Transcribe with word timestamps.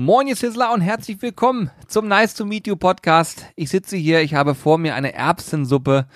Moin, 0.00 0.28
ihr 0.28 0.36
Sizzler 0.36 0.72
und 0.72 0.80
herzlich 0.80 1.20
willkommen 1.22 1.72
zum 1.88 2.06
Nice 2.06 2.32
to 2.34 2.44
Meet 2.44 2.68
You 2.68 2.76
Podcast. 2.76 3.46
Ich 3.56 3.68
sitze 3.68 3.96
hier, 3.96 4.20
ich 4.20 4.32
habe 4.32 4.54
vor 4.54 4.78
mir 4.78 4.94
eine 4.94 5.12
Erbsensuppe. 5.12 6.06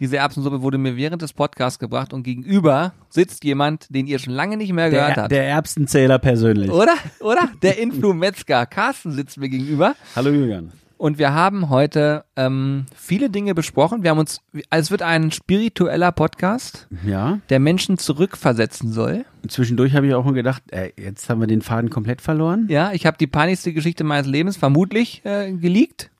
Diese 0.00 0.16
Erbsensuppe 0.16 0.62
wurde 0.62 0.78
mir 0.78 0.96
während 0.96 1.20
des 1.20 1.34
Podcasts 1.34 1.78
gebracht 1.78 2.14
und 2.14 2.22
gegenüber 2.22 2.94
sitzt 3.10 3.44
jemand, 3.44 3.94
den 3.94 4.06
ihr 4.06 4.18
schon 4.20 4.32
lange 4.32 4.56
nicht 4.56 4.72
mehr 4.72 4.88
gehört 4.88 5.16
Der, 5.16 5.22
habt. 5.24 5.32
der 5.32 5.46
Erbsenzähler 5.48 6.18
persönlich. 6.18 6.70
Oder? 6.70 6.94
Oder? 7.20 7.50
Der 7.60 7.78
Influ-Metzger. 7.78 8.64
Carsten 8.64 9.12
sitzt 9.12 9.36
mir 9.36 9.50
gegenüber. 9.50 9.96
Hallo 10.16 10.30
Julian. 10.30 10.72
Und 10.98 11.18
wir 11.18 11.34
haben 11.34 11.68
heute 11.68 12.24
ähm, 12.36 12.86
viele 12.94 13.28
Dinge 13.28 13.54
besprochen. 13.54 14.02
Wir 14.02 14.10
haben 14.10 14.18
uns, 14.18 14.40
es 14.70 14.90
wird 14.90 15.02
ein 15.02 15.30
spiritueller 15.30 16.10
Podcast, 16.10 16.88
Ja, 17.04 17.38
der 17.50 17.60
Menschen 17.60 17.98
zurückversetzen 17.98 18.92
soll. 18.92 19.26
zwischendurch 19.46 19.94
habe 19.94 20.06
ich 20.06 20.14
auch 20.14 20.24
mal 20.24 20.32
gedacht, 20.32 20.62
ey, 20.70 20.94
jetzt 20.96 21.28
haben 21.28 21.40
wir 21.40 21.46
den 21.46 21.60
Faden 21.60 21.90
komplett 21.90 22.22
verloren. 22.22 22.66
Ja, 22.70 22.92
ich 22.92 23.04
habe 23.04 23.18
die 23.18 23.26
peinlichste 23.26 23.74
Geschichte 23.74 24.04
meines 24.04 24.26
Lebens 24.26 24.56
vermutlich 24.56 25.20
äh, 25.24 25.52
geleakt. 25.52 26.10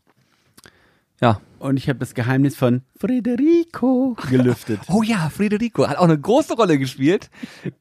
Ja. 1.22 1.40
Und 1.58 1.78
ich 1.78 1.88
habe 1.88 1.98
das 1.98 2.12
Geheimnis 2.14 2.54
von 2.54 2.82
Federico 3.00 4.14
gelüftet. 4.28 4.80
Oh 4.88 5.02
ja, 5.02 5.30
Federico 5.30 5.88
hat 5.88 5.96
auch 5.96 6.04
eine 6.04 6.18
große 6.20 6.52
Rolle 6.54 6.78
gespielt. 6.78 7.30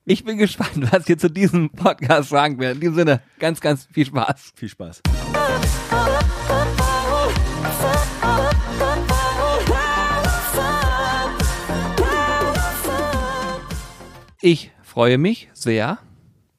Ich 0.06 0.24
bin 0.24 0.38
gespannt, 0.38 0.94
was 0.94 1.10
ihr 1.10 1.18
zu 1.18 1.30
diesem 1.30 1.70
Podcast 1.72 2.30
sagen 2.30 2.58
werdet. 2.58 2.76
In 2.76 2.82
diesem 2.82 2.96
Sinne, 2.96 3.22
ganz, 3.38 3.60
ganz 3.60 3.86
viel 3.92 4.06
Spaß. 4.06 4.54
Viel 4.56 4.70
Spaß. 4.70 5.02
Ich 14.46 14.70
freue 14.84 15.18
mich 15.18 15.50
sehr. 15.54 15.98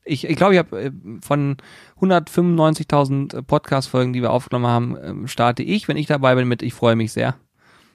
Ich 0.04 0.28
ich, 0.28 0.36
glaube, 0.36 0.54
ich 0.54 0.58
habe 0.58 0.86
äh, 0.86 0.90
von 1.20 1.56
195.000 2.00 3.42
Podcast-Folgen, 3.42 4.12
die 4.12 4.22
wir 4.22 4.32
aufgenommen 4.32 4.66
haben, 4.66 4.96
ähm, 5.00 5.28
starte 5.28 5.62
ich, 5.62 5.86
wenn 5.86 5.96
ich 5.96 6.08
dabei 6.08 6.34
bin, 6.34 6.48
mit 6.48 6.62
Ich 6.62 6.74
freue 6.74 6.96
mich 6.96 7.12
sehr, 7.12 7.36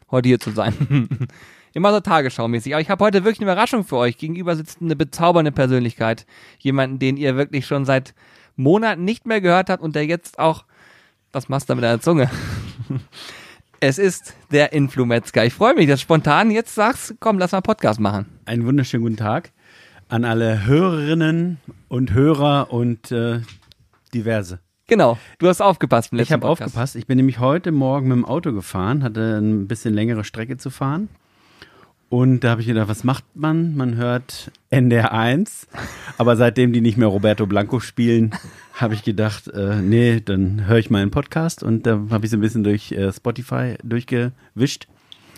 heute 0.10 0.30
hier 0.30 0.40
zu 0.40 0.52
sein. 0.52 1.10
Immer 1.74 1.92
so 1.92 2.00
tagesschaumäßig. 2.00 2.74
Aber 2.74 2.82
ich 2.82 2.90
habe 2.90 3.04
heute 3.04 3.26
wirklich 3.26 3.42
eine 3.42 3.52
Überraschung 3.52 3.84
für 3.84 3.98
euch. 3.98 4.18
Gegenüber 4.18 4.56
sitzt 4.56 4.78
eine 4.80 4.96
bezaubernde 4.96 5.52
Persönlichkeit. 5.52 6.26
Jemanden, 6.60 6.98
den 6.98 7.18
ihr 7.18 7.36
wirklich 7.36 7.66
schon 7.66 7.84
seit 7.84 8.14
Monaten 8.56 9.04
nicht 9.04 9.26
mehr 9.26 9.42
gehört 9.42 9.70
habt 9.70 9.84
und 9.84 9.94
der 9.94 10.06
jetzt 10.06 10.40
auch, 10.40 10.64
was 11.34 11.50
machst 11.50 11.68
du 11.68 11.74
da 11.74 11.76
mit 11.76 11.84
deiner 11.84 12.00
Zunge? 12.00 12.32
Es 13.84 13.98
ist 13.98 14.36
der 14.52 14.74
Influmetzger. 14.74 15.44
Ich 15.44 15.56
freue 15.56 15.74
mich, 15.74 15.88
dass 15.88 16.02
du 16.02 16.04
spontan 16.04 16.52
jetzt 16.52 16.76
sagst, 16.76 17.16
komm, 17.20 17.40
lass 17.40 17.52
mal 17.52 17.62
Podcast 17.62 18.00
machen. 18.00 18.28
Einen 18.46 18.64
wunderschönen 18.68 19.02
guten 19.02 19.18
Tag 19.18 19.52
an 20.12 20.26
alle 20.26 20.66
Hörerinnen 20.66 21.58
und 21.88 22.14
Hörer 22.14 22.72
und 22.72 23.12
äh, 23.12 23.40
diverse. 24.14 24.60
Genau, 24.88 25.18
du 25.40 25.48
hast 25.48 25.62
aufgepasst 25.62 26.12
im 26.12 26.18
letzten 26.18 26.30
Ich 26.30 26.34
habe 26.34 26.48
aufgepasst. 26.50 26.98
Ich 26.98 27.08
bin 27.08 27.16
nämlich 27.16 27.40
heute 27.40 27.72
Morgen 27.72 28.10
mit 28.10 28.18
dem 28.18 28.26
Auto 28.26 28.52
gefahren, 28.52 29.04
hatte 29.04 29.38
ein 29.38 29.70
bisschen 29.70 29.94
längere 29.94 30.26
Strecke 30.26 30.58
zu 30.58 30.70
fahren. 30.70 31.08
Und 32.10 32.42
da 32.42 32.50
habe 32.50 32.60
ich 32.60 32.68
gedacht, 32.68 32.90
was 32.90 33.06
macht 33.06 33.24
man? 33.36 33.78
Man 33.78 33.96
hört 33.96 34.52
NDR 34.70 35.14
1. 35.14 35.70
Aber 36.18 36.36
seitdem 36.36 36.74
die 36.74 36.82
nicht 36.82 36.98
mehr 36.98 37.08
Roberto 37.08 37.48
Blanco 37.48 37.80
spielen, 37.80 38.32
habe 38.74 38.96
ich 38.96 39.04
gedacht, 39.04 39.48
äh, 39.48 39.78
nee, 39.78 40.20
dann 40.20 40.68
höre 40.68 40.80
ich 40.80 40.90
mal 40.90 41.02
einen 41.02 41.12
Podcast. 41.12 41.64
Und 41.64 41.86
da 41.86 42.02
habe 42.10 42.26
ich 42.26 42.32
so 42.32 42.36
ein 42.36 42.42
bisschen 42.42 42.66
durch 42.66 42.92
äh, 42.92 43.14
Spotify 43.14 43.76
durchgewischt. 43.82 44.90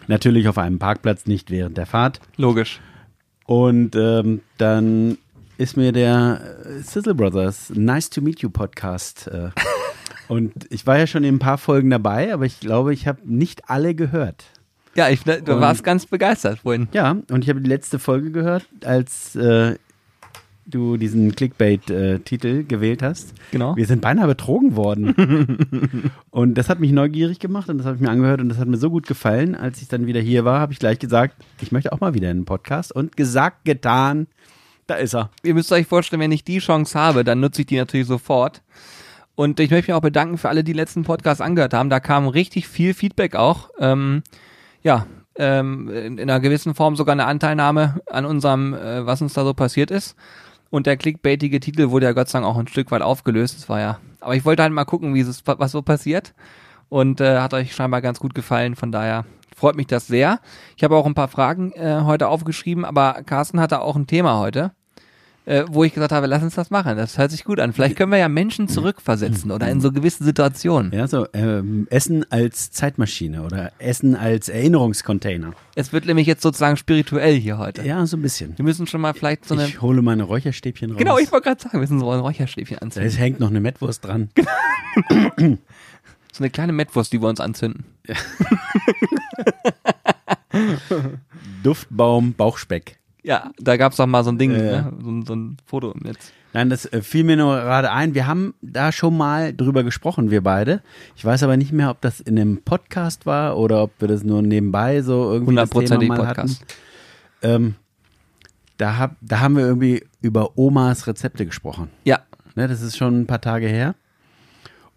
Natürlich 0.07 0.47
auf 0.47 0.57
einem 0.57 0.79
Parkplatz, 0.79 1.27
nicht 1.27 1.51
während 1.51 1.77
der 1.77 1.85
Fahrt. 1.85 2.19
Logisch. 2.37 2.81
Und 3.45 3.95
ähm, 3.95 4.41
dann 4.57 5.17
ist 5.57 5.77
mir 5.77 5.91
der 5.91 6.41
äh, 6.65 6.81
Sizzle 6.81 7.15
Brothers 7.15 7.71
Nice 7.75 8.09
to 8.09 8.21
Meet 8.21 8.41
You 8.41 8.49
Podcast. 8.49 9.27
Äh, 9.27 9.49
und 10.27 10.51
ich 10.69 10.87
war 10.87 10.97
ja 10.97 11.07
schon 11.07 11.23
in 11.23 11.35
ein 11.35 11.39
paar 11.39 11.57
Folgen 11.57 11.89
dabei, 11.89 12.33
aber 12.33 12.45
ich 12.45 12.59
glaube, 12.59 12.93
ich 12.93 13.07
habe 13.07 13.19
nicht 13.25 13.69
alle 13.69 13.95
gehört. 13.95 14.45
Ja, 14.95 15.09
ich, 15.09 15.23
du 15.23 15.33
Und- 15.33 15.47
warst 15.47 15.83
ganz 15.83 16.05
begeistert 16.05 16.59
vorhin. 16.59 16.87
Ja, 16.93 17.17
und 17.29 17.43
ich 17.43 17.49
habe 17.49 17.61
die 17.61 17.69
letzte 17.69 17.99
Folge 17.99 18.31
gehört, 18.31 18.65
als 18.85 19.35
äh, 19.35 19.75
du 20.65 20.97
diesen 20.97 21.35
Clickbait-Titel 21.35 22.63
gewählt 22.63 23.01
hast. 23.01 23.33
Genau. 23.51 23.75
Wir 23.75 23.85
sind 23.85 24.01
beinahe 24.01 24.27
betrogen 24.27 24.75
worden. 24.75 26.11
und 26.31 26.55
das 26.55 26.69
hat 26.69 26.79
mich 26.79 26.91
neugierig 26.91 27.39
gemacht 27.39 27.69
und 27.69 27.77
das 27.77 27.85
habe 27.85 27.95
ich 27.95 28.01
mir 28.01 28.09
angehört 28.09 28.41
und 28.41 28.49
das 28.49 28.57
hat 28.57 28.67
mir 28.67 28.77
so 28.77 28.89
gut 28.89 29.07
gefallen. 29.07 29.55
Als 29.55 29.81
ich 29.81 29.87
dann 29.87 30.05
wieder 30.07 30.19
hier 30.19 30.45
war, 30.45 30.59
habe 30.59 30.73
ich 30.73 30.79
gleich 30.79 30.99
gesagt, 30.99 31.35
ich 31.61 31.71
möchte 31.71 31.91
auch 31.91 31.99
mal 31.99 32.13
wieder 32.13 32.29
in 32.29 32.37
einen 32.37 32.45
Podcast. 32.45 32.93
Und 32.93 33.17
gesagt, 33.17 33.65
getan, 33.65 34.27
da 34.87 34.95
ist 34.95 35.13
er. 35.13 35.29
Ihr 35.43 35.53
müsst 35.53 35.71
euch 35.71 35.87
vorstellen, 35.87 36.21
wenn 36.21 36.31
ich 36.31 36.43
die 36.43 36.59
Chance 36.59 36.97
habe, 36.99 37.23
dann 37.23 37.39
nutze 37.39 37.61
ich 37.61 37.67
die 37.67 37.77
natürlich 37.77 38.07
sofort. 38.07 38.61
Und 39.35 39.59
ich 39.59 39.71
möchte 39.71 39.91
mich 39.91 39.97
auch 39.97 40.01
bedanken 40.01 40.37
für 40.37 40.49
alle, 40.49 40.63
die 40.63 40.73
letzten 40.73 41.03
Podcast 41.03 41.41
angehört 41.41 41.73
haben. 41.73 41.89
Da 41.89 41.99
kam 41.99 42.27
richtig 42.27 42.67
viel 42.67 42.93
Feedback 42.93 43.35
auch. 43.35 43.69
Ähm, 43.79 44.21
ja, 44.83 45.07
ähm, 45.35 45.89
in, 45.89 46.17
in 46.17 46.29
einer 46.29 46.39
gewissen 46.39 46.75
Form 46.75 46.95
sogar 46.95 47.13
eine 47.13 47.25
Anteilnahme 47.25 48.01
an 48.05 48.25
unserem, 48.25 48.73
äh, 48.73 49.05
was 49.05 49.21
uns 49.21 49.33
da 49.33 49.43
so 49.43 49.53
passiert 49.53 49.89
ist. 49.89 50.15
Und 50.73 50.87
der 50.87 50.97
clickbaitige 50.97 51.59
Titel 51.59 51.91
wurde 51.91 52.07
ja 52.07 52.13
Gott 52.13 52.29
sei 52.29 52.39
Dank 52.39 52.51
auch 52.51 52.57
ein 52.57 52.67
Stück 52.67 52.89
weit 52.89 53.03
aufgelöst. 53.03 53.55
Das 53.59 53.69
war 53.69 53.79
ja. 53.79 53.99
Aber 54.21 54.35
ich 54.35 54.43
wollte 54.43 54.63
halt 54.63 54.73
mal 54.73 54.85
gucken, 54.85 55.13
wie 55.13 55.19
es, 55.19 55.43
was 55.45 55.71
so 55.71 55.83
passiert. 55.83 56.33
Und 56.89 57.21
äh, 57.21 57.37
hat 57.41 57.53
euch 57.53 57.75
scheinbar 57.75 58.01
ganz 58.01 58.19
gut 58.19 58.33
gefallen. 58.33 58.75
Von 58.75 58.91
daher 58.91 59.23
freut 59.55 59.75
mich 59.75 59.85
das 59.85 60.07
sehr. 60.07 60.39
Ich 60.75 60.83
habe 60.83 60.95
auch 60.95 61.05
ein 61.05 61.13
paar 61.13 61.27
Fragen 61.27 61.73
äh, 61.73 62.01
heute 62.05 62.27
aufgeschrieben, 62.27 62.85
aber 62.85 63.21
Carsten 63.23 63.59
hatte 63.59 63.81
auch 63.81 63.95
ein 63.95 64.07
Thema 64.07 64.39
heute 64.39 64.71
äh, 65.45 65.65
wo 65.67 65.83
ich 65.83 65.93
gesagt 65.93 66.11
habe, 66.13 66.25
lass 66.27 66.41
uns 66.41 66.55
das 66.55 66.69
machen. 66.69 66.95
Das 66.95 67.17
hört 67.17 67.31
sich 67.31 67.43
gut 67.43 67.59
an. 67.59 67.73
Vielleicht 67.73 67.95
können 67.97 68.11
wir 68.11 68.17
ja 68.19 68.29
Menschen 68.29 68.67
zurückversetzen 68.69 69.51
oder 69.51 69.67
in 69.69 69.81
so 69.81 69.91
gewisse 69.91 70.23
Situationen. 70.23 70.91
Ja, 70.93 71.07
so 71.07 71.27
ähm, 71.33 71.87
Essen 71.89 72.25
als 72.31 72.71
Zeitmaschine 72.71 73.43
oder 73.43 73.71
Essen 73.79 74.15
als 74.15 74.47
Erinnerungscontainer. 74.49 75.53
Es 75.75 75.91
wird 75.91 76.05
nämlich 76.05 76.27
jetzt 76.27 76.41
sozusagen 76.43 76.77
spirituell 76.77 77.35
hier 77.35 77.57
heute. 77.57 77.83
Ja, 77.85 78.05
so 78.05 78.15
ein 78.17 78.21
bisschen. 78.21 78.57
Wir 78.57 78.63
müssen 78.63 78.87
schon 78.87 79.01
mal 79.01 79.13
vielleicht 79.13 79.45
so 79.45 79.53
eine. 79.55 79.65
Ich 79.67 79.81
hole 79.81 80.01
meine 80.01 80.23
Räucherstäbchen 80.23 80.91
raus. 80.91 80.97
Genau, 80.99 81.17
ich 81.17 81.31
wollte 81.31 81.45
gerade 81.49 81.61
sagen, 81.61 81.73
wir 81.73 81.79
müssen 81.81 81.99
so 81.99 82.09
ein 82.11 82.19
Räucherstäbchen 82.19 82.77
anzünden. 82.79 83.09
ist- 83.09 83.19
hängt 83.19 83.39
noch 83.39 83.49
eine 83.49 83.59
Mettwurst 83.59 84.05
dran. 84.05 84.29
So 86.31 86.43
eine 86.43 86.49
kleine 86.49 86.71
Mettwurst, 86.73 87.11
die 87.13 87.21
wir 87.21 87.27
uns 87.29 87.39
anzünden. 87.39 87.85
Duftbaum, 91.63 92.33
Bauchspeck. 92.33 92.99
Ja, 93.23 93.51
da 93.57 93.77
gab's 93.77 93.97
doch 93.97 94.05
mal 94.05 94.23
so 94.23 94.31
ein 94.31 94.37
Ding, 94.37 94.51
ja. 94.51 94.57
ne? 94.59 94.93
so, 95.01 95.09
ein- 95.09 95.25
so 95.25 95.33
ein 95.35 95.57
Foto 95.65 95.91
im 95.91 96.01
Netz. 96.01 96.31
Nein, 96.53 96.69
das 96.69 96.85
äh, 96.85 97.01
fiel 97.01 97.23
mir 97.23 97.35
nur 97.37 97.55
gerade 97.55 97.89
ein. 97.91 98.13
Wir 98.13 98.27
haben 98.27 98.53
da 98.61 98.91
schon 98.91 99.17
mal 99.17 99.53
drüber 99.55 99.83
gesprochen, 99.83 100.29
wir 100.29 100.41
beide. 100.43 100.81
Ich 101.15 101.25
weiß 101.25 101.41
aber 101.43 101.57
nicht 101.57 101.71
mehr, 101.71 101.89
ob 101.89 102.01
das 102.01 102.19
in 102.19 102.37
einem 102.37 102.61
Podcast 102.61 103.25
war 103.25 103.57
oder 103.57 103.81
ob 103.81 103.91
wir 103.99 104.07
das 104.07 104.23
nur 104.23 104.41
nebenbei 104.41 105.01
so 105.01 105.31
irgendwie 105.33 105.55
das 105.55 105.69
Thema 105.71 106.05
mal 106.05 106.17
Podcast. 106.17 106.61
hatten. 106.61 107.55
Ähm, 107.65 107.75
da, 108.77 108.97
hab, 108.97 109.15
da 109.21 109.39
haben 109.39 109.55
wir 109.57 109.65
irgendwie 109.65 110.03
über 110.21 110.57
Omas 110.57 111.07
Rezepte 111.07 111.45
gesprochen. 111.45 111.89
Ja, 112.03 112.19
Ne, 112.55 112.67
das 112.67 112.81
ist 112.81 112.97
schon 112.97 113.21
ein 113.21 113.25
paar 113.25 113.41
Tage 113.41 113.65
her. 113.67 113.95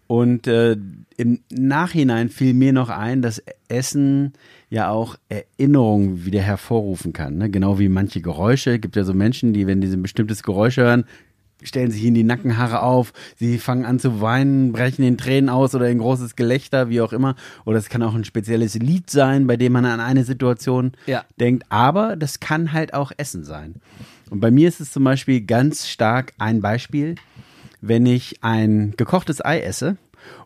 Und 0.05 0.45
äh, 0.45 0.77
im 1.17 1.39
Nachhinein 1.51 2.29
fiel 2.29 2.53
mir 2.53 2.71
noch 2.71 2.89
ein, 2.89 3.23
dass 3.23 3.41
Essen 3.67 4.33
ja 4.69 4.89
auch 4.89 5.15
Erinnerungen 5.29 6.25
wieder 6.25 6.41
hervorrufen 6.41 7.13
kann. 7.13 7.37
Ne? 7.37 7.49
Genau 7.49 7.79
wie 7.79 7.89
manche 7.89 8.21
Geräusche. 8.21 8.79
gibt 8.79 8.95
ja 8.95 9.03
so 9.03 9.13
Menschen, 9.13 9.53
die, 9.53 9.67
wenn 9.67 9.81
die 9.81 9.87
ein 9.87 10.01
bestimmtes 10.01 10.43
Geräusch 10.43 10.77
hören, 10.77 11.05
stellen 11.63 11.89
sich 11.89 12.03
ihnen 12.03 12.15
die 12.15 12.23
Nackenhaare 12.23 12.83
auf, 12.83 13.13
sie 13.35 13.57
fangen 13.57 13.85
an 13.85 13.99
zu 13.99 14.21
weinen, 14.21 14.73
brechen 14.73 15.03
in 15.03 15.17
Tränen 15.17 15.49
aus 15.49 15.73
oder 15.73 15.89
in 15.89 15.97
großes 15.97 16.35
Gelächter, 16.35 16.89
wie 16.89 17.01
auch 17.01 17.13
immer. 17.13 17.35
Oder 17.65 17.79
es 17.79 17.89
kann 17.89 18.03
auch 18.03 18.13
ein 18.13 18.25
spezielles 18.25 18.75
Lied 18.75 19.09
sein, 19.09 19.47
bei 19.47 19.57
dem 19.57 19.73
man 19.73 19.85
an 19.85 19.99
eine 19.99 20.23
Situation 20.23 20.91
Ja. 21.07 21.25
denkt. 21.39 21.65
Aber 21.69 22.15
das 22.15 22.39
kann 22.39 22.73
halt 22.73 22.93
auch 22.93 23.11
Essen 23.17 23.43
sein. 23.43 23.75
Und 24.29 24.39
bei 24.39 24.51
mir 24.51 24.67
ist 24.67 24.81
es 24.81 24.91
zum 24.91 25.03
Beispiel 25.03 25.41
ganz 25.41 25.87
stark 25.87 26.33
ein 26.37 26.61
Beispiel, 26.61 27.15
wenn 27.81 28.05
ich 28.05 28.43
ein 28.43 28.93
gekochtes 28.97 29.43
Ei 29.43 29.59
esse 29.61 29.97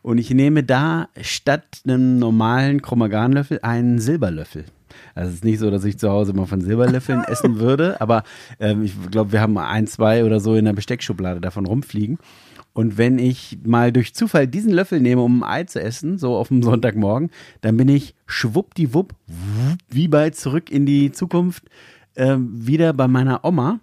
und 0.02 0.18
ich 0.18 0.30
nehme 0.32 0.64
da 0.64 1.10
statt 1.22 1.82
einem 1.86 2.20
normalen 2.20 2.82
Chromaganlöffel 2.82 3.60
einen 3.62 4.00
Silberlöffel. 4.00 4.66
Also 5.16 5.30
es 5.30 5.36
ist 5.36 5.46
nicht 5.46 5.60
so, 5.60 5.72
dass 5.72 5.86
ich 5.86 5.98
zu 5.98 6.10
Hause 6.10 6.32
immer 6.32 6.48
von 6.48 6.62
Silberlöffeln 6.62 7.24
essen 7.28 7.60
würde, 7.60 8.00
aber 8.02 8.24
ähm, 8.60 8.84
ich 8.84 8.94
glaube, 9.10 9.32
wir 9.32 9.42
haben 9.42 9.58
ein, 9.58 9.88
zwei 9.88 10.26
oder 10.26 10.40
so 10.40 10.56
in 10.56 10.66
der 10.66 10.74
Besteckschublade 10.74 11.42
davon 11.42 11.66
rumfliegen. 11.66 12.18
Und 12.74 12.98
wenn 12.98 13.20
ich 13.20 13.60
mal 13.66 13.92
durch 13.92 14.14
Zufall 14.16 14.48
diesen 14.48 14.72
Löffel 14.72 15.02
nehme, 15.02 15.22
um 15.22 15.44
ein 15.44 15.50
Ei 15.50 15.64
zu 15.66 15.82
essen, 15.82 16.18
so 16.18 16.36
auf 16.38 16.48
dem 16.48 16.64
Sonntagmorgen, 16.64 17.30
dann 17.60 17.76
bin 17.76 17.90
ich 17.90 18.16
schwuppdiwupp, 18.28 19.14
wie 19.90 20.08
bei 20.08 20.30
Zurück 20.30 20.72
in 20.72 20.86
die 20.86 21.12
Zukunft, 21.12 21.64
ähm, 22.16 22.50
wieder 22.54 22.94
bei 22.94 23.08
meiner 23.08 23.44
Oma 23.44 23.80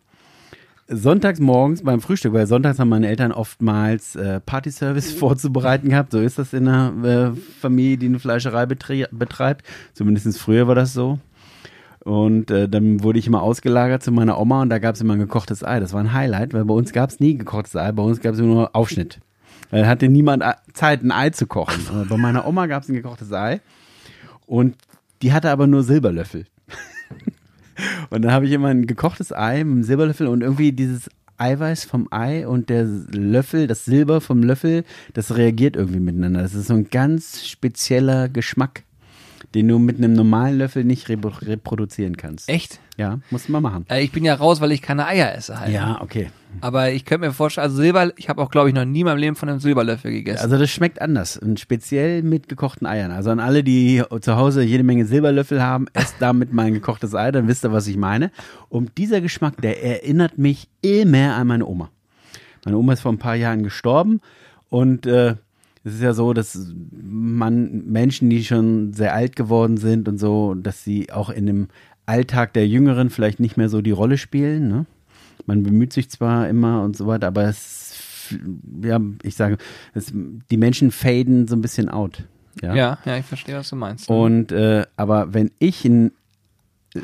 sonntags 0.88 1.38
morgens 1.38 1.82
beim 1.82 2.00
Frühstück, 2.00 2.32
weil 2.32 2.46
sonntags 2.46 2.78
haben 2.78 2.88
meine 2.88 3.08
Eltern 3.08 3.32
oftmals 3.32 4.16
äh, 4.16 4.40
Partyservice 4.40 5.12
vorzubereiten 5.18 5.90
gehabt. 5.90 6.12
So 6.12 6.20
ist 6.20 6.38
das 6.38 6.52
in 6.52 6.66
einer 6.66 7.34
äh, 7.34 7.36
Familie, 7.60 7.98
die 7.98 8.06
eine 8.06 8.18
Fleischerei 8.18 8.66
betreibt. 8.66 9.66
Zumindest 9.92 10.38
früher 10.38 10.66
war 10.66 10.74
das 10.74 10.94
so. 10.94 11.18
Und 12.04 12.50
äh, 12.50 12.68
dann 12.68 13.02
wurde 13.02 13.18
ich 13.18 13.26
immer 13.26 13.42
ausgelagert 13.42 14.02
zu 14.02 14.12
meiner 14.12 14.38
Oma 14.40 14.62
und 14.62 14.70
da 14.70 14.78
gab 14.78 14.94
es 14.94 15.00
immer 15.00 15.12
ein 15.12 15.18
gekochtes 15.18 15.62
Ei. 15.62 15.78
Das 15.78 15.92
war 15.92 16.00
ein 16.00 16.14
Highlight, 16.14 16.54
weil 16.54 16.64
bei 16.64 16.74
uns 16.74 16.92
gab 16.92 17.10
es 17.10 17.20
nie 17.20 17.36
gekochtes 17.36 17.76
Ei, 17.76 17.92
bei 17.92 18.02
uns 18.02 18.20
gab 18.20 18.32
es 18.32 18.40
nur 18.40 18.74
Aufschnitt. 18.74 19.20
Weil 19.70 19.86
hatte 19.86 20.08
niemand 20.08 20.42
Zeit, 20.72 21.02
ein 21.02 21.12
Ei 21.12 21.30
zu 21.30 21.46
kochen. 21.46 22.06
bei 22.08 22.16
meiner 22.16 22.46
Oma 22.46 22.66
gab 22.66 22.82
es 22.82 22.88
ein 22.88 22.94
gekochtes 22.94 23.32
Ei 23.32 23.60
und 24.46 24.76
die 25.20 25.32
hatte 25.32 25.50
aber 25.50 25.66
nur 25.66 25.82
Silberlöffel. 25.82 26.46
Und 28.10 28.22
dann 28.22 28.32
habe 28.32 28.46
ich 28.46 28.52
immer 28.52 28.68
ein 28.68 28.86
gekochtes 28.86 29.32
Ei 29.32 29.64
mit 29.64 29.72
einem 29.72 29.82
Silberlöffel 29.82 30.26
und 30.26 30.42
irgendwie 30.42 30.72
dieses 30.72 31.08
Eiweiß 31.38 31.84
vom 31.84 32.08
Ei 32.10 32.46
und 32.46 32.68
der 32.68 32.84
Löffel, 32.84 33.66
das 33.66 33.84
Silber 33.84 34.20
vom 34.20 34.42
Löffel, 34.42 34.84
das 35.14 35.36
reagiert 35.36 35.76
irgendwie 35.76 36.00
miteinander. 36.00 36.42
Das 36.42 36.54
ist 36.54 36.66
so 36.66 36.74
ein 36.74 36.90
ganz 36.90 37.46
spezieller 37.46 38.28
Geschmack 38.28 38.82
den 39.54 39.68
du 39.68 39.78
mit 39.78 39.98
einem 39.98 40.12
normalen 40.12 40.58
Löffel 40.58 40.84
nicht 40.84 41.08
reproduzieren 41.08 42.16
kannst. 42.16 42.48
Echt? 42.48 42.80
Ja, 42.96 43.20
musst 43.30 43.48
du 43.48 43.52
mal 43.52 43.60
machen. 43.60 43.86
Äh, 43.88 44.02
ich 44.02 44.12
bin 44.12 44.24
ja 44.24 44.34
raus, 44.34 44.60
weil 44.60 44.72
ich 44.72 44.82
keine 44.82 45.06
Eier 45.06 45.34
esse 45.34 45.60
halt. 45.60 45.72
Ja, 45.72 46.00
okay. 46.02 46.30
Aber 46.60 46.90
ich 46.90 47.04
könnte 47.04 47.26
mir 47.26 47.32
vorstellen, 47.32 47.66
also 47.66 47.76
Silber, 47.76 48.12
ich 48.16 48.28
habe 48.28 48.42
auch, 48.42 48.50
glaube 48.50 48.68
ich, 48.68 48.74
noch 48.74 48.84
nie 48.84 49.00
in 49.00 49.06
meinem 49.06 49.18
Leben 49.18 49.36
von 49.36 49.48
einem 49.48 49.60
Silberlöffel 49.60 50.10
gegessen. 50.10 50.42
Also 50.42 50.58
das 50.58 50.70
schmeckt 50.70 51.00
anders 51.00 51.36
und 51.36 51.60
speziell 51.60 52.22
mit 52.22 52.48
gekochten 52.48 52.86
Eiern. 52.86 53.12
Also 53.12 53.30
an 53.30 53.38
alle, 53.38 53.62
die 53.62 54.02
zu 54.20 54.36
Hause 54.36 54.62
jede 54.62 54.82
Menge 54.82 55.04
Silberlöffel 55.04 55.62
haben, 55.62 55.86
esst 55.92 56.16
damit 56.18 56.52
mein 56.52 56.74
gekochtes 56.74 57.14
Ei, 57.14 57.30
dann 57.30 57.46
wisst 57.46 57.64
ihr, 57.64 57.72
was 57.72 57.86
ich 57.86 57.96
meine. 57.96 58.32
Und 58.68 58.98
dieser 58.98 59.20
Geschmack, 59.20 59.60
der 59.60 59.84
erinnert 59.84 60.38
mich 60.38 60.68
immer 60.80 61.36
an 61.36 61.46
meine 61.46 61.66
Oma. 61.66 61.90
Meine 62.64 62.78
Oma 62.78 62.94
ist 62.94 63.00
vor 63.00 63.12
ein 63.12 63.18
paar 63.18 63.36
Jahren 63.36 63.62
gestorben 63.62 64.20
und 64.68 65.06
äh, 65.06 65.36
es 65.88 65.94
ist 65.94 66.02
ja 66.02 66.12
so, 66.12 66.32
dass 66.32 66.72
man 66.92 67.84
Menschen, 67.86 68.28
die 68.28 68.44
schon 68.44 68.92
sehr 68.92 69.14
alt 69.14 69.36
geworden 69.36 69.78
sind 69.78 70.08
und 70.08 70.18
so, 70.18 70.54
dass 70.54 70.84
sie 70.84 71.10
auch 71.10 71.30
in 71.30 71.46
dem 71.46 71.68
Alltag 72.06 72.52
der 72.52 72.68
Jüngeren 72.68 73.10
vielleicht 73.10 73.40
nicht 73.40 73.56
mehr 73.56 73.68
so 73.68 73.80
die 73.80 73.90
Rolle 73.90 74.18
spielen. 74.18 74.68
Ne? 74.68 74.86
Man 75.46 75.62
bemüht 75.62 75.92
sich 75.92 76.10
zwar 76.10 76.48
immer 76.48 76.82
und 76.82 76.96
so 76.96 77.06
weiter, 77.06 77.26
aber 77.26 77.44
es, 77.44 78.28
ja, 78.82 79.00
ich 79.22 79.34
sage, 79.34 79.56
es, 79.94 80.12
die 80.12 80.56
Menschen 80.56 80.90
faden 80.90 81.48
so 81.48 81.56
ein 81.56 81.62
bisschen 81.62 81.88
out. 81.88 82.24
Ja, 82.62 82.74
ja, 82.74 82.98
ja 83.04 83.18
ich 83.18 83.24
verstehe, 83.24 83.56
was 83.56 83.70
du 83.70 83.76
meinst. 83.76 84.08
Und 84.08 84.52
äh, 84.52 84.84
aber 84.96 85.32
wenn 85.32 85.50
ich 85.58 85.84
ein 85.84 86.12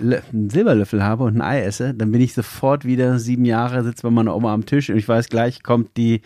einen 0.01 0.51
Silberlöffel 0.51 1.03
habe 1.03 1.25
und 1.25 1.37
ein 1.37 1.43
Ei 1.43 1.63
esse, 1.63 1.95
dann 1.95 2.13
bin 2.13 2.21
ich 2.21 2.35
sofort 2.35 2.85
wieder 2.85 3.19
sieben 3.19 3.45
Jahre, 3.45 3.83
sitze 3.85 4.03
bei 4.03 4.11
meiner 4.11 4.35
Oma 4.35 4.53
am 4.53 4.67
Tisch 4.67 4.91
und 4.91 4.97
ich 4.97 5.09
weiß 5.09 5.29
gleich, 5.29 5.63
kommt 5.63 5.97
die 5.97 6.21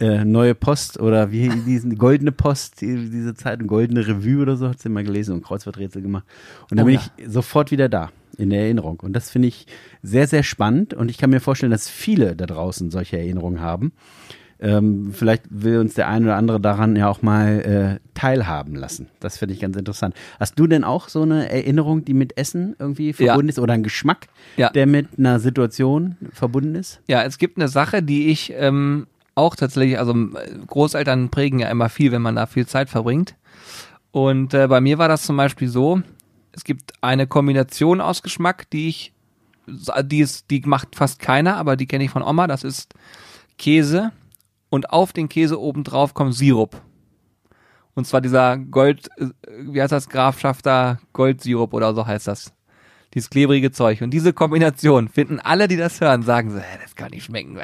äh, 0.00 0.24
neue 0.24 0.54
Post 0.54 1.00
oder 1.00 1.32
wie 1.32 1.48
diesen 1.66 1.96
goldene 1.96 2.32
Post, 2.32 2.80
die, 2.80 3.10
diese 3.10 3.34
Zeit, 3.34 3.66
goldene 3.66 4.06
Revue 4.06 4.42
oder 4.42 4.56
so, 4.56 4.68
hat 4.68 4.80
sie 4.80 4.88
mal 4.88 5.04
gelesen 5.04 5.34
und 5.34 5.44
Kreuzworträtsel 5.44 6.02
gemacht. 6.02 6.24
Und 6.70 6.78
dann 6.78 6.84
oh, 6.84 6.86
bin 6.86 6.96
ja. 6.96 7.02
ich 7.18 7.30
sofort 7.30 7.70
wieder 7.70 7.88
da 7.88 8.10
in 8.38 8.50
der 8.50 8.62
Erinnerung. 8.62 9.00
Und 9.00 9.12
das 9.14 9.30
finde 9.30 9.48
ich 9.48 9.66
sehr, 10.02 10.26
sehr 10.26 10.42
spannend 10.42 10.94
und 10.94 11.10
ich 11.10 11.18
kann 11.18 11.30
mir 11.30 11.40
vorstellen, 11.40 11.72
dass 11.72 11.88
viele 11.88 12.36
da 12.36 12.46
draußen 12.46 12.90
solche 12.90 13.18
Erinnerungen 13.18 13.60
haben. 13.60 13.92
Ähm, 14.62 15.12
vielleicht 15.12 15.42
will 15.50 15.78
uns 15.78 15.94
der 15.94 16.06
eine 16.08 16.26
oder 16.26 16.36
andere 16.36 16.60
daran 16.60 16.94
ja 16.94 17.08
auch 17.08 17.20
mal 17.20 17.98
äh, 17.98 18.08
teilhaben 18.14 18.76
lassen. 18.76 19.08
Das 19.18 19.36
finde 19.36 19.54
ich 19.54 19.60
ganz 19.60 19.76
interessant. 19.76 20.14
Hast 20.38 20.56
du 20.56 20.68
denn 20.68 20.84
auch 20.84 21.08
so 21.08 21.22
eine 21.22 21.50
Erinnerung, 21.50 22.04
die 22.04 22.14
mit 22.14 22.38
Essen 22.38 22.76
irgendwie 22.78 23.12
verbunden 23.12 23.48
ja. 23.48 23.50
ist 23.50 23.58
oder 23.58 23.74
ein 23.74 23.82
Geschmack, 23.82 24.28
ja. 24.56 24.70
der 24.70 24.86
mit 24.86 25.18
einer 25.18 25.40
Situation 25.40 26.16
verbunden 26.32 26.76
ist? 26.76 27.00
Ja, 27.08 27.24
es 27.24 27.38
gibt 27.38 27.58
eine 27.58 27.66
Sache, 27.66 28.04
die 28.04 28.28
ich 28.28 28.52
ähm, 28.56 29.08
auch 29.34 29.56
tatsächlich, 29.56 29.98
also 29.98 30.14
Großeltern 30.68 31.30
prägen 31.30 31.58
ja 31.58 31.68
immer 31.68 31.88
viel, 31.88 32.12
wenn 32.12 32.22
man 32.22 32.36
da 32.36 32.46
viel 32.46 32.66
Zeit 32.66 32.88
verbringt. 32.88 33.34
Und 34.12 34.54
äh, 34.54 34.68
bei 34.68 34.80
mir 34.80 34.98
war 34.98 35.08
das 35.08 35.24
zum 35.24 35.36
Beispiel 35.36 35.66
so, 35.66 36.02
es 36.52 36.62
gibt 36.62 36.92
eine 37.00 37.26
Kombination 37.26 38.00
aus 38.00 38.22
Geschmack, 38.22 38.70
die 38.70 38.88
ich, 38.88 39.12
die, 39.66 40.20
ist, 40.20 40.50
die 40.50 40.60
macht 40.66 40.94
fast 40.94 41.18
keiner, 41.18 41.56
aber 41.56 41.76
die 41.76 41.86
kenne 41.86 42.04
ich 42.04 42.10
von 42.10 42.22
Oma, 42.22 42.46
das 42.46 42.62
ist 42.62 42.94
Käse, 43.58 44.12
und 44.72 44.88
auf 44.88 45.12
den 45.12 45.28
Käse 45.28 45.60
oben 45.60 45.84
drauf 45.84 46.14
kommt 46.14 46.34
Sirup. 46.34 46.80
Und 47.92 48.06
zwar 48.06 48.22
dieser 48.22 48.56
Gold, 48.56 49.10
äh, 49.18 49.26
wie 49.66 49.82
heißt 49.82 49.92
das, 49.92 50.08
Grafschafter 50.08 50.98
Goldsirup 51.12 51.74
oder 51.74 51.94
so 51.94 52.06
heißt 52.06 52.26
das. 52.26 52.54
Dieses 53.12 53.28
klebrige 53.28 53.70
Zeug. 53.70 54.00
Und 54.00 54.12
diese 54.12 54.32
Kombination 54.32 55.08
finden 55.08 55.40
alle, 55.40 55.68
die 55.68 55.76
das 55.76 56.00
hören, 56.00 56.22
sagen 56.22 56.50
so, 56.50 56.56
das 56.82 56.96
kann 56.96 57.10
nicht 57.10 57.24
schmecken. 57.24 57.58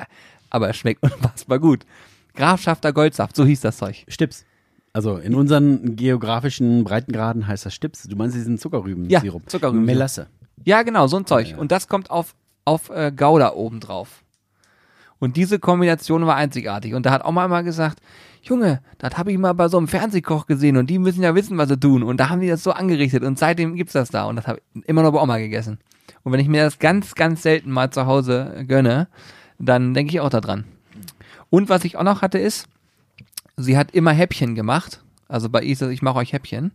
Aber 0.51 0.69
es 0.69 0.77
schmeckt 0.77 1.03
unfassbar 1.15 1.59
gut. 1.59 1.87
Grafschafter 2.35 2.93
Goldsaft, 2.93 3.35
so 3.37 3.47
hieß 3.47 3.63
das 3.63 3.79
Zeug. 3.79 4.05
Stips. 4.09 4.45
Also 4.93 5.17
in 5.17 5.35
unseren 5.35 5.97
geografischen 5.97 6.85
Breitengraden 6.85 7.47
heißt 7.47 7.65
das 7.65 7.73
Stips. 7.73 8.03
Du 8.03 8.17
meinst 8.17 8.37
diesen 8.37 8.59
Zuckerrüben-Sirup? 8.59 9.43
Ja, 9.45 9.49
Zuckerrüben. 9.49 9.87
Melasse. 9.87 10.27
Ja, 10.63 10.83
genau, 10.83 11.07
so 11.07 11.17
ein 11.17 11.25
Zeug. 11.25 11.47
Ja, 11.47 11.53
ja. 11.55 11.59
Und 11.59 11.73
das 11.73 11.89
kommt 11.89 12.11
auf, 12.11 12.35
auf 12.67 12.91
äh, 12.91 13.13
Gouda 13.17 13.55
oben 13.55 13.81
drauf. 13.81 14.25
Und 15.19 15.37
diese 15.37 15.59
Kombination 15.59 16.27
war 16.27 16.37
einzigartig. 16.37 16.95
Und 16.95 17.07
da 17.07 17.11
hat 17.11 17.25
Oma 17.25 17.45
immer 17.45 17.63
gesagt, 17.63 18.01
Junge, 18.43 18.81
das 18.99 19.19
habe 19.19 19.33
ich 19.33 19.39
mal 19.39 19.53
bei 19.53 19.69
so 19.69 19.77
einem 19.79 19.89
Fernsehkoch 19.89 20.47
gesehen 20.47 20.77
und 20.77 20.89
die 20.89 20.99
müssen 20.99 21.23
ja 21.23 21.35
wissen, 21.35 21.59
was 21.59 21.69
sie 21.69 21.79
tun. 21.79 22.03
Und 22.03 22.19
da 22.19 22.29
haben 22.29 22.41
die 22.41 22.49
das 22.49 22.63
so 22.63 22.71
angerichtet 22.71 23.25
und 23.25 23.39
seitdem 23.39 23.75
gibt's 23.75 23.93
das 23.95 24.11
da. 24.11 24.25
Und 24.25 24.37
das 24.37 24.47
habe 24.47 24.61
ich 24.75 24.89
immer 24.89 25.03
noch 25.03 25.13
bei 25.13 25.21
Oma 25.21 25.39
gegessen. 25.39 25.79
Und 26.23 26.33
wenn 26.33 26.41
ich 26.41 26.49
mir 26.49 26.65
das 26.65 26.79
ganz, 26.79 27.15
ganz 27.15 27.43
selten 27.43 27.71
mal 27.71 27.91
zu 27.91 28.07
Hause 28.07 28.65
gönne, 28.67 29.09
dann 29.59 29.93
denke 29.93 30.13
ich 30.13 30.21
auch 30.21 30.31
daran. 30.31 30.65
Und 31.51 31.69
was 31.69 31.85
ich 31.85 31.97
auch 31.97 32.05
noch 32.05 32.23
hatte 32.23 32.39
ist, 32.39 32.69
sie 33.57 33.77
hat 33.77 33.91
immer 33.93 34.13
Häppchen 34.13 34.55
gemacht. 34.55 35.03
Also 35.29 35.49
bei 35.49 35.63
Isa, 35.63 35.89
ich 35.91 36.03
mache 36.03 36.19
euch 36.19 36.33
Häppchen. 36.33 36.73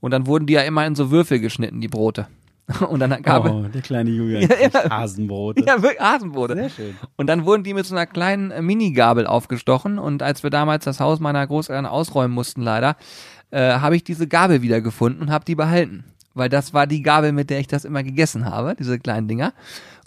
Und 0.00 0.10
dann 0.10 0.26
wurden 0.26 0.46
die 0.46 0.54
ja 0.54 0.62
immer 0.62 0.86
in 0.86 0.94
so 0.94 1.10
Würfel 1.10 1.40
geschnitten, 1.40 1.80
die 1.80 1.88
Brote. 1.88 2.28
Und 2.88 3.00
dann 3.00 3.22
gab 3.22 3.46
Oh, 3.46 3.62
der 3.62 3.82
kleine 3.82 4.10
Julian. 4.10 4.42
Ja, 4.60 4.68
ja. 4.84 4.90
Hasenbrote. 4.90 5.64
Ja, 5.64 5.80
wirklich 5.82 6.00
Hasenbrote. 6.00 6.54
Sehr 6.54 6.70
schön. 6.70 6.96
Und 7.16 7.26
dann 7.26 7.44
wurden 7.44 7.64
die 7.64 7.74
mit 7.74 7.86
so 7.86 7.94
einer 7.94 8.06
kleinen 8.06 8.50
äh, 8.50 8.60
Minigabel 8.60 9.26
aufgestochen. 9.26 9.98
Und 9.98 10.22
als 10.22 10.42
wir 10.42 10.50
damals 10.50 10.84
das 10.84 11.00
Haus 11.00 11.20
meiner 11.20 11.46
Großeltern 11.46 11.86
ausräumen 11.86 12.34
mussten, 12.34 12.62
leider, 12.62 12.96
äh, 13.50 13.74
habe 13.74 13.96
ich 13.96 14.04
diese 14.04 14.28
Gabel 14.28 14.60
wieder 14.62 14.80
gefunden 14.80 15.22
und 15.22 15.30
habe 15.30 15.44
die 15.44 15.54
behalten. 15.54 16.04
Weil 16.34 16.48
das 16.50 16.74
war 16.74 16.86
die 16.86 17.02
Gabel, 17.02 17.32
mit 17.32 17.50
der 17.50 17.58
ich 17.58 17.66
das 17.66 17.84
immer 17.84 18.02
gegessen 18.02 18.44
habe, 18.44 18.76
diese 18.78 18.98
kleinen 18.98 19.28
Dinger. 19.28 19.54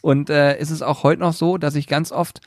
Und 0.02 0.30
äh, 0.30 0.60
ist 0.60 0.70
es 0.70 0.82
auch 0.82 1.04
heute 1.04 1.22
noch 1.22 1.34
so, 1.34 1.58
dass 1.58 1.76
ich 1.76 1.88
ganz 1.88 2.12
oft 2.12 2.42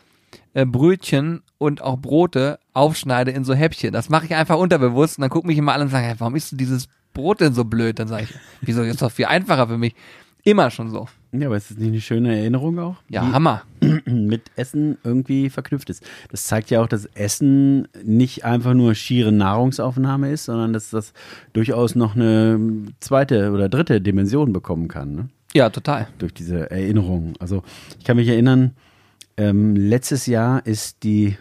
äh, 0.55 0.65
Brötchen 0.65 1.43
und 1.59 1.83
auch 1.83 1.99
Brote 1.99 2.59
aufschneide 2.73 3.33
in 3.33 3.45
so 3.45 3.53
Häppchen. 3.55 3.93
Das 3.93 4.09
mache 4.09 4.27
ich 4.27 4.35
einfach 4.35 4.57
unterbewusst 4.59 5.19
und 5.19 5.23
dann 5.23 5.31
gucken 5.31 5.49
mich 5.49 5.59
immer 5.59 5.73
alle 5.73 5.85
und 5.85 5.91
sagen, 5.91 6.07
hey, 6.07 6.15
warum 6.19 6.37
isst 6.37 6.53
du 6.53 6.57
dieses 6.57 6.89
Brot 7.15 7.41
denn 7.41 7.55
so 7.55 7.65
blöd? 7.65 7.99
Dann 7.99 8.09
sage 8.09 8.25
ich, 8.25 8.35
wieso 8.61 8.83
ist 8.83 9.01
doch 9.01 9.11
viel 9.11 9.27
einfacher 9.27 9.69
für 9.69 9.79
mich. 9.79 9.95
Immer 10.43 10.71
schon 10.71 10.91
so. 10.91 11.09
Ja, 11.33 11.47
aber 11.47 11.57
ist 11.57 11.71
das 11.71 11.79
nicht 11.79 11.89
eine 11.89 12.01
schöne 12.03 12.39
Erinnerung 12.39 12.79
auch? 12.79 12.97
Ja, 13.09 13.33
Hammer. 13.33 13.63
Mit 14.05 14.43
Essen 14.57 14.99
irgendwie 15.03 15.49
verknüpft 15.49 15.89
ist. 15.89 16.07
Das 16.31 16.45
zeigt 16.45 16.71
ja 16.71 16.83
auch, 16.83 16.87
dass 16.87 17.07
Essen 17.07 17.89
nicht 18.05 18.45
einfach 18.45 18.75
nur 18.75 18.95
schiere 18.95 19.33
Nahrungsaufnahme 19.33 20.31
ist, 20.31 20.45
sondern 20.45 20.75
dass 20.75 20.91
das 20.91 21.15
durchaus 21.55 21.95
noch 21.95 22.15
eine 22.15 22.61
zweite 23.01 23.53
oder 23.53 23.71
dritte 23.71 24.03
Dimension 24.03 24.53
bekommen 24.53 24.89
kann. 24.89 25.15
Ne? 25.15 25.29
Ja, 25.55 25.71
total. 25.71 26.09
Durch 26.19 26.35
diese 26.35 26.71
Erinnerung. 26.71 27.33
Also 27.39 27.63
ich 27.99 28.05
kann 28.05 28.19
mich 28.19 28.29
erinnern, 28.29 28.75
ähm, 29.39 29.75
letztes 29.75 30.27
Jahr 30.27 30.65
ist 30.67 31.03
die 31.05 31.39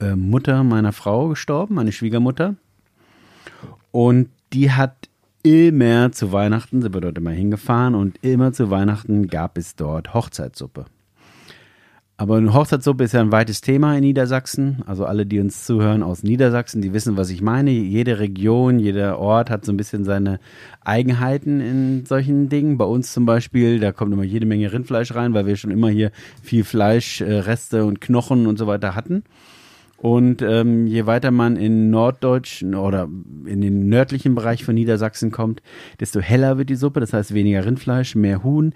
äh, 0.00 0.16
Mutter 0.16 0.64
meiner 0.64 0.92
Frau 0.92 1.28
gestorben, 1.28 1.74
meine 1.74 1.92
Schwiegermutter. 1.92 2.56
Und 3.92 4.30
die 4.52 4.70
hat 4.70 5.08
immer 5.42 6.12
zu 6.12 6.32
Weihnachten, 6.32 6.82
sind 6.82 6.94
wir 6.94 7.00
dort 7.00 7.18
immer 7.18 7.30
hingefahren 7.30 7.94
und 7.94 8.18
immer 8.22 8.52
zu 8.52 8.70
Weihnachten 8.70 9.28
gab 9.28 9.56
es 9.56 9.74
dort 9.74 10.12
Hochzeitssuppe. 10.12 10.86
Aber 12.20 12.36
eine 12.36 12.52
Hochzeitssuppe 12.52 13.04
ist 13.04 13.14
ja 13.14 13.22
ein 13.22 13.32
weites 13.32 13.62
Thema 13.62 13.96
in 13.96 14.02
Niedersachsen. 14.02 14.82
Also 14.84 15.06
alle, 15.06 15.24
die 15.24 15.40
uns 15.40 15.64
zuhören 15.64 16.02
aus 16.02 16.22
Niedersachsen, 16.22 16.82
die 16.82 16.92
wissen, 16.92 17.16
was 17.16 17.30
ich 17.30 17.40
meine. 17.40 17.70
Jede 17.70 18.18
Region, 18.18 18.78
jeder 18.78 19.18
Ort 19.18 19.48
hat 19.48 19.64
so 19.64 19.72
ein 19.72 19.78
bisschen 19.78 20.04
seine 20.04 20.38
Eigenheiten 20.84 21.62
in 21.62 22.04
solchen 22.04 22.50
Dingen. 22.50 22.76
Bei 22.76 22.84
uns 22.84 23.14
zum 23.14 23.24
Beispiel, 23.24 23.80
da 23.80 23.92
kommt 23.92 24.12
immer 24.12 24.22
jede 24.22 24.44
Menge 24.44 24.70
Rindfleisch 24.70 25.14
rein, 25.14 25.32
weil 25.32 25.46
wir 25.46 25.56
schon 25.56 25.70
immer 25.70 25.88
hier 25.88 26.10
viel 26.42 26.64
Fleisch, 26.64 27.22
äh, 27.22 27.38
Reste 27.38 27.86
und 27.86 28.02
Knochen 28.02 28.46
und 28.46 28.58
so 28.58 28.66
weiter 28.66 28.94
hatten. 28.94 29.24
Und 30.00 30.40
ähm, 30.40 30.86
je 30.86 31.04
weiter 31.04 31.30
man 31.30 31.56
in 31.56 31.90
Norddeutsch 31.90 32.62
oder 32.62 33.06
in 33.44 33.60
den 33.60 33.90
nördlichen 33.90 34.34
Bereich 34.34 34.64
von 34.64 34.74
Niedersachsen 34.74 35.30
kommt, 35.30 35.62
desto 36.00 36.20
heller 36.20 36.56
wird 36.56 36.70
die 36.70 36.74
Suppe. 36.76 37.00
Das 37.00 37.12
heißt 37.12 37.34
weniger 37.34 37.66
Rindfleisch, 37.66 38.14
mehr 38.14 38.42
Huhn. 38.42 38.72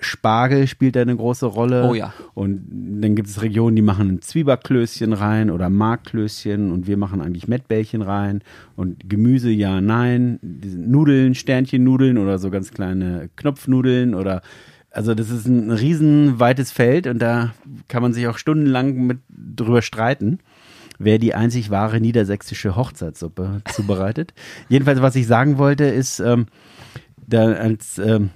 Spargel 0.00 0.66
spielt 0.66 0.94
da 0.94 1.00
eine 1.00 1.16
große 1.16 1.46
Rolle. 1.46 1.88
Oh 1.88 1.94
ja. 1.94 2.12
Und 2.34 2.66
dann 3.00 3.16
gibt 3.16 3.28
es 3.28 3.40
Regionen, 3.40 3.76
die 3.76 3.82
machen 3.82 4.08
ein 4.08 4.22
Zwiebackklößchen 4.22 5.14
rein 5.14 5.50
oder 5.50 5.70
Markklößchen 5.70 6.70
und 6.70 6.86
wir 6.86 6.98
machen 6.98 7.22
eigentlich 7.22 7.48
Mettbällchen 7.48 8.02
rein 8.02 8.42
und 8.76 9.08
Gemüse 9.08 9.50
ja, 9.50 9.80
nein. 9.80 10.38
Nudeln, 10.42 11.34
Sternchennudeln 11.34 12.18
oder 12.18 12.38
so 12.38 12.50
ganz 12.50 12.72
kleine 12.72 13.30
Knopfnudeln 13.36 14.14
oder 14.14 14.42
also 14.90 15.14
das 15.14 15.30
ist 15.30 15.46
ein 15.46 15.70
riesen 15.70 16.40
weites 16.40 16.72
Feld 16.72 17.06
und 17.06 17.20
da 17.20 17.54
kann 17.88 18.02
man 18.02 18.12
sich 18.12 18.26
auch 18.26 18.38
stundenlang 18.38 19.06
mit 19.06 19.18
drüber 19.28 19.82
streiten 19.82 20.38
wer 20.98 21.18
die 21.18 21.34
einzig 21.34 21.70
wahre 21.70 22.00
niedersächsische 22.00 22.76
Hochzeitssuppe 22.76 23.62
zubereitet. 23.72 24.34
Jedenfalls, 24.68 25.00
was 25.00 25.16
ich 25.16 25.26
sagen 25.26 25.58
wollte, 25.58 25.84
ist, 25.84 26.20
ähm, 26.20 26.46
da 27.26 27.52
als 27.52 27.98
ähm, 27.98 28.30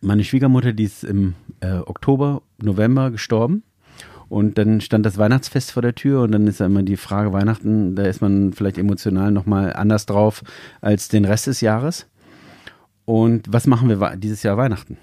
meine 0.00 0.24
Schwiegermutter, 0.24 0.72
die 0.72 0.84
ist 0.84 1.04
im 1.04 1.34
äh, 1.60 1.78
Oktober, 1.78 2.42
November 2.60 3.10
gestorben. 3.10 3.62
Und 4.28 4.58
dann 4.58 4.82
stand 4.82 5.06
das 5.06 5.16
Weihnachtsfest 5.16 5.72
vor 5.72 5.80
der 5.80 5.94
Tür 5.94 6.22
und 6.22 6.32
dann 6.32 6.46
ist 6.46 6.60
ja 6.60 6.66
immer 6.66 6.82
die 6.82 6.98
Frage 6.98 7.32
Weihnachten, 7.32 7.96
da 7.96 8.02
ist 8.02 8.20
man 8.20 8.52
vielleicht 8.52 8.76
emotional 8.76 9.30
nochmal 9.30 9.72
anders 9.72 10.04
drauf 10.04 10.42
als 10.82 11.08
den 11.08 11.24
Rest 11.24 11.46
des 11.46 11.62
Jahres. 11.62 12.06
Und 13.06 13.50
was 13.50 13.66
machen 13.66 13.88
wir 13.88 14.16
dieses 14.16 14.42
Jahr 14.42 14.58
Weihnachten? 14.58 14.98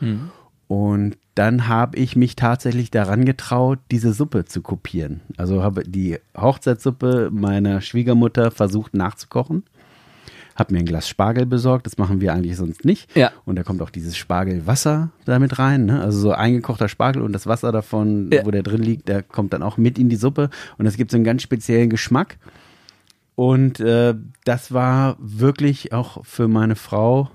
Hm. 0.00 0.30
Und 0.66 1.16
dann 1.36 1.68
habe 1.68 1.98
ich 1.98 2.16
mich 2.16 2.34
tatsächlich 2.34 2.90
daran 2.90 3.24
getraut, 3.26 3.78
diese 3.90 4.12
Suppe 4.12 4.46
zu 4.46 4.62
kopieren. 4.62 5.20
Also 5.36 5.62
habe 5.62 5.84
die 5.84 6.18
Hochzeitssuppe 6.36 7.28
meiner 7.30 7.80
Schwiegermutter 7.82 8.50
versucht 8.50 8.94
nachzukochen. 8.94 9.62
Habe 10.54 10.72
mir 10.72 10.80
ein 10.80 10.86
Glas 10.86 11.06
Spargel 11.06 11.44
besorgt, 11.44 11.84
das 11.84 11.98
machen 11.98 12.22
wir 12.22 12.32
eigentlich 12.32 12.56
sonst 12.56 12.86
nicht. 12.86 13.14
Ja. 13.14 13.30
Und 13.44 13.56
da 13.56 13.62
kommt 13.62 13.82
auch 13.82 13.90
dieses 13.90 14.16
Spargelwasser 14.16 15.10
damit 15.26 15.58
rein. 15.58 15.84
Ne? 15.84 16.00
Also 16.00 16.18
so 16.18 16.32
eingekochter 16.32 16.88
Spargel 16.88 17.20
und 17.20 17.34
das 17.34 17.46
Wasser 17.46 17.70
davon, 17.70 18.30
Ja. 18.32 18.46
wo 18.46 18.50
der 18.50 18.62
drin 18.62 18.82
liegt, 18.82 19.06
der 19.06 19.22
kommt 19.22 19.52
dann 19.52 19.62
auch 19.62 19.76
mit 19.76 19.98
in 19.98 20.08
die 20.08 20.16
Suppe. 20.16 20.48
Und 20.78 20.86
das 20.86 20.96
gibt 20.96 21.10
so 21.10 21.18
einen 21.18 21.24
ganz 21.24 21.42
speziellen 21.42 21.90
Geschmack. 21.90 22.38
Und 23.34 23.78
äh, 23.80 24.14
das 24.44 24.72
war 24.72 25.18
wirklich 25.20 25.92
auch 25.92 26.24
für 26.24 26.48
meine 26.48 26.76
Frau 26.76 27.30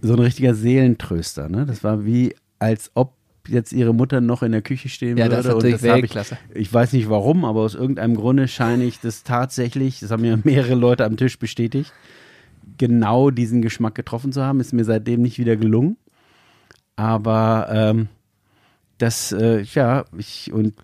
so 0.00 0.14
ein 0.14 0.18
richtiger 0.18 0.54
Seelentröster. 0.56 1.48
Ne? 1.48 1.64
Das 1.64 1.84
war 1.84 2.04
wie, 2.04 2.34
als 2.62 2.92
ob 2.94 3.14
jetzt 3.48 3.72
ihre 3.72 3.92
Mutter 3.92 4.20
noch 4.20 4.42
in 4.44 4.52
der 4.52 4.62
Küche 4.62 4.88
stehen 4.88 5.16
Ja, 5.16 5.24
würde. 5.24 5.42
das 5.42 5.54
und 5.54 5.64
das 5.64 5.82
hab 5.82 5.96
Weltklasse. 5.96 6.38
Ich, 6.50 6.60
ich 6.60 6.72
weiß 6.72 6.92
nicht 6.92 7.10
warum, 7.10 7.44
aber 7.44 7.60
aus 7.60 7.74
irgendeinem 7.74 8.14
Grunde 8.14 8.46
scheine 8.46 8.84
ich 8.84 9.00
das 9.00 9.24
tatsächlich, 9.24 9.98
das 10.00 10.12
haben 10.12 10.24
ja 10.24 10.38
mehrere 10.44 10.74
Leute 10.76 11.04
am 11.04 11.16
Tisch 11.16 11.38
bestätigt, 11.38 11.92
genau 12.78 13.30
diesen 13.30 13.60
Geschmack 13.60 13.96
getroffen 13.96 14.32
zu 14.32 14.42
haben. 14.42 14.60
Ist 14.60 14.72
mir 14.72 14.84
seitdem 14.84 15.22
nicht 15.22 15.38
wieder 15.38 15.56
gelungen. 15.56 15.96
Aber 16.94 17.68
ähm, 17.72 18.08
das, 18.98 19.32
äh, 19.32 19.62
ja, 19.62 20.04
ich 20.16 20.52
und 20.52 20.74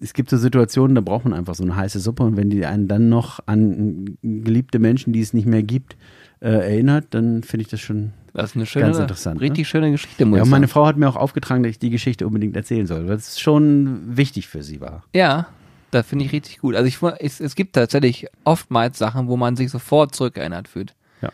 es 0.00 0.12
gibt 0.12 0.30
so 0.30 0.36
Situationen, 0.36 0.94
da 0.94 1.00
braucht 1.00 1.24
man 1.24 1.32
einfach 1.32 1.54
so 1.54 1.64
eine 1.64 1.74
heiße 1.74 1.98
Suppe 1.98 2.22
und 2.22 2.36
wenn 2.36 2.50
die 2.50 2.66
einen 2.66 2.86
dann 2.88 3.08
noch 3.08 3.40
an 3.46 4.16
geliebte 4.22 4.78
Menschen, 4.78 5.12
die 5.12 5.20
es 5.20 5.32
nicht 5.32 5.46
mehr 5.46 5.62
gibt, 5.62 5.96
äh, 6.40 6.50
erinnert, 6.50 7.06
dann 7.10 7.42
finde 7.42 7.62
ich 7.62 7.68
das 7.68 7.80
schon. 7.80 8.12
Das 8.34 8.50
ist 8.50 8.56
eine 8.56 8.66
schöne, 8.66 8.86
Ganz 8.86 8.98
interessant, 8.98 9.36
ne? 9.36 9.42
richtig 9.42 9.68
schöne 9.68 9.92
Geschichte, 9.92 10.26
muss 10.26 10.38
Ja, 10.38 10.42
und 10.42 10.50
meine. 10.50 10.66
Frau 10.66 10.84
hat 10.86 10.96
mir 10.96 11.08
auch 11.08 11.14
aufgetragen, 11.14 11.62
dass 11.62 11.70
ich 11.70 11.78
die 11.78 11.90
Geschichte 11.90 12.26
unbedingt 12.26 12.56
erzählen 12.56 12.86
soll, 12.86 13.06
weil 13.06 13.14
es 13.14 13.38
schon 13.38 14.16
wichtig 14.16 14.48
für 14.48 14.64
sie 14.64 14.80
war. 14.80 15.04
Ja, 15.14 15.46
das 15.92 16.04
finde 16.04 16.24
ich 16.24 16.32
richtig 16.32 16.58
gut. 16.58 16.74
Also 16.74 16.88
ich, 16.88 17.00
es, 17.20 17.38
es 17.38 17.54
gibt 17.54 17.74
tatsächlich 17.74 18.26
oftmals 18.42 18.98
Sachen, 18.98 19.28
wo 19.28 19.36
man 19.36 19.54
sich 19.54 19.70
sofort 19.70 20.16
zurückerinnert 20.16 20.66
fühlt. 20.66 20.94
Ja. 21.22 21.30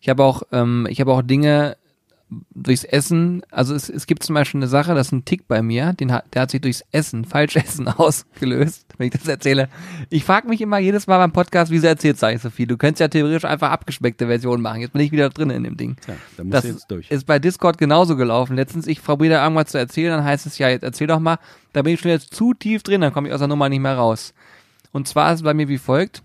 Ich 0.00 0.08
habe 0.08 0.24
auch, 0.24 0.42
ähm, 0.50 0.86
ich 0.88 1.02
habe 1.02 1.12
auch 1.12 1.20
Dinge 1.20 1.76
durchs 2.54 2.84
Essen, 2.84 3.42
also 3.50 3.74
es, 3.74 3.88
es 3.88 4.06
gibt 4.06 4.22
zum 4.22 4.34
Beispiel 4.34 4.58
eine 4.58 4.68
Sache, 4.68 4.94
das 4.94 5.06
ist 5.08 5.12
ein 5.12 5.24
Tick 5.24 5.48
bei 5.48 5.62
mir, 5.62 5.94
den 5.94 6.12
hat, 6.12 6.26
der 6.34 6.42
hat 6.42 6.50
sich 6.50 6.60
durchs 6.60 6.84
Essen, 6.92 7.24
falsch 7.24 7.56
Essen 7.56 7.88
ausgelöst, 8.22 8.86
wenn 8.98 9.06
ich 9.06 9.14
das 9.14 9.26
erzähle. 9.28 9.68
Ich 10.10 10.24
frage 10.24 10.46
mich 10.48 10.60
immer 10.60 10.78
jedes 10.78 11.06
Mal 11.06 11.18
beim 11.18 11.32
Podcast, 11.32 11.70
wieso 11.70 11.86
erzählt 11.86 12.18
sag 12.18 12.34
ich 12.34 12.42
so 12.42 12.50
viel? 12.50 12.66
Du 12.66 12.76
könntest 12.76 13.00
ja 13.00 13.08
theoretisch 13.08 13.44
einfach 13.46 13.70
abgespeckte 13.70 14.26
Version 14.26 14.60
machen. 14.60 14.80
Jetzt 14.82 14.92
bin 14.92 15.00
ich 15.02 15.10
wieder 15.12 15.30
drin 15.30 15.50
in 15.50 15.64
dem 15.64 15.76
Ding. 15.78 15.96
Tja, 16.04 16.14
da 16.36 16.44
musst 16.44 16.54
Das 16.54 16.62
du 16.64 16.68
jetzt 16.68 16.90
durch. 16.90 17.10
ist 17.10 17.24
bei 17.24 17.38
Discord 17.38 17.78
genauso 17.78 18.16
gelaufen. 18.16 18.56
Letztens, 18.56 18.86
ich 18.86 19.02
probiere 19.02 19.34
da 19.34 19.42
irgendwas 19.42 19.70
zu 19.70 19.78
erzählen, 19.78 20.10
dann 20.16 20.24
heißt 20.24 20.44
es 20.44 20.58
ja, 20.58 20.68
jetzt 20.68 20.82
erzähl 20.82 21.06
doch 21.06 21.20
mal. 21.20 21.38
Da 21.72 21.82
bin 21.82 21.94
ich 21.94 22.00
schon 22.00 22.10
jetzt 22.10 22.34
zu 22.34 22.52
tief 22.52 22.82
drin, 22.82 23.00
dann 23.00 23.12
komme 23.12 23.28
ich 23.28 23.34
aus 23.34 23.40
der 23.40 23.48
Nummer 23.48 23.68
nicht 23.68 23.80
mehr 23.80 23.96
raus. 23.96 24.34
Und 24.92 25.08
zwar 25.08 25.32
ist 25.32 25.40
es 25.40 25.44
bei 25.44 25.54
mir 25.54 25.68
wie 25.68 25.78
folgt. 25.78 26.22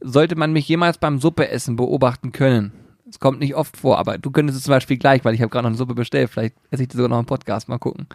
Sollte 0.00 0.36
man 0.36 0.52
mich 0.52 0.68
jemals 0.68 0.96
beim 0.98 1.18
Suppeessen 1.18 1.76
beobachten 1.76 2.32
können, 2.32 2.72
es 3.08 3.18
kommt 3.20 3.40
nicht 3.40 3.54
oft 3.54 3.76
vor, 3.76 3.98
aber 3.98 4.18
du 4.18 4.30
könntest 4.30 4.58
es 4.58 4.64
zum 4.64 4.72
Beispiel 4.72 4.98
gleich, 4.98 5.24
weil 5.24 5.34
ich 5.34 5.40
habe 5.40 5.50
gerade 5.50 5.64
noch 5.64 5.70
eine 5.70 5.78
Suppe 5.78 5.94
bestellt, 5.94 6.30
vielleicht 6.30 6.56
esse 6.70 6.82
ich 6.82 6.88
die 6.88 6.96
sogar 6.96 7.08
noch 7.08 7.18
im 7.18 7.26
Podcast, 7.26 7.68
mal 7.68 7.78
gucken. 7.78 8.06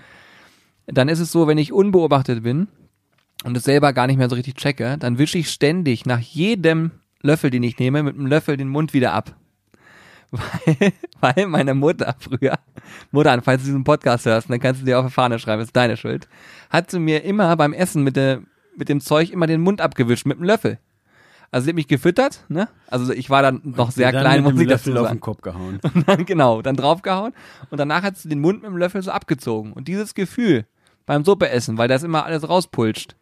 Dann 0.85 1.09
ist 1.09 1.19
es 1.19 1.31
so, 1.31 1.47
wenn 1.47 1.57
ich 1.57 1.71
unbeobachtet 1.71 2.43
bin 2.43 2.67
und 3.43 3.55
es 3.57 3.63
selber 3.63 3.93
gar 3.93 4.07
nicht 4.07 4.17
mehr 4.17 4.29
so 4.29 4.35
richtig 4.35 4.55
checke, 4.55 4.97
dann 4.97 5.17
wische 5.17 5.37
ich 5.37 5.49
ständig 5.49 6.05
nach 6.05 6.19
jedem 6.19 6.91
Löffel, 7.21 7.49
den 7.49 7.63
ich 7.63 7.79
nehme, 7.79 8.03
mit 8.03 8.15
einem 8.15 8.27
Löffel 8.27 8.57
den 8.57 8.67
Mund 8.67 8.93
wieder 8.93 9.13
ab 9.13 9.35
weil, 10.65 10.93
weil 11.19 11.47
meine 11.47 11.75
Mutter 11.75 12.15
früher, 12.19 12.57
Mutter, 13.11 13.39
falls 13.43 13.61
du 13.61 13.67
diesen 13.67 13.83
Podcast 13.83 14.25
hörst, 14.25 14.49
dann 14.49 14.59
kannst 14.59 14.81
du 14.81 14.85
dir 14.85 14.99
auf 14.99 15.05
die 15.05 15.11
Fahne 15.11 15.37
schreiben, 15.37 15.61
ist 15.61 15.75
deine 15.75 15.95
Schuld, 15.95 16.27
hat 16.71 16.89
sie 16.89 16.99
mir 16.99 17.23
immer 17.23 17.55
beim 17.55 17.71
Essen 17.71 18.03
mit, 18.03 18.15
der, 18.15 18.41
mit 18.75 18.89
dem 18.89 18.99
Zeug 18.99 19.29
immer 19.29 19.45
den 19.45 19.61
Mund 19.61 19.79
abgewischt 19.79 20.25
mit 20.25 20.39
dem 20.39 20.45
Löffel. 20.45 20.79
Also 21.53 21.65
sie 21.65 21.69
hat 21.69 21.75
mich 21.75 21.87
gefüttert, 21.87 22.45
ne? 22.49 22.67
Also 22.87 23.13
ich 23.13 23.29
war 23.29 23.43
dann 23.43 23.61
noch 23.63 23.91
sehr 23.91 24.11
dann 24.11 24.21
klein, 24.21 24.41
muss 24.43 24.59
ich 24.59 24.67
dazu 24.67 24.89
Löffel 24.89 24.97
auf 24.97 25.05
sagen. 25.05 25.17
den 25.17 25.21
Kopf 25.21 25.41
gehauen. 25.41 25.79
Und 25.93 26.07
dann, 26.07 26.25
genau, 26.25 26.63
dann 26.63 26.75
draufgehauen 26.75 27.31
und 27.69 27.77
danach 27.77 28.01
hat 28.01 28.17
sie 28.17 28.27
den 28.27 28.41
Mund 28.41 28.63
mit 28.63 28.71
dem 28.71 28.77
Löffel 28.77 29.03
so 29.03 29.11
abgezogen. 29.11 29.71
Und 29.71 29.87
dieses 29.87 30.15
Gefühl 30.15 30.65
beim 31.05 31.23
Suppeessen, 31.23 31.77
weil 31.77 31.87
das 31.87 32.01
immer 32.01 32.25
alles 32.25 32.49
rauspulscht, 32.49 33.15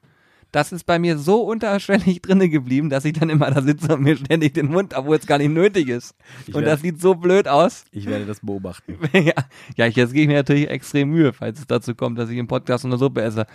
das 0.54 0.72
ist 0.72 0.86
bei 0.86 0.98
mir 0.98 1.18
so 1.18 1.42
unterschwellig 1.42 2.22
drinne 2.22 2.48
geblieben, 2.48 2.90
dass 2.90 3.04
ich 3.04 3.12
dann 3.12 3.30
immer 3.30 3.52
da 3.52 3.62
sitze 3.62 3.96
und 3.96 4.04
mir 4.04 4.16
ständig 4.16 4.54
den 4.54 4.68
Mund, 4.68 4.94
obwohl 4.96 5.18
es 5.18 5.28
gar 5.28 5.38
nicht 5.38 5.52
nötig 5.52 5.90
ist. 5.90 6.16
Ich 6.48 6.56
und 6.56 6.62
werd- 6.64 6.72
das 6.76 6.82
sieht 6.82 7.02
so 7.02 7.16
blöd 7.16 7.50
aus. 7.50 7.84
Ich 7.92 8.06
werde 8.06 8.26
das 8.26 8.40
beobachten. 8.40 8.98
ja, 9.14 9.34
ja, 9.76 9.88
ich, 9.88 9.98
jetzt 9.98 10.14
gebe 10.14 10.22
ich 10.22 10.28
mir 10.30 10.36
natürlich 10.36 10.70
extrem 10.70 11.10
Mühe, 11.10 11.34
falls 11.34 11.60
es 11.60 11.68
dazu 11.68 11.96
kommt, 11.96 12.18
dass 12.18 12.30
ich 12.30 12.38
im 12.38 12.48
Podcast 12.48 12.86
eine 12.86 12.98
Suppe 12.98 13.24
esse. 13.24 13.46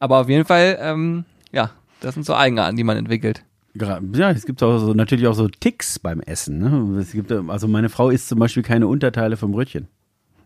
Aber 0.00 0.18
auf 0.18 0.28
jeden 0.28 0.44
Fall, 0.44 0.76
ähm, 0.80 1.24
ja, 1.52 1.70
das 2.00 2.14
sind 2.14 2.26
so 2.26 2.34
Eigenarten, 2.34 2.76
die 2.76 2.82
man 2.84 2.96
entwickelt. 2.96 3.44
Ja, 3.74 4.30
es 4.30 4.46
gibt 4.46 4.62
auch 4.62 4.78
so, 4.78 4.94
natürlich 4.94 5.26
auch 5.26 5.34
so 5.34 5.48
Ticks 5.48 5.98
beim 5.98 6.20
Essen. 6.20 6.58
Ne? 6.58 7.00
Es 7.00 7.12
gibt, 7.12 7.32
also 7.32 7.66
meine 7.66 7.88
Frau 7.88 8.10
isst 8.10 8.28
zum 8.28 8.38
Beispiel 8.38 8.62
keine 8.62 8.86
Unterteile 8.86 9.36
vom 9.36 9.52
Brötchen. 9.52 9.88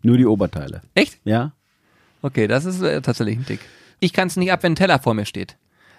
Nur 0.02 0.16
die 0.16 0.26
Oberteile. 0.26 0.80
Echt? 0.94 1.18
Ja? 1.24 1.52
Okay, 2.22 2.46
das 2.46 2.64
ist 2.64 2.80
äh, 2.80 3.02
tatsächlich 3.02 3.38
ein 3.38 3.46
Tick. 3.46 3.60
Ich 4.00 4.12
kann 4.12 4.28
es 4.28 4.36
nicht 4.36 4.52
ab, 4.52 4.62
wenn 4.62 4.72
ein 4.72 4.76
Teller 4.76 4.98
vor 4.98 5.14
mir 5.14 5.26
steht. 5.26 5.56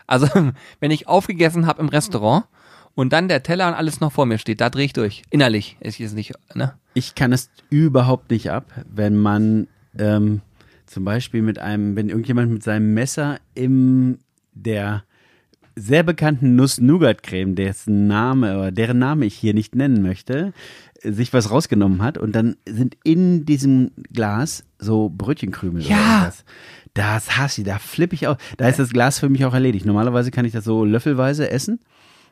Also, 0.08 0.28
wenn 0.80 0.92
ich 0.92 1.08
aufgegessen 1.08 1.68
habe 1.68 1.82
im 1.82 1.90
Restaurant 1.90 2.46
und 2.96 3.14
dann 3.14 3.28
der 3.28 3.44
Teller 3.44 3.68
und 3.68 3.76
alles 3.76 4.00
noch 4.00 4.12
vor 4.12 4.26
mir 4.26 4.40
steht, 4.40 4.60
da 4.60 4.70
drehe 4.70 4.86
ich 4.86 4.94
durch. 4.94 5.24
Innerlich. 5.30 5.78
Ich 5.82 6.02
ist 6.02 6.14
nicht, 6.14 6.34
ne? 6.56 6.74
Ich 6.96 7.14
kann 7.14 7.32
es 7.32 7.52
überhaupt 7.70 8.32
nicht 8.32 8.50
ab, 8.50 8.66
wenn 8.90 9.16
man 9.16 9.68
ähm, 9.98 10.42
zum 10.88 11.06
Beispiel 11.06 11.44
mit 11.44 11.60
einem, 11.60 11.96
wenn 11.96 12.10
irgendjemand 12.10 12.52
mit 12.52 12.64
seinem 12.64 12.94
Messer 12.94 13.38
in 13.54 14.20
der 14.54 15.04
sehr 15.80 16.04
bekannten 16.04 16.56
Nuss-Nougat-Creme, 16.56 17.56
dessen 17.56 18.08
Name, 18.08 18.58
oder 18.58 18.72
deren 18.72 19.00
Name 19.00 19.26
ich 19.26 19.36
hier 19.36 19.54
nicht 19.54 19.76
nennen 19.76 20.02
möchte, 20.02 20.54
sich 21.02 21.32
was 21.34 21.50
rausgenommen 21.50 22.02
hat 22.02 22.18
und 22.18 22.34
dann 22.34 22.56
sind 22.68 22.98
in 23.04 23.46
diesem 23.46 23.92
Glas 24.12 24.66
so 24.80 25.10
Brötchenkrümel 25.10 25.82
oder 25.82 25.90
Ja. 25.90 25.98
irgendwas. 26.18 26.44
Das 26.94 27.38
hasse 27.38 27.62
ich, 27.62 27.68
da 27.68 27.78
flippe 27.80 28.16
ich 28.16 28.28
auch. 28.28 28.38
Da 28.58 28.68
ist 28.68 28.80
das 28.80 28.90
Glas 28.90 29.20
für 29.20 29.30
mich 29.30 29.46
auch 29.46 29.54
erledigt. 29.54 29.86
Normalerweise 29.86 30.32
kann 30.32 30.44
ich 30.46 30.52
das 30.52 30.66
so 30.66 30.84
löffelweise 30.84 31.50
essen. 31.50 31.80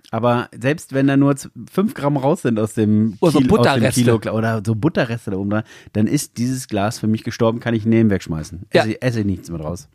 Aber 0.10 0.48
selbst 0.58 0.94
wenn 0.94 1.08
da 1.08 1.18
nur 1.18 1.36
fünf 1.70 1.94
Gramm 1.94 2.16
raus 2.16 2.42
sind 2.44 2.60
aus 2.60 2.74
dem, 2.74 3.18
Oder 3.20 3.32
so 3.34 3.40
Kilo, 3.40 3.58
aus 3.58 3.74
dem. 3.80 3.92
Kilo 3.92 4.16
oder 4.32 4.62
so 4.66 4.74
Butterreste 4.74 5.32
da 5.32 5.38
oben 5.38 5.50
dran, 5.50 5.64
dann 5.94 6.08
ist 6.08 6.38
dieses 6.38 6.68
Glas 6.68 7.00
für 7.00 7.08
mich 7.08 7.24
gestorben, 7.24 7.60
kann 7.60 7.74
ich 7.74 7.86
neben 7.86 8.10
wegschmeißen. 8.10 8.68
Ja. 8.74 8.84
Esse, 8.84 9.02
esse 9.02 9.20
nichts 9.26 9.50
mehr 9.50 9.60
draus. 9.60 9.90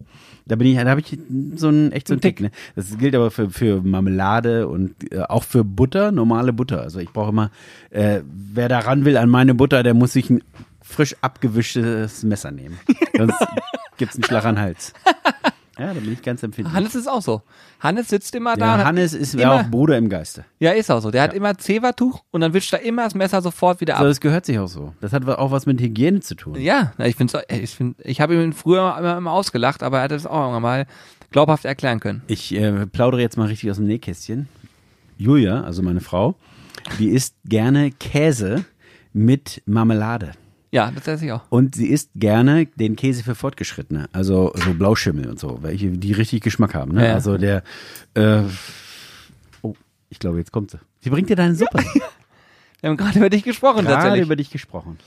Da 0.45 0.57
bin 0.57 0.67
ich, 0.67 0.77
da 0.77 0.91
habe 0.91 1.01
ich 1.01 1.19
so 1.57 1.71
ein 1.71 1.93
echt 1.93 2.09
so 2.09 2.15
ein 2.15 2.19
Ein 2.19 2.21
Tick. 2.21 2.37
Tick. 2.37 2.45
Ne? 2.45 2.51
Das 2.77 2.99
gilt 2.99 3.15
aber 3.15 3.31
für, 3.31 3.49
für 3.49 3.81
Marmelade 3.81 4.69
und 4.69 4.95
äh, 5.13 5.21
auch 5.21 5.45
für 5.45 5.65
Butter, 5.65 6.13
normale 6.13 6.53
Butter. 6.53 6.83
Also 6.83 6.99
ich 6.99 7.11
brauche 7.11 7.31
immer, 7.31 7.51
äh, 7.91 8.21
wer 8.27 8.69
da 8.69 8.81
ran 8.81 9.07
will 9.07 9.17
an 9.17 9.31
meine 9.31 9.55
Butter, 9.55 9.83
der 9.83 9.95
muss 9.95 10.13
sich 10.13 10.29
ein 10.29 10.43
frisch 10.83 11.17
abgewischtes 11.23 12.23
Messer 12.23 12.51
nehmen. 12.51 12.79
Sonst 13.17 13.37
gibt's 13.97 14.17
einen 14.17 14.25
Schlag 14.25 14.45
an 14.45 14.57
den 14.57 14.65
Hals. 14.65 14.93
Ja, 15.79 15.95
da 15.95 16.01
bin 16.01 16.13
ich 16.13 16.21
ganz 16.23 16.43
empfindlich. 16.43 16.75
Hannes 16.75 16.95
ist 16.95 17.07
auch 17.09 17.23
so. 17.23 17.41
Hannes 17.81 18.09
sitzt 18.09 18.35
immer 18.35 18.57
da. 18.57 18.75
und 18.75 18.81
Ja, 18.81 18.85
Hannes 18.87 19.15
ist 19.15 19.35
ja 19.35 19.41
immer- 19.55 19.55
auch 19.63 19.71
Bruder 19.71 19.97
im 19.97 20.09
Geiste. 20.11 20.45
Ja, 20.61 20.73
ist 20.73 20.91
auch 20.91 21.01
so. 21.01 21.11
Der 21.11 21.23
hat 21.23 21.33
immer 21.33 21.57
Zewa-Tuch 21.57 22.23
und 22.31 22.43
dann 22.43 22.53
wischt 22.53 22.73
er 22.75 22.83
immer 22.83 23.05
das 23.05 23.15
Messer 23.15 23.41
sofort 23.41 23.81
wieder 23.81 23.95
So, 23.95 24.01
ab. 24.01 24.07
das 24.07 24.21
gehört 24.21 24.45
sich 24.45 24.59
auch 24.59 24.67
so. 24.69 24.93
Das 25.01 25.13
hat 25.15 25.27
auch 25.27 25.51
was 25.51 25.65
mit 25.67 25.81
Hygiene 25.81 26.21
zu 26.21 26.35
tun. 26.35 26.61
Ja, 26.61 26.93
ich 26.99 27.17
finde, 27.17 27.43
ich, 27.49 27.71
find, 27.75 27.97
ich 28.05 28.21
habe 28.21 28.35
ihn 28.35 28.53
früher 28.53 28.97
immer, 28.99 29.17
immer 29.17 29.33
ausgelacht, 29.33 29.83
aber 29.83 29.99
er 29.99 30.05
hat 30.05 30.13
es 30.13 30.27
auch 30.27 30.41
irgendwann 30.41 30.63
mal 30.63 30.87
glaubhaft 31.31 31.65
erklären 31.65 32.01
können. 32.01 32.21
Ich 32.27 32.55
äh, 32.55 32.85
plaudere 32.87 33.23
jetzt 33.23 33.39
mal 33.39 33.47
richtig 33.49 33.71
aus 33.71 33.79
dem 33.79 33.87
Nähkästchen. 33.87 34.49
Julia, 35.17 35.63
also 35.63 35.83
meine 35.83 36.01
Frau, 36.01 36.35
die 36.99 37.09
isst 37.09 37.35
gerne 37.47 37.91
Käse 37.93 38.65
mit 39.15 39.63
Marmelade. 39.67 40.33
Ja, 40.73 40.91
das 40.91 41.07
esse 41.07 41.27
ich 41.27 41.33
auch. 41.33 41.43
Und 41.51 41.75
sie 41.75 41.89
isst 41.89 42.11
gerne 42.15 42.65
den 42.65 42.97
Käse 42.97 43.23
für 43.23 43.35
Fortgeschrittene, 43.35 44.09
also 44.13 44.53
so 44.55 44.73
Blauschimmel 44.73 45.29
und 45.29 45.39
so, 45.39 45.63
welche, 45.63 45.91
die 45.91 46.13
richtig 46.13 46.41
Geschmack 46.41 46.75
haben. 46.75 46.93
Ne? 46.93 47.09
Ja. 47.09 47.13
Also 47.15 47.37
der, 47.37 47.63
äh, 48.15 48.43
oh, 49.61 49.75
ich 50.09 50.19
glaube, 50.19 50.39
jetzt 50.39 50.51
kommt 50.51 50.71
sie. 50.71 50.79
Sie 51.01 51.11
bringt 51.11 51.29
dir 51.29 51.37
deine 51.37 51.55
Suppe. 51.55 51.85
Wir 52.81 52.89
haben 52.91 52.97
gerade 52.97 53.19
über 53.19 53.29
dich 53.29 53.45
gesprochen, 53.45 53.85
Gerade 53.85 53.95
tatsächlich. 53.97 54.25
über 54.25 54.35
dich 54.35 54.51
gesprochen. 54.51 54.99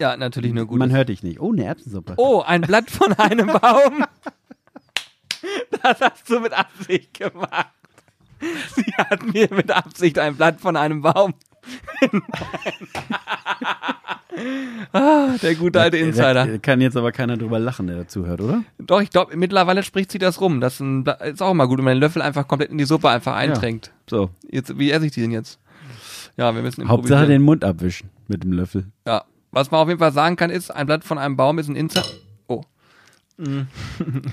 ja, 0.00 0.16
natürlich 0.16 0.52
nur 0.52 0.66
gut. 0.66 0.78
Man 0.78 0.92
hört 0.92 1.08
dich 1.08 1.22
nicht. 1.24 1.40
Oh, 1.40 1.52
eine 1.52 1.64
Erbsensuppe. 1.64 2.14
Oh, 2.16 2.40
ein 2.46 2.62
Blatt 2.62 2.90
von 2.90 3.12
einem 3.14 3.48
Baum. 3.48 4.04
Das 5.82 6.00
hast 6.00 6.28
du 6.28 6.40
mit 6.40 6.52
Absicht 6.52 7.14
gemacht. 7.14 7.70
Sie 8.74 8.92
hat 8.96 9.22
mir 9.32 9.48
mit 9.52 9.70
Absicht 9.70 10.18
ein 10.18 10.34
Blatt 10.36 10.60
von 10.60 10.76
einem 10.76 11.02
Baum 11.02 11.34
ah, 14.92 15.28
der 15.42 15.54
gute 15.54 15.80
alte 15.80 15.96
Insider. 15.96 16.46
Da 16.46 16.58
kann 16.58 16.80
jetzt 16.80 16.96
aber 16.96 17.12
keiner 17.12 17.36
drüber 17.36 17.58
lachen, 17.58 17.86
der 17.86 17.96
dazu 17.96 18.26
hört, 18.26 18.40
oder? 18.40 18.62
Doch, 18.78 19.00
ich 19.00 19.10
glaube, 19.10 19.36
mittlerweile 19.36 19.82
spricht 19.82 20.12
sie 20.12 20.18
das 20.18 20.40
rum. 20.40 20.60
Das 20.60 20.74
ist, 20.74 20.80
ein, 20.80 21.04
ist 21.24 21.42
auch 21.42 21.54
mal 21.54 21.66
gut, 21.66 21.78
wenn 21.78 21.84
man 21.84 21.96
den 21.96 22.00
Löffel 22.00 22.22
einfach 22.22 22.46
komplett 22.48 22.70
in 22.70 22.78
die 22.78 22.84
Suppe 22.84 23.08
einfach 23.08 23.34
eintränkt. 23.34 23.92
So. 24.08 24.30
Jetzt, 24.50 24.78
wie 24.78 24.90
esse 24.90 25.06
ich 25.06 25.12
die 25.12 25.22
denn 25.22 25.30
jetzt? 25.30 25.58
Ja, 26.36 26.54
wir 26.54 26.62
müssen 26.62 26.88
Hauptsache 26.88 27.26
den 27.26 27.42
Mund 27.42 27.64
abwischen 27.64 28.10
mit 28.28 28.44
dem 28.44 28.52
Löffel. 28.52 28.86
Ja. 29.06 29.24
Was 29.50 29.70
man 29.70 29.80
auf 29.80 29.88
jeden 29.88 29.98
Fall 29.98 30.12
sagen 30.12 30.36
kann, 30.36 30.50
ist, 30.50 30.70
ein 30.70 30.86
Blatt 30.86 31.04
von 31.04 31.18
einem 31.18 31.36
Baum 31.36 31.58
ist 31.58 31.68
ein 31.68 31.76
Insider. 31.76 32.04
Mm. 33.38 33.62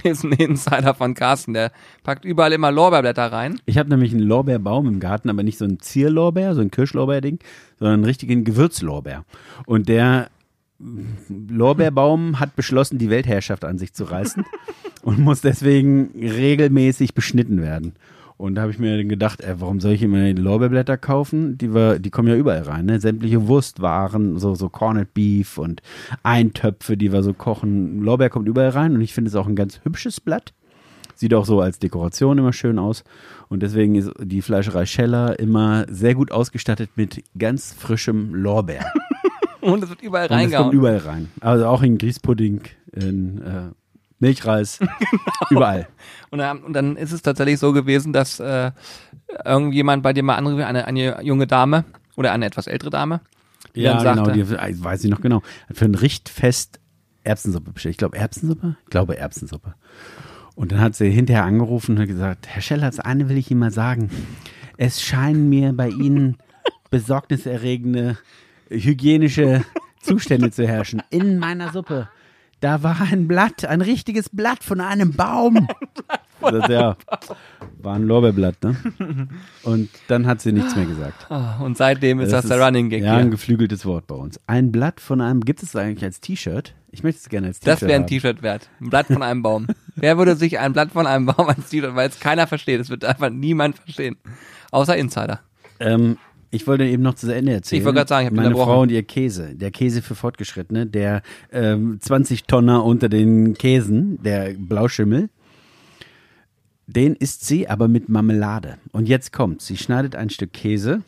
ist 0.03 0.23
ein 0.23 0.31
Insider 0.33 0.93
von 0.95 1.13
Carsten. 1.13 1.53
Der 1.53 1.71
packt 2.03 2.25
überall 2.25 2.53
immer 2.53 2.71
Lorbeerblätter 2.71 3.31
rein. 3.31 3.59
Ich 3.65 3.77
habe 3.77 3.89
nämlich 3.89 4.11
einen 4.13 4.23
Lorbeerbaum 4.23 4.87
im 4.87 4.99
Garten, 4.99 5.29
aber 5.29 5.43
nicht 5.43 5.57
so 5.57 5.65
ein 5.65 5.79
Zierlorbeer, 5.79 6.55
so 6.55 6.61
ein 6.61 6.71
Kirschlorbeerding, 6.71 7.39
sondern 7.77 7.95
einen 7.95 8.05
richtigen 8.05 8.43
Gewürzlorbeer. 8.43 9.23
Und 9.65 9.87
der 9.89 10.29
Lorbeerbaum 11.29 12.39
hat 12.39 12.55
beschlossen, 12.55 12.97
die 12.97 13.09
Weltherrschaft 13.09 13.63
an 13.63 13.77
sich 13.77 13.93
zu 13.93 14.05
reißen 14.05 14.43
und 15.03 15.19
muss 15.19 15.41
deswegen 15.41 16.11
regelmäßig 16.19 17.13
beschnitten 17.13 17.61
werden. 17.61 17.93
Und 18.37 18.55
da 18.55 18.63
habe 18.63 18.71
ich 18.71 18.79
mir 18.79 19.03
gedacht, 19.05 19.41
ey, 19.41 19.55
warum 19.59 19.79
soll 19.79 19.93
ich 19.93 20.01
immer 20.03 20.25
die 20.25 20.41
Lorbeerblätter 20.41 20.97
kaufen? 20.97 21.57
Die, 21.57 21.73
wir, 21.73 21.99
die 21.99 22.09
kommen 22.09 22.27
ja 22.27 22.35
überall 22.35 22.63
rein, 22.63 22.85
ne? 22.85 22.99
Sämtliche 22.99 23.47
Wurstwaren, 23.47 24.39
so, 24.39 24.55
so 24.55 24.67
Corned 24.67 25.13
Beef 25.13 25.57
und 25.57 25.81
Eintöpfe, 26.23 26.97
die 26.97 27.13
wir 27.13 27.23
so 27.23 27.33
kochen. 27.33 28.01
Lorbeer 28.01 28.29
kommt 28.29 28.47
überall 28.47 28.69
rein 28.69 28.93
und 28.93 29.01
ich 29.01 29.13
finde 29.13 29.29
es 29.29 29.35
auch 29.35 29.47
ein 29.47 29.55
ganz 29.55 29.79
hübsches 29.83 30.19
Blatt. 30.19 30.53
Sieht 31.15 31.33
auch 31.33 31.45
so 31.45 31.61
als 31.61 31.79
Dekoration 31.79 32.37
immer 32.37 32.51
schön 32.51 32.77
aus. 32.77 33.05
Und 33.47 33.63
deswegen 33.63 33.95
ist 33.95 34.11
die 34.21 34.41
Fleischerei 34.41 34.85
Scheller 34.85 35.39
immer 35.39 35.85
sehr 35.89 36.13
gut 36.13 36.31
ausgestattet 36.31 36.89
mit 36.97 37.23
ganz 37.37 37.73
frischem 37.73 38.33
Lorbeer. 38.35 38.85
Und 39.61 39.81
es 39.81 39.89
wird 39.89 40.01
überall 40.01 40.25
Und 40.27 40.31
es 40.33 40.41
kommt 40.41 40.53
reingehauen. 40.53 40.73
überall 40.73 40.97
rein. 40.97 41.29
Also 41.39 41.67
auch 41.67 41.81
in 41.83 41.97
Grießpudding, 41.97 42.61
in 42.91 43.41
äh, 43.41 43.71
Milchreis, 44.19 44.79
überall. 45.49 45.87
Und 46.29 46.39
dann, 46.39 46.63
und 46.63 46.73
dann 46.73 46.95
ist 46.95 47.11
es 47.11 47.21
tatsächlich 47.21 47.59
so 47.59 47.73
gewesen, 47.73 48.13
dass 48.13 48.39
äh, 48.39 48.71
irgendjemand 49.43 50.03
bei 50.03 50.13
dir 50.13 50.23
mal 50.23 50.35
anrief, 50.35 50.63
eine, 50.65 50.85
eine 50.85 51.21
junge 51.23 51.47
Dame 51.47 51.85
oder 52.15 52.31
eine 52.31 52.45
etwas 52.45 52.67
ältere 52.67 52.89
Dame, 52.89 53.21
die 53.75 53.81
Ja, 53.81 53.97
genau, 53.97 54.25
sagte, 54.25 54.31
die, 54.31 54.41
äh, 54.41 54.83
weiß 54.83 55.03
ich 55.03 55.09
noch 55.09 55.21
genau. 55.21 55.41
Für 55.71 55.85
ein 55.85 55.95
Richtfest 55.95 56.79
Erbsensuppe 57.23 57.71
bestellt. 57.71 57.93
Ich 57.93 57.97
glaube 57.97 58.17
Erbsensuppe? 58.17 58.75
Ich 58.83 58.89
glaube 58.89 59.17
Erbsensuppe. 59.17 59.75
Und 60.55 60.71
dann 60.71 60.79
hat 60.79 60.95
sie 60.95 61.09
hinterher 61.09 61.43
angerufen 61.43 61.97
und 61.97 62.07
gesagt, 62.07 62.47
Herr 62.47 62.61
Scheller, 62.61 62.87
das 62.87 62.99
eine 62.99 63.27
will 63.27 63.37
ich 63.37 63.51
Ihnen 63.51 63.59
mal 63.59 63.71
sagen. 63.71 64.09
Es 64.77 65.01
scheinen 65.01 65.49
mir 65.49 65.73
bei 65.73 65.89
Ihnen 65.89 66.37
besorgniserregende 66.89 68.17
hygienische 68.69 69.63
Zustände 69.99 70.51
zu 70.51 70.65
herrschen. 70.67 71.01
In 71.09 71.39
meiner 71.39 71.71
Suppe. 71.71 72.09
Da 72.65 72.81
war 72.81 72.99
ein 72.99 73.27
Blatt, 73.27 73.63
ein 73.63 73.81
richtiges 73.81 74.27
Blatt 74.29 74.63
von 74.63 74.81
einem 74.81 75.11
Baum. 75.13 75.67
Das, 76.41 76.67
ja, 76.67 76.95
war 77.81 77.95
ein 77.95 78.03
Lorbeerblatt, 78.03 78.61
ne? 78.61 78.75
Und 79.63 79.89
dann 80.09 80.27
hat 80.27 80.41
sie 80.41 80.51
nichts 80.51 80.75
mehr 80.75 80.85
gesagt. 80.85 81.25
Ah, 81.31 81.59
und 81.61 81.75
seitdem 81.75 82.19
ist 82.19 82.33
das, 82.33 82.45
der 82.45 82.61
Running 82.61 82.89
Gag 82.89 83.03
Ja, 83.03 83.15
ein 83.15 83.31
geflügeltes 83.31 83.83
Wort 83.85 84.05
bei 84.05 84.13
uns. 84.13 84.39
Ein 84.45 84.71
Blatt 84.71 84.99
von 84.99 85.21
einem, 85.21 85.41
gibt 85.41 85.63
es 85.63 85.71
das 85.71 85.81
eigentlich 85.81 86.03
als 86.03 86.19
T-Shirt? 86.19 86.75
Ich 86.91 87.01
möchte 87.03 87.21
es 87.21 87.29
gerne 87.29 87.47
als 87.47 87.61
T-Shirt 87.61 87.81
Das 87.81 87.87
wäre 87.87 87.99
ein. 87.99 88.05
T-Shirt 88.05 88.43
wert. 88.43 88.69
Ein 88.79 88.89
Blatt 88.89 89.07
von 89.07 89.23
einem 89.23 89.41
Baum. 89.41 89.67
Wer 89.95 90.17
würde 90.19 90.35
sich 90.35 90.59
ein 90.59 90.73
Blatt 90.73 90.91
von 90.91 91.07
einem 91.07 91.25
Baum 91.25 91.47
als 91.47 91.69
T-Shirt, 91.69 91.95
weil 91.95 92.09
es 92.09 92.19
keiner 92.19 92.45
versteht. 92.45 92.81
Es 92.81 92.89
wird 92.89 93.05
einfach 93.05 93.29
niemand 93.31 93.77
verstehen. 93.79 94.17
Außer 94.71 94.95
Insider. 94.97 95.39
Ähm, 95.79 96.17
ich 96.55 96.67
wollte 96.67 96.85
eben 96.85 97.03
noch 97.03 97.15
zu 97.15 97.33
Ende 97.33 97.53
erzählen. 97.53 97.79
Ich 97.79 97.85
wollte 97.85 97.97
gerade 97.97 98.09
sagen, 98.09 98.27
ich 98.27 98.31
hab 98.31 98.43
dich 98.43 98.53
Meine. 98.53 98.55
Frau 98.55 98.81
und 98.81 98.91
ihr 98.91 99.03
Käse. 99.03 99.55
Der 99.55 99.71
Käse 99.71 100.01
für 100.01 100.15
Fortgeschrittene, 100.15 100.85
der 100.87 101.21
ähm, 101.51 101.99
20 101.99 102.45
Tonner 102.45 102.83
unter 102.83 103.09
den 103.09 103.53
Käsen, 103.55 104.21
der 104.23 104.53
Blauschimmel. 104.57 105.29
Den 106.87 107.15
isst 107.15 107.45
sie 107.45 107.67
aber 107.67 107.87
mit 107.87 108.09
Marmelade. 108.09 108.77
Und 108.91 109.07
jetzt 109.07 109.33
kommt, 109.33 109.61
sie 109.61 109.75
schneidet 109.77 110.15
ein 110.15 110.29
Stück 110.29 110.53
Käse, 110.53 111.01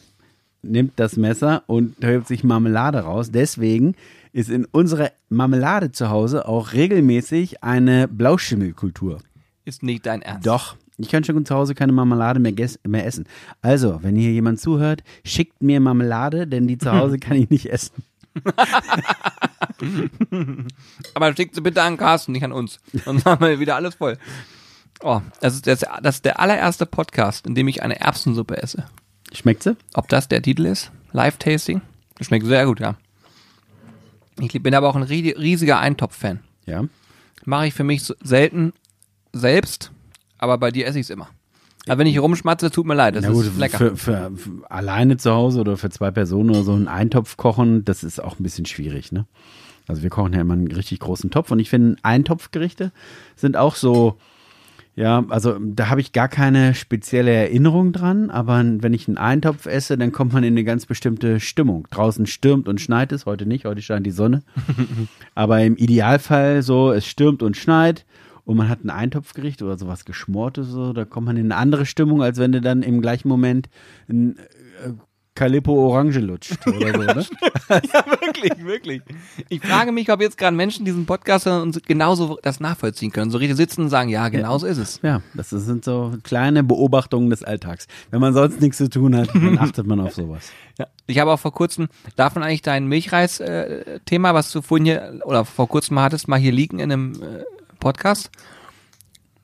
nimmt 0.63 0.93
das 0.95 1.17
Messer 1.17 1.63
und 1.67 1.95
holt 2.03 2.27
sich 2.27 2.43
Marmelade 2.43 2.99
raus. 2.99 3.31
Deswegen 3.31 3.95
ist 4.33 4.49
in 4.49 4.65
unserer 4.65 5.11
Marmelade 5.29 5.91
zu 5.91 6.09
Hause 6.09 6.47
auch 6.47 6.73
regelmäßig 6.73 7.63
eine 7.63 8.07
Blauschimmelkultur. 8.07 9.19
Ist 9.65 9.83
nicht 9.83 10.05
dein 10.05 10.21
Ernst. 10.21 10.47
Doch. 10.47 10.75
Ich 10.97 11.09
kann 11.09 11.23
schon 11.23 11.45
zu 11.45 11.53
Hause 11.55 11.75
keine 11.75 11.91
Marmelade 11.91 12.39
mehr, 12.39 12.53
mehr 12.87 13.05
essen. 13.05 13.25
Also, 13.61 13.99
wenn 14.01 14.15
hier 14.15 14.31
jemand 14.31 14.59
zuhört, 14.59 15.03
schickt 15.23 15.61
mir 15.61 15.79
Marmelade, 15.79 16.47
denn 16.47 16.67
die 16.67 16.77
zu 16.79 16.91
Hause 16.91 17.19
kann 17.19 17.37
ich 17.37 17.49
nicht 17.49 17.67
essen. 17.67 18.03
Aber 21.13 21.35
schickt 21.35 21.55
sie 21.55 21.61
bitte 21.61 21.81
an 21.81 21.97
Carsten, 21.97 22.31
nicht 22.31 22.43
an 22.43 22.51
uns. 22.51 22.79
Sonst 23.05 23.25
haben 23.25 23.45
wir 23.45 23.59
wieder 23.59 23.75
alles 23.75 23.95
voll. 23.95 24.17
Oh, 25.01 25.21
das 25.41 25.55
ist, 25.55 25.67
das, 25.67 25.85
das 26.01 26.15
ist 26.15 26.25
der 26.25 26.39
allererste 26.39 26.85
Podcast, 26.85 27.45
in 27.45 27.55
dem 27.55 27.67
ich 27.67 27.83
eine 27.83 27.99
Erbsensuppe 27.99 28.57
esse. 28.61 28.85
Schmeckt 29.31 29.63
sie? 29.63 29.75
Ob 29.93 30.07
das 30.09 30.27
der 30.27 30.41
Titel 30.41 30.65
ist? 30.65 30.91
Live-Tasting? 31.11 31.81
Schmeckt 32.21 32.45
sehr 32.47 32.65
gut, 32.65 32.79
ja. 32.79 32.95
Ich 34.39 34.51
bin 34.61 34.73
aber 34.73 34.89
auch 34.89 34.95
ein 34.95 35.03
rie- 35.03 35.35
riesiger 35.37 35.79
Eintopf-Fan. 35.79 36.39
Ja. 36.65 36.85
Mache 37.45 37.67
ich 37.67 37.73
für 37.73 37.83
mich 37.83 38.03
selten 38.23 38.73
selbst, 39.33 39.91
aber 40.37 40.57
bei 40.57 40.71
dir 40.71 40.87
esse 40.87 40.99
ich 40.99 41.05
es 41.05 41.09
immer. 41.09 41.29
Aber 41.87 41.99
wenn 41.99 42.07
ich 42.07 42.19
rumschmatze, 42.19 42.69
tut 42.69 42.85
mir 42.85 42.95
leid, 42.95 43.15
das 43.15 43.25
gut, 43.27 43.45
ist 43.45 43.57
lecker. 43.57 43.77
für, 43.77 43.95
für, 43.95 44.31
für 44.35 44.71
alleine 44.71 45.17
zu 45.17 45.31
Hause 45.31 45.61
oder 45.61 45.77
für 45.77 45.89
zwei 45.89 46.11
Personen 46.11 46.49
oder 46.49 46.63
so 46.63 46.73
einen 46.73 46.87
Eintopf 46.87 47.37
kochen, 47.37 47.85
das 47.85 48.03
ist 48.03 48.21
auch 48.21 48.39
ein 48.39 48.43
bisschen 48.43 48.65
schwierig, 48.65 49.11
ne? 49.11 49.25
Also 49.87 50.03
wir 50.03 50.09
kochen 50.09 50.33
ja 50.33 50.41
immer 50.41 50.53
einen 50.53 50.69
richtig 50.69 50.99
großen 50.99 51.31
Topf 51.31 51.49
und 51.51 51.59
ich 51.59 51.69
finde, 51.69 51.95
Eintopfgerichte 52.03 52.91
sind 53.37 53.55
auch 53.55 53.75
so, 53.75 54.17
ja, 54.97 55.23
also 55.29 55.57
da 55.59 55.89
habe 55.89 56.01
ich 56.01 56.11
gar 56.11 56.27
keine 56.27 56.73
spezielle 56.73 57.31
Erinnerung 57.31 57.93
dran, 57.93 58.29
aber 58.29 58.61
wenn 58.65 58.93
ich 58.93 59.07
einen 59.07 59.17
Eintopf 59.17 59.65
esse, 59.65 59.97
dann 59.97 60.11
kommt 60.11 60.33
man 60.33 60.43
in 60.43 60.55
eine 60.55 60.65
ganz 60.65 60.87
bestimmte 60.87 61.39
Stimmung. 61.39 61.87
Draußen 61.91 62.25
stürmt 62.25 62.67
und 62.67 62.81
schneit 62.81 63.13
es, 63.13 63.25
heute 63.25 63.45
nicht, 63.45 63.63
heute 63.63 63.81
scheint 63.81 64.05
die 64.05 64.11
Sonne. 64.11 64.41
aber 65.35 65.61
im 65.61 65.77
Idealfall 65.77 66.63
so, 66.63 66.91
es 66.91 67.05
stürmt 67.05 67.43
und 67.43 67.55
schneit 67.55 68.06
und 68.47 68.55
man 68.55 68.69
hat 68.69 68.85
ein 68.85 68.89
Eintopfgericht 68.89 69.61
oder 69.61 69.77
sowas 69.77 70.05
Geschmortes, 70.05 70.69
so, 70.69 70.93
da 70.93 71.03
kommt 71.03 71.27
man 71.27 71.35
in 71.35 71.51
eine 71.51 71.57
andere 71.57 71.85
Stimmung, 71.85 72.23
als 72.23 72.39
wenn 72.39 72.53
du 72.53 72.61
dann 72.61 72.81
im 72.81 73.01
gleichen 73.01 73.27
Moment 73.27 73.67
ein 74.07 74.37
äh, 74.85 74.93
Calippo 75.35 75.73
Orange 75.73 76.19
lutscht 76.19 76.65
oder 76.65 76.93
so, 76.93 76.97
ne? 76.97 77.25
Ja, 77.69 78.05
wirklich, 78.21 78.65
wirklich. 78.65 79.01
Ich 79.49 79.59
frage 79.59 79.91
mich, 79.91 80.09
ob 80.09 80.21
jetzt 80.21 80.37
gerade 80.37 80.55
Menschen 80.55 80.85
diesen 80.85 81.05
Podcast 81.05 81.45
und 81.45 81.85
genauso 81.85 82.39
das 82.41 82.61
nachvollziehen 82.61 83.11
können. 83.11 83.31
So 83.31 83.37
richtig 83.37 83.57
sitzen 83.57 83.81
und 83.81 83.89
sagen, 83.89 84.09
ja, 84.09 84.29
genau 84.29 84.57
so 84.57 84.65
ist 84.65 84.77
es. 84.77 85.01
Ja, 85.03 85.21
das 85.33 85.49
sind 85.49 85.83
so 85.83 86.13
kleine 86.23 86.63
Beobachtungen 86.63 87.29
des 87.29 87.43
Alltags. 87.43 87.87
Wenn 88.11 88.21
man 88.21 88.33
sonst 88.33 88.61
nichts 88.61 88.77
zu 88.77 88.89
tun 88.89 89.13
hat, 89.13 89.27
dann 89.35 89.57
achtet 89.59 89.85
man 89.85 89.99
auf 89.99 90.13
sowas. 90.13 90.51
Ja. 90.79 90.87
Ich 91.05 91.19
habe 91.19 91.31
auch 91.31 91.39
vor 91.39 91.51
kurzem, 91.51 91.89
darf 92.15 92.33
man 92.35 92.45
eigentlich 92.45 92.61
dein 92.61 92.87
Milchreis-Thema, 92.87 94.33
was 94.33 94.53
du 94.53 94.61
vorhin 94.61 94.85
hier, 94.85 95.19
oder 95.25 95.43
vor 95.43 95.67
kurzem 95.67 95.99
hattest, 95.99 96.29
mal 96.29 96.39
hier 96.39 96.53
liegen 96.53 96.79
in 96.79 96.91
einem 96.93 97.13
äh, 97.21 97.43
Podcast, 97.79 98.29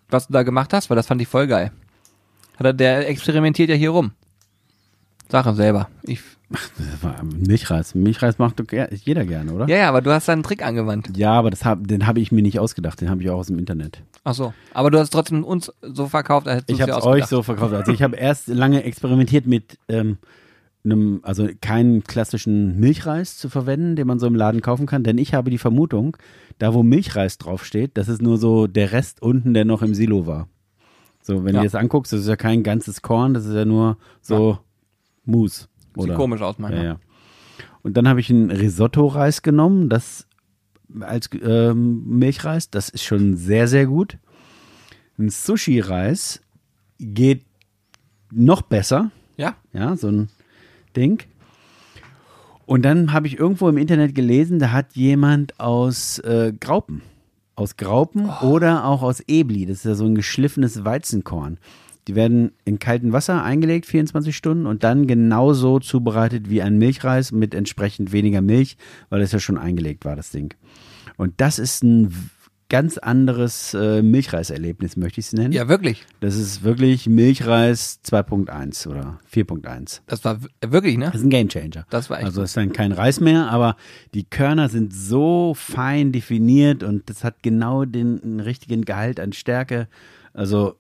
was 0.10 0.28
du 0.28 0.34
da 0.34 0.43
gemacht 0.43 0.74
hast, 0.74 0.89
weil 0.89 0.96
das 0.96 1.08
fand 1.08 1.22
ich 1.22 1.28
voll 1.28 1.48
geil. 1.48 1.72
Er, 2.60 2.74
der 2.74 3.10
experimentiert 3.10 3.69
ja 3.69 3.76
hier 3.76 3.89
rum. 3.89 4.12
Sache 5.30 5.54
selber. 5.56 5.89
Ich, 6.04 6.22
Milchreis. 7.24 7.96
Milchreis 7.96 8.38
macht 8.38 8.60
doch 8.60 8.65
jeder 8.72 9.26
gerne, 9.26 9.54
oder? 9.54 9.67
ja, 9.67 9.78
ja, 9.78 9.89
aber 9.89 10.02
du 10.02 10.12
hast 10.12 10.28
da 10.28 10.34
einen 10.34 10.43
Trick 10.43 10.63
angewandt. 10.63 11.17
Ja, 11.17 11.34
aber 11.34 11.50
das 11.50 11.65
hab, 11.65 11.88
den 11.88 12.06
habe 12.06 12.19
ich 12.19 12.32
mir 12.32 12.43
nicht 12.43 12.60
ausgedacht. 12.60 13.02
Den 13.02 13.10
habe 13.10 13.24
ich 13.24 13.30
auch 13.30 13.39
aus 13.39 13.48
dem 13.48 13.58
Internet. 13.58 14.04
Ach 14.24 14.34
so. 14.34 14.54
Aber 14.74 14.91
du 14.91 15.00
hast 15.00 15.10
trotzdem 15.10 15.43
uns 15.43 15.72
so 15.82 16.08
verkauft, 16.08 16.48
als 16.48 16.58
hättest 16.58 16.69
du 16.69 16.74
Ich 16.76 16.82
habe 16.82 17.04
euch 17.04 17.26
so 17.26 17.41
verkauft. 17.41 17.74
Also 17.74 17.91
ich 17.91 18.04
habe 18.04 18.15
erst 18.15 18.48
lange 18.48 18.84
experimentiert 18.84 19.48
mit 19.48 19.80
ähm, 19.88 20.17
einem, 20.84 21.22
also 21.24 21.48
keinen 21.62 22.04
klassischen 22.04 22.80
Milchreis 22.80 23.38
zu 23.38 23.50
verwenden, 23.50 23.96
den 23.96 24.08
man 24.08 24.19
so 24.19 24.28
im 24.28 24.36
Laden 24.36 24.62
kaufen 24.62 24.86
kann, 24.86 25.04
denn 25.04 25.17
ich 25.17 25.34
habe 25.34 25.50
die 25.50 25.58
Vermutung, 25.58 26.17
da 26.60 26.74
wo 26.74 26.84
Milchreis 26.84 27.38
draufsteht, 27.38 27.92
das 27.96 28.08
ist 28.08 28.22
nur 28.22 28.38
so 28.38 28.68
der 28.68 28.92
Rest 28.92 29.22
unten, 29.22 29.54
der 29.54 29.66
noch 29.66 29.82
im 29.82 29.94
Silo 29.94 30.26
war. 30.28 30.48
So, 31.22 31.44
wenn 31.46 31.56
Ja. 31.56 31.62
du 31.62 31.66
das 31.68 31.76
anguckst, 31.76 32.12
das 32.13 32.22
ist 32.22 32.28
ja 32.28 32.36
kein 32.36 32.63
ganzes 32.63 33.02
Korn, 33.02 33.34
das 33.34 33.46
ist 33.46 33.54
ja 33.56 33.66
nur 33.66 33.98
so 34.22 34.60
Mousse. 35.26 35.68
Sieht 35.96 35.98
Oder? 35.98 36.16
komisch 36.16 36.42
aus 36.42 36.58
manchmal. 36.60 36.84
Ja, 36.84 36.89
ja. 36.94 37.00
Und 37.82 37.96
dann 37.98 38.08
habe 38.08 38.20
ich 38.20 38.30
einen 38.30 38.50
Risotto-Reis 38.52 39.42
genommen, 39.42 39.89
das 39.89 40.28
als 41.00 41.30
ähm, 41.42 42.04
Milchreis, 42.06 42.70
das 42.70 42.89
ist 42.89 43.04
schon 43.04 43.36
sehr, 43.36 43.68
sehr 43.68 43.86
gut. 43.86 44.18
Ein 45.18 45.30
Sushi-Reis 45.30 46.42
geht 47.00 47.46
noch 48.32 48.62
besser, 48.63 49.12
Ja? 49.38 49.56
ja, 49.74 49.96
so 49.96 50.08
ein 50.08 50.30
Ding. 50.96 51.24
Und 52.65 52.84
dann 52.84 53.12
habe 53.13 53.28
ich 53.28 53.38
irgendwo 53.38 53.67
im 53.69 53.78
Internet 53.78 54.15
gelesen, 54.15 54.60
da 54.60 54.71
hat 54.71 54.93
jemand 54.95 55.60
aus 55.60 56.19
äh, 56.19 56.54
Graupen, 56.60 57.02
aus 57.56 57.76
Graupen 57.78 58.30
Oh. 58.41 58.47
oder 58.47 58.86
auch 58.86 59.02
aus 59.04 59.21
Ebli, 59.28 59.65
das 59.65 59.78
ist 59.78 59.86
ja 59.86 59.95
so 59.95 60.06
ein 60.06 60.15
geschliffenes 60.15 60.86
Weizenkorn, 60.86 61.58
Die 62.08 62.15
werden 62.15 62.52
in 62.65 62.80
kaltem 62.80 63.13
Wasser 63.13 63.43
eingelegt, 63.43 63.86
24 63.86 64.36
Stunden, 64.36 64.65
und 64.65 64.84
dann 64.84 65.08
genauso 65.08 65.80
zubereitet 65.80 66.49
wie 66.49 66.62
ein 66.62 66.78
Milchreis 66.78 67.32
mit 67.32 67.54
entsprechend 67.54 68.12
weniger 68.12 68.41
Milch, 68.41 68.76
weil 69.10 69.21
es 69.21 69.32
ja 69.32 69.39
schon 69.39 69.58
eingelegt 69.58 70.04
war, 70.04 70.15
das 70.17 70.30
Ding. 70.32 70.54
Und 71.15 71.34
das 71.38 71.60
ist 71.60 71.84
ein 71.84 72.13
ganz 72.69 72.97
anderes 72.97 73.73
äh, 73.73 74.02
Milchreiserlebnis, 74.02 74.97
möchte 74.97 75.19
ich 75.19 75.28
es 75.28 75.34
nennen. 75.34 75.52
Ja, 75.52 75.67
wirklich. 75.67 76.06
Das 76.19 76.36
ist 76.36 76.63
wirklich 76.63 77.08
Milchreis 77.08 77.99
2.1 78.06 78.88
oder 78.88 79.19
4.1. 79.32 80.02
Das 80.08 80.23
war 80.26 80.39
wirklich, 80.65 80.97
ne? 80.97 81.06
Das 81.06 81.15
ist 81.15 81.23
ein 81.23 81.30
Gamechanger. 81.30 81.86
Das 81.89 82.10
war 82.10 82.17
echt 82.17 82.26
Also 82.26 82.41
es 82.41 82.52
ist 82.52 82.58
dann 82.58 82.73
kein 82.73 82.91
Reis 82.91 83.19
mehr, 83.19 83.52
aber 83.52 83.76
die 84.13 84.23
Körner 84.23 84.69
sind 84.69 84.93
so 84.93 85.54
fein 85.56 86.12
definiert 86.12 86.84
und 86.84 87.10
das 87.10 87.23
hat 87.23 87.43
genau 87.43 87.86
den, 87.86 88.21
den 88.21 88.39
richtigen 88.39 88.84
Gehalt 88.86 89.19
an 89.19 89.34
Stärke. 89.34 89.88
Also 90.34 90.76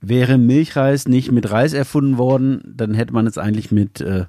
wäre 0.00 0.38
Milchreis 0.38 1.08
nicht 1.08 1.32
mit 1.32 1.50
Reis 1.50 1.72
erfunden 1.72 2.18
worden, 2.18 2.62
dann 2.76 2.94
hätte 2.94 3.12
man 3.12 3.26
es 3.26 3.38
eigentlich 3.38 3.72
mit 3.72 4.00
äh, 4.00 4.26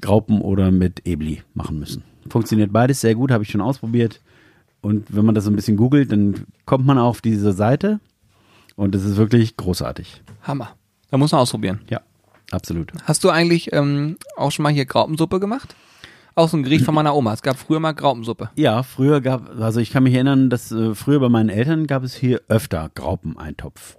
Graupen 0.00 0.40
oder 0.40 0.70
mit 0.70 1.06
Ebli 1.06 1.42
machen 1.54 1.78
müssen. 1.78 2.02
Funktioniert 2.28 2.72
beides 2.72 3.00
sehr 3.00 3.14
gut, 3.14 3.30
habe 3.30 3.44
ich 3.44 3.50
schon 3.50 3.60
ausprobiert. 3.60 4.20
Und 4.82 5.14
wenn 5.14 5.24
man 5.24 5.34
das 5.34 5.44
so 5.44 5.50
ein 5.50 5.56
bisschen 5.56 5.76
googelt, 5.76 6.12
dann 6.12 6.44
kommt 6.66 6.84
man 6.84 6.98
auf 6.98 7.20
diese 7.22 7.52
Seite 7.52 8.00
und 8.76 8.94
es 8.94 9.04
ist 9.04 9.16
wirklich 9.16 9.56
großartig. 9.56 10.22
Hammer. 10.42 10.76
Da 11.10 11.18
muss 11.18 11.32
man 11.32 11.40
ausprobieren. 11.40 11.80
Ja, 11.88 12.00
absolut. 12.50 12.92
Hast 13.04 13.22
du 13.24 13.30
eigentlich 13.30 13.72
ähm, 13.72 14.16
auch 14.36 14.50
schon 14.50 14.64
mal 14.64 14.72
hier 14.72 14.84
Graupensuppe 14.84 15.40
gemacht? 15.40 15.74
Auch 16.34 16.48
so 16.48 16.56
ein 16.56 16.62
Gericht 16.62 16.84
von 16.84 16.94
meiner 16.94 17.14
Oma. 17.14 17.34
Es 17.34 17.42
gab 17.42 17.58
früher 17.58 17.78
mal 17.78 17.92
Graupensuppe. 17.92 18.50
Ja, 18.56 18.82
früher 18.82 19.20
gab, 19.20 19.60
also 19.60 19.80
ich 19.80 19.90
kann 19.90 20.02
mich 20.02 20.14
erinnern, 20.14 20.48
dass 20.50 20.72
äh, 20.72 20.94
früher 20.94 21.20
bei 21.20 21.28
meinen 21.28 21.50
Eltern 21.50 21.86
gab 21.86 22.02
es 22.02 22.14
hier 22.14 22.40
öfter 22.48 22.90
Graupeneintopf. 22.94 23.98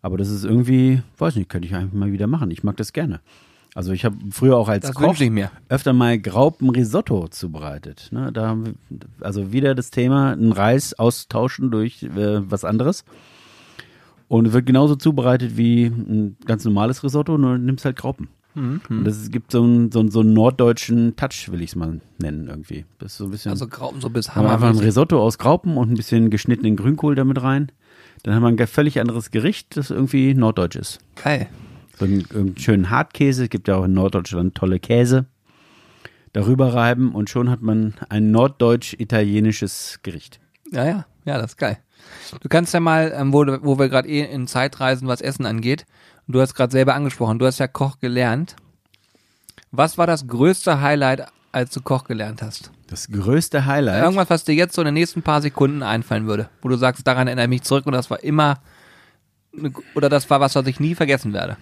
Aber 0.00 0.16
das 0.16 0.30
ist 0.30 0.44
irgendwie, 0.44 1.02
weiß 1.18 1.34
nicht, 1.36 1.48
könnte 1.48 1.66
ich 1.66 1.74
eigentlich 1.74 1.92
mal 1.92 2.12
wieder 2.12 2.28
machen. 2.28 2.50
Ich 2.50 2.62
mag 2.62 2.76
das 2.76 2.92
gerne. 2.92 3.20
Also 3.76 3.90
ich 3.92 4.04
habe 4.04 4.16
früher 4.30 4.56
auch 4.56 4.68
als 4.68 4.86
Das 4.86 4.94
Koch 4.94 5.16
öfter 5.68 5.92
mal 5.92 6.16
Graupenrisotto 6.18 7.26
zubereitet. 7.28 8.08
Ne, 8.12 8.30
da 8.32 8.46
haben 8.48 8.66
wir, 8.66 8.74
also 9.20 9.52
wieder 9.52 9.74
das 9.74 9.90
Thema, 9.90 10.30
einen 10.32 10.52
Reis 10.52 10.94
austauschen 10.94 11.70
durch 11.72 12.04
äh, 12.04 12.50
was 12.50 12.64
anderes. 12.64 13.04
Und 14.28 14.52
wird 14.52 14.66
genauso 14.66 14.96
zubereitet 14.96 15.56
wie 15.56 15.84
ein 15.86 16.36
ganz 16.46 16.64
normales 16.64 17.02
Risotto, 17.04 17.36
nur 17.36 17.58
nimmst 17.58 17.84
halt 17.84 17.96
Graupen. 17.96 18.28
Mhm. 18.54 18.80
Und 18.88 19.04
das 19.04 19.30
gibt 19.30 19.50
so 19.50 19.62
einen, 19.62 19.90
so, 19.92 20.00
einen- 20.00 20.10
so 20.10 20.20
einen 20.20 20.32
norddeutschen 20.32 21.16
Touch, 21.16 21.50
will 21.50 21.60
ich 21.60 21.70
es 21.70 21.76
mal 21.76 22.00
nennen 22.18 22.46
irgendwie. 22.48 22.84
Das 22.98 23.12
ist 23.12 23.18
so 23.18 23.24
ein 23.24 23.30
bisschen. 23.32 23.50
Also 23.50 23.66
Graupensuppe 23.66 24.18
ist 24.20 24.34
Haben 24.34 24.46
wir 24.46 24.52
einfach 24.52 24.68
ein 24.68 24.74
hammer. 24.76 24.82
Risotto 24.86 25.20
aus 25.20 25.38
Graupen 25.38 25.76
und 25.76 25.90
ein 25.90 25.94
bisschen 25.96 26.30
geschnittenen 26.30 26.76
Grünkohl 26.76 27.16
damit 27.16 27.42
rein. 27.42 27.70
Dann 28.22 28.34
haben 28.34 28.42
wir 28.42 28.48
ein 28.48 28.66
völlig 28.68 29.00
anderes 29.00 29.30
Gericht, 29.32 29.76
das 29.76 29.90
irgendwie 29.90 30.32
norddeutsch 30.34 30.76
ist. 30.76 31.00
Geil. 31.22 31.48
So 31.98 32.04
einen, 32.04 32.24
einen 32.34 32.58
schönen 32.58 32.90
Hartkäse, 32.90 33.44
es 33.44 33.50
gibt 33.50 33.68
ja 33.68 33.76
auch 33.76 33.84
in 33.84 33.94
Norddeutschland 33.94 34.54
tolle 34.54 34.80
Käse. 34.80 35.26
Darüber 36.32 36.74
reiben 36.74 37.14
und 37.14 37.30
schon 37.30 37.48
hat 37.50 37.62
man 37.62 37.94
ein 38.08 38.32
norddeutsch-italienisches 38.32 40.00
Gericht. 40.02 40.40
Ja, 40.72 40.84
ja, 40.84 41.06
ja, 41.24 41.38
das 41.38 41.52
ist 41.52 41.58
geil. 41.58 41.78
Du 42.40 42.48
kannst 42.48 42.74
ja 42.74 42.80
mal, 42.80 43.12
ähm, 43.16 43.32
wo, 43.32 43.46
wo 43.62 43.78
wir 43.78 43.88
gerade 43.88 44.08
eh 44.08 44.24
in 44.24 44.46
Zeitreisen, 44.48 45.06
was 45.08 45.20
Essen 45.20 45.46
angeht, 45.46 45.86
und 46.26 46.34
du 46.34 46.40
hast 46.40 46.54
gerade 46.54 46.72
selber 46.72 46.94
angesprochen, 46.94 47.38
du 47.38 47.46
hast 47.46 47.58
ja 47.58 47.68
Koch 47.68 48.00
gelernt. 48.00 48.56
Was 49.70 49.96
war 49.98 50.06
das 50.06 50.26
größte 50.26 50.80
Highlight, 50.80 51.26
als 51.52 51.70
du 51.70 51.80
Koch 51.80 52.04
gelernt 52.04 52.42
hast? 52.42 52.70
Das 52.88 53.08
größte 53.08 53.66
Highlight. 53.66 54.02
Irgendwas, 54.02 54.30
was 54.30 54.44
dir 54.44 54.54
jetzt 54.54 54.74
so 54.74 54.82
in 54.82 54.86
den 54.86 54.94
nächsten 54.94 55.22
paar 55.22 55.40
Sekunden 55.42 55.82
einfallen 55.82 56.26
würde, 56.26 56.48
wo 56.62 56.68
du 56.68 56.76
sagst, 56.76 57.06
daran 57.06 57.26
erinnere 57.28 57.44
ich 57.46 57.50
mich 57.50 57.62
zurück 57.62 57.86
und 57.86 57.92
das 57.92 58.10
war 58.10 58.22
immer, 58.24 58.58
eine- 59.56 59.72
oder 59.94 60.08
das 60.08 60.28
war 60.30 60.40
was, 60.40 60.54
was 60.56 60.66
ich 60.66 60.80
nie 60.80 60.94
vergessen 60.94 61.32
werde. 61.32 61.56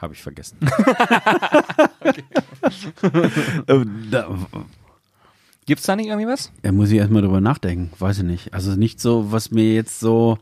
Habe 0.00 0.14
ich 0.14 0.22
vergessen. 0.22 0.58
Ähm, 3.66 4.08
da, 4.10 4.28
Gibt's 5.66 5.84
da 5.84 5.96
nicht 5.96 6.08
irgendwie 6.08 6.26
was? 6.26 6.52
da 6.62 6.72
muss 6.72 6.90
ich 6.90 6.98
erstmal 6.98 7.22
drüber 7.22 7.40
nachdenken. 7.40 7.90
Weiß 7.98 8.18
ich 8.18 8.24
nicht. 8.24 8.52
Also 8.54 8.72
nicht 8.72 9.00
so, 9.00 9.32
was 9.32 9.50
mir 9.50 9.72
jetzt 9.74 10.00
so. 10.00 10.38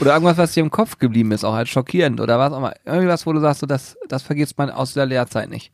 Oder 0.00 0.12
irgendwas, 0.12 0.36
was 0.36 0.52
dir 0.52 0.60
im 0.60 0.70
Kopf 0.70 0.98
geblieben 0.98 1.32
ist, 1.32 1.44
auch 1.44 1.54
als 1.54 1.68
schockierend 1.68 2.20
oder 2.20 2.38
was 2.38 2.52
auch 2.52 2.58
immer. 2.58 2.74
Irgendwas, 2.84 3.26
wo 3.26 3.32
du 3.32 3.40
sagst, 3.40 3.60
so, 3.60 3.66
das, 3.66 3.96
das 4.08 4.22
vergisst 4.22 4.58
man 4.58 4.70
aus 4.70 4.94
der 4.94 5.06
Lehrzeit 5.06 5.48
nicht. 5.50 5.72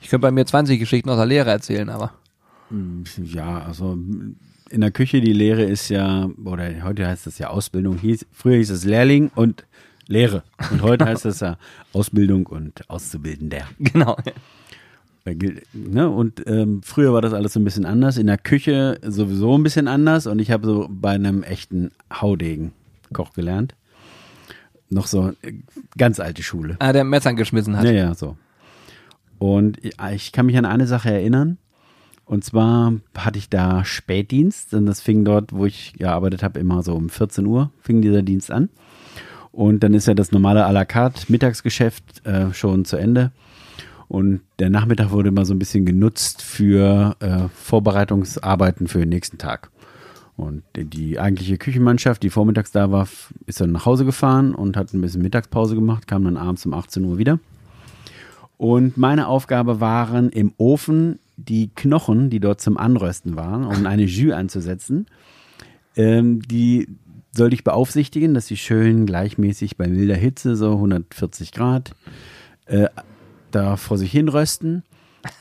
Ich 0.00 0.08
könnte 0.08 0.22
bei 0.22 0.30
mir 0.30 0.46
20 0.46 0.78
Geschichten 0.78 1.10
aus 1.10 1.16
der 1.16 1.26
Lehre 1.26 1.50
erzählen, 1.50 1.88
aber. 1.88 2.12
Ja, 3.22 3.62
also 3.62 3.98
in 4.70 4.80
der 4.80 4.90
Küche 4.92 5.20
die 5.20 5.32
Lehre 5.32 5.64
ist 5.64 5.88
ja, 5.88 6.28
oder 6.44 6.82
heute 6.84 7.06
heißt 7.06 7.26
das 7.26 7.38
ja 7.38 7.48
Ausbildung, 7.48 7.98
hieß, 7.98 8.26
früher 8.32 8.56
hieß 8.56 8.70
es 8.70 8.84
Lehrling 8.84 9.30
und 9.34 9.64
Lehre. 10.10 10.42
Und 10.72 10.82
heute 10.82 11.04
heißt 11.06 11.24
es 11.26 11.40
ja 11.40 11.56
Ausbildung 11.92 12.46
und 12.46 12.88
Auszubildender. 12.90 13.62
Genau. 13.78 14.16
Ne? 15.72 16.08
Und 16.08 16.42
ähm, 16.48 16.80
früher 16.82 17.12
war 17.12 17.20
das 17.20 17.32
alles 17.34 17.52
so 17.52 17.60
ein 17.60 17.64
bisschen 17.64 17.86
anders. 17.86 18.16
In 18.16 18.26
der 18.26 18.38
Küche 18.38 18.98
sowieso 19.06 19.56
ein 19.56 19.62
bisschen 19.62 19.86
anders. 19.86 20.26
Und 20.26 20.38
ich 20.40 20.50
habe 20.50 20.66
so 20.66 20.88
bei 20.90 21.10
einem 21.10 21.42
echten 21.42 21.90
Haudegen-Koch 22.12 23.32
gelernt. 23.34 23.74
Noch 24.88 25.06
so 25.06 25.32
äh, 25.42 25.52
ganz 25.96 26.18
alte 26.18 26.42
Schule. 26.42 26.76
Ah, 26.80 26.92
der 26.92 27.04
Messern 27.04 27.36
geschmissen 27.36 27.76
hat. 27.76 27.84
Ja, 27.84 27.92
ja, 27.92 28.14
so. 28.14 28.36
Und 29.38 29.78
ich- 29.84 29.94
ich 30.14 30.32
kann 30.32 30.46
mich 30.46 30.56
an 30.58 30.64
eine 30.64 30.86
Sache 30.86 31.10
erinnern. 31.12 31.58
Und 32.24 32.44
zwar 32.44 32.94
hatte 33.16 33.38
ich 33.38 33.48
da 33.50 33.84
Spätdienst 33.84 34.72
und 34.74 34.86
das 34.86 35.00
fing 35.00 35.24
dort, 35.24 35.52
wo 35.52 35.66
ich 35.66 35.92
gearbeitet 35.94 36.42
habe, 36.42 36.58
immer 36.60 36.82
so 36.82 36.94
um 36.94 37.08
14 37.08 37.44
Uhr 37.46 37.70
fing 37.82 38.02
dieser 38.02 38.22
Dienst 38.22 38.50
an. 38.50 38.68
Und 39.60 39.80
dann 39.80 39.92
ist 39.92 40.06
ja 40.06 40.14
das 40.14 40.32
normale 40.32 40.64
à 40.64 40.72
la 40.72 40.86
carte 40.86 41.30
Mittagsgeschäft 41.30 42.24
äh, 42.26 42.50
schon 42.54 42.86
zu 42.86 42.96
Ende. 42.96 43.30
Und 44.08 44.40
der 44.58 44.70
Nachmittag 44.70 45.10
wurde 45.10 45.28
immer 45.28 45.44
so 45.44 45.52
ein 45.52 45.58
bisschen 45.58 45.84
genutzt 45.84 46.40
für 46.40 47.14
äh, 47.20 47.40
Vorbereitungsarbeiten 47.52 48.86
für 48.88 49.00
den 49.00 49.10
nächsten 49.10 49.36
Tag. 49.36 49.70
Und 50.38 50.62
die, 50.74 51.20
eigentliche 51.20 51.58
Küchenmannschaft, 51.58 52.22
die 52.22 52.30
vormittags 52.30 52.72
da 52.72 52.90
war, 52.90 53.06
ist 53.44 53.60
dann 53.60 53.72
nach 53.72 53.84
Hause 53.84 54.06
gefahren 54.06 54.54
und 54.54 54.78
hat 54.78 54.94
ein 54.94 55.02
bisschen 55.02 55.20
Mittagspause 55.20 55.74
gemacht, 55.74 56.06
kam 56.06 56.24
dann 56.24 56.38
abends 56.38 56.64
um 56.64 56.72
18 56.72 57.04
Uhr 57.04 57.18
wieder. 57.18 57.38
Und 58.56 58.96
meine 58.96 59.26
Aufgabe 59.26 59.78
waren 59.78 60.30
im 60.30 60.54
Ofen 60.56 61.18
die 61.36 61.68
Knochen, 61.76 62.30
die 62.30 62.40
dort 62.40 62.62
zum 62.62 62.78
Anrösten 62.78 63.36
waren, 63.36 63.66
um 63.66 63.84
eine 63.84 64.04
Jus 64.04 64.32
anzusetzen. 64.32 65.04
Ähm, 65.96 66.40
die 66.40 66.88
sollte 67.32 67.54
ich 67.54 67.64
beaufsichtigen, 67.64 68.34
dass 68.34 68.46
sie 68.46 68.56
schön 68.56 69.06
gleichmäßig 69.06 69.76
bei 69.76 69.86
milder 69.86 70.16
Hitze, 70.16 70.56
so 70.56 70.72
140 70.72 71.52
Grad, 71.52 71.92
äh, 72.66 72.88
da 73.50 73.76
vor 73.76 73.98
sich 73.98 74.10
hin 74.10 74.28
rösten. 74.28 74.82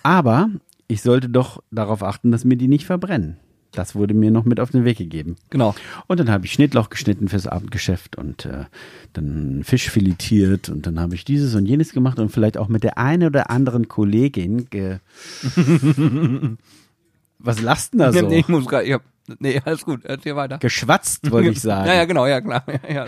Aber 0.03 0.49
ich 0.87 1.01
sollte 1.01 1.29
doch 1.29 1.63
darauf 1.71 2.03
achten, 2.03 2.31
dass 2.31 2.45
mir 2.45 2.57
die 2.57 2.67
nicht 2.67 2.85
verbrennen. 2.85 3.37
Das 3.71 3.93
wurde 3.93 4.15
mir 4.15 4.31
noch 4.31 4.45
mit 4.45 4.59
auf 4.59 4.71
den 4.71 4.83
Weg 4.83 4.97
gegeben. 4.97 5.35
Genau. 5.51 5.75
Und 6.07 6.19
dann 6.19 6.31
habe 6.31 6.45
ich 6.45 6.53
Schnittlauch 6.53 6.89
geschnitten 6.89 7.27
fürs 7.27 7.45
Abendgeschäft 7.45 8.17
und 8.17 8.45
äh, 8.45 8.65
dann 9.13 9.61
Fisch 9.63 9.91
filetiert 9.91 10.69
und 10.69 10.87
dann 10.87 10.99
habe 10.99 11.13
ich 11.13 11.23
dieses 11.23 11.53
und 11.53 11.67
jenes 11.67 11.93
gemacht 11.93 12.17
und 12.17 12.29
vielleicht 12.29 12.57
auch 12.57 12.67
mit 12.67 12.83
der 12.83 12.97
einen 12.97 13.27
oder 13.27 13.51
anderen 13.51 13.87
Kollegin 13.87 14.69
ge 14.71 14.97
Was 17.39 17.61
lachst 17.61 17.93
denn 17.93 17.99
da 17.99 18.11
so? 18.13 18.27
Nee, 18.27 18.39
ich 18.39 18.47
muss 18.47 18.65
grad, 18.67 18.83
ich 18.85 18.93
hab, 18.93 19.01
nee, 19.39 19.61
alles 19.63 19.83
gut, 19.85 20.05
erzähl 20.05 20.35
weiter. 20.35 20.57
Geschwatzt, 20.59 21.29
wollte 21.31 21.49
ich 21.51 21.61
sagen. 21.61 21.87
Ja, 21.87 21.95
ja, 21.95 22.05
genau, 22.05 22.25
ja, 22.27 22.41
klar. 22.41 22.63
Ja, 22.87 22.93
ja. 22.93 23.05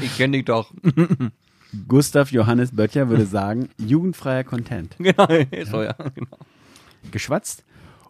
Ich 0.00 0.16
kenne 0.16 0.36
dich 0.36 0.44
doch. 0.44 0.72
Gustav 1.88 2.30
Johannes 2.30 2.74
Böttcher 2.74 3.08
würde 3.08 3.26
sagen, 3.26 3.68
jugendfreier 3.78 4.44
Content. 4.44 4.94
Genau, 4.98 5.26
so, 5.64 5.82
ja, 5.82 5.94
genau. 6.14 6.38
Geschwatzt. 7.10 7.64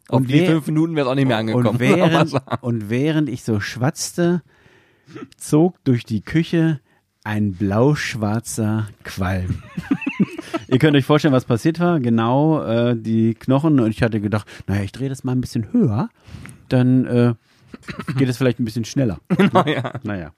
Auf 0.08 0.20
Und 0.20 0.28
die 0.30 0.40
wer- 0.40 0.50
fünf 0.52 0.66
Minuten 0.66 0.96
wäre 0.96 1.06
es 1.06 1.10
auch 1.10 1.14
nicht 1.16 1.26
mehr 1.28 1.36
angekommen. 1.38 1.66
Und 1.66 1.80
während, 1.80 2.32
und 2.60 2.90
während 2.90 3.28
ich 3.28 3.42
so 3.44 3.60
schwatzte, 3.60 4.42
zog 5.36 5.82
durch 5.84 6.04
die 6.04 6.22
Küche 6.22 6.80
ein 7.24 7.52
blau-schwarzer 7.54 8.88
Qualm. 9.04 9.62
Ihr 10.68 10.78
könnt 10.78 10.96
euch 10.96 11.04
vorstellen, 11.04 11.34
was 11.34 11.44
passiert 11.44 11.78
war. 11.78 12.00
Genau 12.00 12.62
äh, 12.62 12.96
die 12.96 13.34
Knochen. 13.34 13.78
Und 13.80 13.90
ich 13.90 14.02
hatte 14.02 14.20
gedacht, 14.20 14.46
naja, 14.66 14.82
ich 14.82 14.92
drehe 14.92 15.08
das 15.08 15.24
mal 15.24 15.32
ein 15.32 15.40
bisschen 15.40 15.72
höher. 15.72 16.08
Dann 16.68 17.06
äh, 17.06 17.34
geht 18.16 18.28
es 18.28 18.36
vielleicht 18.36 18.58
ein 18.58 18.64
bisschen 18.64 18.84
schneller. 18.84 19.18
genau, 19.28 19.64
ja. 19.64 19.92
Naja. 20.02 20.32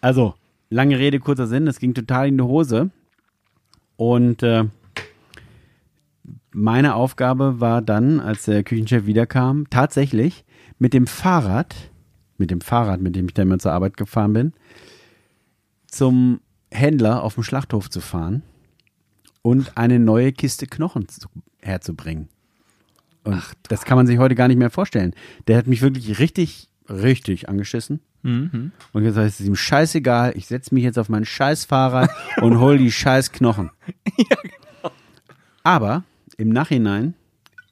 Also, 0.00 0.34
lange 0.68 0.98
Rede, 0.98 1.20
kurzer 1.20 1.46
Sinn. 1.46 1.66
Es 1.66 1.78
ging 1.78 1.94
total 1.94 2.28
in 2.28 2.36
die 2.36 2.44
Hose. 2.44 2.90
Und 3.96 4.42
äh, 4.42 4.64
meine 6.52 6.94
Aufgabe 6.94 7.60
war 7.60 7.80
dann, 7.80 8.20
als 8.20 8.44
der 8.44 8.62
Küchenchef 8.64 9.06
wiederkam, 9.06 9.70
tatsächlich 9.70 10.44
mit 10.78 10.92
dem 10.92 11.06
Fahrrad, 11.06 11.74
mit 12.36 12.50
dem 12.50 12.60
Fahrrad, 12.60 13.00
mit 13.00 13.16
dem 13.16 13.26
ich 13.26 13.34
dann 13.34 13.46
immer 13.46 13.58
zur 13.58 13.72
Arbeit 13.72 13.96
gefahren 13.96 14.32
bin, 14.34 14.52
zum 15.86 16.40
Händler 16.70 17.22
auf 17.22 17.34
dem 17.34 17.42
Schlachthof 17.42 17.88
zu 17.88 18.00
fahren 18.00 18.42
und 19.42 19.76
eine 19.76 19.98
neue 19.98 20.32
Kiste 20.32 20.66
Knochen 20.66 21.08
zu, 21.08 21.28
herzubringen. 21.60 22.28
Und 23.24 23.42
das 23.68 23.84
kann 23.84 23.96
man 23.96 24.06
sich 24.06 24.18
heute 24.18 24.34
gar 24.34 24.48
nicht 24.48 24.56
mehr 24.56 24.70
vorstellen. 24.70 25.14
Der 25.46 25.56
hat 25.56 25.66
mich 25.66 25.82
wirklich 25.82 26.18
richtig, 26.18 26.68
richtig 26.88 27.48
angeschissen. 27.48 28.00
Mhm. 28.22 28.72
Und 28.92 29.04
jetzt 29.04 29.16
heißt 29.16 29.40
es 29.40 29.46
ihm 29.46 29.56
scheißegal, 29.56 30.32
ich 30.36 30.46
setze 30.46 30.74
mich 30.74 30.84
jetzt 30.84 30.98
auf 30.98 31.08
mein 31.08 31.24
scheiß 31.24 31.64
Fahrrad 31.64 32.10
und 32.40 32.58
hol 32.58 32.78
die 32.78 32.92
scheiß 32.92 33.32
Knochen. 33.32 33.70
Aber 35.62 36.04
im 36.36 36.48
Nachhinein 36.48 37.14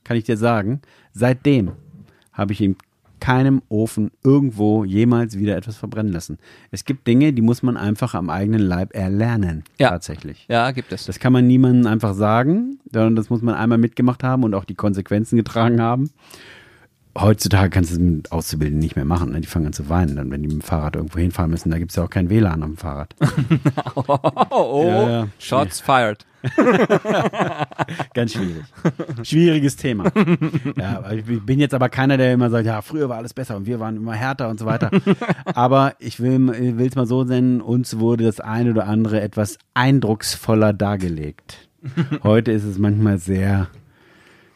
kann 0.05 0.17
ich 0.17 0.25
dir 0.25 0.37
sagen, 0.37 0.81
seitdem 1.13 1.73
habe 2.33 2.53
ich 2.53 2.61
in 2.61 2.77
keinem 3.21 3.63
Ofen 3.69 4.11
irgendwo 4.25 4.85
jemals 4.85 5.39
wieder 5.39 5.57
etwas 5.57 5.77
verbrennen 5.77 6.13
lassen. 6.13 6.39
Es 6.71 6.85
gibt 6.85 7.07
Dinge, 7.07 7.33
die 7.33 7.43
muss 7.43 7.63
man 7.63 7.77
einfach 7.77 8.15
am 8.15 8.31
eigenen 8.31 8.61
Leib 8.61 8.95
erlernen. 8.95 9.65
Ja. 9.79 9.91
Tatsächlich. 9.91 10.47
Ja, 10.49 10.71
gibt 10.73 10.93
es. 10.93 11.07
Das 11.07 11.19
kann 11.19 11.33
man 11.33 11.47
niemandem 11.47 11.87
einfach 11.87 12.15
sagen, 12.15 12.79
sondern 12.93 13.17
das 13.17 13.31
muss 13.31 13.43
man 13.43 13.55
einmal 13.55 13.79
mitgemacht 13.79 14.25
haben 14.25 14.45
und 14.45 14.55
auch 14.55 14.65
die 14.65 14.75
Konsequenzen 14.75 15.37
getragen 15.37 15.81
haben. 15.81 16.11
Heutzutage 17.21 17.71
kannst 17.71 17.91
du 17.91 17.95
es 17.95 18.01
mit 18.01 18.33
Auszubildenden 18.33 18.81
nicht 18.81 18.97
mehr 18.97 19.05
machen. 19.05 19.33
Ne? 19.33 19.41
Die 19.41 19.47
fangen 19.47 19.67
an 19.67 19.73
zu 19.73 19.89
weinen, 19.89 20.17
dann, 20.17 20.31
wenn 20.31 20.43
die 20.43 20.49
mit 20.49 20.59
dem 20.59 20.63
Fahrrad 20.63 20.97
irgendwo 20.97 21.19
hinfahren 21.19 21.51
müssen. 21.51 21.71
Da 21.71 21.79
gibt 21.79 21.91
es 21.91 21.97
ja 21.97 22.05
auch 22.05 22.11
kein 22.11 22.31
WLAN 22.31 22.63
am 22.63 22.77
Fahrrad. 22.77 23.15
Oh, 23.95 24.19
oh, 24.51 24.85
Ja, 24.87 25.11
ja. 25.11 25.29
Shots 25.39 25.81
fired. 25.81 26.25
Ganz 28.15 28.33
schwierig. 28.33 28.65
Schwieriges 29.23 29.77
Thema. 29.77 30.11
Ja, 30.77 31.11
ich 31.13 31.25
bin 31.45 31.61
jetzt 31.61 31.75
aber 31.75 31.89
keiner, 31.91 32.17
der 32.17 32.33
immer 32.33 32.49
sagt, 32.49 32.67
ja, 32.67 32.81
früher 32.81 33.09
war 33.09 33.19
alles 33.19 33.35
besser 33.35 33.57
und 33.57 33.67
wir 33.67 33.79
waren 33.81 33.97
immer 33.97 34.15
härter 34.15 34.49
und 34.49 34.59
so 34.59 34.65
weiter. 34.65 34.91
Aber 35.55 35.95
ich 35.99 36.21
will 36.21 36.81
es 36.81 36.95
mal 36.95 37.07
so 37.07 37.25
nennen, 37.25 37.61
uns 37.61 37.99
wurde 37.99 38.25
das 38.25 38.41
eine 38.41 38.71
oder 38.71 38.87
andere 38.87 39.21
etwas 39.21 39.59
eindrucksvoller 39.75 40.73
dargelegt. 40.73 41.69
Heute 42.23 42.53
ist 42.53 42.65
es 42.65 42.79
manchmal 42.79 43.19
sehr, 43.19 43.69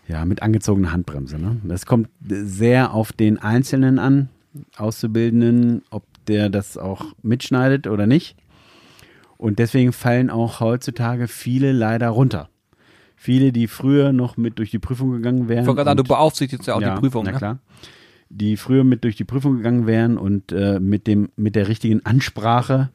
ja, 0.06 0.24
mit 0.24 0.42
angezogener 0.42 0.92
Handbremse. 0.92 1.38
Ne? 1.38 1.56
Das 1.64 1.86
kommt 1.86 2.08
sehr 2.28 2.92
auf 2.92 3.12
den 3.12 3.38
Einzelnen 3.38 3.98
an, 3.98 4.28
Auszubildenden, 4.76 5.82
ob 5.90 6.04
der 6.26 6.48
das 6.48 6.78
auch 6.78 7.04
mitschneidet 7.22 7.86
oder 7.86 8.06
nicht. 8.06 8.36
Und 9.36 9.58
deswegen 9.58 9.92
fallen 9.92 10.30
auch 10.30 10.60
heutzutage 10.60 11.28
viele 11.28 11.72
leider 11.72 12.08
runter. 12.08 12.48
Viele, 13.16 13.52
die 13.52 13.66
früher 13.68 14.12
noch 14.12 14.36
mit 14.36 14.58
durch 14.58 14.70
die 14.70 14.78
Prüfung 14.78 15.10
gegangen 15.12 15.48
wären. 15.48 15.68
Ich 15.68 15.74
gerade 15.74 15.96
du 15.96 16.04
beaufsichtigst 16.04 16.66
ja 16.68 16.74
auch 16.74 16.80
die 16.80 17.00
Prüfung. 17.00 17.24
Na 17.24 17.32
Ne? 17.32 17.38
klar. 17.38 17.58
Die 18.28 18.56
früher 18.56 18.84
mit 18.84 19.04
durch 19.04 19.16
die 19.16 19.24
Prüfung 19.24 19.56
gegangen 19.56 19.86
wären 19.86 20.18
und 20.18 20.52
äh, 20.52 20.80
mit, 20.80 21.06
dem, 21.06 21.28
mit 21.36 21.56
der 21.56 21.68
richtigen 21.68 22.04
Ansprache, 22.04 22.90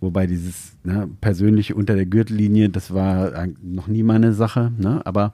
wobei 0.00 0.26
dieses 0.26 0.76
ne, 0.84 1.08
persönliche 1.20 1.74
unter 1.74 1.94
der 1.94 2.06
Gürtellinie, 2.06 2.68
das 2.68 2.92
war 2.92 3.46
noch 3.62 3.86
nie 3.86 4.02
meine 4.02 4.32
Sache, 4.32 4.72
ne? 4.78 5.00
aber 5.04 5.32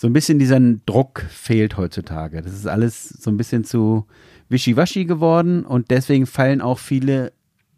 so 0.00 0.06
ein 0.06 0.14
bisschen 0.14 0.38
dieser 0.38 0.58
Druck 0.86 1.26
fehlt 1.28 1.76
heutzutage. 1.76 2.40
Das 2.40 2.54
ist 2.54 2.66
alles 2.66 3.06
so 3.06 3.30
ein 3.30 3.36
bisschen 3.36 3.64
zu 3.64 4.06
wischiwaschi 4.48 5.04
geworden 5.04 5.66
und 5.66 5.90
deswegen 5.90 6.24
fallen 6.24 6.62
auch 6.62 6.78
viele 6.78 7.34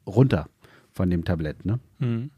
runter 0.06 0.46
von 0.92 1.10
dem 1.10 1.24
Tablett. 1.24 1.66
Ne? 1.66 1.80
Mhm. 1.98 2.30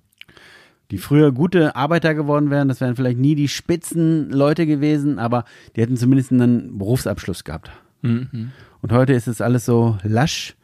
die 0.91 0.97
früher 0.97 1.33
gute 1.33 1.77
Arbeiter 1.77 2.15
geworden 2.15 2.49
wären, 2.49 2.69
das 2.69 2.81
wären 2.81 2.97
vielleicht 2.97 3.19
nie 3.19 3.35
die 3.35 3.49
spitzen 3.49 4.31
Leute 4.31 4.67
gewesen, 4.67 5.19
aber 5.19 5.45
die 5.77 5.83
hätten 5.83 5.99
zumindest 5.99 6.33
einen 6.33 6.79
Berufsabschluss 6.79 7.45
gehabt. 7.45 7.71
Mhm. 8.01 8.53
Und 8.81 8.91
heute 8.91 9.13
ist 9.13 9.27
es 9.27 9.43
alles 9.43 9.67
so 9.67 9.99
lasch 10.03 10.57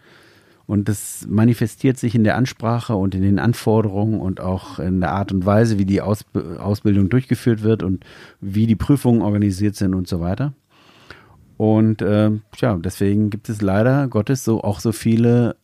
und 0.71 0.89
das 0.89 1.27
manifestiert 1.29 1.99
sich 1.99 2.15
in 2.15 2.23
der 2.23 2.37
Ansprache 2.37 2.95
und 2.95 3.17
in 3.17 3.23
den 3.23 3.41
Anforderungen 3.41 4.21
und 4.21 4.41
auch 4.41 4.79
in 4.79 5.01
der 5.01 5.11
Art 5.11 5.33
und 5.33 5.45
Weise, 5.45 5.79
wie 5.79 5.85
die 5.85 6.01
Ausb 6.01 6.29
Ausbildung 6.61 7.09
durchgeführt 7.09 7.65
wird 7.65 7.83
und 7.83 8.05
wie 8.41 8.69
die 8.69 8.77
Prüfungen 8.77 9.21
organisiert 9.21 9.75
sind 9.75 9.97
und 9.97 10.07
so 10.07 10.21
weiter. 10.21 10.53
Und 11.57 12.03
äh, 12.03 12.31
ja, 12.59 12.77
deswegen 12.77 13.31
gibt 13.31 13.49
es 13.49 13.61
leider 13.63 14.07
Gottes 14.07 14.45
so 14.45 14.63
auch 14.63 14.79
so 14.79 14.93
viele, 14.93 15.57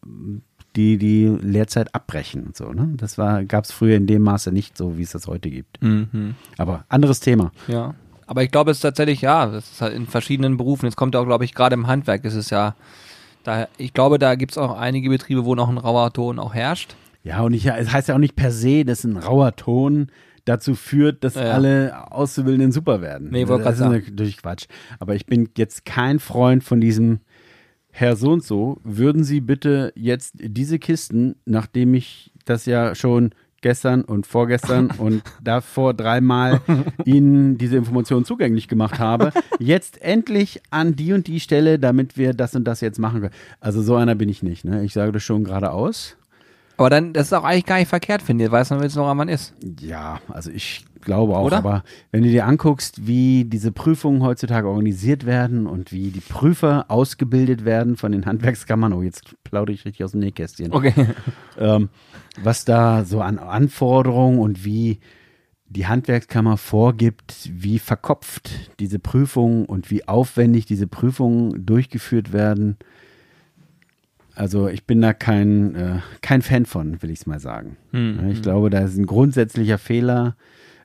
die 0.74 0.98
die 0.98 1.26
Lehrzeit 1.40 1.94
abbrechen 1.94 2.42
und 2.42 2.56
so. 2.56 2.72
Ne? 2.72 2.94
Das 2.96 3.14
gab 3.14 3.62
es 3.62 3.70
früher 3.70 3.96
in 3.96 4.08
dem 4.08 4.22
Maße 4.22 4.50
nicht 4.50 4.76
so, 4.76 4.98
wie 4.98 5.04
es 5.04 5.12
das 5.12 5.28
heute 5.28 5.50
gibt. 5.50 5.80
Mhm. 5.84 6.34
Aber 6.58 6.84
anderes 6.88 7.20
Thema. 7.20 7.52
Ja. 7.68 7.94
Aber 8.26 8.42
ich 8.42 8.50
glaube, 8.50 8.72
es 8.72 8.78
ist 8.78 8.82
tatsächlich, 8.82 9.20
ja, 9.20 9.46
das 9.46 9.70
ist 9.70 9.80
halt 9.80 9.94
in 9.94 10.08
verschiedenen 10.08 10.56
Berufen. 10.56 10.86
Jetzt 10.86 10.96
kommt 10.96 11.14
auch, 11.14 11.26
glaube 11.26 11.44
ich, 11.44 11.54
gerade 11.54 11.74
im 11.74 11.86
Handwerk 11.86 12.24
ist 12.24 12.34
es 12.34 12.50
ja, 12.50 12.74
da, 13.46 13.68
ich 13.78 13.92
glaube, 13.92 14.18
da 14.18 14.34
gibt 14.34 14.52
es 14.52 14.58
auch 14.58 14.76
einige 14.76 15.08
Betriebe, 15.08 15.44
wo 15.44 15.54
noch 15.54 15.68
ein 15.68 15.78
rauer 15.78 16.12
Ton 16.12 16.38
auch 16.38 16.54
herrscht. 16.54 16.96
Ja, 17.22 17.42
und 17.42 17.54
ich, 17.54 17.66
es 17.66 17.92
heißt 17.92 18.08
ja 18.08 18.14
auch 18.14 18.20
nicht 18.20 18.36
per 18.36 18.52
se, 18.52 18.84
dass 18.84 19.04
ein 19.04 19.16
rauer 19.16 19.54
Ton 19.56 20.08
dazu 20.44 20.74
führt, 20.74 21.24
dass 21.24 21.34
Ja, 21.34 21.44
ja. 21.46 21.50
alle 21.52 22.12
Auszubildenden 22.12 22.72
super 22.72 23.00
werden. 23.02 23.30
Nee, 23.30 23.48
wollte 23.48 23.64
das 23.64 23.78
grad 23.78 23.92
ist 23.94 24.00
natürlich 24.06 24.36
Quatsch. 24.38 24.66
Aber 25.00 25.14
ich 25.14 25.26
bin 25.26 25.48
jetzt 25.56 25.84
kein 25.84 26.18
Freund 26.20 26.62
von 26.62 26.80
diesem 26.80 27.20
Herr 27.90 28.14
so 28.14 28.30
und 28.30 28.44
so, 28.44 28.78
würden 28.84 29.24
Sie 29.24 29.40
bitte 29.40 29.92
jetzt 29.96 30.34
diese 30.36 30.78
Kisten, 30.78 31.36
nachdem 31.46 31.94
ich 31.94 32.32
das 32.44 32.66
ja 32.66 32.94
schon 32.94 33.30
gestern 33.66 34.02
und 34.02 34.28
vorgestern 34.28 34.92
und 34.98 35.22
davor 35.42 35.92
dreimal 35.92 36.60
Ihnen 37.04 37.58
diese 37.58 37.76
Information 37.76 38.24
zugänglich 38.24 38.68
gemacht 38.68 39.00
habe, 39.00 39.32
jetzt 39.58 40.00
endlich 40.00 40.62
an 40.70 40.94
die 40.94 41.12
und 41.12 41.26
die 41.26 41.40
Stelle, 41.40 41.80
damit 41.80 42.16
wir 42.16 42.32
das 42.32 42.54
und 42.54 42.62
das 42.62 42.80
jetzt 42.80 43.00
machen 43.00 43.22
können. 43.22 43.34
Also 43.58 43.82
so 43.82 43.96
einer 43.96 44.14
bin 44.14 44.28
ich 44.28 44.44
nicht. 44.44 44.64
Ne? 44.64 44.84
Ich 44.84 44.92
sage 44.92 45.10
das 45.10 45.24
schon 45.24 45.42
geradeaus. 45.42 46.16
Aber 46.76 46.90
dann, 46.90 47.12
das 47.12 47.28
ist 47.28 47.32
auch 47.32 47.44
eigentlich 47.44 47.66
gar 47.66 47.78
nicht 47.78 47.88
verkehrt, 47.88 48.22
finde 48.22 48.44
ich, 48.44 48.50
weiß 48.50 48.70
man, 48.70 48.80
wenn 48.80 48.86
es 48.86 48.96
noch 48.96 49.12
man 49.14 49.28
ist. 49.28 49.54
Ja, 49.80 50.20
also 50.28 50.50
ich 50.50 50.84
glaube 51.00 51.36
auch, 51.36 51.44
Oder? 51.44 51.58
aber 51.58 51.84
wenn 52.10 52.22
du 52.22 52.28
dir 52.28 52.46
anguckst, 52.46 53.06
wie 53.06 53.44
diese 53.44 53.72
Prüfungen 53.72 54.22
heutzutage 54.22 54.68
organisiert 54.68 55.24
werden 55.24 55.66
und 55.66 55.92
wie 55.92 56.10
die 56.10 56.20
Prüfer 56.20 56.86
ausgebildet 56.88 57.64
werden 57.64 57.96
von 57.96 58.12
den 58.12 58.26
Handwerkskammern, 58.26 58.92
oh, 58.92 59.02
jetzt 59.02 59.42
plaudere 59.44 59.74
ich 59.74 59.84
richtig 59.86 60.04
aus 60.04 60.10
dem 60.10 60.20
Nähkästchen, 60.20 60.72
Okay. 60.72 60.92
ähm, 61.58 61.88
was 62.42 62.66
da 62.66 63.04
so 63.04 63.22
an 63.22 63.38
Anforderungen 63.38 64.38
und 64.40 64.64
wie 64.64 64.98
die 65.68 65.86
Handwerkskammer 65.86 66.56
vorgibt, 66.58 67.50
wie 67.52 67.78
verkopft 67.78 68.50
diese 68.78 68.98
Prüfungen 68.98 69.64
und 69.64 69.90
wie 69.90 70.06
aufwendig 70.06 70.66
diese 70.66 70.86
Prüfungen 70.86 71.64
durchgeführt 71.66 72.32
werden. 72.32 72.76
Also 74.36 74.68
ich 74.68 74.84
bin 74.84 75.00
da 75.00 75.12
kein, 75.12 75.74
äh, 75.74 75.98
kein 76.20 76.42
Fan 76.42 76.66
von, 76.66 77.02
will 77.02 77.10
ich 77.10 77.20
es 77.20 77.26
mal 77.26 77.40
sagen. 77.40 77.76
Hm. 77.92 78.18
Ja, 78.22 78.28
Ich 78.28 78.42
glaube, 78.42 78.70
da 78.70 78.80
ist 78.80 78.96
ein 78.96 79.06
grundsätzlicher 79.06 79.78
Fehler 79.78 80.36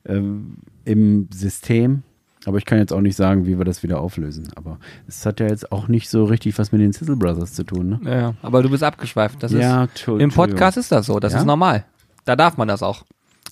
ähm, 0.06 0.58
im 0.86 1.28
System. 1.34 2.04
Aber 2.46 2.58
ich 2.58 2.66
kann 2.66 2.80
jetzt 2.80 2.92
auch 2.92 3.02
nicht 3.02 3.16
sagen, 3.16 3.46
wie 3.46 3.60
wir 3.60 3.66
das 3.66 3.84
wieder 3.84 4.00
auflösen. 4.02 4.48
Aber 4.56 4.80
es 5.08 5.26
hat 5.28 5.40
ja 5.40 5.46
jetzt 5.48 5.72
auch 5.72 5.88
nicht 5.88 6.10
so 6.10 6.24
richtig 6.24 6.58
was 6.58 6.72
mit 6.72 6.82
den 6.82 6.92
Sizzle 6.92 7.16
Brothers 7.16 7.54
zu 7.54 7.64
tun. 7.64 8.00
Ne? 8.02 8.12
Ja, 8.12 8.34
aber 8.42 8.64
du 8.64 8.70
bist 8.72 8.82
abgeschweift. 8.84 9.44
Das 9.44 9.52
ja, 9.52 9.84
ist. 9.84 10.08
Im 10.08 10.32
Podcast 10.32 10.78
ist 10.78 10.92
das 10.92 11.06
so, 11.06 11.20
das 11.20 11.34
Ja? 11.34 11.40
ist 11.40 11.46
normal. 11.46 11.86
Da 12.26 12.36
darf 12.36 12.58
man 12.58 12.68
das 12.68 12.82
auch. 12.82 13.04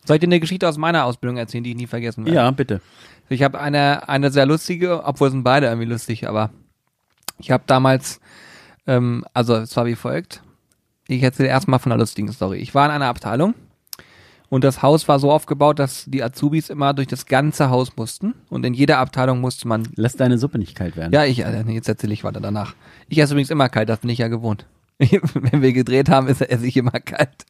Soll 0.06 0.16
ich 0.16 0.22
dir 0.22 0.28
eine 0.28 0.40
Geschichte 0.40 0.68
aus 0.68 0.78
meiner 0.78 1.06
Ausbildung 1.06 1.38
erzählen, 1.38 1.64
die 1.64 1.72
ich 1.72 1.76
nie 1.76 1.86
vergessen 1.86 2.26
werde? 2.26 2.36
Ja, 2.38 2.50
bitte. 2.50 2.82
Ich 3.28 3.44
habe 3.44 3.60
eine, 3.60 4.10
eine 4.10 4.32
sehr 4.32 4.48
lustige, 4.48 5.04
obwohl 5.04 5.30
sind 5.30 5.44
beide 5.44 5.68
irgendwie 5.68 5.88
lustig, 5.88 6.28
aber 6.28 6.50
ich 7.38 7.52
habe 7.52 7.64
damals, 7.68 8.20
ähm, 8.90 9.24
also 9.34 9.56
es 9.56 9.76
war 9.78 9.86
wie 9.86 9.96
folgt. 9.96 10.42
Ich 11.08 11.24
erzähle 11.24 11.50
erstmal 11.50 11.80
von 11.80 11.92
einer 11.92 12.00
lustigen 12.00 12.32
Story. 12.32 12.58
Ich 12.58 12.76
war 12.76 12.86
in 12.86 12.92
einer 12.92 13.08
Abteilung 13.08 13.54
und 14.50 14.64
das 14.64 14.82
Haus 14.82 15.08
war 15.08 15.20
so 15.20 15.32
aufgebaut, 15.32 15.80
dass 15.80 16.06
die 16.08 16.24
Azubis 16.24 16.70
immer 16.70 16.94
durch 16.94 17.08
das 17.08 17.28
ganze 17.28 17.70
Haus 17.70 17.96
mussten 17.96 18.34
und 18.50 18.66
in 18.66 18.74
jeder 18.74 18.98
Abteilung 18.98 19.42
musste 19.42 19.68
man. 19.68 19.88
Lass 19.96 20.16
deine 20.16 20.38
Suppe 20.38 20.58
nicht 20.58 20.76
kalt 20.76 20.98
werden. 20.98 21.14
Ja, 21.14 21.24
ich, 21.24 21.40
äh, 21.46 21.64
jetzt 21.68 21.88
erzähle 21.88 22.14
ich 22.14 22.24
weiter 22.24 22.42
danach. 22.42 22.74
Ich 23.08 23.20
esse 23.20 23.34
übrigens 23.34 23.52
immer 23.52 23.70
kalt, 23.70 23.90
das 23.90 24.00
bin 24.00 24.10
ich 24.10 24.20
ja 24.20 24.28
gewohnt. 24.28 24.66
Wenn 25.34 25.62
wir 25.62 25.72
gedreht 25.72 26.10
haben, 26.10 26.28
ist 26.28 26.42
esse 26.42 26.68
ich 26.68 26.76
immer 26.76 26.92
kalt. 26.92 27.46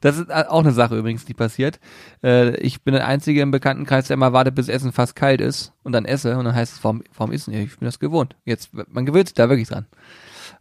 Das 0.00 0.16
ist 0.16 0.30
äh, 0.30 0.44
auch 0.48 0.60
eine 0.60 0.72
Sache 0.72 0.96
übrigens, 0.96 1.24
die 1.24 1.34
passiert. 1.34 1.78
Äh, 2.22 2.56
ich 2.58 2.82
bin 2.82 2.94
der 2.94 3.06
Einzige 3.06 3.42
im 3.42 3.50
Bekanntenkreis, 3.50 4.06
der 4.06 4.14
immer 4.14 4.32
wartet, 4.32 4.54
bis 4.54 4.68
Essen 4.68 4.92
fast 4.92 5.14
kalt 5.14 5.40
ist 5.40 5.72
und 5.82 5.92
dann 5.92 6.04
esse 6.04 6.38
und 6.38 6.44
dann 6.44 6.54
heißt 6.54 6.74
es, 6.74 6.84
warum, 6.84 7.02
warum 7.16 7.32
isst 7.32 7.48
ihr? 7.48 7.60
Ich 7.60 7.78
bin 7.78 7.86
das 7.86 7.98
gewohnt. 7.98 8.36
Jetzt, 8.44 8.70
man 8.72 9.04
gewöhnt 9.04 9.28
sich 9.28 9.34
da 9.34 9.48
wirklich 9.48 9.68
dran. 9.68 9.86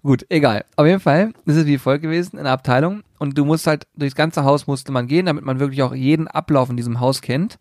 Gut, 0.03 0.25
egal. 0.27 0.65
Auf 0.75 0.85
jeden 0.85 0.99
Fall 0.99 1.31
ist 1.45 1.55
es 1.55 1.65
wie 1.65 1.77
folgt 1.77 2.03
gewesen 2.03 2.37
in 2.37 2.43
der 2.43 2.51
Abteilung 2.51 3.03
und 3.19 3.37
du 3.37 3.45
musst 3.45 3.67
halt 3.67 3.87
durchs 3.95 4.15
ganze 4.15 4.43
Haus 4.43 4.67
musste 4.67 4.91
man 4.91 5.07
gehen, 5.07 5.25
damit 5.25 5.45
man 5.45 5.59
wirklich 5.59 5.81
auch 5.81 5.95
jeden 5.95 6.27
Ablauf 6.27 6.69
in 6.69 6.75
diesem 6.75 6.99
Haus 6.99 7.21
kennt. 7.21 7.57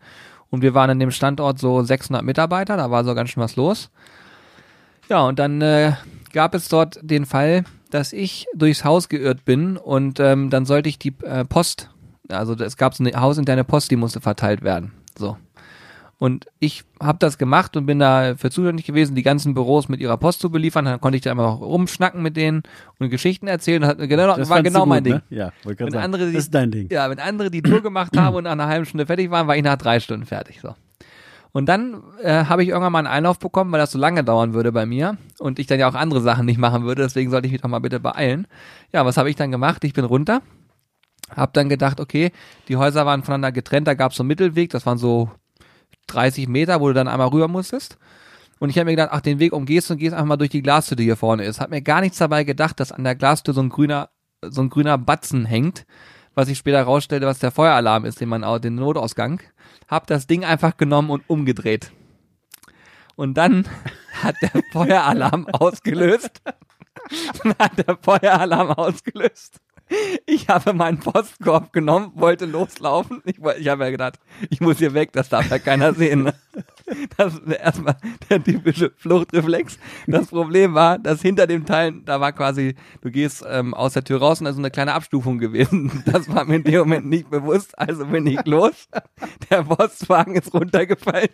Und 0.50 0.60
wir 0.60 0.74
waren 0.74 0.90
an 0.90 0.98
dem 0.98 1.12
Standort 1.12 1.60
so 1.60 1.82
600 1.82 2.24
Mitarbeiter, 2.24 2.76
da 2.76 2.90
war 2.90 3.04
so 3.04 3.14
ganz 3.14 3.30
schön 3.30 3.42
was 3.42 3.54
los. 3.54 3.90
Ja, 5.08 5.22
und 5.22 5.38
dann 5.38 5.62
äh, 5.62 5.92
gab 6.32 6.54
es 6.54 6.68
dort 6.68 6.98
den 7.00 7.26
Fall, 7.26 7.64
dass 7.90 8.12
ich 8.12 8.46
durchs 8.54 8.84
Haus 8.84 9.08
geirrt 9.08 9.44
bin 9.44 9.76
und 9.76 10.18
ähm, 10.18 10.50
dann 10.50 10.66
sollte 10.66 10.88
ich 10.88 10.98
die 10.98 11.14
äh, 11.22 11.44
Post, 11.44 11.90
also 12.28 12.54
es 12.54 12.76
gab 12.76 12.94
so 12.94 13.04
eine 13.04 13.18
hausinterne 13.20 13.62
Post, 13.62 13.90
die 13.92 13.96
musste 13.96 14.20
verteilt 14.20 14.62
werden. 14.62 14.92
So. 15.16 15.36
Und 16.22 16.46
ich 16.60 16.84
habe 17.02 17.18
das 17.18 17.36
gemacht 17.36 17.76
und 17.76 17.84
bin 17.84 17.98
da 17.98 18.36
für 18.36 18.48
zuständig 18.48 18.86
gewesen, 18.86 19.16
die 19.16 19.24
ganzen 19.24 19.54
Büros 19.54 19.88
mit 19.88 19.98
ihrer 19.98 20.16
Post 20.16 20.38
zu 20.38 20.50
beliefern. 20.50 20.84
Dann 20.84 21.00
konnte 21.00 21.16
ich 21.16 21.22
da 21.22 21.32
immer 21.32 21.42
noch 21.42 21.60
rumschnacken 21.60 22.22
mit 22.22 22.36
denen 22.36 22.62
und 23.00 23.10
Geschichten 23.10 23.48
erzählen. 23.48 23.82
Das, 23.82 23.96
genau, 23.96 24.36
Das 24.36 24.48
war 24.48 24.62
genau 24.62 24.84
du 24.84 24.86
mein 24.86 25.02
gut, 25.02 25.06
Ding. 25.14 25.14
Ne? 25.30 25.36
Ja, 25.36 25.52
Wenn 25.64 25.90
sagen. 25.90 25.96
andere 25.96 26.26
die- 26.28 26.34
das 26.34 26.44
ist 26.44 26.54
dein 26.54 26.70
Ding. 26.70 26.86
Ja, 26.92 27.10
wenn 27.10 27.18
andere 27.18 27.50
die 27.50 27.60
Tour 27.60 27.82
gemacht 27.82 28.16
haben 28.16 28.36
und 28.36 28.44
nach 28.44 28.52
einer 28.52 28.68
halben 28.68 28.86
Stunde 28.86 29.04
fertig 29.04 29.32
waren, 29.32 29.48
war 29.48 29.56
ich 29.56 29.64
nach 29.64 29.74
drei 29.76 29.98
Stunden 29.98 30.24
fertig. 30.24 30.60
So. 30.60 30.76
Und 31.50 31.66
dann 31.68 32.00
äh, 32.22 32.44
habe 32.44 32.62
ich 32.62 32.68
irgendwann 32.68 32.92
mal 32.92 32.98
einen 33.00 33.08
Einlauf 33.08 33.40
bekommen, 33.40 33.72
weil 33.72 33.80
das 33.80 33.90
so 33.90 33.98
lange 33.98 34.22
dauern 34.22 34.54
würde 34.54 34.70
bei 34.70 34.86
mir 34.86 35.16
und 35.40 35.58
ich 35.58 35.66
dann 35.66 35.80
ja 35.80 35.88
auch 35.88 35.94
andere 35.96 36.20
Sachen 36.20 36.46
nicht 36.46 36.58
machen 36.58 36.84
würde, 36.84 37.02
deswegen 37.02 37.32
sollte 37.32 37.46
ich 37.46 37.52
mich 37.52 37.62
doch 37.62 37.68
mal 37.68 37.80
bitte 37.80 37.98
beeilen. 37.98 38.46
Ja, 38.92 39.04
was 39.04 39.16
habe 39.16 39.28
ich 39.28 39.34
dann 39.34 39.50
gemacht? 39.50 39.82
Ich 39.82 39.92
bin 39.92 40.04
runter, 40.04 40.40
hab 41.34 41.52
dann 41.52 41.68
gedacht, 41.68 41.98
okay, 41.98 42.30
die 42.68 42.76
Häuser 42.76 43.06
waren 43.06 43.24
voneinander 43.24 43.50
getrennt, 43.50 43.88
da 43.88 43.94
gab 43.94 44.12
es 44.12 44.18
so 44.18 44.22
einen 44.22 44.28
Mittelweg, 44.28 44.70
das 44.70 44.86
waren 44.86 44.98
so 44.98 45.32
30 46.08 46.48
Meter, 46.48 46.80
wo 46.80 46.88
du 46.88 46.94
dann 46.94 47.08
einmal 47.08 47.28
rüber 47.28 47.48
musstest. 47.48 47.98
Und 48.58 48.68
ich 48.70 48.76
habe 48.76 48.84
mir 48.84 48.92
gedacht, 48.92 49.10
ach, 49.12 49.20
den 49.20 49.40
Weg 49.40 49.52
umgehst 49.52 49.90
und 49.90 49.98
gehst 49.98 50.14
einfach 50.14 50.26
mal 50.26 50.36
durch 50.36 50.50
die 50.50 50.62
Glastür, 50.62 50.96
die 50.96 51.04
hier 51.04 51.16
vorne 51.16 51.44
ist. 51.44 51.60
Hab 51.60 51.70
mir 51.70 51.82
gar 51.82 52.00
nichts 52.00 52.18
dabei 52.18 52.44
gedacht, 52.44 52.78
dass 52.78 52.92
an 52.92 53.02
der 53.02 53.16
Glastür 53.16 53.54
so 53.54 53.60
ein 53.60 53.70
grüner, 53.70 54.10
so 54.40 54.62
ein 54.62 54.70
grüner 54.70 54.98
Batzen 54.98 55.44
hängt, 55.44 55.84
was 56.34 56.48
ich 56.48 56.58
später 56.58 56.82
rausstellte, 56.82 57.26
was 57.26 57.40
der 57.40 57.50
Feueralarm 57.50 58.04
ist, 58.04 58.20
den 58.20 58.28
man 58.28 58.42
den 58.60 58.76
Notausgang. 58.76 59.40
Hab 59.88 60.06
das 60.06 60.26
Ding 60.26 60.44
einfach 60.44 60.76
genommen 60.76 61.10
und 61.10 61.28
umgedreht. 61.28 61.90
Und 63.16 63.34
dann 63.34 63.66
hat 64.22 64.36
der 64.40 64.62
Feueralarm 64.72 65.46
ausgelöst. 65.48 66.40
Dann 67.42 67.54
hat 67.58 67.78
der 67.78 67.98
Feueralarm 68.00 68.70
ausgelöst. 68.70 69.60
Ich 70.26 70.48
habe 70.48 70.72
meinen 70.72 70.98
Postkorb 70.98 71.72
genommen, 71.72 72.12
wollte 72.14 72.46
loslaufen. 72.46 73.22
Ich, 73.24 73.38
ich 73.38 73.68
habe 73.68 73.84
ja 73.84 73.90
gedacht, 73.90 74.18
ich 74.50 74.60
muss 74.60 74.78
hier 74.78 74.94
weg, 74.94 75.12
das 75.12 75.28
darf 75.28 75.50
ja 75.50 75.58
keiner 75.58 75.94
sehen. 75.94 76.24
Ne? 76.24 76.34
Das 77.16 77.34
ist 77.34 77.46
erstmal 77.46 77.96
der 78.28 78.42
typische 78.42 78.92
Fluchtreflex. 78.96 79.78
Das 80.06 80.26
Problem 80.26 80.74
war, 80.74 80.98
dass 80.98 81.22
hinter 81.22 81.46
dem 81.46 81.64
Teil, 81.64 81.94
da 82.04 82.20
war 82.20 82.32
quasi, 82.32 82.74
du 83.00 83.10
gehst 83.10 83.44
ähm, 83.48 83.72
aus 83.74 83.94
der 83.94 84.04
Tür 84.04 84.18
raus 84.18 84.40
und 84.40 84.44
da 84.44 84.50
ist 84.50 84.56
so 84.56 84.62
eine 84.62 84.70
kleine 84.70 84.94
Abstufung 84.94 85.38
gewesen. 85.38 86.02
Das 86.04 86.28
war 86.28 86.44
mir 86.44 86.56
in 86.56 86.64
dem 86.64 86.80
Moment 86.80 87.06
nicht 87.06 87.30
bewusst, 87.30 87.78
also 87.78 88.06
bin 88.06 88.26
ich 88.26 88.44
los. 88.44 88.88
Der 89.50 89.62
Postwagen 89.62 90.34
ist 90.34 90.52
runtergefallen. 90.52 91.30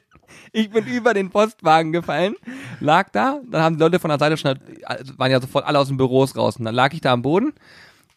Ich 0.52 0.70
bin 0.70 0.86
über 0.86 1.14
den 1.14 1.30
Postwagen 1.30 1.92
gefallen, 1.92 2.34
lag 2.80 3.10
da, 3.10 3.40
dann 3.50 3.62
haben 3.62 3.76
die 3.76 3.82
Leute 3.82 3.98
von 3.98 4.10
der 4.10 4.18
Seite 4.18 4.36
schnell, 4.36 4.58
also 4.84 5.18
waren 5.18 5.30
ja 5.30 5.40
sofort 5.40 5.66
alle 5.66 5.78
aus 5.78 5.88
den 5.88 5.96
Büros 5.96 6.36
raus 6.36 6.56
und 6.56 6.64
dann 6.64 6.74
lag 6.74 6.92
ich 6.92 7.00
da 7.00 7.12
am 7.12 7.22
Boden 7.22 7.54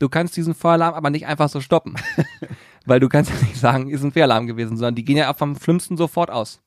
du 0.02 0.10
kannst 0.10 0.36
diesen 0.36 0.56
Feueralarm 0.56 0.96
aber 0.96 1.10
nicht 1.10 1.28
einfach 1.28 1.50
so 1.50 1.62
stoppen. 1.62 1.96
Weil 2.86 3.00
du 3.00 3.10
kannst 3.10 3.32
ja 3.32 3.38
nicht 3.46 3.58
sagen, 3.58 3.90
ist 3.90 4.04
ein 4.04 4.12
Feueralarm 4.12 4.48
gewesen, 4.48 4.76
sondern 4.76 4.96
die 4.96 5.06
gehen 5.06 5.18
ja 5.18 5.32
vom 5.34 5.56
Schlimmsten 5.56 5.98
sofort 5.98 6.32
aus. 6.32 6.60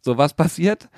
So, 0.00 0.16
was 0.16 0.34
passiert? 0.34 0.88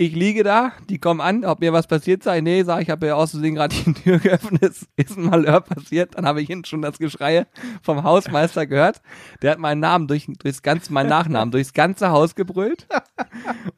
Ich 0.00 0.14
liege 0.14 0.44
da, 0.44 0.72
die 0.88 0.98
kommen 0.98 1.20
an, 1.20 1.44
ob 1.44 1.60
mir 1.60 1.74
was 1.74 1.86
passiert 1.86 2.22
sei. 2.22 2.40
Nee, 2.40 2.62
sag 2.62 2.80
ich, 2.80 2.88
habe 2.88 3.08
ja 3.08 3.16
aus 3.16 3.32
gerade 3.32 3.76
die 3.76 3.92
Tür 4.02 4.18
geöffnet, 4.18 4.62
ist, 4.62 4.88
ist 4.96 5.18
ein 5.18 5.24
Malheur 5.24 5.60
passiert. 5.60 6.16
Dann 6.16 6.24
habe 6.24 6.40
ich 6.40 6.46
hinten 6.46 6.64
schon 6.64 6.80
das 6.80 6.96
Geschrei 6.96 7.46
vom 7.82 8.02
Hausmeister 8.02 8.66
gehört. 8.66 9.02
Der 9.42 9.50
hat 9.50 9.58
meinen 9.58 9.80
Namen 9.80 10.08
durch, 10.08 10.26
durchs 10.38 10.62
ganze, 10.62 10.90
meinen 10.90 11.10
Nachnamen 11.10 11.50
durchs 11.50 11.74
ganze 11.74 12.08
Haus 12.12 12.34
gebrüllt. 12.34 12.86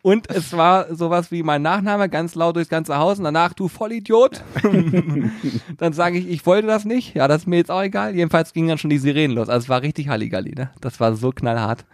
Und 0.03 0.31
es 0.31 0.57
war 0.57 0.95
sowas 0.95 1.33
wie 1.33 1.43
mein 1.43 1.63
Nachname 1.63 2.09
ganz 2.09 2.37
laut 2.37 2.55
durchs 2.55 2.71
ganze 2.71 2.99
Haus 2.99 3.19
und 3.19 3.25
danach, 3.25 3.53
du 3.53 3.67
Vollidiot. 3.67 4.45
dann 5.79 5.93
sage 5.93 6.19
ich, 6.19 6.29
ich 6.29 6.47
wollte 6.47 6.69
das 6.69 6.85
nicht. 6.85 7.17
Ja, 7.17 7.27
das 7.27 7.39
ist 7.39 7.47
mir 7.49 7.57
jetzt 7.57 7.73
auch 7.73 7.83
egal. 7.83 8.15
Jedenfalls 8.15 8.53
gingen 8.53 8.69
dann 8.69 8.79
schon 8.79 8.91
die 8.91 8.99
Sirenen 8.99 9.35
los. 9.35 9.49
Also 9.49 9.65
es 9.65 9.69
war 9.69 9.83
richtig 9.83 10.07
Halligalli, 10.07 10.55
ne? 10.55 10.71
Das 10.81 11.01
war 11.01 11.17
so 11.17 11.33
knallhart. 11.33 11.85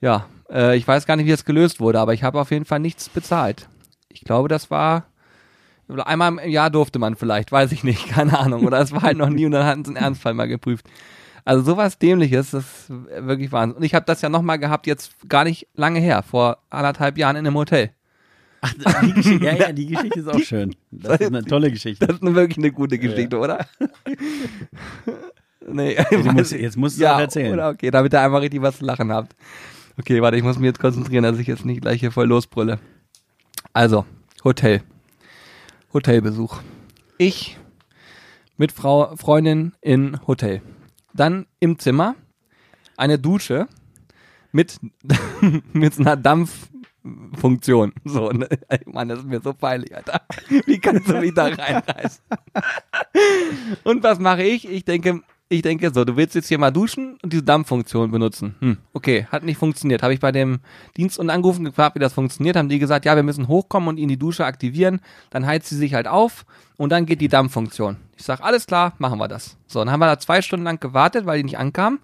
Ja, 0.00 0.26
äh, 0.50 0.76
ich 0.76 0.86
weiß 0.86 1.06
gar 1.06 1.16
nicht, 1.16 1.26
wie 1.26 1.30
das 1.30 1.44
gelöst 1.44 1.80
wurde, 1.80 2.00
aber 2.00 2.14
ich 2.14 2.22
habe 2.22 2.40
auf 2.40 2.50
jeden 2.50 2.64
Fall 2.64 2.80
nichts 2.80 3.08
bezahlt. 3.08 3.68
Ich 4.08 4.22
glaube, 4.22 4.48
das 4.48 4.70
war 4.70 5.06
einmal 6.04 6.38
im 6.38 6.50
Jahr 6.50 6.70
durfte 6.70 6.98
man 6.98 7.16
vielleicht, 7.16 7.50
weiß 7.52 7.72
ich 7.72 7.84
nicht, 7.84 8.08
keine 8.10 8.38
Ahnung. 8.38 8.66
Oder 8.66 8.80
es 8.80 8.92
war 8.92 9.02
halt 9.02 9.18
noch 9.18 9.30
nie 9.30 9.46
und 9.46 9.52
dann 9.52 9.66
hatten 9.66 9.84
sie 9.84 9.90
einen 9.90 10.04
Ernstfall 10.04 10.34
mal 10.34 10.48
geprüft. 10.48 10.86
Also 11.44 11.62
sowas 11.62 11.98
dämliches, 11.98 12.50
das 12.50 12.64
ist 12.64 12.90
wirklich 12.90 13.52
Wahnsinn. 13.52 13.78
Und 13.78 13.82
ich 13.82 13.94
habe 13.94 14.04
das 14.04 14.20
ja 14.20 14.28
nochmal 14.28 14.58
gehabt, 14.58 14.86
jetzt 14.86 15.12
gar 15.28 15.44
nicht 15.44 15.66
lange 15.74 15.98
her, 15.98 16.22
vor 16.22 16.58
anderthalb 16.68 17.16
Jahren 17.16 17.36
in 17.36 17.46
einem 17.46 17.56
Hotel. 17.56 17.90
Ach, 18.60 18.74
die 19.02 19.12
Geschichte, 19.12 19.44
ja, 19.44 19.54
ja, 19.54 19.72
die 19.72 19.86
Geschichte 19.94 20.18
ist 20.18 20.28
auch 20.28 20.38
schön. 20.40 20.74
Das 20.90 21.20
ist 21.20 21.28
eine 21.28 21.44
tolle 21.44 21.70
Geschichte. 21.70 22.06
Das 22.06 22.16
ist 22.16 22.22
wirklich 22.22 22.58
eine 22.58 22.72
gute 22.72 22.98
Geschichte, 22.98 23.38
oder? 23.38 23.66
nee, 25.66 25.96
musst, 26.24 26.52
jetzt 26.52 26.76
musst 26.76 26.98
du 26.98 27.04
ja, 27.04 27.14
auch 27.14 27.20
erzählen. 27.20 27.58
Okay, 27.58 27.90
damit 27.90 28.12
ihr 28.12 28.20
einfach 28.20 28.42
richtig 28.42 28.60
was 28.60 28.78
zu 28.78 28.84
lachen 28.84 29.10
habt. 29.10 29.34
Okay, 29.98 30.22
warte, 30.22 30.36
ich 30.36 30.44
muss 30.44 30.58
mich 30.58 30.66
jetzt 30.66 30.78
konzentrieren, 30.78 31.24
dass 31.24 31.38
ich 31.38 31.48
jetzt 31.48 31.64
nicht 31.64 31.80
gleich 31.80 31.98
hier 31.98 32.12
voll 32.12 32.28
losbrülle. 32.28 32.78
Also, 33.72 34.06
Hotel. 34.44 34.82
Hotelbesuch. 35.92 36.60
Ich 37.18 37.58
mit 38.56 38.70
Frau, 38.70 39.16
Freundin 39.16 39.72
in 39.80 40.24
Hotel. 40.26 40.62
Dann 41.14 41.46
im 41.58 41.80
Zimmer 41.80 42.14
eine 42.96 43.18
Dusche 43.18 43.66
mit, 44.52 44.78
mit 45.72 45.98
einer 45.98 46.16
Dampffunktion. 46.16 47.92
So, 48.04 48.30
ne? 48.30 48.48
Mann, 48.86 49.08
das 49.08 49.20
ist 49.20 49.26
mir 49.26 49.40
so 49.40 49.52
peinlich, 49.52 49.96
Alter. 49.96 50.20
Wie 50.66 50.78
kannst 50.78 51.08
du 51.08 51.18
mich 51.18 51.34
da 51.34 51.46
reinreißen? 51.46 52.22
Und 53.82 54.04
was 54.04 54.20
mache 54.20 54.44
ich? 54.44 54.68
Ich 54.68 54.84
denke, 54.84 55.22
ich 55.50 55.62
denke 55.62 55.90
so, 55.92 56.04
du 56.04 56.16
willst 56.16 56.34
jetzt 56.34 56.48
hier 56.48 56.58
mal 56.58 56.70
duschen 56.70 57.16
und 57.22 57.32
diese 57.32 57.42
Dampffunktion 57.42 58.10
benutzen. 58.10 58.54
Hm, 58.60 58.76
okay, 58.92 59.26
hat 59.32 59.44
nicht 59.44 59.56
funktioniert. 59.56 60.02
Habe 60.02 60.12
ich 60.12 60.20
bei 60.20 60.30
dem 60.30 60.60
Dienst 60.96 61.18
und 61.18 61.30
angerufen 61.30 61.64
gefragt, 61.64 61.94
wie 61.94 62.00
das 62.00 62.12
funktioniert. 62.12 62.56
Haben 62.56 62.68
die 62.68 62.78
gesagt, 62.78 63.06
ja, 63.06 63.16
wir 63.16 63.22
müssen 63.22 63.48
hochkommen 63.48 63.88
und 63.88 63.96
ihn 63.96 64.08
die 64.08 64.18
Dusche 64.18 64.44
aktivieren. 64.44 65.00
Dann 65.30 65.46
heizt 65.46 65.68
sie 65.70 65.76
sich 65.76 65.94
halt 65.94 66.06
auf 66.06 66.44
und 66.76 66.90
dann 66.90 67.06
geht 67.06 67.22
die 67.22 67.28
Dampffunktion. 67.28 67.96
Ich 68.16 68.24
sag, 68.24 68.42
alles 68.42 68.66
klar, 68.66 68.92
machen 68.98 69.18
wir 69.18 69.28
das. 69.28 69.56
So, 69.66 69.78
dann 69.78 69.90
haben 69.90 70.00
wir 70.00 70.06
da 70.06 70.18
zwei 70.18 70.42
Stunden 70.42 70.64
lang 70.64 70.80
gewartet, 70.80 71.24
weil 71.24 71.38
die 71.38 71.44
nicht 71.44 71.58
ankam. 71.58 72.00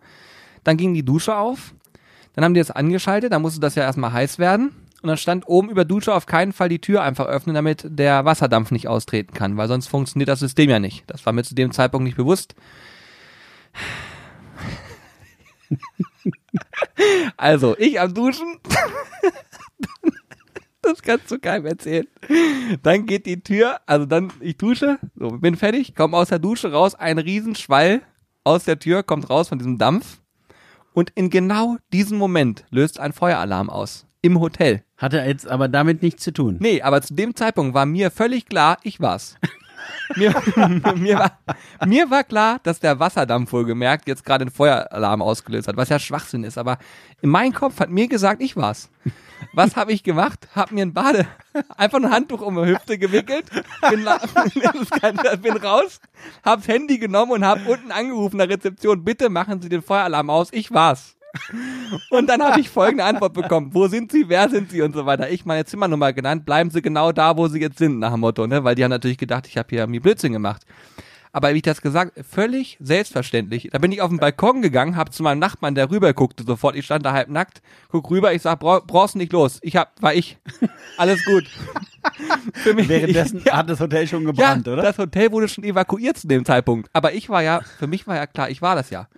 Dann 0.63 0.79
ging 0.79 0.95
die 0.95 1.05
Dusche 1.05 1.37
auf. 1.37 1.75
Dann 2.33 2.45
haben 2.45 2.55
die 2.55 2.61
das 2.61 2.71
angeschaltet, 2.71 3.33
dann 3.33 3.43
musste 3.43 3.61
das 3.61 3.75
ja 3.75 3.83
erstmal 3.83 4.13
heiß 4.13 4.39
werden. 4.39 4.71
Und 5.03 5.09
dann 5.09 5.19
stand 5.19 5.47
oben 5.47 5.69
über 5.69 5.85
Dusche 5.85 6.15
auf 6.15 6.25
keinen 6.25 6.55
Fall 6.55 6.71
die 6.71 6.81
Tür 6.81 7.03
einfach 7.03 7.27
öffnen, 7.27 7.55
damit 7.55 7.85
der 7.87 8.25
Wasserdampf 8.25 8.71
nicht 8.71 8.89
austreten 8.89 9.35
kann, 9.35 9.59
weil 9.59 9.69
sonst 9.69 9.87
funktioniert 9.87 10.31
das 10.31 10.41
System 10.41 10.71
ja 10.71 10.79
nicht. 10.79 11.05
Das 11.09 11.27
war 11.27 11.35
mir 11.35 11.45
zu 11.45 11.55
dem 11.55 11.73
Zeitpunkt 11.73 12.05
nicht 12.05 12.17
bewusst. 12.17 12.55
Also, 17.37 17.77
ich 17.79 18.01
am 18.01 18.15
Duschen. 18.15 18.59
Das 20.83 21.01
kannst 21.01 21.31
du 21.31 21.39
keinem 21.39 21.67
erzählen. 21.67 22.07
Dann 22.83 23.07
geht 23.07 23.25
die 23.27 23.41
Tür, 23.41 23.81
also 23.87 24.05
dann, 24.05 24.31
ich 24.41 24.59
dusche, 24.59 24.99
so, 25.17 25.29
bin 25.29 25.57
fertig, 25.57 25.95
komme 25.95 26.17
aus 26.17 26.29
der 26.29 26.39
Dusche 26.39 26.73
raus, 26.73 26.95
ein 26.95 27.19
Riesenschwall 27.19 28.03
aus 28.45 28.65
der 28.65 28.79
Tür 28.79 29.03
kommt 29.03 29.31
raus 29.31 29.49
von 29.49 29.59
diesem 29.59 29.79
Dampf. 29.79 30.21
Und 30.93 31.11
in 31.15 31.31
genau 31.31 31.77
diesem 31.93 32.19
Moment 32.19 32.65
löst 32.71 33.01
ein 33.01 33.13
Feueralarm 33.13 33.71
aus. 33.71 34.07
Im 34.21 34.39
Hotel. 34.41 34.85
Hatte 34.97 35.19
jetzt 35.19 35.49
aber 35.49 35.69
damit 35.69 36.03
nichts 36.03 36.23
zu 36.23 36.33
tun. 36.33 36.59
Nee, 36.61 36.83
aber 36.83 37.03
zu 37.03 37.15
dem 37.15 37.35
Zeitpunkt 37.35 37.75
war 37.75 37.87
mir 37.87 38.11
völlig 38.11 38.47
klar, 38.47 38.79
ich 38.83 39.01
war's. 39.01 39.37
Mir, 40.17 40.35
mir, 40.97 41.19
war, 41.19 41.39
mir 41.87 42.11
war 42.11 42.25
klar, 42.25 42.59
dass 42.63 42.81
der 42.81 42.99
Wasserdampf 42.99 43.53
wohlgemerkt 43.53 44.09
jetzt 44.09 44.25
gerade 44.25 44.43
einen 44.43 44.51
Feueralarm 44.51 45.23
ausgelöst 45.23 45.69
hat, 45.69 45.77
was 45.77 45.89
ja 45.89 45.99
Schwachsinn 45.99 46.45
ist. 46.45 46.59
Aber 46.59 46.79
in 47.21 47.31
meinem 47.31 47.53
Kopf 47.53 47.81
hat 47.81 47.91
mir 47.91 48.09
gesagt, 48.09 48.43
ich 48.43 48.57
war's. 48.57 48.91
Was 49.53 49.77
habe 49.77 49.93
ich 49.93 50.03
gemacht? 50.03 50.49
Hab 50.55 50.73
mir 50.73 50.85
ein 50.85 50.95
Bade, 50.95 51.27
einfach 51.77 51.99
ein 51.99 52.11
Handtuch 52.11 52.41
um 52.41 52.57
die 52.57 52.71
Hüfte 52.71 52.99
gewickelt, 52.99 53.47
bin, 53.91 54.05
bin 55.43 55.57
raus, 55.59 56.01
hab's 56.45 56.67
Handy 56.67 56.99
genommen 56.99 57.33
und 57.33 57.45
hab 57.45 57.67
unten 57.67 57.93
angerufen 57.93 58.39
der 58.39 58.49
Rezeption, 58.49 59.05
bitte 59.05 59.29
machen 59.29 59.61
Sie 59.61 59.69
den 59.69 59.83
Feueralarm 59.83 60.31
aus, 60.31 60.49
ich 60.53 60.73
war's. 60.73 61.14
Und 62.11 62.29
dann 62.29 62.43
habe 62.43 62.61
ich 62.61 62.69
folgende 62.69 63.05
Antwort 63.05 63.35
bekommen. 63.35 63.71
Wo 63.73 63.87
sind 63.89 64.13
Sie? 64.13 64.29
Wer 64.29 64.49
sind 64.49 64.71
Sie? 64.71 64.83
Und 64.83 64.95
so 64.95 65.07
weiter. 65.07 65.31
Ich 65.31 65.45
meine 65.45 65.65
Zimmernummer 65.65 66.13
genannt. 66.13 66.45
Bleiben 66.45 66.71
Sie 66.71 66.83
genau 66.83 67.13
da, 67.13 67.37
wo 67.37 67.49
Sie 67.49 67.61
jetzt 67.61 67.79
sind, 67.79 67.99
nach 67.99 68.13
dem 68.13 68.21
Motto, 68.21 68.47
ne? 68.47 68.65
Weil 68.65 68.75
die 68.75 68.85
haben 68.85 68.91
natürlich 68.91 69.19
gedacht, 69.19 69.47
ich 69.47 69.57
habe 69.57 69.69
hier 69.71 69.87
mir 69.87 70.01
Blödsinn 70.01 70.33
gemacht. 70.33 70.63
Aber 71.35 71.53
wie 71.53 71.57
ich 71.57 71.63
das 71.63 71.83
gesagt, 71.83 72.13
völlig 72.25 72.79
selbstverständlich. 72.81 73.69
Da 73.73 73.79
bin 73.79 73.91
ich 73.91 74.01
auf 74.01 74.09
den 74.09 74.19
Balkon 74.19 74.63
gegangen, 74.63 74.97
hab 74.97 75.13
zu 75.13 75.25
meinem 75.25 75.41
Nachbarn, 75.41 75.75
der 75.75 75.91
rüber 75.91 76.13
guckte 76.13 76.45
sofort. 76.45 76.77
Ich 76.77 76.85
stand 76.85 77.05
da 77.05 77.13
halb 77.13 77.29
nackt, 77.29 77.61
guck 77.91 78.09
rüber, 78.09 78.33
ich 78.33 78.43
sag, 78.43 78.61
brauch, 78.61 78.87
brauchst 78.87 79.17
nicht 79.17 79.33
los. 79.33 79.59
Ich 79.63 79.75
hab, 79.75 80.01
war 80.01 80.15
ich. 80.15 80.39
Alles 80.97 81.25
gut. 81.25 81.45
Für 82.55 82.73
mich, 82.73 82.89
Währenddessen 82.89 83.43
ja, 83.47 83.57
hat 83.57 83.69
das 83.69 83.81
Hotel 83.81 84.07
schon 84.07 84.23
ja, 84.23 84.31
gebrannt, 84.31 84.69
oder? 84.69 84.83
das 84.83 84.97
Hotel 84.97 85.33
wurde 85.33 85.49
schon 85.49 85.65
evakuiert 85.65 86.17
zu 86.19 86.29
dem 86.29 86.45
Zeitpunkt. 86.45 86.89
Aber 86.93 87.15
ich 87.15 87.29
war 87.29 87.43
ja, 87.43 87.63
für 87.81 87.89
mich 87.89 88.07
war 88.07 88.15
ja 88.15 88.29
klar, 88.29 88.49
ich 88.49 88.63
war 88.63 88.77
das 88.77 88.91
ja. 88.91 89.09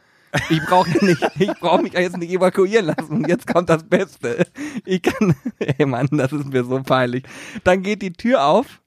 Ich 0.50 0.60
brauche 0.64 0.90
ja 0.90 1.04
nicht, 1.04 1.22
ich 1.38 1.52
brauche 1.60 1.82
mich 1.82 1.92
jetzt 1.92 2.16
nicht 2.16 2.30
evakuieren 2.30 2.86
lassen. 2.86 3.12
Und 3.16 3.28
jetzt 3.28 3.46
kommt 3.46 3.68
das 3.68 3.84
Beste. 3.84 4.46
Ich 4.84 5.02
kann, 5.02 5.34
ey 5.58 5.86
Mann, 5.86 6.08
das 6.12 6.32
ist 6.32 6.46
mir 6.46 6.64
so 6.64 6.80
peinlich. 6.82 7.24
Dann 7.64 7.82
geht 7.82 8.02
die 8.02 8.12
Tür 8.12 8.44
auf. 8.44 8.80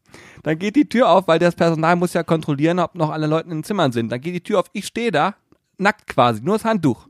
Dann 0.43 0.57
geht 0.57 0.75
die 0.75 0.87
Tür 0.87 1.09
auf, 1.09 1.27
weil 1.27 1.39
das 1.39 1.55
Personal 1.55 1.95
muss 1.95 2.13
ja 2.13 2.23
kontrollieren, 2.23 2.79
ob 2.79 2.95
noch 2.95 3.09
alle 3.09 3.27
Leute 3.27 3.45
in 3.45 3.57
den 3.57 3.63
Zimmern 3.63 3.91
sind. 3.91 4.11
Dann 4.11 4.21
geht 4.21 4.35
die 4.35 4.43
Tür 4.43 4.59
auf. 4.59 4.67
Ich 4.73 4.87
stehe 4.87 5.11
da, 5.11 5.35
nackt 5.77 6.07
quasi, 6.07 6.41
nur 6.41 6.55
das 6.55 6.65
Handtuch. 6.65 7.07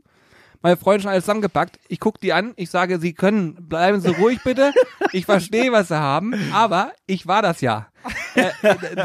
Meine 0.62 0.76
Freundin 0.76 1.02
schon 1.02 1.10
alles 1.10 1.24
zusammengepackt. 1.24 1.78
Ich 1.88 2.00
gucke 2.00 2.18
die 2.20 2.34
an. 2.34 2.52
Ich 2.56 2.68
sage, 2.68 2.98
Sie 2.98 3.14
können, 3.14 3.54
bleiben 3.54 4.00
Sie 4.00 4.10
ruhig 4.10 4.40
bitte. 4.44 4.72
Ich 5.12 5.24
verstehe, 5.24 5.72
was 5.72 5.88
Sie 5.88 5.98
haben. 5.98 6.34
Aber 6.52 6.92
ich 7.06 7.26
war 7.26 7.40
das 7.40 7.62
ja. 7.62 7.86
Äh, 8.34 8.50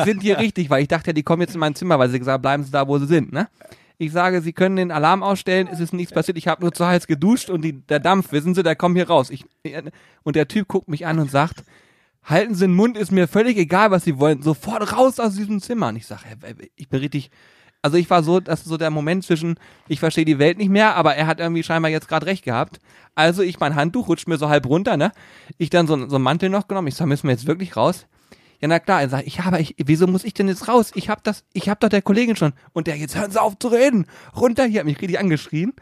sind 0.03 0.21
hier 0.21 0.38
richtig, 0.38 0.69
weil 0.69 0.81
ich 0.81 0.89
dachte 0.89 1.07
ja, 1.07 1.13
die 1.13 1.23
kommen 1.23 1.41
jetzt 1.41 1.53
in 1.53 1.59
mein 1.59 1.73
Zimmer, 1.73 1.97
weil 1.97 2.09
sie 2.09 2.19
gesagt 2.19 2.33
haben, 2.33 2.41
bleiben 2.41 2.63
Sie 2.63 2.71
da, 2.71 2.88
wo 2.88 2.97
Sie 2.97 3.07
sind, 3.07 3.31
ne? 3.31 3.47
Ich 3.97 4.11
sage, 4.11 4.41
Sie 4.41 4.53
können 4.53 4.75
den 4.75 4.91
Alarm 4.91 5.23
ausstellen, 5.23 5.69
es 5.71 5.79
ist 5.79 5.93
nichts 5.93 6.13
passiert, 6.13 6.37
ich 6.37 6.47
habe 6.47 6.61
nur 6.61 6.73
zu 6.73 6.85
heiß 6.85 7.07
geduscht 7.07 7.49
und 7.49 7.61
die, 7.61 7.73
der 7.73 7.99
Dampf, 7.99 8.31
wissen 8.31 8.53
Sie, 8.53 8.63
der 8.63 8.75
kommt 8.75 8.97
hier 8.97 9.07
raus. 9.07 9.29
Ich, 9.29 9.45
und 10.23 10.35
der 10.35 10.47
Typ 10.47 10.67
guckt 10.67 10.87
mich 10.89 11.05
an 11.05 11.19
und 11.19 11.31
sagt, 11.31 11.63
halten 12.23 12.55
Sie 12.55 12.65
den 12.65 12.75
Mund, 12.75 12.97
ist 12.97 13.11
mir 13.11 13.27
völlig 13.27 13.57
egal, 13.57 13.91
was 13.91 14.03
Sie 14.03 14.19
wollen, 14.19 14.41
sofort 14.41 14.91
raus 14.97 15.19
aus 15.19 15.35
diesem 15.35 15.61
Zimmer. 15.61 15.89
Und 15.89 15.95
ich 15.95 16.07
sage, 16.07 16.23
ich 16.75 16.89
bin 16.89 16.99
richtig, 16.99 17.31
also 17.81 17.97
ich 17.97 18.09
war 18.09 18.23
so, 18.23 18.39
das 18.39 18.61
ist 18.61 18.67
so 18.67 18.77
der 18.77 18.89
Moment 18.89 19.23
zwischen, 19.23 19.59
ich 19.87 19.99
verstehe 19.99 20.25
die 20.25 20.39
Welt 20.39 20.57
nicht 20.57 20.69
mehr, 20.69 20.95
aber 20.95 21.15
er 21.15 21.27
hat 21.27 21.39
irgendwie 21.39 21.63
scheinbar 21.63 21.91
jetzt 21.91 22.07
gerade 22.07 22.25
recht 22.25 22.43
gehabt. 22.43 22.79
Also 23.13 23.43
ich 23.43 23.59
mein 23.59 23.75
Handtuch 23.75 24.09
rutscht 24.09 24.27
mir 24.27 24.37
so 24.37 24.49
halb 24.49 24.65
runter, 24.65 24.97
ne? 24.97 25.11
Ich 25.57 25.69
dann 25.69 25.87
so, 25.87 26.09
so 26.09 26.15
einen 26.15 26.23
Mantel 26.23 26.49
noch 26.49 26.67
genommen, 26.67 26.87
ich 26.87 26.95
sag, 26.95 27.05
müssen 27.07 27.27
wir 27.27 27.31
jetzt 27.31 27.47
wirklich 27.47 27.77
raus? 27.77 28.07
Ja, 28.62 28.68
na 28.68 28.80
klar, 28.80 29.01
er 29.01 29.10
sagt, 29.10 29.28
ich 29.28 29.41
habe, 29.41 29.60
ich, 29.60 29.76
wieso 29.78 30.08
muss 30.08 30.24
ich 30.24 30.34
denn 30.34 30.47
jetzt 30.47 30.68
raus? 30.68 30.91
Ich 30.95 31.10
hab 31.10 31.24
das, 31.24 31.43
ich 31.53 31.70
hab 31.70 31.80
doch 31.80 31.89
der 31.89 32.01
Kollegin 32.01 32.36
schon. 32.36 32.53
Und 32.74 32.88
der, 32.88 32.97
jetzt 32.97 33.16
hören 33.16 33.32
Sie 33.32 33.41
auf 33.41 33.58
zu 33.60 33.68
reden. 33.68 34.06
Runter, 34.36 34.66
hier 34.66 34.80
hat 34.80 34.86
mich 34.86 35.01
richtig 35.01 35.20
angeschrien. 35.20 35.74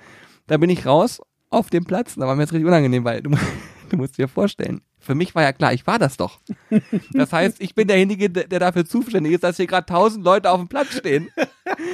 Da 0.48 0.58
bin 0.58 0.70
ich 0.70 0.86
raus 0.86 1.22
auf 1.50 1.70
dem 1.70 1.86
Platz. 1.86 2.16
Da 2.16 2.28
war 2.28 2.36
mir 2.36 2.44
jetzt 2.44 2.54
richtig 2.54 2.68
unangenehm, 2.68 3.04
weil 3.04 3.22
du, 3.22 3.32
du 3.90 3.98
musst 3.98 4.18
dir 4.18 4.28
vorstellen, 4.28 4.82
für 5.04 5.16
mich 5.16 5.36
war 5.36 5.44
ja 5.44 5.52
klar, 5.52 5.74
ich 5.74 5.86
war 5.86 6.00
das 6.00 6.18
doch. 6.18 6.40
Das 7.12 7.34
heißt, 7.34 7.62
ich 7.62 7.76
bin 7.76 7.88
derjenige, 7.88 8.30
der 8.30 8.60
dafür 8.60 8.86
zuständig 8.86 9.34
ist, 9.34 9.44
dass 9.44 9.58
hier 9.58 9.68
gerade 9.68 9.86
tausend 9.86 10.24
Leute 10.24 10.50
auf 10.50 10.60
dem 10.60 10.70
Platz 10.70 10.98
stehen. 10.98 11.30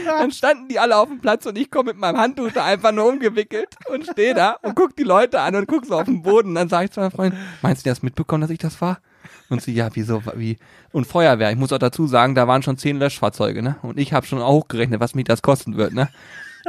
Dann 0.06 0.32
standen 0.32 0.68
die 0.68 0.80
alle 0.80 0.96
auf 0.96 1.10
dem 1.10 1.20
Platz 1.20 1.46
und 1.48 1.58
ich 1.58 1.72
komme 1.72 1.92
mit 1.92 1.98
meinem 2.00 2.18
Handtuch 2.18 2.52
da 2.52 2.66
einfach 2.66 2.92
nur 2.92 3.08
umgewickelt 3.08 3.76
und 3.92 4.06
stehe 4.06 4.36
da 4.36 4.58
und 4.62 4.76
guck 4.76 4.96
die 4.96 5.04
Leute 5.04 5.42
an 5.42 5.56
und 5.56 5.68
guck 5.68 5.86
so 5.86 5.96
auf 5.96 6.06
den 6.06 6.22
Boden. 6.22 6.54
Dann 6.54 6.70
sage 6.70 6.86
ich 6.86 6.92
zu 6.92 7.00
meiner 7.00 7.12
Freundin, 7.12 7.40
meinst 7.62 7.82
du, 7.82 7.84
die 7.86 7.92
hast 7.92 8.04
mitbekommen, 8.04 8.42
dass 8.42 8.52
ich 8.52 8.60
das 8.60 8.80
war? 8.80 9.00
Und 9.50 9.62
sie, 9.62 9.74
ja, 9.74 9.89
wieso, 9.93 10.22
wie? 10.36 10.58
Und 10.91 11.08
Feuerwehr, 11.08 11.52
ich 11.52 11.58
muss 11.58 11.74
auch 11.74 11.80
dazu 11.80 12.06
sagen, 12.06 12.36
da 12.36 12.47
waren 12.47 12.62
schon 12.62 12.78
zehn 12.78 12.97
Löschfahrzeuge, 12.97 13.64
ne? 13.64 13.78
Und 13.82 13.97
ich 13.97 14.14
habe 14.14 14.26
schon 14.26 14.41
auch 14.41 14.54
hochgerechnet, 14.54 15.00
was 15.00 15.16
mich 15.16 15.26
das 15.26 15.41
kosten 15.41 15.76
wird, 15.76 15.93
ne? 15.93 16.10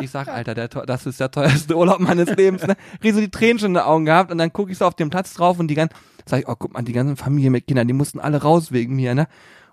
Ich 0.01 0.11
sag, 0.11 0.29
Alter, 0.29 0.55
der, 0.55 0.69
das 0.69 1.05
ist 1.05 1.21
der 1.21 1.31
teuerste 1.31 1.77
Urlaub 1.77 2.01
meines 2.01 2.35
Lebens, 2.35 2.67
ne? 2.67 2.77
Rieh 3.03 3.13
so 3.13 3.21
die 3.21 3.31
Tränen 3.31 3.59
schon 3.59 3.71
in 3.71 3.75
den 3.75 3.83
Augen 3.83 4.07
gehabt 4.07 4.33
und 4.33 4.39
dann 4.39 4.53
gucke 4.53 4.73
ich 4.73 4.79
so 4.79 4.87
auf 4.87 4.95
den 4.95 5.11
Platz 5.11 5.35
drauf 5.35 5.59
und 5.59 5.69
die 5.69 5.75
ganzen, 5.75 5.95
sag 6.25 6.41
ich, 6.41 6.49
oh, 6.49 6.55
guck 6.59 6.73
mal, 6.73 6.83
die 6.83 6.93
ganzen 6.93 7.17
Familie 7.17 7.51
mit 7.51 7.67
Kindern, 7.67 7.87
die 7.87 7.95
mussten 7.95 8.19
alle 8.19 8.41
raus 8.41 8.73
wegen 8.73 8.97
mir, 8.97 9.15
ne? 9.15 9.27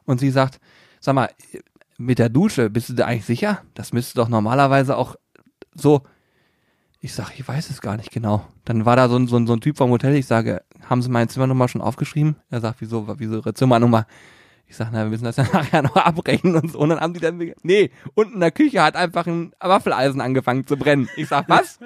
Und 0.05 0.19
sie 0.19 0.31
sagt, 0.31 0.59
sag 0.99 1.15
mal, 1.15 1.29
mit 1.97 2.19
der 2.19 2.29
Dusche, 2.29 2.69
bist 2.69 2.89
du 2.89 2.93
da 2.93 3.05
eigentlich 3.05 3.25
sicher? 3.25 3.61
Das 3.73 3.93
müsste 3.93 4.15
doch 4.15 4.27
normalerweise 4.27 4.97
auch 4.97 5.15
so, 5.73 6.01
ich 6.99 7.13
sag, 7.13 7.37
ich 7.37 7.47
weiß 7.47 7.69
es 7.69 7.81
gar 7.81 7.97
nicht 7.97 8.11
genau. 8.11 8.45
Dann 8.65 8.85
war 8.85 8.95
da 8.95 9.07
so 9.07 9.17
ein, 9.17 9.27
so 9.27 9.37
ein, 9.37 9.47
so 9.47 9.53
ein 9.53 9.61
Typ 9.61 9.77
vom 9.77 9.91
Hotel, 9.91 10.15
ich 10.15 10.25
sage, 10.25 10.63
haben 10.89 11.01
Sie 11.01 11.09
meine 11.09 11.27
Zimmernummer 11.27 11.67
schon 11.67 11.81
aufgeschrieben? 11.81 12.37
Er 12.49 12.61
sagt, 12.61 12.81
wieso, 12.81 13.07
wieso 13.19 13.35
Ihre 13.35 13.53
Zimmernummer? 13.53 14.07
Ich 14.67 14.75
sag, 14.75 14.89
na, 14.91 15.03
wir 15.03 15.09
müssen 15.09 15.23
das 15.23 15.37
ja 15.37 15.43
nachher 15.53 15.83
noch 15.83 15.95
abbrechen 15.95 16.55
und 16.55 16.71
so. 16.71 16.79
Und 16.79 16.89
dann 16.89 16.99
haben 16.99 17.13
die 17.13 17.19
dann, 17.19 17.53
nee, 17.61 17.91
unten 18.15 18.35
in 18.35 18.39
der 18.39 18.51
Küche 18.51 18.81
hat 18.81 18.95
einfach 18.95 19.27
ein 19.27 19.53
Waffeleisen 19.59 20.21
angefangen 20.21 20.65
zu 20.65 20.75
brennen. 20.75 21.07
Ich 21.15 21.27
sag, 21.27 21.47
was? 21.47 21.79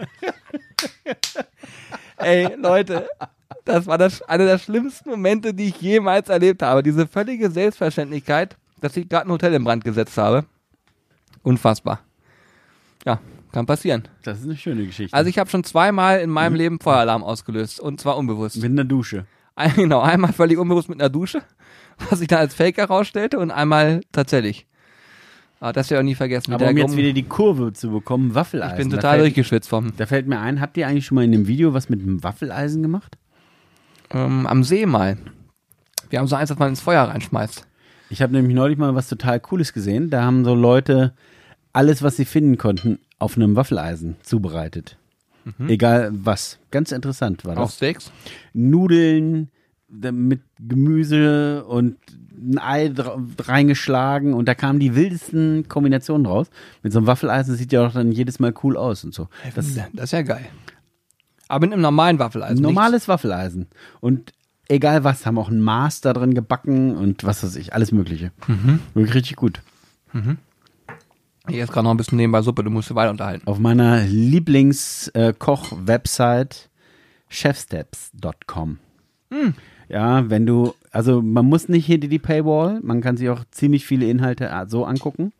Ey, 2.17 2.55
Leute, 2.55 3.07
das 3.65 3.87
war 3.87 3.97
das, 3.97 4.21
einer 4.23 4.45
der 4.45 4.59
schlimmsten 4.59 5.09
Momente, 5.09 5.53
die 5.53 5.67
ich 5.67 5.81
jemals 5.81 6.29
erlebt 6.29 6.63
habe. 6.63 6.83
Diese 6.83 7.05
völlige 7.05 7.51
Selbstverständlichkeit, 7.51 8.57
dass 8.79 8.97
ich 8.97 9.09
gerade 9.09 9.27
ein 9.27 9.31
Hotel 9.31 9.53
in 9.53 9.63
Brand 9.63 9.83
gesetzt 9.83 10.17
habe. 10.17 10.45
Unfassbar. 11.43 11.99
Ja, 13.05 13.19
kann 13.51 13.65
passieren. 13.65 14.03
Das 14.23 14.39
ist 14.39 14.45
eine 14.45 14.55
schöne 14.55 14.85
Geschichte. 14.85 15.15
Also 15.15 15.29
ich 15.29 15.37
habe 15.37 15.49
schon 15.49 15.63
zweimal 15.63 16.19
in 16.19 16.29
meinem 16.29 16.55
Leben 16.55 16.79
Feueralarm 16.79 17.23
ausgelöst 17.23 17.79
und 17.79 17.99
zwar 17.99 18.17
unbewusst. 18.17 18.61
Mit 18.61 18.71
einer 18.71 18.85
Dusche. 18.85 19.25
Ein, 19.55 19.73
genau, 19.75 20.01
einmal 20.01 20.33
völlig 20.33 20.57
unbewusst 20.57 20.89
mit 20.89 20.99
einer 20.99 21.09
Dusche, 21.09 21.41
was 22.09 22.19
sich 22.19 22.27
dann 22.27 22.39
als 22.39 22.53
Fake 22.53 22.77
herausstellte 22.77 23.39
und 23.39 23.51
einmal 23.51 24.01
tatsächlich. 24.11 24.67
Aber 25.59 25.73
das 25.73 25.91
werde 25.91 26.01
ich 26.01 26.03
auch 26.03 26.09
nie 26.09 26.15
vergessen. 26.15 26.53
Aber 26.53 26.67
um 26.67 26.77
jetzt 26.77 26.97
wieder 26.97 27.13
die 27.13 27.23
Kurve 27.23 27.71
zu 27.71 27.91
bekommen, 27.91 28.33
Waffeleisen. 28.33 28.77
Ich 28.77 28.83
bin 28.83 28.89
total 28.89 29.17
da 29.17 29.23
durchgeschwitzt 29.23 29.69
vom. 29.69 29.95
Da 29.95 30.07
fällt 30.07 30.27
mir 30.27 30.39
ein, 30.39 30.59
habt 30.59 30.75
ihr 30.75 30.87
eigentlich 30.87 31.05
schon 31.05 31.15
mal 31.15 31.23
in 31.23 31.31
dem 31.31 31.47
Video 31.47 31.73
was 31.73 31.87
mit 31.87 32.01
einem 32.01 32.23
Waffeleisen 32.23 32.81
gemacht? 32.81 33.17
Ähm, 34.09 34.47
am 34.47 34.63
See 34.63 34.87
mal. 34.87 35.17
Wir 36.09 36.19
haben 36.19 36.27
so 36.27 36.35
eins, 36.35 36.49
das 36.49 36.57
man 36.57 36.69
ins 36.69 36.81
Feuer 36.81 37.03
reinschmeißt. 37.03 37.67
Ich 38.09 38.21
habe 38.21 38.33
nämlich 38.33 38.55
neulich 38.55 38.77
mal 38.77 38.95
was 38.95 39.07
total 39.07 39.39
Cooles 39.39 39.71
gesehen. 39.71 40.09
Da 40.09 40.23
haben 40.23 40.43
so 40.43 40.55
Leute 40.55 41.13
alles, 41.73 42.01
was 42.01 42.17
sie 42.17 42.25
finden 42.25 42.57
konnten, 42.57 42.99
auf 43.19 43.35
einem 43.35 43.55
Waffeleisen 43.55 44.15
zubereitet. 44.23 44.97
Mhm. 45.45 45.69
Egal 45.69 46.09
was. 46.13 46.59
Ganz 46.71 46.91
interessant 46.91 47.45
war 47.45 47.55
das. 47.55 47.63
Auch 47.63 47.71
Steaks? 47.71 48.11
Nudeln 48.53 49.49
mit 49.89 50.41
Gemüse 50.59 51.65
und 51.65 51.97
ein 52.37 52.57
Ei 52.59 52.91
reingeschlagen 53.39 54.33
und 54.33 54.47
da 54.47 54.55
kamen 54.55 54.79
die 54.79 54.95
wildesten 54.95 55.67
Kombinationen 55.67 56.25
raus. 56.25 56.47
Mit 56.81 56.93
so 56.93 56.99
einem 56.99 57.07
Waffeleisen 57.07 57.55
sieht 57.55 57.73
ja 57.73 57.85
auch 57.85 57.93
dann 57.93 58.11
jedes 58.11 58.39
Mal 58.39 58.53
cool 58.63 58.77
aus 58.77 59.03
und 59.03 59.13
so. 59.13 59.27
Das, 59.53 59.75
das 59.93 60.05
ist 60.05 60.11
ja 60.11 60.21
geil. 60.21 60.47
Aber 61.49 61.65
mit 61.65 61.73
einem 61.73 61.81
normalen 61.81 62.19
Waffeleisen. 62.19 62.61
Normales 62.61 62.93
nichts. 62.93 63.07
Waffeleisen. 63.09 63.67
Und 63.99 64.31
egal 64.69 65.03
was, 65.03 65.25
haben 65.25 65.37
auch 65.37 65.49
ein 65.49 65.59
Maß 65.59 65.99
da 66.01 66.13
drin 66.13 66.33
gebacken 66.33 66.95
und 66.95 67.25
was 67.25 67.43
weiß 67.43 67.57
ich, 67.57 67.73
alles 67.73 67.91
Mögliche. 67.91 68.31
Mhm. 68.47 68.79
Wirklich 68.93 69.15
richtig 69.15 69.35
gut. 69.35 69.61
Mhm. 70.13 70.37
Ich 71.51 71.59
esse 71.59 71.71
gerade 71.71 71.83
noch 71.83 71.91
ein 71.91 71.97
bisschen 71.97 72.17
nebenbei 72.17 72.41
Suppe, 72.41 72.63
du 72.63 72.69
musst 72.69 72.89
dich 72.89 72.95
weiter 72.95 73.11
unterhalten. 73.11 73.45
Auf 73.45 73.59
meiner 73.59 74.05
Lieblings-Koch-Website 74.05 76.69
chefsteps.com. 77.27 78.77
Hm. 79.31 79.53
Ja, 79.89 80.29
wenn 80.29 80.45
du, 80.45 80.73
also 80.91 81.21
man 81.21 81.45
muss 81.45 81.67
nicht 81.67 81.85
hinter 81.85 82.07
die 82.07 82.19
Paywall, 82.19 82.79
man 82.81 83.01
kann 83.01 83.17
sich 83.17 83.27
auch 83.29 83.43
ziemlich 83.51 83.85
viele 83.85 84.05
Inhalte 84.05 84.45
äh, 84.45 84.65
so 84.67 84.85
angucken. 84.85 85.33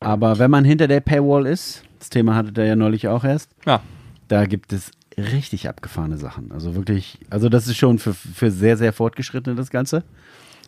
Aber 0.00 0.38
wenn 0.38 0.50
man 0.50 0.66
hinter 0.66 0.86
der 0.86 1.00
Paywall 1.00 1.46
ist, 1.46 1.82
das 1.98 2.10
Thema 2.10 2.34
hattet 2.34 2.58
ihr 2.58 2.66
ja 2.66 2.76
neulich 2.76 3.08
auch 3.08 3.24
erst, 3.24 3.52
ja. 3.64 3.80
da 4.28 4.44
gibt 4.44 4.74
es 4.74 4.90
richtig 5.16 5.66
abgefahrene 5.66 6.18
Sachen. 6.18 6.52
Also 6.52 6.74
wirklich, 6.74 7.20
also 7.30 7.48
das 7.48 7.68
ist 7.68 7.78
schon 7.78 7.98
für, 7.98 8.12
für 8.12 8.50
sehr, 8.50 8.76
sehr 8.76 8.92
fortgeschrittene 8.92 9.56
das 9.56 9.70
Ganze. 9.70 10.04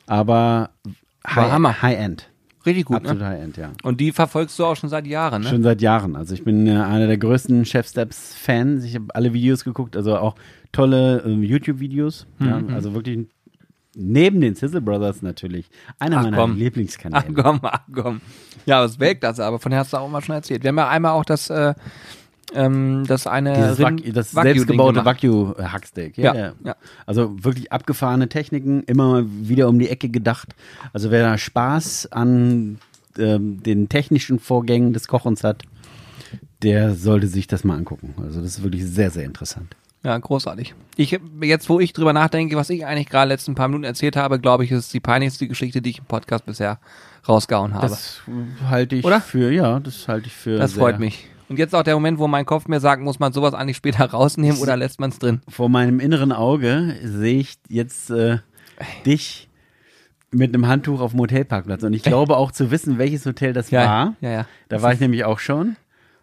Aber 0.06 0.70
High-End. 1.26 1.82
High 1.82 2.28
Richtig 2.66 2.86
gut, 2.86 2.96
Absolut 2.96 3.20
ne? 3.20 3.28
High-End, 3.28 3.56
ja. 3.56 3.72
Und 3.82 4.00
die 4.00 4.12
verfolgst 4.12 4.58
du 4.58 4.64
auch 4.64 4.76
schon 4.76 4.88
seit 4.88 5.06
Jahren, 5.06 5.42
ne? 5.42 5.48
Schon 5.48 5.62
seit 5.62 5.82
Jahren. 5.82 6.16
Also 6.16 6.34
ich 6.34 6.44
bin 6.44 6.66
äh, 6.66 6.70
einer 6.70 7.06
der 7.06 7.18
größten 7.18 7.64
Chef 7.64 7.86
Steps 7.86 8.34
Fans. 8.34 8.84
Ich 8.84 8.94
habe 8.94 9.06
alle 9.14 9.32
Videos 9.32 9.64
geguckt, 9.64 9.96
also 9.96 10.16
auch 10.16 10.34
tolle 10.72 11.22
äh, 11.24 11.30
YouTube-Videos. 11.30 12.26
Mhm. 12.38 12.46
Ja, 12.46 12.62
also 12.74 12.94
wirklich 12.94 13.26
neben 13.96 14.40
den 14.40 14.54
Sizzle 14.54 14.80
Brothers 14.80 15.22
natürlich 15.22 15.68
einer 15.98 16.18
ach, 16.18 16.22
meiner 16.24 16.36
komm. 16.36 16.56
Lieblingskanäle. 16.56 17.24
Ach 17.28 17.42
komm, 17.42 17.60
ach 17.62 17.80
komm. 17.92 18.20
Ja, 18.66 18.82
das 18.82 18.98
Weltklasse, 18.98 19.44
aber 19.44 19.58
von 19.58 19.72
her 19.72 19.82
hast 19.82 19.92
du 19.92 19.98
auch 19.98 20.08
mal 20.08 20.22
schon 20.22 20.34
erzählt. 20.34 20.62
Wir 20.62 20.68
haben 20.68 20.78
ja 20.78 20.88
einmal 20.88 21.12
auch 21.12 21.24
das 21.24 21.50
äh, 21.50 21.74
ähm, 22.54 23.04
das 23.06 23.26
eine 23.26 23.78
Rind, 23.78 24.16
das 24.16 24.30
selbstgebaute 24.30 25.04
Wagyu-Hacksteak. 25.04 26.16
Ja, 26.16 26.34
ja, 26.34 26.52
ja. 26.64 26.76
Also 27.06 27.44
wirklich 27.44 27.72
abgefahrene 27.72 28.28
Techniken, 28.28 28.82
immer 28.84 29.24
wieder 29.26 29.68
um 29.68 29.78
die 29.78 29.88
Ecke 29.88 30.08
gedacht. 30.08 30.54
Also 30.92 31.10
wer 31.10 31.22
da 31.22 31.36
Spaß 31.36 32.12
an 32.12 32.78
ähm, 33.18 33.62
den 33.62 33.88
technischen 33.88 34.38
Vorgängen 34.38 34.92
des 34.92 35.08
Kochens 35.08 35.44
hat, 35.44 35.62
der 36.62 36.94
sollte 36.94 37.26
sich 37.26 37.46
das 37.46 37.64
mal 37.64 37.76
angucken. 37.76 38.14
Also 38.22 38.40
das 38.40 38.58
ist 38.58 38.62
wirklich 38.62 38.84
sehr, 38.84 39.10
sehr 39.10 39.24
interessant. 39.24 39.76
Ja, 40.02 40.18
großartig. 40.18 40.74
Ich, 40.96 41.18
jetzt, 41.40 41.68
wo 41.70 41.80
ich 41.80 41.94
drüber 41.94 42.12
nachdenke, 42.12 42.56
was 42.56 42.68
ich 42.68 42.84
eigentlich 42.84 43.08
gerade 43.08 43.28
letzten 43.28 43.54
paar 43.54 43.68
Minuten 43.68 43.84
erzählt 43.84 44.16
habe, 44.16 44.38
glaube 44.38 44.64
ich, 44.64 44.70
ist 44.70 44.92
die 44.92 45.00
peinlichste 45.00 45.48
Geschichte, 45.48 45.80
die 45.80 45.90
ich 45.90 45.98
im 45.98 46.04
Podcast 46.04 46.44
bisher 46.44 46.78
rausgehauen 47.26 47.72
habe. 47.72 47.88
Das 47.88 48.20
halte 48.68 48.96
ich 48.96 49.04
Oder? 49.04 49.22
für, 49.22 49.50
ja, 49.50 49.80
das 49.80 50.06
halte 50.06 50.26
ich 50.26 50.34
für. 50.34 50.58
Das 50.58 50.74
freut 50.74 50.98
mich. 50.98 51.26
Und 51.54 51.58
jetzt 51.58 51.72
auch 51.72 51.84
der 51.84 51.94
Moment, 51.94 52.18
wo 52.18 52.26
mein 52.26 52.46
Kopf 52.46 52.66
mir 52.66 52.80
sagt, 52.80 53.00
muss 53.00 53.20
man 53.20 53.32
sowas 53.32 53.54
eigentlich 53.54 53.76
später 53.76 54.04
rausnehmen 54.10 54.58
oder 54.58 54.76
lässt 54.76 54.98
man 54.98 55.10
es 55.10 55.20
drin? 55.20 55.40
Vor 55.48 55.68
meinem 55.68 56.00
inneren 56.00 56.32
Auge 56.32 56.96
sehe 57.04 57.38
ich 57.38 57.58
jetzt 57.68 58.10
äh, 58.10 58.38
dich 59.06 59.48
mit 60.32 60.52
einem 60.52 60.66
Handtuch 60.66 61.00
auf 61.00 61.12
dem 61.12 61.20
Hotelparkplatz. 61.20 61.84
Und 61.84 61.92
ich 61.92 62.02
glaube 62.02 62.38
auch 62.38 62.50
zu 62.50 62.72
wissen, 62.72 62.98
welches 62.98 63.24
Hotel 63.24 63.52
das 63.52 63.70
ja, 63.70 63.86
war. 63.86 64.16
Ja, 64.20 64.30
ja. 64.32 64.46
Da 64.68 64.82
war 64.82 64.94
ich 64.94 64.98
nämlich 64.98 65.24
auch 65.24 65.38
schon. 65.38 65.76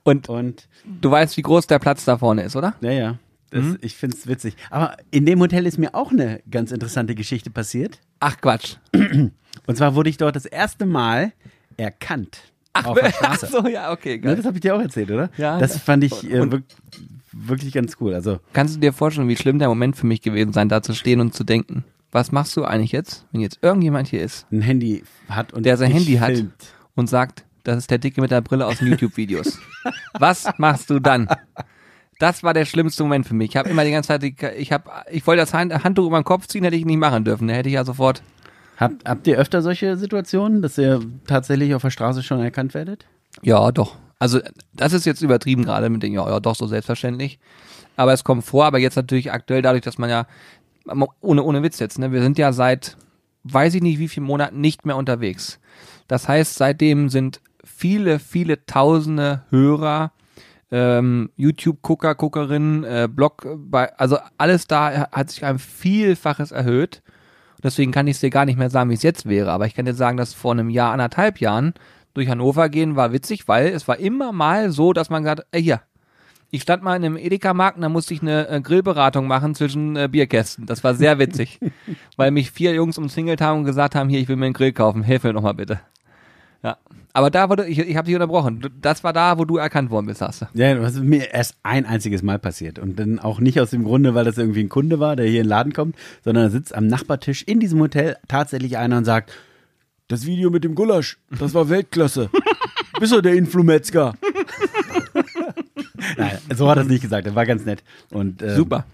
Und, 0.03 0.27
und 0.27 0.67
du 0.83 1.09
weißt, 1.09 1.37
wie 1.37 1.43
groß 1.43 1.65
der 1.67 1.79
Platz 1.79 2.03
da 2.03 2.17
vorne 2.17 2.43
ist, 2.43 2.57
oder? 2.57 2.75
Ja, 2.81 2.91
ja. 2.91 3.17
Das, 3.51 3.63
mhm. 3.63 3.77
Ich 3.79 3.95
finde 3.95 4.17
es 4.17 4.27
witzig. 4.27 4.57
Aber 4.69 4.97
in 5.11 5.25
dem 5.25 5.39
Hotel 5.39 5.65
ist 5.65 5.77
mir 5.77 5.95
auch 5.95 6.11
eine 6.11 6.41
ganz 6.51 6.73
interessante 6.73 7.15
Geschichte 7.15 7.51
passiert. 7.51 7.99
Ach 8.19 8.35
Quatsch. 8.41 8.75
Und 8.93 9.77
zwar 9.77 9.95
wurde 9.95 10.09
ich 10.09 10.17
dort 10.17 10.35
das 10.35 10.45
erste 10.45 10.85
Mal 10.85 11.31
erkannt. 11.77 12.50
Ach, 12.73 12.85
auf 12.85 12.99
der 12.99 13.11
Straße. 13.11 13.47
ach 13.47 13.63
so, 13.63 13.67
ja, 13.67 13.91
okay, 13.91 14.17
geil. 14.19 14.31
Ne, 14.31 14.37
das 14.37 14.45
habe 14.45 14.57
ich 14.57 14.61
dir 14.61 14.75
auch 14.75 14.81
erzählt, 14.81 15.11
oder? 15.11 15.29
Ja. 15.37 15.59
Das 15.59 15.77
fand 15.77 16.03
ich 16.03 16.29
äh, 16.31 16.47
wirklich 17.31 17.73
ganz 17.73 17.97
cool. 17.99 18.13
Also 18.13 18.39
kannst 18.53 18.75
du 18.75 18.79
dir 18.79 18.93
vorstellen, 18.93 19.27
wie 19.27 19.35
schlimm 19.35 19.59
der 19.59 19.67
Moment 19.67 19.95
für 19.95 20.07
mich 20.07 20.21
gewesen 20.21 20.53
sein, 20.53 20.69
da 20.69 20.81
zu 20.81 20.93
stehen 20.93 21.19
und 21.19 21.33
zu 21.33 21.43
denken, 21.43 21.83
was 22.11 22.31
machst 22.31 22.55
du 22.57 22.63
eigentlich 22.63 22.91
jetzt, 22.91 23.25
wenn 23.31 23.41
jetzt 23.41 23.59
irgendjemand 23.61 24.07
hier 24.07 24.21
ist, 24.21 24.45
ein 24.51 24.61
Handy 24.61 25.03
hat 25.29 25.53
und 25.53 25.65
der 25.65 25.77
sein 25.77 25.91
Handy 25.91 26.17
filmt. 26.17 26.21
hat 26.21 26.75
und 26.95 27.09
sagt, 27.09 27.45
das 27.63 27.77
ist 27.77 27.91
der 27.91 27.99
Dicke 27.99 28.21
mit 28.21 28.31
der 28.31 28.41
Brille 28.41 28.65
aus 28.65 28.79
den 28.79 28.87
YouTube-Videos. 28.87 29.59
was 30.19 30.49
machst 30.57 30.89
du 30.89 30.99
dann? 30.99 31.27
Das 32.19 32.43
war 32.43 32.53
der 32.53 32.65
schlimmste 32.65 33.03
Moment 33.03 33.25
für 33.27 33.33
mich. 33.33 33.51
Ich 33.51 33.57
habe 33.57 33.69
immer 33.69 33.83
die 33.83 33.91
ganze 33.91 34.07
Zeit, 34.07 34.23
ich 34.23 34.71
habe, 34.71 34.89
ich 35.11 35.25
wollte 35.25 35.41
das 35.41 35.53
Handtuch 35.53 36.05
über 36.05 36.19
den 36.19 36.23
Kopf 36.23 36.47
ziehen, 36.47 36.63
hätte 36.63 36.75
ich 36.75 36.85
nicht 36.85 36.97
machen 36.97 37.23
dürfen. 37.23 37.47
Da 37.47 37.53
hätte 37.53 37.69
ich 37.69 37.75
ja 37.75 37.83
sofort 37.83 38.21
Habt, 38.81 39.07
habt 39.07 39.27
ihr 39.27 39.37
öfter 39.37 39.61
solche 39.61 39.95
Situationen, 39.95 40.63
dass 40.63 40.75
ihr 40.77 41.01
tatsächlich 41.27 41.75
auf 41.75 41.83
der 41.83 41.91
Straße 41.91 42.23
schon 42.23 42.39
erkannt 42.39 42.73
werdet? 42.73 43.05
Ja, 43.43 43.71
doch. 43.71 43.95
Also 44.17 44.39
das 44.73 44.93
ist 44.93 45.05
jetzt 45.05 45.21
übertrieben 45.21 45.63
gerade 45.63 45.87
mit 45.89 46.01
dem, 46.01 46.13
ja, 46.13 46.27
ja, 46.27 46.39
doch 46.39 46.55
so 46.55 46.65
selbstverständlich. 46.65 47.39
Aber 47.95 48.11
es 48.11 48.23
kommt 48.23 48.43
vor, 48.43 48.65
aber 48.65 48.79
jetzt 48.79 48.95
natürlich 48.95 49.31
aktuell 49.31 49.61
dadurch, 49.61 49.83
dass 49.83 49.99
man 49.99 50.09
ja, 50.09 50.25
ohne, 51.21 51.43
ohne 51.43 51.61
Witz 51.61 51.77
jetzt, 51.77 51.99
ne, 51.99 52.11
wir 52.11 52.23
sind 52.23 52.39
ja 52.39 52.53
seit, 52.53 52.97
weiß 53.43 53.75
ich 53.75 53.83
nicht 53.83 53.99
wie 53.99 54.07
vielen 54.07 54.25
Monaten 54.25 54.59
nicht 54.59 54.83
mehr 54.83 54.97
unterwegs. 54.97 55.59
Das 56.07 56.27
heißt, 56.27 56.55
seitdem 56.55 57.09
sind 57.09 57.39
viele, 57.63 58.17
viele 58.17 58.65
tausende 58.65 59.43
Hörer, 59.51 60.11
ähm, 60.71 61.29
YouTube-Gucker, 61.35 62.15
Guckerinnen, 62.15 62.83
äh, 62.83 63.07
Blog, 63.11 63.47
bei, 63.57 63.95
also 63.97 64.17
alles 64.39 64.65
da 64.65 65.11
hat 65.11 65.29
sich 65.29 65.45
ein 65.45 65.59
Vielfaches 65.59 66.51
erhöht. 66.51 67.03
Deswegen 67.63 67.91
kann 67.91 68.07
ich 68.07 68.15
es 68.15 68.21
dir 68.21 68.29
gar 68.29 68.45
nicht 68.45 68.57
mehr 68.57 68.69
sagen, 68.69 68.89
wie 68.89 68.95
es 68.95 69.03
jetzt 69.03 69.27
wäre. 69.27 69.51
Aber 69.51 69.67
ich 69.67 69.75
kann 69.75 69.85
dir 69.85 69.93
sagen, 69.93 70.17
dass 70.17 70.33
vor 70.33 70.51
einem 70.51 70.69
Jahr, 70.69 70.91
anderthalb 70.91 71.39
Jahren 71.39 71.73
durch 72.13 72.27
Hannover 72.27 72.69
gehen 72.69 72.95
war 72.95 73.13
witzig, 73.13 73.47
weil 73.47 73.67
es 73.67 73.87
war 73.87 73.97
immer 73.99 74.31
mal 74.31 74.71
so, 74.71 74.93
dass 74.93 75.09
man 75.09 75.23
gesagt, 75.23 75.45
ey, 75.51 75.63
hier, 75.63 75.81
ich 76.49 76.63
stand 76.63 76.83
mal 76.83 76.95
in 76.97 77.05
einem 77.05 77.17
Edeka-Markt 77.17 77.77
und 77.77 77.83
da 77.83 77.89
musste 77.89 78.13
ich 78.13 78.21
eine 78.21 78.47
äh, 78.49 78.61
Grillberatung 78.61 79.25
machen 79.25 79.55
zwischen 79.55 79.95
äh, 79.95 80.09
Bierkästen. 80.11 80.65
Das 80.65 80.83
war 80.83 80.93
sehr 80.93 81.17
witzig, 81.17 81.59
weil 82.17 82.31
mich 82.31 82.51
vier 82.51 82.73
Jungs 82.73 82.97
umzingelt 82.97 83.39
haben 83.39 83.59
und 83.59 83.65
gesagt 83.65 83.95
haben, 83.95 84.09
hier, 84.09 84.19
ich 84.19 84.27
will 84.27 84.35
mir 84.35 84.47
einen 84.47 84.53
Grill 84.53 84.73
kaufen, 84.73 85.03
hilf 85.03 85.23
mir 85.23 85.33
nochmal 85.33 85.53
bitte. 85.53 85.79
Ja, 86.63 86.77
aber 87.13 87.29
da 87.29 87.49
wurde, 87.49 87.67
ich, 87.67 87.79
ich 87.79 87.97
habe 87.97 88.05
dich 88.05 88.15
unterbrochen. 88.15 88.69
Das 88.81 89.03
war 89.03 89.13
da, 89.13 89.37
wo 89.37 89.45
du 89.45 89.57
erkannt 89.57 89.89
worden 89.89 90.05
bist, 90.05 90.21
hast 90.21 90.41
du. 90.41 90.45
Ja, 90.53 90.75
das 90.75 90.95
ist 90.95 91.03
mir 91.03 91.33
erst 91.33 91.55
ein 91.63 91.85
einziges 91.85 92.21
Mal 92.21 92.39
passiert. 92.39 92.79
Und 92.79 92.99
dann 92.99 93.19
auch 93.19 93.39
nicht 93.39 93.59
aus 93.59 93.71
dem 93.71 93.83
Grunde, 93.83 94.15
weil 94.15 94.23
das 94.25 94.37
irgendwie 94.37 94.61
ein 94.61 94.69
Kunde 94.69 94.99
war, 94.99 95.15
der 95.15 95.25
hier 95.25 95.41
in 95.41 95.45
den 95.45 95.49
Laden 95.49 95.73
kommt, 95.73 95.95
sondern 96.23 96.45
da 96.45 96.49
sitzt 96.49 96.73
am 96.73 96.87
Nachbartisch 96.87 97.43
in 97.43 97.59
diesem 97.59 97.79
Hotel 97.79 98.17
tatsächlich 98.27 98.77
einer 98.77 98.97
und 98.97 99.05
sagt, 99.05 99.33
das 100.07 100.25
Video 100.25 100.49
mit 100.49 100.63
dem 100.63 100.75
Gulasch, 100.75 101.17
das 101.37 101.53
war 101.53 101.69
Weltklasse. 101.69 102.29
Bist 102.99 103.13
du 103.13 103.21
der 103.21 103.33
Influmetzger? 103.33 104.13
Nein, 106.17 106.37
so 106.53 106.69
hat 106.69 106.77
er 106.77 106.83
es 106.83 106.89
nicht 106.89 107.01
gesagt. 107.01 107.27
Das 107.27 107.35
war 107.35 107.45
ganz 107.45 107.65
nett. 107.65 107.83
Und, 108.11 108.41
ähm, 108.41 108.55
Super. 108.55 108.85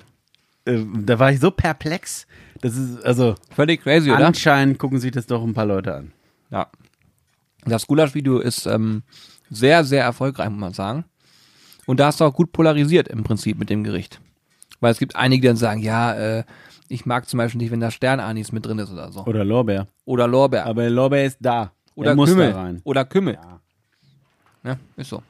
Äh, 0.65 0.79
da 1.03 1.19
war 1.19 1.31
ich 1.31 1.39
so 1.39 1.51
perplex. 1.51 2.27
Das 2.61 2.75
ist, 2.75 3.03
also. 3.03 3.35
Völlig 3.51 3.81
crazy, 3.81 4.11
oder? 4.11 4.25
Anscheinend 4.25 4.79
gucken 4.79 4.99
sich 4.99 5.11
das 5.11 5.27
doch 5.27 5.43
ein 5.43 5.53
paar 5.53 5.65
Leute 5.65 5.95
an. 5.95 6.11
Ja. 6.51 6.67
Das 7.67 7.87
Gulasch-Video 7.87 8.39
ist 8.39 8.65
ähm, 8.65 9.03
sehr, 9.49 9.83
sehr 9.83 10.03
erfolgreich, 10.03 10.49
muss 10.49 10.59
man 10.59 10.73
sagen. 10.73 11.05
Und 11.85 11.99
da 11.99 12.07
hast 12.07 12.19
du 12.19 12.25
auch 12.25 12.33
gut 12.33 12.51
polarisiert 12.51 13.07
im 13.07 13.23
Prinzip 13.23 13.57
mit 13.59 13.69
dem 13.69 13.83
Gericht. 13.83 14.19
Weil 14.79 14.91
es 14.91 14.99
gibt 14.99 15.15
einige, 15.15 15.41
die 15.41 15.47
dann 15.47 15.57
sagen, 15.57 15.81
ja, 15.81 16.13
äh, 16.13 16.43
ich 16.89 17.05
mag 17.05 17.27
zum 17.27 17.37
Beispiel 17.37 17.59
nicht, 17.59 17.71
wenn 17.71 17.79
da 17.79 17.91
Sternanis 17.91 18.51
mit 18.51 18.65
drin 18.65 18.79
ist 18.79 18.91
oder 18.91 19.11
so. 19.11 19.25
Oder 19.25 19.43
Lorbeer. 19.43 19.87
Oder 20.05 20.27
Lorbeer. 20.27 20.65
Aber 20.65 20.89
Lorbeer 20.89 21.25
ist 21.25 21.37
da. 21.41 21.71
oder 21.95 22.09
Der 22.09 22.15
muss 22.15 22.29
Kümmel. 22.29 22.51
da 22.51 22.61
rein. 22.61 22.81
Oder 22.83 23.05
Kümmel. 23.05 23.33
Ja. 23.35 23.59
Ja, 24.63 24.77
ist 24.97 25.09
so. 25.09 25.23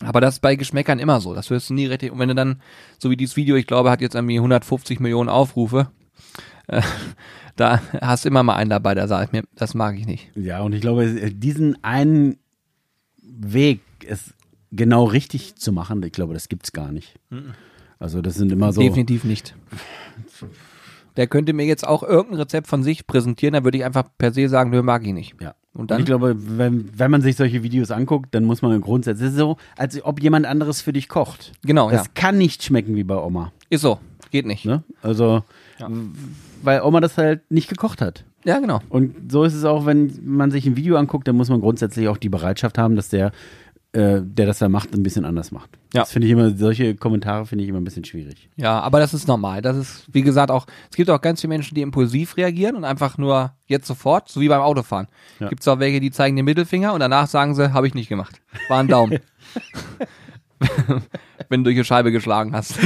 Aber 0.00 0.20
das 0.20 0.34
ist 0.34 0.40
bei 0.40 0.56
Geschmäckern 0.56 0.98
immer 0.98 1.20
so. 1.20 1.34
Das 1.34 1.48
hörst 1.50 1.70
du 1.70 1.74
nie 1.74 1.86
richtig. 1.86 2.12
Und 2.12 2.18
wenn 2.18 2.28
du 2.28 2.34
dann, 2.34 2.60
so 2.98 3.10
wie 3.10 3.16
dieses 3.16 3.36
Video, 3.36 3.56
ich 3.56 3.66
glaube, 3.66 3.90
hat 3.90 4.00
jetzt 4.00 4.14
irgendwie 4.14 4.36
150 4.36 5.00
Millionen 5.00 5.28
Aufrufe, 5.28 5.88
äh, 6.68 6.82
da 7.56 7.80
hast 8.00 8.24
du 8.24 8.28
immer 8.28 8.42
mal 8.42 8.56
einen 8.56 8.70
dabei, 8.70 8.94
der 8.94 9.08
sagt 9.08 9.32
mir, 9.32 9.42
das 9.54 9.74
mag 9.74 9.96
ich 9.98 10.06
nicht. 10.06 10.30
Ja, 10.34 10.60
und 10.62 10.72
ich 10.72 10.80
glaube, 10.80 11.06
diesen 11.32 11.82
einen 11.84 12.38
Weg, 13.22 13.80
es 14.06 14.34
genau 14.70 15.04
richtig 15.04 15.56
zu 15.56 15.72
machen, 15.72 16.02
ich 16.02 16.12
glaube, 16.12 16.34
das 16.34 16.48
gibt's 16.48 16.72
gar 16.72 16.92
nicht. 16.92 17.18
Also 17.98 18.20
das 18.22 18.34
sind 18.34 18.50
immer 18.52 18.72
so. 18.72 18.80
Definitiv 18.80 19.24
nicht. 19.24 19.54
Der 21.16 21.26
könnte 21.26 21.52
mir 21.52 21.66
jetzt 21.66 21.86
auch 21.86 22.02
irgendein 22.02 22.40
Rezept 22.40 22.66
von 22.66 22.82
sich 22.82 23.06
präsentieren, 23.06 23.52
da 23.52 23.64
würde 23.64 23.76
ich 23.78 23.84
einfach 23.84 24.04
per 24.16 24.32
se 24.32 24.48
sagen, 24.48 24.70
nö, 24.70 24.82
mag 24.82 25.06
ich 25.06 25.12
nicht. 25.12 25.34
Ja. 25.40 25.54
Und 25.74 25.82
Und 25.82 25.90
dann? 25.90 26.00
ich 26.00 26.06
glaube, 26.06 26.34
wenn, 26.58 26.98
wenn 26.98 27.10
man 27.10 27.20
sich 27.22 27.36
solche 27.36 27.62
Videos 27.62 27.90
anguckt, 27.90 28.34
dann 28.34 28.44
muss 28.44 28.62
man 28.62 28.80
grundsätzlich, 28.80 29.28
es 29.28 29.32
ist 29.34 29.38
so, 29.38 29.56
als 29.76 30.02
ob 30.04 30.22
jemand 30.22 30.46
anderes 30.46 30.80
für 30.80 30.92
dich 30.92 31.08
kocht. 31.08 31.52
Genau, 31.64 31.90
Das 31.90 32.06
ja. 32.06 32.12
kann 32.14 32.38
nicht 32.38 32.62
schmecken 32.62 32.94
wie 32.96 33.04
bei 33.04 33.16
Oma. 33.16 33.52
Ist 33.68 33.82
so. 33.82 33.98
Geht 34.30 34.46
nicht. 34.46 34.64
Ne? 34.64 34.82
Also, 35.02 35.44
Ja. 35.82 35.96
weil 36.62 36.82
Oma 36.82 37.00
das 37.00 37.18
halt 37.18 37.50
nicht 37.50 37.68
gekocht 37.68 38.00
hat. 38.00 38.24
Ja, 38.44 38.58
genau. 38.58 38.80
Und 38.88 39.30
so 39.30 39.44
ist 39.44 39.54
es 39.54 39.64
auch, 39.64 39.86
wenn 39.86 40.18
man 40.24 40.50
sich 40.50 40.66
ein 40.66 40.76
Video 40.76 40.96
anguckt, 40.96 41.28
dann 41.28 41.36
muss 41.36 41.48
man 41.48 41.60
grundsätzlich 41.60 42.08
auch 42.08 42.16
die 42.16 42.28
Bereitschaft 42.28 42.76
haben, 42.76 42.96
dass 42.96 43.08
der, 43.08 43.30
äh, 43.92 44.20
der 44.22 44.46
das 44.46 44.58
da 44.58 44.68
macht, 44.68 44.94
ein 44.94 45.02
bisschen 45.02 45.24
anders 45.24 45.52
macht. 45.52 45.70
Ja. 45.94 46.00
Das 46.00 46.12
finde 46.12 46.26
ich 46.26 46.32
immer, 46.32 46.50
solche 46.56 46.96
Kommentare 46.96 47.46
finde 47.46 47.62
ich 47.62 47.70
immer 47.70 47.80
ein 47.80 47.84
bisschen 47.84 48.04
schwierig. 48.04 48.48
Ja, 48.56 48.80
aber 48.80 48.98
das 48.98 49.14
ist 49.14 49.28
normal. 49.28 49.62
Das 49.62 49.76
ist, 49.76 50.06
wie 50.12 50.22
gesagt, 50.22 50.50
auch, 50.50 50.66
es 50.90 50.96
gibt 50.96 51.08
auch 51.10 51.20
ganz 51.20 51.40
viele 51.40 51.50
Menschen, 51.50 51.74
die 51.74 51.82
impulsiv 51.82 52.36
reagieren 52.36 52.74
und 52.74 52.84
einfach 52.84 53.16
nur 53.16 53.52
jetzt 53.66 53.86
sofort, 53.86 54.28
so 54.28 54.40
wie 54.40 54.48
beim 54.48 54.60
Autofahren. 54.60 55.06
Ja. 55.38 55.48
Gibt 55.48 55.60
es 55.60 55.68
auch 55.68 55.78
welche, 55.78 56.00
die 56.00 56.10
zeigen 56.10 56.34
den 56.34 56.44
Mittelfinger 56.44 56.94
und 56.94 57.00
danach 57.00 57.28
sagen 57.28 57.54
sie, 57.54 57.72
habe 57.72 57.86
ich 57.86 57.94
nicht 57.94 58.08
gemacht. 58.08 58.40
War 58.68 58.80
ein 58.80 58.88
Daumen. 58.88 59.20
Wenn 61.48 61.60
du 61.60 61.70
durch 61.70 61.76
die 61.76 61.84
Scheibe 61.84 62.12
geschlagen 62.12 62.54
hast. 62.54 62.78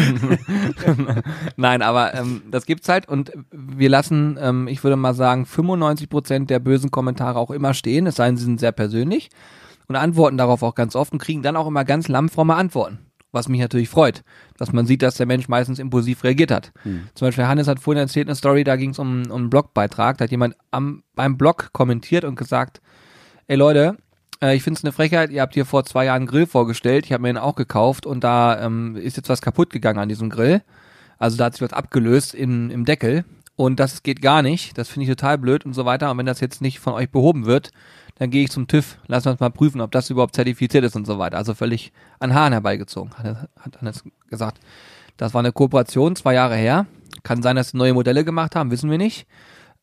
Nein, 1.56 1.82
aber 1.82 2.14
ähm, 2.14 2.42
das 2.50 2.66
gibt's 2.66 2.88
halt 2.88 3.08
und 3.08 3.32
wir 3.50 3.88
lassen, 3.88 4.38
ähm, 4.40 4.68
ich 4.68 4.82
würde 4.82 4.96
mal 4.96 5.14
sagen, 5.14 5.46
95 5.46 6.08
Prozent 6.08 6.50
der 6.50 6.58
bösen 6.58 6.90
Kommentare 6.90 7.38
auch 7.38 7.50
immer 7.50 7.74
stehen, 7.74 8.06
es 8.06 8.16
sei 8.16 8.26
denn, 8.26 8.36
sie 8.36 8.44
sind 8.44 8.60
sehr 8.60 8.72
persönlich 8.72 9.30
und 9.88 9.96
antworten 9.96 10.36
darauf 10.36 10.62
auch 10.62 10.74
ganz 10.74 10.96
oft 10.96 11.12
und 11.12 11.18
kriegen 11.18 11.42
dann 11.42 11.56
auch 11.56 11.66
immer 11.66 11.84
ganz 11.84 12.08
lammfromme 12.08 12.54
Antworten. 12.54 12.98
Was 13.32 13.48
mich 13.48 13.60
natürlich 13.60 13.88
freut, 13.88 14.22
dass 14.56 14.72
man 14.72 14.86
sieht, 14.86 15.02
dass 15.02 15.16
der 15.16 15.26
Mensch 15.26 15.48
meistens 15.48 15.78
impulsiv 15.78 16.24
reagiert 16.24 16.50
hat. 16.50 16.72
Zum 17.14 17.28
Beispiel 17.28 17.46
Hannes 17.46 17.68
hat 17.68 17.80
vorhin 17.80 18.00
erzählt 18.00 18.28
eine 18.28 18.34
Story, 18.36 18.64
da 18.64 18.76
ging 18.76 18.90
es 18.90 18.98
um, 18.98 19.24
um 19.30 19.32
einen 19.32 19.50
Blogbeitrag, 19.50 20.16
da 20.16 20.24
hat 20.24 20.30
jemand 20.30 20.56
am, 20.70 21.02
beim 21.14 21.36
Blog 21.36 21.70
kommentiert 21.72 22.24
und 22.24 22.36
gesagt, 22.36 22.80
ey 23.46 23.56
Leute, 23.56 23.98
ich 24.42 24.62
finde 24.62 24.78
es 24.78 24.84
eine 24.84 24.92
Frechheit, 24.92 25.30
ihr 25.30 25.40
habt 25.40 25.54
hier 25.54 25.64
vor 25.64 25.84
zwei 25.84 26.04
Jahren 26.06 26.16
einen 26.16 26.26
Grill 26.26 26.46
vorgestellt, 26.46 27.06
ich 27.06 27.12
habe 27.12 27.22
mir 27.22 27.28
den 27.28 27.38
auch 27.38 27.54
gekauft 27.54 28.04
und 28.06 28.22
da 28.22 28.60
ähm, 28.64 28.96
ist 28.96 29.16
jetzt 29.16 29.28
was 29.28 29.40
kaputt 29.40 29.70
gegangen 29.70 29.98
an 29.98 30.08
diesem 30.08 30.30
Grill. 30.30 30.62
Also 31.18 31.36
da 31.38 31.46
hat 31.46 31.54
sich 31.54 31.62
was 31.62 31.72
abgelöst 31.72 32.34
in, 32.34 32.70
im 32.70 32.84
Deckel 32.84 33.24
und 33.56 33.80
das 33.80 34.02
geht 34.02 34.20
gar 34.20 34.42
nicht, 34.42 34.76
das 34.76 34.88
finde 34.88 35.04
ich 35.04 35.10
total 35.10 35.38
blöd 35.38 35.64
und 35.64 35.72
so 35.72 35.86
weiter. 35.86 36.10
Und 36.10 36.18
wenn 36.18 36.26
das 36.26 36.40
jetzt 36.40 36.60
nicht 36.60 36.78
von 36.78 36.92
euch 36.92 37.10
behoben 37.10 37.46
wird, 37.46 37.70
dann 38.16 38.30
gehe 38.30 38.44
ich 38.44 38.50
zum 38.50 38.66
TÜV, 38.66 38.98
lassen 39.06 39.26
wir 39.26 39.32
uns 39.32 39.40
mal 39.40 39.50
prüfen, 39.50 39.80
ob 39.80 39.90
das 39.92 40.10
überhaupt 40.10 40.34
zertifiziert 40.34 40.84
ist 40.84 40.96
und 40.96 41.06
so 41.06 41.18
weiter. 41.18 41.38
Also 41.38 41.54
völlig 41.54 41.92
an 42.18 42.34
Haaren 42.34 42.52
herbeigezogen, 42.52 43.12
hat, 43.16 43.48
hat 43.58 43.80
Hannes 43.80 44.04
gesagt. 44.28 44.60
Das 45.16 45.32
war 45.32 45.38
eine 45.38 45.52
Kooperation, 45.52 46.16
zwei 46.16 46.34
Jahre 46.34 46.56
her. 46.56 46.86
Kann 47.22 47.42
sein, 47.42 47.56
dass 47.56 47.70
sie 47.70 47.78
neue 47.78 47.94
Modelle 47.94 48.24
gemacht 48.24 48.54
haben, 48.54 48.70
wissen 48.70 48.90
wir 48.90 48.98
nicht. 48.98 49.26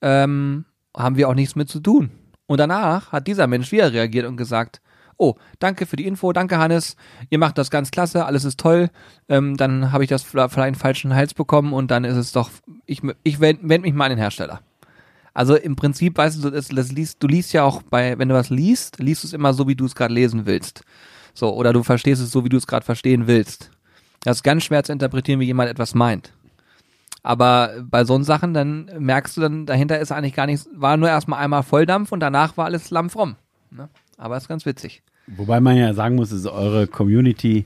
Ähm, 0.01 0.65
haben 0.95 1.17
wir 1.17 1.27
auch 1.29 1.33
nichts 1.33 1.55
mit 1.55 1.69
zu 1.69 1.79
tun. 1.79 2.11
Und 2.53 2.59
danach 2.59 3.11
hat 3.11 3.25
dieser 3.25 3.47
Mensch 3.47 3.71
wieder 3.71 3.91
reagiert 3.91 4.27
und 4.27 4.37
gesagt, 4.37 4.79
oh, 5.17 5.33
danke 5.57 5.87
für 5.87 5.95
die 5.95 6.05
Info, 6.05 6.33
danke 6.33 6.59
Hannes, 6.59 6.97
ihr 7.31 7.39
macht 7.39 7.57
das 7.57 7.71
ganz 7.71 7.89
klasse, 7.89 8.27
alles 8.27 8.45
ist 8.45 8.59
toll, 8.59 8.91
ähm, 9.27 9.57
dann 9.57 9.91
habe 9.91 10.03
ich 10.03 10.09
das 10.11 10.21
vielleicht 10.21 10.55
einen 10.59 10.75
falschen 10.75 11.15
Hals 11.15 11.33
bekommen 11.33 11.73
und 11.73 11.89
dann 11.89 12.03
ist 12.03 12.15
es 12.15 12.31
doch, 12.31 12.51
ich, 12.85 13.01
ich 13.23 13.39
wende 13.39 13.67
wend 13.67 13.83
mich 13.83 13.95
mal 13.95 14.05
an 14.05 14.11
den 14.11 14.19
Hersteller. 14.19 14.61
Also 15.33 15.55
im 15.55 15.75
Prinzip, 15.75 16.15
weißt 16.15 16.43
du, 16.43 16.51
das, 16.51 16.67
das 16.67 16.91
liest, 16.91 17.23
du 17.23 17.27
liest 17.27 17.53
ja 17.53 17.63
auch 17.63 17.81
bei, 17.81 18.19
wenn 18.19 18.29
du 18.29 18.35
was 18.35 18.51
liest, 18.51 18.99
liest 18.99 19.23
du 19.23 19.27
es 19.29 19.33
immer 19.33 19.55
so, 19.55 19.67
wie 19.67 19.75
du 19.75 19.85
es 19.85 19.95
gerade 19.95 20.13
lesen 20.13 20.45
willst. 20.45 20.83
So, 21.33 21.55
oder 21.55 21.73
du 21.73 21.81
verstehst 21.81 22.21
es 22.21 22.29
so, 22.29 22.45
wie 22.45 22.49
du 22.49 22.57
es 22.57 22.67
gerade 22.67 22.85
verstehen 22.85 23.25
willst. 23.25 23.71
Das 24.21 24.37
ist 24.37 24.43
ganz 24.43 24.63
schwer 24.63 24.83
zu 24.83 24.91
interpretieren, 24.91 25.39
wie 25.39 25.45
jemand 25.45 25.71
etwas 25.71 25.95
meint. 25.95 26.33
Aber 27.23 27.71
bei 27.89 28.03
so 28.03 28.21
Sachen, 28.21 28.53
dann 28.53 28.89
merkst 28.99 29.37
du 29.37 29.41
dann, 29.41 29.65
dahinter 29.65 29.97
ist 29.99 30.11
eigentlich 30.11 30.33
gar 30.35 30.45
nichts, 30.45 30.69
war 30.75 30.97
nur 30.97 31.07
erstmal 31.09 31.39
einmal 31.39 31.63
Volldampf 31.63 32.11
und 32.11 32.19
danach 32.19 32.57
war 32.57 32.65
alles 32.65 32.91
lammfromm. 32.91 33.35
Ne? 33.71 33.89
Aber 34.17 34.37
ist 34.37 34.47
ganz 34.49 34.65
witzig. 34.65 35.01
Wobei 35.27 35.61
man 35.61 35.77
ja 35.77 35.93
sagen 35.93 36.15
muss, 36.15 36.31
dass 36.31 36.45
eure 36.45 36.85
Community 36.85 37.65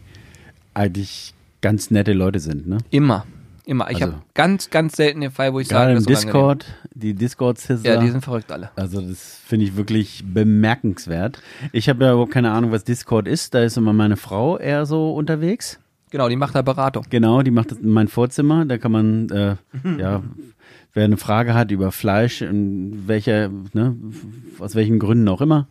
eigentlich 0.75 1.33
ganz 1.61 1.89
nette 1.89 2.13
Leute 2.13 2.39
sind, 2.39 2.67
ne? 2.67 2.77
Immer. 2.91 3.25
Immer. 3.65 3.89
Ich 3.89 3.97
Also- 4.01 4.13
habe 4.13 4.23
ganz, 4.35 4.69
ganz 4.69 4.95
selten 4.95 5.21
den 5.21 5.31
Fall, 5.31 5.51
wo 5.53 5.59
ich 5.59 5.67
Gerade 5.67 5.85
sage, 5.85 5.97
im 5.97 5.97
unangenehm. 6.05 6.23
Discord, 6.23 6.65
die 6.93 7.13
Discord-Sizzler. 7.15 7.95
Ja, 7.95 7.99
die 7.99 8.09
sind 8.11 8.23
verrückt 8.23 8.51
alle. 8.51 8.69
Also 8.75 9.01
das 9.01 9.41
finde 9.45 9.65
ich 9.65 9.75
wirklich 9.75 10.23
bemerkenswert. 10.25 11.41
Ich 11.73 11.89
habe 11.89 12.05
ja 12.05 12.11
überhaupt 12.13 12.31
keine 12.31 12.51
Ahnung, 12.51 12.71
was 12.71 12.83
Discord 12.85 13.27
ist. 13.27 13.53
Da 13.53 13.63
ist 13.63 13.75
immer 13.75 13.91
meine 13.91 14.15
Frau 14.17 14.57
eher 14.57 14.85
so 14.85 15.13
unterwegs. 15.13 15.79
Genau, 16.09 16.29
die 16.29 16.35
macht 16.35 16.55
da 16.55 16.61
Beratung. 16.61 17.03
Genau, 17.09 17.41
die 17.41 17.51
macht 17.51 17.71
das 17.71 17.79
in 17.79 17.89
mein 17.89 18.07
Vorzimmer. 18.07 18.65
Da 18.65 18.77
kann 18.77 18.91
man, 18.91 19.29
äh, 19.29 19.55
ja, 19.99 20.23
wer 20.93 21.05
eine 21.05 21.17
Frage 21.17 21.53
hat 21.53 21.71
über 21.71 21.91
Fleisch, 21.91 22.41
in 22.41 23.07
welcher, 23.07 23.49
ne, 23.73 23.95
aus 24.59 24.75
welchen 24.75 24.99
Gründen 24.99 25.27
auch 25.27 25.41
immer, 25.41 25.67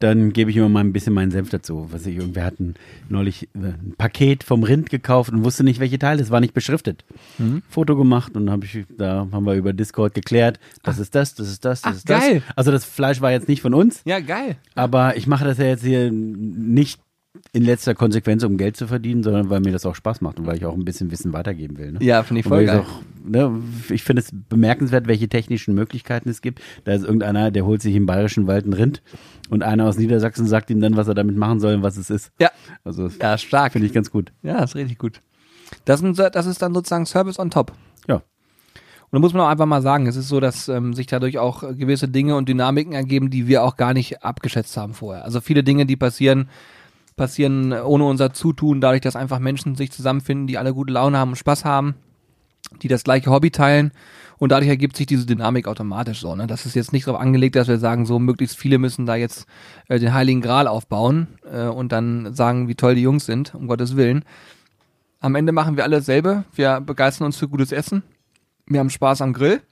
dann 0.00 0.32
gebe 0.32 0.50
ich 0.50 0.56
immer 0.56 0.68
mal 0.68 0.80
ein 0.80 0.92
bisschen 0.92 1.14
meinen 1.14 1.30
Senf 1.30 1.50
dazu. 1.50 1.86
Was 1.90 2.04
ich, 2.04 2.16
irgendwer 2.16 2.44
hat 2.44 2.58
ein, 2.60 2.74
neulich 3.08 3.48
äh, 3.54 3.68
ein 3.68 3.94
Paket 3.96 4.42
vom 4.44 4.62
Rind 4.64 4.90
gekauft 4.90 5.32
und 5.32 5.44
wusste 5.44 5.64
nicht, 5.64 5.80
welche 5.80 5.98
Teile, 5.98 6.20
es 6.20 6.30
war 6.30 6.40
nicht 6.40 6.52
beschriftet. 6.52 7.04
Mhm. 7.38 7.62
Foto 7.68 7.96
gemacht 7.96 8.36
und 8.36 8.50
habe 8.50 8.64
ich, 8.66 8.84
da 8.98 9.26
haben 9.30 9.44
wir 9.46 9.54
über 9.54 9.72
Discord 9.72 10.12
geklärt, 10.14 10.58
das 10.82 10.98
ist 10.98 11.14
das, 11.14 11.34
das 11.36 11.48
ist 11.48 11.64
das, 11.64 11.82
das 11.82 11.92
Ach, 11.92 11.96
ist 11.96 12.10
das. 12.10 12.20
geil. 12.20 12.42
Also 12.56 12.70
das 12.72 12.84
Fleisch 12.84 13.20
war 13.20 13.30
jetzt 13.30 13.48
nicht 13.48 13.62
von 13.62 13.72
uns, 13.72 14.02
Ja, 14.04 14.18
geil. 14.20 14.56
aber 14.74 15.16
ich 15.16 15.26
mache 15.26 15.44
das 15.44 15.58
ja 15.58 15.66
jetzt 15.66 15.84
hier 15.84 16.10
nicht 16.12 17.00
in 17.54 17.62
letzter 17.62 17.94
Konsequenz, 17.94 18.42
um 18.42 18.56
Geld 18.56 18.76
zu 18.76 18.88
verdienen, 18.88 19.22
sondern 19.22 19.48
weil 19.48 19.60
mir 19.60 19.70
das 19.70 19.86
auch 19.86 19.94
Spaß 19.94 20.20
macht 20.20 20.40
und 20.40 20.46
weil 20.46 20.56
ich 20.56 20.66
auch 20.66 20.74
ein 20.74 20.84
bisschen 20.84 21.12
Wissen 21.12 21.32
weitergeben 21.32 21.78
will. 21.78 21.92
Ne? 21.92 21.98
Ja, 22.02 22.24
finde 22.24 22.40
ich 22.40 22.46
voll 22.46 22.64
geil. 22.66 22.80
Auch, 22.80 23.02
ne, 23.24 23.62
ich 23.90 24.02
finde 24.02 24.22
es 24.22 24.30
bemerkenswert, 24.32 25.06
welche 25.06 25.28
technischen 25.28 25.72
Möglichkeiten 25.72 26.28
es 26.28 26.42
gibt. 26.42 26.60
Da 26.82 26.92
ist 26.92 27.04
irgendeiner, 27.04 27.52
der 27.52 27.64
holt 27.64 27.80
sich 27.80 27.94
im 27.94 28.06
Bayerischen 28.06 28.48
Wald 28.48 28.66
ein 28.66 28.72
Rind 28.72 29.02
und 29.50 29.62
einer 29.62 29.86
aus 29.86 29.96
Niedersachsen 29.96 30.46
sagt 30.46 30.68
ihm 30.70 30.80
dann, 30.80 30.96
was 30.96 31.06
er 31.06 31.14
damit 31.14 31.36
machen 31.36 31.60
soll 31.60 31.74
und 31.76 31.82
was 31.84 31.96
es 31.96 32.10
ist. 32.10 32.32
Ja, 32.40 32.50
Also 32.82 33.04
das 33.04 33.18
ja, 33.18 33.38
stark. 33.38 33.72
finde 33.72 33.86
ich 33.86 33.92
ganz 33.92 34.10
gut. 34.10 34.32
Ja, 34.42 34.62
ist 34.64 34.74
richtig 34.74 34.98
gut. 34.98 35.20
Das, 35.84 36.02
das 36.02 36.46
ist 36.46 36.60
dann 36.60 36.74
sozusagen 36.74 37.06
Service 37.06 37.38
on 37.38 37.50
top. 37.50 37.72
Ja. 38.08 38.16
Und 38.16 38.22
da 39.12 39.18
muss 39.20 39.32
man 39.32 39.42
auch 39.42 39.48
einfach 39.48 39.66
mal 39.66 39.80
sagen, 39.80 40.08
es 40.08 40.16
ist 40.16 40.26
so, 40.26 40.40
dass 40.40 40.68
ähm, 40.68 40.92
sich 40.92 41.06
dadurch 41.06 41.38
auch 41.38 41.60
gewisse 41.60 42.08
Dinge 42.08 42.34
und 42.34 42.48
Dynamiken 42.48 42.94
ergeben, 42.94 43.30
die 43.30 43.46
wir 43.46 43.62
auch 43.62 43.76
gar 43.76 43.94
nicht 43.94 44.24
abgeschätzt 44.24 44.76
haben 44.76 44.92
vorher. 44.92 45.24
Also 45.24 45.40
viele 45.40 45.62
Dinge, 45.62 45.86
die 45.86 45.94
passieren, 45.94 46.48
passieren 47.16 47.72
ohne 47.72 48.04
unser 48.04 48.32
Zutun, 48.32 48.80
dadurch, 48.80 49.00
dass 49.00 49.16
einfach 49.16 49.38
Menschen 49.38 49.74
sich 49.74 49.92
zusammenfinden, 49.92 50.46
die 50.46 50.58
alle 50.58 50.74
gute 50.74 50.92
Laune 50.92 51.18
haben 51.18 51.30
und 51.30 51.36
Spaß 51.36 51.64
haben, 51.64 51.94
die 52.82 52.88
das 52.88 53.04
gleiche 53.04 53.30
Hobby 53.30 53.50
teilen. 53.50 53.92
Und 54.36 54.50
dadurch 54.50 54.68
ergibt 54.68 54.96
sich 54.96 55.06
diese 55.06 55.26
Dynamik 55.26 55.68
automatisch 55.68 56.20
so. 56.20 56.34
Ne? 56.34 56.46
Das 56.46 56.66
ist 56.66 56.74
jetzt 56.74 56.92
nicht 56.92 57.06
darauf 57.06 57.20
angelegt, 57.20 57.54
dass 57.54 57.68
wir 57.68 57.78
sagen, 57.78 58.04
so 58.04 58.18
möglichst 58.18 58.56
viele 58.56 58.78
müssen 58.78 59.06
da 59.06 59.14
jetzt 59.14 59.46
äh, 59.88 59.98
den 59.98 60.12
Heiligen 60.12 60.40
Gral 60.40 60.66
aufbauen 60.66 61.28
äh, 61.50 61.66
und 61.66 61.92
dann 61.92 62.34
sagen, 62.34 62.66
wie 62.68 62.74
toll 62.74 62.96
die 62.96 63.02
Jungs 63.02 63.26
sind, 63.26 63.54
um 63.54 63.68
Gottes 63.68 63.96
Willen. 63.96 64.24
Am 65.20 65.36
Ende 65.36 65.52
machen 65.52 65.76
wir 65.76 65.84
alle 65.84 65.96
dasselbe. 65.96 66.44
Wir 66.54 66.80
begeistern 66.80 67.26
uns 67.26 67.36
für 67.36 67.48
gutes 67.48 67.70
Essen. 67.72 68.02
Wir 68.66 68.80
haben 68.80 68.90
Spaß 68.90 69.22
am 69.22 69.32
Grill. 69.32 69.62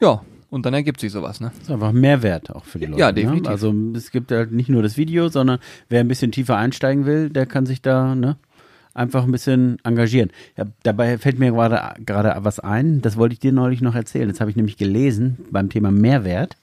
Ja, 0.00 0.22
und 0.52 0.66
dann 0.66 0.74
ergibt 0.74 1.00
sich 1.00 1.10
sowas, 1.10 1.40
ne? 1.40 1.50
Das 1.54 1.68
ist 1.68 1.70
einfach 1.70 1.88
ein 1.88 2.00
Mehrwert 2.00 2.54
auch 2.54 2.66
für 2.66 2.78
die 2.78 2.84
Leute. 2.84 3.00
Ja, 3.00 3.10
definitiv. 3.10 3.44
Ne? 3.44 3.48
Also 3.48 3.74
es 3.94 4.10
gibt 4.10 4.30
halt 4.30 4.52
nicht 4.52 4.68
nur 4.68 4.82
das 4.82 4.98
Video, 4.98 5.28
sondern 5.28 5.58
wer 5.88 6.00
ein 6.00 6.08
bisschen 6.08 6.30
tiefer 6.30 6.58
einsteigen 6.58 7.06
will, 7.06 7.30
der 7.30 7.46
kann 7.46 7.64
sich 7.64 7.80
da 7.80 8.14
ne, 8.14 8.36
einfach 8.92 9.24
ein 9.24 9.32
bisschen 9.32 9.78
engagieren. 9.82 10.30
Ja, 10.58 10.66
dabei 10.82 11.16
fällt 11.16 11.38
mir 11.38 11.52
gerade 11.52 11.94
gerade 12.04 12.34
was 12.44 12.60
ein, 12.60 13.00
das 13.00 13.16
wollte 13.16 13.32
ich 13.32 13.40
dir 13.40 13.50
neulich 13.50 13.80
noch 13.80 13.94
erzählen. 13.94 14.28
Das 14.28 14.40
habe 14.40 14.50
ich 14.50 14.56
nämlich 14.56 14.76
gelesen 14.76 15.38
beim 15.50 15.70
Thema 15.70 15.90
Mehrwert. 15.90 16.58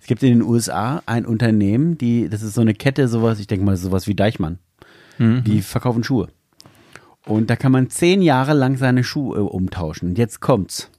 Es 0.00 0.08
gibt 0.08 0.24
in 0.24 0.30
den 0.30 0.42
USA 0.42 1.00
ein 1.06 1.24
Unternehmen, 1.24 1.96
die, 1.96 2.28
das 2.28 2.42
ist 2.42 2.54
so 2.54 2.60
eine 2.60 2.74
Kette, 2.74 3.06
sowas, 3.06 3.38
ich 3.38 3.46
denke 3.46 3.64
mal, 3.64 3.76
sowas 3.76 4.08
wie 4.08 4.16
Deichmann. 4.16 4.58
Die 5.44 5.62
verkaufen 5.62 6.02
Schuhe. 6.02 6.26
Und 7.24 7.50
da 7.50 7.54
kann 7.54 7.70
man 7.70 7.88
zehn 7.88 8.20
Jahre 8.20 8.52
lang 8.52 8.78
seine 8.78 9.04
Schuhe 9.04 9.38
äh, 9.38 9.40
umtauschen. 9.42 10.08
Und 10.08 10.18
jetzt 10.18 10.40
kommt's. 10.40 10.90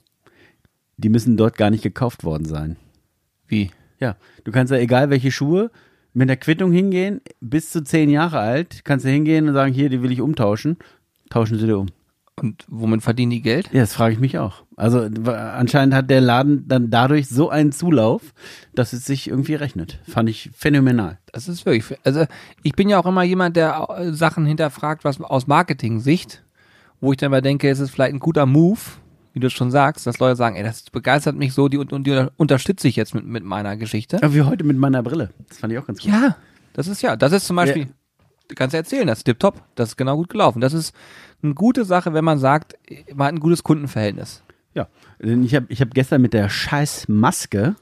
Die 0.96 1.08
müssen 1.08 1.36
dort 1.36 1.56
gar 1.56 1.70
nicht 1.70 1.82
gekauft 1.82 2.24
worden 2.24 2.44
sein. 2.44 2.76
Wie? 3.46 3.70
Ja, 3.98 4.16
du 4.44 4.52
kannst 4.52 4.72
ja 4.72 4.78
egal 4.78 5.10
welche 5.10 5.30
Schuhe 5.30 5.70
mit 6.14 6.28
der 6.28 6.36
Quittung 6.36 6.72
hingehen, 6.72 7.20
bis 7.40 7.70
zu 7.70 7.82
zehn 7.82 8.08
Jahre 8.08 8.38
alt, 8.38 8.84
kannst 8.84 9.04
du 9.04 9.10
hingehen 9.10 9.48
und 9.48 9.54
sagen, 9.54 9.74
hier, 9.74 9.90
die 9.90 10.00
will 10.00 10.12
ich 10.12 10.20
umtauschen. 10.20 10.78
Tauschen 11.28 11.58
sie 11.58 11.66
dir 11.66 11.78
um. 11.78 11.88
Und 12.36 12.64
womit 12.68 13.02
verdienen 13.02 13.30
die 13.30 13.42
Geld? 13.42 13.70
Ja, 13.72 13.80
das 13.80 13.94
frage 13.94 14.14
ich 14.14 14.20
mich 14.20 14.38
auch. 14.38 14.64
Also 14.76 15.00
anscheinend 15.00 15.94
hat 15.94 16.10
der 16.10 16.20
Laden 16.20 16.66
dann 16.66 16.90
dadurch 16.90 17.28
so 17.28 17.48
einen 17.48 17.70
Zulauf, 17.70 18.34
dass 18.74 18.92
es 18.92 19.04
sich 19.04 19.28
irgendwie 19.28 19.54
rechnet. 19.54 20.00
Fand 20.08 20.28
ich 20.28 20.50
phänomenal. 20.52 21.18
Das 21.32 21.46
ist 21.46 21.64
wirklich, 21.64 21.96
also 22.04 22.26
ich 22.62 22.72
bin 22.72 22.88
ja 22.88 22.98
auch 22.98 23.06
immer 23.06 23.22
jemand, 23.22 23.56
der 23.56 23.88
äh, 23.88 24.12
Sachen 24.12 24.46
hinterfragt, 24.46 25.04
was 25.04 25.20
aus 25.20 25.46
Marketing-Sicht, 25.46 26.44
wo 27.00 27.12
ich 27.12 27.18
dann 27.18 27.30
mal 27.30 27.42
denke, 27.42 27.70
es 27.70 27.78
ist 27.78 27.90
vielleicht 27.90 28.14
ein 28.14 28.20
guter 28.20 28.46
Move, 28.46 28.80
wie 29.34 29.40
du 29.40 29.50
schon 29.50 29.70
sagst, 29.70 30.06
dass 30.06 30.20
Leute 30.20 30.36
sagen, 30.36 30.56
ey, 30.56 30.62
das 30.62 30.84
begeistert 30.90 31.36
mich 31.36 31.52
so, 31.52 31.68
die, 31.68 31.76
und, 31.76 32.06
die 32.06 32.26
unterstütze 32.36 32.86
ich 32.86 32.94
jetzt 32.96 33.14
mit, 33.14 33.26
mit 33.26 33.44
meiner 33.44 33.76
Geschichte. 33.76 34.18
Ja, 34.22 34.32
wie 34.32 34.42
heute 34.42 34.64
mit 34.64 34.78
meiner 34.78 35.02
Brille. 35.02 35.30
Das 35.48 35.58
fand 35.58 35.72
ich 35.72 35.78
auch 35.78 35.86
ganz 35.86 36.00
gut. 36.00 36.10
Ja, 36.10 36.36
das 36.72 36.86
ist 36.86 37.02
ja, 37.02 37.16
das 37.16 37.32
ist 37.32 37.46
zum 37.46 37.56
Beispiel, 37.56 37.88
du 38.48 38.54
kannst 38.54 38.74
ja 38.74 38.78
erzählen, 38.78 39.08
das 39.08 39.18
ist 39.18 39.24
tipptopp, 39.24 39.60
das 39.74 39.90
ist 39.90 39.96
genau 39.96 40.16
gut 40.16 40.28
gelaufen. 40.28 40.60
Das 40.60 40.72
ist 40.72 40.94
eine 41.42 41.54
gute 41.54 41.84
Sache, 41.84 42.14
wenn 42.14 42.24
man 42.24 42.38
sagt, 42.38 42.76
man 43.12 43.26
hat 43.26 43.34
ein 43.34 43.40
gutes 43.40 43.64
Kundenverhältnis. 43.64 44.42
Ja, 44.72 44.86
ich 45.18 45.54
habe 45.54 45.66
ich 45.68 45.80
hab 45.80 45.92
gestern 45.92 46.22
mit 46.22 46.32
der 46.32 46.48
scheiß 46.48 47.08
Maske, 47.08 47.74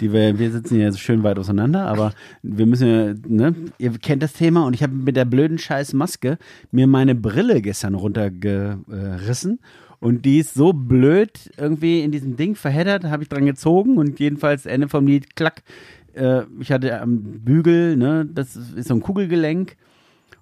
die 0.00 0.12
wir, 0.12 0.38
wir 0.40 0.50
sitzen 0.50 0.76
hier 0.76 0.90
so 0.90 0.98
schön 0.98 1.22
weit 1.22 1.38
auseinander, 1.38 1.86
aber 1.86 2.14
wir 2.42 2.66
müssen 2.66 2.88
ja, 2.88 3.14
ne, 3.28 3.54
ihr 3.78 3.96
kennt 3.98 4.24
das 4.24 4.32
Thema 4.32 4.64
und 4.64 4.74
ich 4.74 4.82
habe 4.82 4.92
mit 4.92 5.16
der 5.16 5.24
blöden 5.24 5.58
scheiß 5.58 5.92
Maske 5.92 6.38
mir 6.72 6.88
meine 6.88 7.14
Brille 7.14 7.62
gestern 7.62 7.94
runtergerissen 7.94 9.60
und 10.00 10.24
die 10.24 10.38
ist 10.38 10.54
so 10.54 10.72
blöd 10.72 11.50
irgendwie 11.56 12.00
in 12.02 12.10
diesem 12.10 12.36
Ding 12.36 12.54
verheddert, 12.54 13.04
habe 13.04 13.22
ich 13.22 13.28
dran 13.28 13.46
gezogen 13.46 13.98
und 13.98 14.18
jedenfalls 14.18 14.66
Ende 14.66 14.88
vom 14.88 15.06
Lied, 15.06 15.36
klack, 15.36 15.62
äh, 16.14 16.42
ich 16.58 16.72
hatte 16.72 17.00
am 17.00 17.20
Bügel, 17.20 17.96
ne, 17.96 18.26
das 18.26 18.56
ist 18.56 18.88
so 18.88 18.94
ein 18.94 19.00
Kugelgelenk 19.00 19.76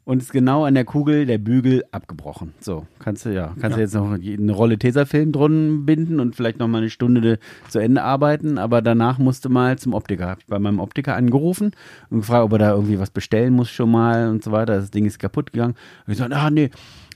und 0.09 0.23
ist 0.23 0.33
genau 0.33 0.65
an 0.65 0.73
der 0.73 0.87
Kugel 0.87 1.27
der 1.27 1.37
Bügel 1.37 1.85
abgebrochen. 1.93 2.55
So, 2.61 2.87
kannst 2.99 3.27
du 3.27 3.35
ja, 3.35 3.55
kannst 3.61 3.77
du 3.77 3.81
jetzt 3.83 3.95
noch 3.95 4.11
eine 4.11 4.53
Rolle 4.53 4.79
Tesafilm 4.79 5.33
drin 5.33 5.85
binden 5.85 6.19
und 6.19 6.35
vielleicht 6.35 6.59
noch 6.59 6.67
mal 6.67 6.79
eine 6.79 6.89
Stunde 6.89 7.39
zu 7.69 7.79
Ende 7.79 8.03
arbeiten, 8.03 8.57
aber 8.57 8.81
danach 8.81 9.19
musste 9.19 9.51
mal 9.51 9.79
zum 9.79 9.93
Optiker. 9.93 10.29
Hab 10.29 10.39
ich 10.39 10.47
bei 10.47 10.59
meinem 10.59 10.81
Optiker 10.81 11.15
angerufen 11.15 11.73
und 12.09 12.21
gefragt, 12.21 12.45
ob 12.45 12.53
er 12.53 12.59
da 12.59 12.71
irgendwie 12.73 12.99
was 12.99 13.11
bestellen 13.11 13.53
muss 13.53 13.69
schon 13.69 13.91
mal 13.91 14.31
und 14.31 14.43
so 14.43 14.51
weiter. 14.51 14.77
Das 14.77 14.91
Ding 14.91 15.05
ist 15.05 15.19
kaputt 15.19 15.53
gegangen. 15.53 15.75
Und 16.07 16.13
ich 16.13 16.19
gesagt, 16.19 16.33
ah 16.33 16.49
nee, 16.49 16.71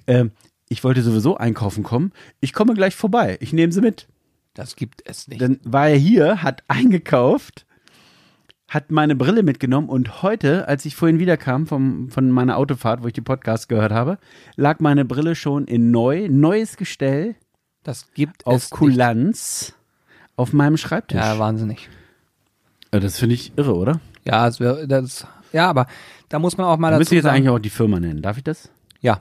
äh, 0.05 0.26
ich 0.73 0.83
wollte 0.85 1.03
sowieso 1.03 1.37
einkaufen 1.37 1.83
kommen. 1.83 2.12
Ich 2.41 2.55
komme 2.55 2.73
gleich 2.73 2.97
vorbei. 2.97 3.37
Ich 3.41 3.53
nehme 3.53 3.73
sie 3.73 3.83
mit. 3.83 4.09
Das 4.55 4.75
gibt 4.75 5.03
es 5.05 5.29
nicht. 5.29 5.43
Dann 5.43 5.61
war 5.64 5.89
er 5.89 5.97
hier, 5.97 6.43
hat 6.43 6.64
eingekauft, 6.68 7.66
hat 8.68 8.91
meine 8.91 9.14
Brille 9.14 9.43
mitgenommen 9.43 9.91
und 9.91 10.23
heute, 10.23 10.66
als 10.68 10.87
ich 10.87 10.97
vorhin 10.97 11.18
wiederkam 11.18 11.66
vom, 11.66 12.09
von 12.09 12.31
meiner 12.31 12.57
Autofahrt, 12.57 13.03
wo 13.03 13.07
ich 13.07 13.12
die 13.12 13.20
Podcast 13.20 13.68
gehört 13.68 13.93
habe, 13.93 14.16
lag 14.57 14.81
meine 14.81 15.05
Brille 15.05 15.35
schon 15.35 15.66
in 15.66 15.91
neu, 15.91 16.29
neues 16.31 16.79
Gestell 16.79 17.35
Das 17.83 18.11
gibt 18.14 18.47
auf 18.47 18.57
es 18.57 18.62
nicht. 18.62 18.79
Kulanz 18.79 19.75
auf 20.37 20.55
meinem 20.55 20.79
Schreibtisch. 20.79 21.20
Ja, 21.20 21.39
wahnsinnig. 21.39 21.91
Ja, 22.95 23.01
das 23.01 23.18
finde 23.18 23.35
ich 23.35 23.53
irre, 23.57 23.77
oder? 23.77 24.01
Ja, 24.25 24.47
das 24.47 24.59
wär, 24.59 24.87
das, 24.87 25.27
ja, 25.53 25.68
aber 25.68 25.87
da 26.31 26.39
muss 26.39 26.57
man 26.57 26.66
auch 26.66 26.79
mal 26.79 26.93
Da 26.93 26.99
müsste 26.99 27.14
jetzt 27.14 27.27
eigentlich 27.27 27.51
auch 27.51 27.59
die 27.59 27.68
Firma 27.70 28.01
nennen. 28.01 28.23
Darf 28.23 28.39
ich 28.39 28.45
das? 28.45 28.70
ja, 29.03 29.20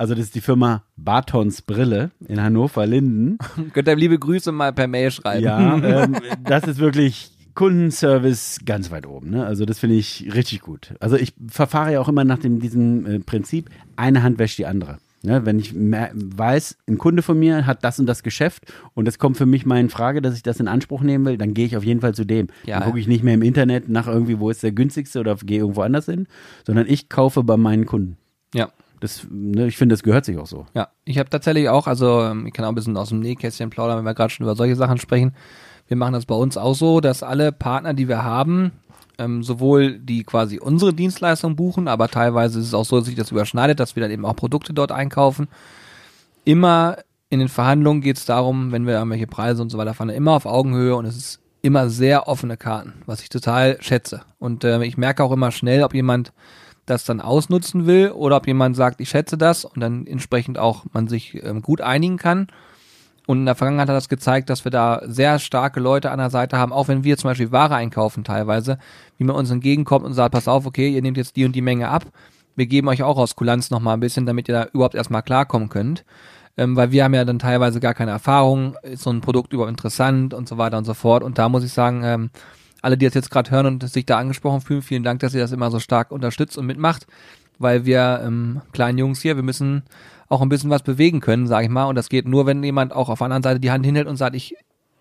Also 0.00 0.14
das 0.14 0.24
ist 0.24 0.34
die 0.34 0.40
Firma 0.40 0.82
Bartons 0.96 1.60
Brille 1.60 2.10
in 2.26 2.42
Hannover-Linden. 2.42 3.36
könnt 3.74 3.86
ihr 3.86 3.96
liebe 3.96 4.18
Grüße 4.18 4.50
mal 4.50 4.72
per 4.72 4.86
Mail 4.86 5.10
schreiben. 5.10 5.44
Ja, 5.44 5.76
ähm, 6.04 6.16
das 6.42 6.64
ist 6.64 6.78
wirklich 6.78 7.32
Kundenservice 7.54 8.60
ganz 8.64 8.90
weit 8.90 9.06
oben. 9.06 9.28
Ne? 9.28 9.44
Also 9.44 9.66
das 9.66 9.78
finde 9.78 9.96
ich 9.96 10.30
richtig 10.32 10.62
gut. 10.62 10.94
Also 11.00 11.16
ich 11.16 11.34
verfahre 11.48 11.92
ja 11.92 12.00
auch 12.00 12.08
immer 12.08 12.24
nach 12.24 12.38
dem, 12.38 12.60
diesem 12.60 13.04
äh, 13.04 13.18
Prinzip, 13.18 13.68
eine 13.96 14.22
Hand 14.22 14.38
wäscht 14.38 14.56
die 14.56 14.64
andere. 14.64 15.00
Ne? 15.22 15.44
Wenn 15.44 15.58
ich 15.58 15.74
weiß, 15.74 16.78
ein 16.88 16.96
Kunde 16.96 17.20
von 17.20 17.38
mir 17.38 17.66
hat 17.66 17.84
das 17.84 18.00
und 18.00 18.06
das 18.06 18.22
Geschäft 18.22 18.72
und 18.94 19.06
es 19.06 19.18
kommt 19.18 19.36
für 19.36 19.44
mich 19.44 19.66
mal 19.66 19.80
in 19.80 19.90
Frage, 19.90 20.22
dass 20.22 20.34
ich 20.34 20.42
das 20.42 20.60
in 20.60 20.68
Anspruch 20.68 21.02
nehmen 21.02 21.26
will, 21.26 21.36
dann 21.36 21.52
gehe 21.52 21.66
ich 21.66 21.76
auf 21.76 21.84
jeden 21.84 22.00
Fall 22.00 22.14
zu 22.14 22.24
dem. 22.24 22.46
Ja. 22.64 22.78
Dann 22.78 22.86
gucke 22.88 23.00
ich 23.00 23.06
nicht 23.06 23.22
mehr 23.22 23.34
im 23.34 23.42
Internet 23.42 23.90
nach 23.90 24.06
irgendwie, 24.06 24.38
wo 24.38 24.48
ist 24.48 24.62
der 24.62 24.72
günstigste 24.72 25.20
oder 25.20 25.36
gehe 25.36 25.58
irgendwo 25.58 25.82
anders 25.82 26.06
hin, 26.06 26.26
sondern 26.64 26.86
ich 26.88 27.10
kaufe 27.10 27.42
bei 27.42 27.58
meinen 27.58 27.84
Kunden. 27.84 28.16
Das, 29.00 29.26
ne, 29.30 29.66
ich 29.66 29.76
finde, 29.76 29.94
das 29.94 30.02
gehört 30.02 30.24
sich 30.24 30.38
auch 30.38 30.46
so. 30.46 30.66
Ja, 30.74 30.88
ich 31.04 31.18
habe 31.18 31.30
tatsächlich 31.30 31.68
auch, 31.68 31.86
also 31.86 32.22
ähm, 32.22 32.46
ich 32.46 32.52
kann 32.52 32.64
auch 32.64 32.68
ein 32.68 32.74
bisschen 32.74 32.96
aus 32.96 33.08
dem 33.08 33.20
Nähkästchen 33.20 33.70
plaudern, 33.70 33.98
wenn 33.98 34.04
wir 34.04 34.14
gerade 34.14 34.30
schon 34.30 34.44
über 34.44 34.54
solche 34.54 34.76
Sachen 34.76 34.98
sprechen. 34.98 35.32
Wir 35.88 35.96
machen 35.96 36.12
das 36.12 36.26
bei 36.26 36.34
uns 36.34 36.56
auch 36.56 36.74
so, 36.74 37.00
dass 37.00 37.22
alle 37.22 37.50
Partner, 37.50 37.94
die 37.94 38.08
wir 38.08 38.22
haben, 38.22 38.72
ähm, 39.18 39.42
sowohl 39.42 39.98
die 39.98 40.22
quasi 40.24 40.58
unsere 40.58 40.94
Dienstleistung 40.94 41.56
buchen, 41.56 41.88
aber 41.88 42.08
teilweise 42.08 42.60
ist 42.60 42.66
es 42.66 42.74
auch 42.74 42.84
so, 42.84 42.98
dass 42.98 43.06
sich 43.06 43.16
das 43.16 43.30
überschneidet, 43.30 43.80
dass 43.80 43.96
wir 43.96 44.02
dann 44.02 44.10
eben 44.10 44.24
auch 44.24 44.36
Produkte 44.36 44.72
dort 44.72 44.92
einkaufen. 44.92 45.48
Immer 46.44 46.98
in 47.28 47.38
den 47.38 47.48
Verhandlungen 47.48 48.00
geht 48.00 48.18
es 48.18 48.24
darum, 48.24 48.72
wenn 48.72 48.86
wir 48.86 48.94
irgendwelche 48.94 49.26
Preise 49.26 49.62
und 49.62 49.70
so 49.70 49.78
weiter 49.78 49.94
fahren, 49.94 50.10
immer 50.10 50.32
auf 50.32 50.46
Augenhöhe 50.46 50.96
und 50.96 51.04
es 51.04 51.16
ist 51.16 51.40
immer 51.62 51.90
sehr 51.90 52.28
offene 52.28 52.56
Karten, 52.56 52.94
was 53.06 53.22
ich 53.22 53.28
total 53.28 53.76
schätze. 53.80 54.22
Und 54.38 54.64
äh, 54.64 54.82
ich 54.84 54.96
merke 54.96 55.22
auch 55.22 55.32
immer 55.32 55.50
schnell, 55.52 55.84
ob 55.84 55.94
jemand 55.94 56.32
das 56.90 57.04
dann 57.04 57.20
ausnutzen 57.20 57.86
will 57.86 58.10
oder 58.10 58.36
ob 58.36 58.46
jemand 58.46 58.76
sagt, 58.76 59.00
ich 59.00 59.08
schätze 59.08 59.38
das 59.38 59.64
und 59.64 59.80
dann 59.80 60.06
entsprechend 60.06 60.58
auch 60.58 60.84
man 60.92 61.08
sich 61.08 61.42
ähm, 61.42 61.62
gut 61.62 61.80
einigen 61.80 62.16
kann. 62.16 62.48
Und 63.26 63.38
in 63.38 63.46
der 63.46 63.54
Vergangenheit 63.54 63.88
hat 63.88 63.96
das 63.96 64.08
gezeigt, 64.08 64.50
dass 64.50 64.64
wir 64.64 64.72
da 64.72 65.02
sehr 65.04 65.38
starke 65.38 65.78
Leute 65.78 66.10
an 66.10 66.18
der 66.18 66.30
Seite 66.30 66.58
haben, 66.58 66.72
auch 66.72 66.88
wenn 66.88 67.04
wir 67.04 67.16
zum 67.16 67.30
Beispiel 67.30 67.52
Ware 67.52 67.76
einkaufen 67.76 68.24
teilweise, 68.24 68.78
wie 69.18 69.24
man 69.24 69.36
uns 69.36 69.50
entgegenkommt 69.50 70.04
und 70.04 70.14
sagt, 70.14 70.32
pass 70.32 70.48
auf, 70.48 70.66
okay, 70.66 70.88
ihr 70.88 71.02
nehmt 71.02 71.16
jetzt 71.16 71.36
die 71.36 71.44
und 71.44 71.54
die 71.54 71.62
Menge 71.62 71.88
ab, 71.88 72.06
wir 72.56 72.66
geben 72.66 72.88
euch 72.88 73.02
auch 73.02 73.18
aus 73.18 73.36
Kulanz 73.36 73.70
nochmal 73.70 73.94
ein 73.94 74.00
bisschen, 74.00 74.26
damit 74.26 74.48
ihr 74.48 74.54
da 74.54 74.66
überhaupt 74.72 74.94
erstmal 74.94 75.22
klarkommen 75.22 75.68
könnt. 75.68 76.04
Ähm, 76.56 76.76
weil 76.76 76.90
wir 76.90 77.04
haben 77.04 77.14
ja 77.14 77.24
dann 77.24 77.38
teilweise 77.38 77.80
gar 77.80 77.94
keine 77.94 78.10
Erfahrung, 78.10 78.76
ist 78.82 79.04
so 79.04 79.10
ein 79.10 79.20
Produkt 79.20 79.52
überhaupt 79.52 79.70
interessant 79.70 80.34
und 80.34 80.48
so 80.48 80.58
weiter 80.58 80.76
und 80.76 80.84
so 80.84 80.94
fort. 80.94 81.22
Und 81.22 81.38
da 81.38 81.48
muss 81.48 81.64
ich 81.64 81.72
sagen, 81.72 82.02
ähm, 82.04 82.30
alle, 82.82 82.96
die 82.96 83.06
das 83.06 83.14
jetzt 83.14 83.30
gerade 83.30 83.50
hören 83.50 83.66
und 83.66 83.88
sich 83.88 84.06
da 84.06 84.18
angesprochen 84.18 84.60
fühlen, 84.60 84.82
vielen 84.82 85.02
Dank, 85.02 85.20
dass 85.20 85.34
ihr 85.34 85.40
das 85.40 85.52
immer 85.52 85.70
so 85.70 85.78
stark 85.78 86.10
unterstützt 86.10 86.56
und 86.58 86.66
mitmacht, 86.66 87.06
weil 87.58 87.84
wir 87.84 88.22
ähm, 88.24 88.60
kleinen 88.72 88.98
Jungs 88.98 89.20
hier, 89.20 89.36
wir 89.36 89.42
müssen 89.42 89.82
auch 90.28 90.40
ein 90.42 90.48
bisschen 90.48 90.70
was 90.70 90.82
bewegen 90.82 91.20
können, 91.20 91.46
sage 91.46 91.64
ich 91.64 91.70
mal. 91.70 91.84
Und 91.86 91.96
das 91.96 92.08
geht 92.08 92.26
nur, 92.26 92.46
wenn 92.46 92.62
jemand 92.62 92.92
auch 92.92 93.08
auf 93.08 93.18
der 93.18 93.26
anderen 93.26 93.42
Seite 93.42 93.60
die 93.60 93.70
Hand 93.70 93.84
hinhält 93.84 94.06
und 94.06 94.16
sagt, 94.16 94.36
ich, 94.36 94.54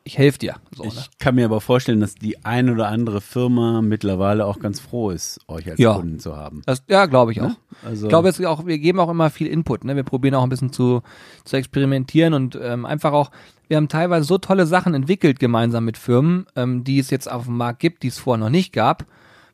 ich 0.03 0.17
helfe 0.17 0.39
dir. 0.39 0.55
So, 0.75 0.83
ne? 0.83 0.89
Ich 0.91 1.17
kann 1.19 1.35
mir 1.35 1.45
aber 1.45 1.61
vorstellen, 1.61 1.99
dass 1.99 2.15
die 2.15 2.43
ein 2.43 2.69
oder 2.69 2.87
andere 2.87 3.21
Firma 3.21 3.81
mittlerweile 3.81 4.45
auch 4.45 4.59
ganz 4.59 4.79
froh 4.79 5.11
ist, 5.11 5.39
euch 5.47 5.69
als 5.69 5.79
Ja. 5.79 5.93
Kunden 5.93 6.19
zu 6.19 6.35
haben. 6.35 6.63
Das, 6.65 6.83
ja, 6.89 7.05
glaube 7.05 7.31
ich 7.31 7.41
auch. 7.41 7.51
Also, 7.85 8.07
Ich 8.07 8.09
glaube, 8.09 8.33
auch, 8.49 8.65
wir 8.65 8.79
geben 8.79 8.99
auch 8.99 9.09
immer 9.09 9.29
viel 9.29 9.47
Input. 9.47 9.83
Ne? 9.83 9.95
Wir 9.95 10.03
probieren 10.03 10.33
auch 10.33 10.43
ein 10.43 10.49
bisschen 10.49 10.73
zu, 10.73 11.03
zu 11.45 11.57
experimentieren 11.57 12.33
und 12.33 12.57
ähm, 12.59 12.85
einfach 12.87 13.13
auch, 13.13 13.29
wir 13.69 13.77
haben 13.77 13.87
teilweise 13.87 14.25
so 14.27 14.37
tolle 14.37 14.65
Sachen 14.67 14.93
entwickelt 14.93 15.39
gemeinsam 15.39 15.85
mit 15.85 15.97
Firmen, 15.97 16.45
ähm, 16.57 16.83
die 16.83 16.99
es 16.99 17.09
jetzt 17.09 17.31
auf 17.31 17.45
dem 17.45 17.55
Markt 17.55 17.79
gibt, 17.79 18.03
die 18.03 18.07
es 18.09 18.17
vorher 18.17 18.43
noch 18.43 18.49
nicht 18.51 18.73
gab, 18.73 19.05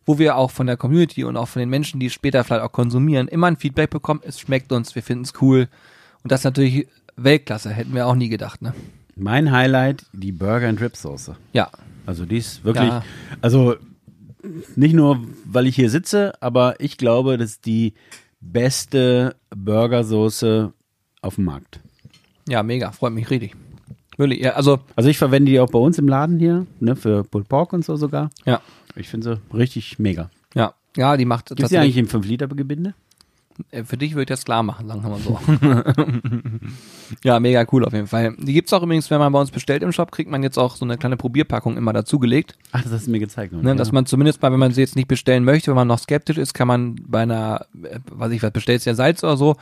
wo 0.05 0.17
wir 0.17 0.35
auch 0.37 0.49
von 0.51 0.65
der 0.67 0.77
Community 0.77 1.23
und 1.23 1.37
auch 1.37 1.47
von 1.47 1.59
den 1.59 1.69
Menschen, 1.69 1.99
die 1.99 2.07
es 2.07 2.13
später 2.13 2.43
vielleicht 2.43 2.63
auch 2.63 2.71
konsumieren, 2.71 3.27
immer 3.27 3.47
ein 3.47 3.57
Feedback 3.57 3.91
bekommen, 3.91 4.21
es 4.23 4.39
schmeckt 4.39 4.71
uns, 4.71 4.95
wir 4.95 5.03
finden 5.03 5.25
es 5.25 5.33
cool. 5.41 5.67
Und 6.23 6.31
das 6.31 6.39
ist 6.41 6.45
natürlich 6.45 6.87
Weltklasse, 7.17 7.69
hätten 7.69 7.93
wir 7.93 8.07
auch 8.07 8.15
nie 8.15 8.29
gedacht. 8.29 8.61
Ne? 8.63 8.73
mein 9.17 9.51
Highlight, 9.51 10.05
die 10.11 10.33
Burger 10.33 10.67
and 10.67 10.81
Rib 10.81 10.97
Soße. 10.97 11.37
Ja, 11.53 11.69
Also 12.05 12.25
die 12.25 12.37
ist 12.37 12.63
wirklich, 12.65 12.89
Ja. 12.89 13.03
also 13.41 13.75
nicht 14.75 14.93
nur, 14.93 15.25
weil 15.45 15.67
ich 15.67 15.75
hier 15.75 15.89
sitze, 15.89 16.33
aber 16.41 16.75
ich 16.79 16.97
glaube, 16.97 17.37
das 17.37 17.51
ist 17.51 17.65
die 17.65 17.93
beste 18.41 19.35
Burgersoße 19.55 20.73
auf 21.21 21.35
dem 21.35 21.45
Markt. 21.45 21.79
ja, 22.47 22.61
mega, 22.61 22.91
freut 22.91 23.13
mich 23.13 23.29
richtig. 23.29 23.55
Wirklich, 24.17 24.41
ja, 24.41 24.53
also, 24.53 24.79
Also 24.95 25.09
ich 25.09 25.17
verwende 25.17 25.51
die 25.51 25.59
auch 25.59 25.69
bei 25.69 25.79
uns 25.79 25.97
im 25.97 26.07
Laden 26.07 26.39
hier, 26.39 26.65
ne, 26.79 26.95
für 26.95 27.23
Pulled 27.23 27.49
Pork 27.49 27.73
und 27.73 27.83
so 27.83 27.95
sogar. 27.95 28.29
ja, 28.45 28.61
Ich 28.95 29.07
finde 29.09 29.39
sie 29.51 29.57
richtig 29.57 29.99
mega. 29.99 30.29
ja, 30.53 30.73
ja, 30.97 31.17
die 31.17 31.25
macht 31.25 31.49
Gibt 31.49 31.61
es 31.63 31.69
die 31.69 31.77
eigentlich 31.77 31.97
im 31.97 32.07
5-Liter-Gebinde? 32.07 32.93
Äh, 33.71 33.83
Für 33.83 33.97
dich 33.97 34.13
würde 34.13 34.23
ich 34.23 34.27
das 34.27 34.45
klar 34.45 34.63
machen, 34.63 34.87
sagen 34.87 35.01
wir 35.03 35.09
mal 35.09 35.19
so. 35.19 35.39
ja, 37.23 37.39
mega 37.39 37.65
cool 37.71 37.85
auf 37.85 37.93
jeden 37.93 38.07
Fall. 38.07 38.35
Die 38.37 38.53
gibt's 38.53 38.73
auch 38.73 38.83
übrigens, 38.83 39.09
wenn 39.11 39.19
man 39.19 39.31
bei 39.31 39.39
uns 39.39 39.51
bestellt 39.51 39.83
im 39.83 39.91
Shop, 39.91 40.11
kriegt 40.11 40.29
man 40.29 40.43
jetzt 40.43 40.57
auch 40.57 40.75
so 40.75 40.85
eine 40.85 40.97
kleine 40.97 41.17
Probierpackung 41.17 41.77
immer 41.77 41.93
dazugelegt. 41.93 42.57
Ach, 42.71 42.83
das 42.83 42.91
hast 42.91 43.07
du 43.07 43.11
mir 43.11 43.19
gezeigt. 43.19 43.53
Ne, 43.53 43.69
ja. 43.69 43.75
Dass 43.75 43.91
man 43.91 44.05
zumindest 44.05 44.41
mal, 44.41 44.51
wenn 44.51 44.59
man 44.59 44.71
sie 44.71 44.81
jetzt 44.81 44.95
nicht 44.95 45.07
bestellen 45.07 45.43
möchte, 45.43 45.71
wenn 45.71 45.75
man 45.75 45.87
noch 45.87 45.99
skeptisch 45.99 46.37
ist, 46.37 46.53
kann 46.53 46.67
man 46.67 46.95
bei 47.07 47.21
einer, 47.21 47.65
äh, 47.83 47.99
weiß 48.11 48.31
ich 48.31 48.43
was, 48.43 48.51
bestellst 48.51 48.85
ja 48.85 48.93
Salz 48.95 49.23
oder 49.23 49.37
so 49.37 49.55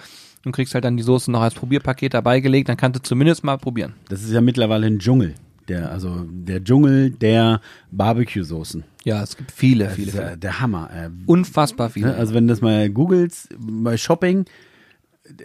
und 0.45 0.51
kriegst 0.51 0.73
halt 0.73 0.83
dann 0.85 0.97
die 0.97 1.03
Soße 1.03 1.31
noch 1.31 1.41
als 1.41 1.53
Probierpaket 1.53 2.13
dabei 2.13 2.39
gelegt, 2.39 2.69
dann 2.69 2.77
kannst 2.77 2.99
du 2.99 3.03
zumindest 3.03 3.43
mal 3.43 3.57
probieren. 3.57 3.93
das 4.09 4.23
ist 4.23 4.31
ja 4.31 4.41
mittlerweile 4.41 4.87
ein 4.87 4.99
Dschungel. 4.99 5.35
Der, 5.69 5.91
also 5.91 6.25
der 6.29 6.61
Dschungel 6.61 7.11
der 7.11 7.61
Barbecue-Soßen. 7.91 8.83
Ja, 9.03 9.21
es 9.21 9.35
gibt 9.37 9.51
viele, 9.51 9.85
Das 9.85 9.95
viele, 9.95 10.07
ist 10.11 10.17
viele. 10.17 10.37
der 10.37 10.59
Hammer. 10.59 10.89
Äh, 10.93 11.09
Unfassbar 11.25 11.89
viele. 11.89 12.07
Ne? 12.07 12.15
Also 12.15 12.33
wenn 12.33 12.47
du 12.47 12.53
das 12.53 12.61
mal 12.61 12.89
googelst 12.89 13.49
bei 13.57 13.97
Shopping, 13.97 14.45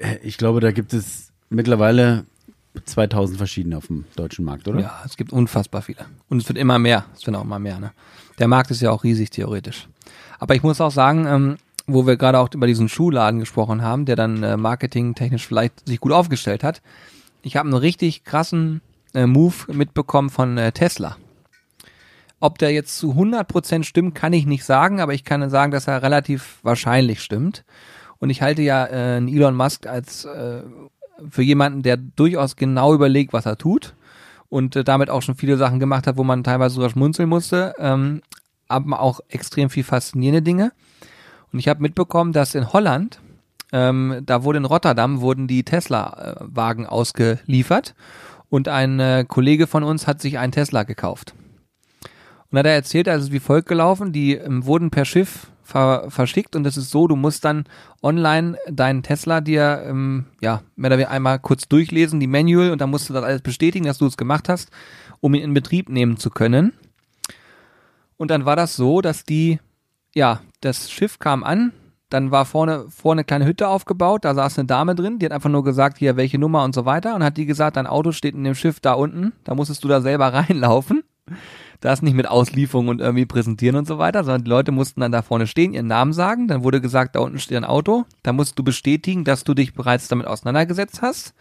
äh, 0.00 0.18
ich 0.22 0.38
glaube, 0.38 0.61
da 0.61 0.70
gibt 0.72 0.92
es 0.92 1.32
mittlerweile 1.50 2.24
2000 2.84 3.36
verschiedene 3.38 3.76
auf 3.76 3.88
dem 3.88 4.04
deutschen 4.16 4.44
Markt, 4.44 4.68
oder? 4.68 4.80
Ja, 4.80 5.02
es 5.04 5.16
gibt 5.16 5.32
unfassbar 5.32 5.82
viele. 5.82 6.06
Und 6.28 6.42
es 6.42 6.48
wird 6.48 6.59
immer 6.59 6.78
mehr. 6.78 7.06
Es 7.16 7.26
wird 7.26 7.36
auch 7.36 7.44
immer 7.44 7.59
mehr. 7.59 7.80
Ne? 7.80 7.92
Der 8.38 8.48
Markt 8.48 8.70
ist 8.70 8.80
ja 8.80 8.90
auch 8.90 9.02
riesig 9.04 9.30
theoretisch. 9.30 9.88
Aber 10.38 10.54
ich 10.54 10.62
muss 10.62 10.80
auch 10.80 10.92
sagen, 10.92 11.26
ähm, 11.26 11.56
wo 11.86 12.06
wir 12.06 12.16
gerade 12.16 12.38
auch 12.38 12.50
über 12.54 12.66
diesen 12.66 12.88
Schuhladen 12.88 13.40
gesprochen 13.40 13.82
haben, 13.82 14.04
der 14.04 14.14
dann 14.14 14.42
äh, 14.42 14.56
marketingtechnisch 14.56 15.46
vielleicht 15.46 15.88
sich 15.88 15.98
gut 16.00 16.12
aufgestellt 16.12 16.62
hat. 16.62 16.82
Ich 17.42 17.56
habe 17.56 17.66
einen 17.68 17.78
richtig 17.78 18.24
krassen 18.24 18.82
äh, 19.14 19.26
Move 19.26 19.72
mitbekommen 19.72 20.30
von 20.30 20.59
äh, 20.59 20.70
Tesla. 20.70 21.16
Ob 22.41 22.59
der 22.59 22.72
jetzt 22.72 22.99
zu 22.99 23.12
100% 23.12 23.82
stimmt, 23.82 24.14
kann 24.14 24.32
ich 24.32 24.47
nicht 24.47 24.64
sagen, 24.64 25.01
aber 25.01 25.12
ich 25.14 25.24
kann 25.24 25.49
sagen, 25.51 25.72
dass 25.72 25.89
er 25.89 26.03
relativ 26.03 26.59
wahrscheinlich 26.62 27.20
stimmt. 27.20 27.64
Und 28.18 28.30
ich 28.30 28.43
halte 28.43 28.62
ja 28.62 28.84
äh, 28.84 29.18
Elon 29.18 29.57
Musk 29.57 29.86
als 29.86 30.24
äh, 30.24 30.62
für 31.28 31.43
jemanden, 31.43 31.82
der 31.82 31.97
durchaus 31.97 32.57
genau 32.57 32.95
überlegt, 32.95 33.32
was 33.32 33.47
er 33.47 33.59
tut 33.59 33.95
und 34.49 34.76
äh, 34.76 34.84
damit 34.84 35.11
auch 35.11 35.22
schon 35.22 35.34
viele 35.34 35.57
Sachen 35.57 35.80
gemacht 35.80 36.07
hat, 36.07 36.16
wo 36.16 36.24
man 36.24 36.45
teilweise 36.45 36.76
sogar 36.76 36.91
schmunzeln 36.91 37.28
musste, 37.28 37.74
ähm, 37.78 38.22
aber 38.68 39.01
auch 39.01 39.20
extrem 39.28 39.70
viel 39.70 39.84
faszinierende 39.84 40.43
Dinge. 40.43 40.72
Und 41.53 41.59
ich 41.59 41.68
habe 41.68 41.82
mitbekommen, 41.82 42.32
dass 42.32 42.55
in 42.55 42.72
Holland, 42.72 43.20
ähm, 43.72 44.22
da 44.24 44.45
wurde 44.45 44.59
in 44.59 44.64
Rotterdam, 44.64 45.20
wurden 45.20 45.47
die 45.47 45.64
Tesla-Wagen 45.64 46.86
ausgeliefert 46.86 47.95
und 48.49 48.68
ein 48.68 49.01
äh, 49.01 49.24
Kollege 49.26 49.66
von 49.66 49.82
uns 49.82 50.07
hat 50.07 50.20
sich 50.20 50.39
einen 50.39 50.53
Tesla 50.53 50.84
gekauft. 50.84 51.34
Und 52.51 52.59
hat 52.59 52.66
er 52.66 52.72
erzählt, 52.72 53.09
also 53.09 53.30
wie 53.32 53.40
folgt 53.40 53.68
gelaufen, 53.68 54.12
die 54.12 54.34
ähm, 54.34 54.64
wurden 54.64 54.90
per 54.90 55.05
Schiff 55.05 55.49
ver 55.62 56.07
verschickt 56.09 56.57
und 56.57 56.66
es 56.66 56.78
ist 56.78 56.90
so, 56.90 57.07
du 57.07 57.14
musst 57.14 57.44
dann 57.44 57.64
online 58.03 58.57
deinen 58.70 59.03
Tesla 59.03 59.42
dir, 59.42 59.82
ähm, 59.86 60.24
ja, 60.40 60.62
mehr 60.76 60.88
oder 60.88 60.96
weniger 60.96 61.11
einmal 61.11 61.38
kurz 61.38 61.68
durchlesen, 61.68 62.20
die 62.20 62.26
Manual 62.26 62.70
und 62.70 62.80
dann 62.80 62.88
musst 62.88 63.11
du 63.11 63.12
das 63.12 63.22
alles 63.22 63.42
bestätigen, 63.42 63.84
dass 63.84 63.99
du 63.99 64.07
es 64.07 64.16
gemacht 64.16 64.49
hast, 64.49 64.70
um 65.20 65.34
ihn 65.34 65.42
in 65.42 65.53
Betrieb 65.53 65.90
nehmen 65.90 66.16
zu 66.16 66.30
können. 66.30 66.72
Und 68.16 68.30
dann 68.30 68.46
war 68.46 68.57
das 68.57 68.76
so, 68.76 69.03
dass 69.03 69.24
die, 69.24 69.61
ja, 70.14 70.40
das 70.62 70.90
Schiff 70.90 71.18
kam 71.18 71.44
an, 71.44 71.72
dann 72.09 72.30
war 72.30 72.46
vorne, 72.46 72.86
vorne 72.88 73.20
eine 73.20 73.24
kleine 73.24 73.44
Hütte 73.44 73.68
aufgebaut, 73.68 74.24
da 74.24 74.34
saß 74.34 74.59
eine 74.59 74.66
Dame 74.66 74.94
drin, 74.94 75.18
die 75.18 75.26
hat 75.26 75.32
einfach 75.32 75.51
nur 75.51 75.64
gesagt, 75.64 75.99
hier, 75.99 76.16
welche 76.16 76.38
Nummer 76.38 76.64
und 76.64 76.74
so 76.74 76.86
weiter 76.86 77.14
und 77.14 77.22
hat 77.22 77.36
die 77.36 77.44
gesagt, 77.44 77.76
dein 77.76 77.86
Auto 77.86 78.12
steht 78.12 78.34
in 78.34 78.44
dem 78.44 78.55
Schiff 78.55 78.80
da 78.80 78.94
unten, 78.94 79.34
da 79.44 79.55
musstest 79.55 79.84
du 79.84 79.88
da 79.88 80.01
selber 80.01 80.32
reinlaufen. 80.32 81.03
Das 81.81 82.03
nicht 82.03 82.14
mit 82.14 82.26
Auslieferung 82.26 82.89
und 82.89 83.01
irgendwie 83.01 83.26
präsentieren 83.26 83.76
und 83.76 83.87
so 83.87 83.99
weiter, 83.99 84.24
sondern 84.24 84.45
die 84.45 84.51
Leute 84.51 84.72
mussten 84.72 85.01
dann 85.01 85.12
da 85.12 85.22
vorne 85.22 85.47
stehen, 85.47 85.74
ihren 85.74 85.87
Namen 85.87 86.12
sagen, 86.12 86.49
dann 86.49 86.64
wurde 86.64 86.81
gesagt, 86.81 87.14
da 87.14 87.20
unten 87.20 87.39
steht 87.39 87.57
ein 87.57 87.64
Auto, 87.64 88.05
da 88.24 88.33
musst 88.33 88.59
du 88.59 88.64
bestätigen, 88.64 89.24
dass 89.24 89.45
du 89.45 89.55
dich 89.55 89.74
bereits 89.74 90.09
damit 90.09 90.26
auseinandergesetzt 90.26 91.03
hast. 91.03 91.35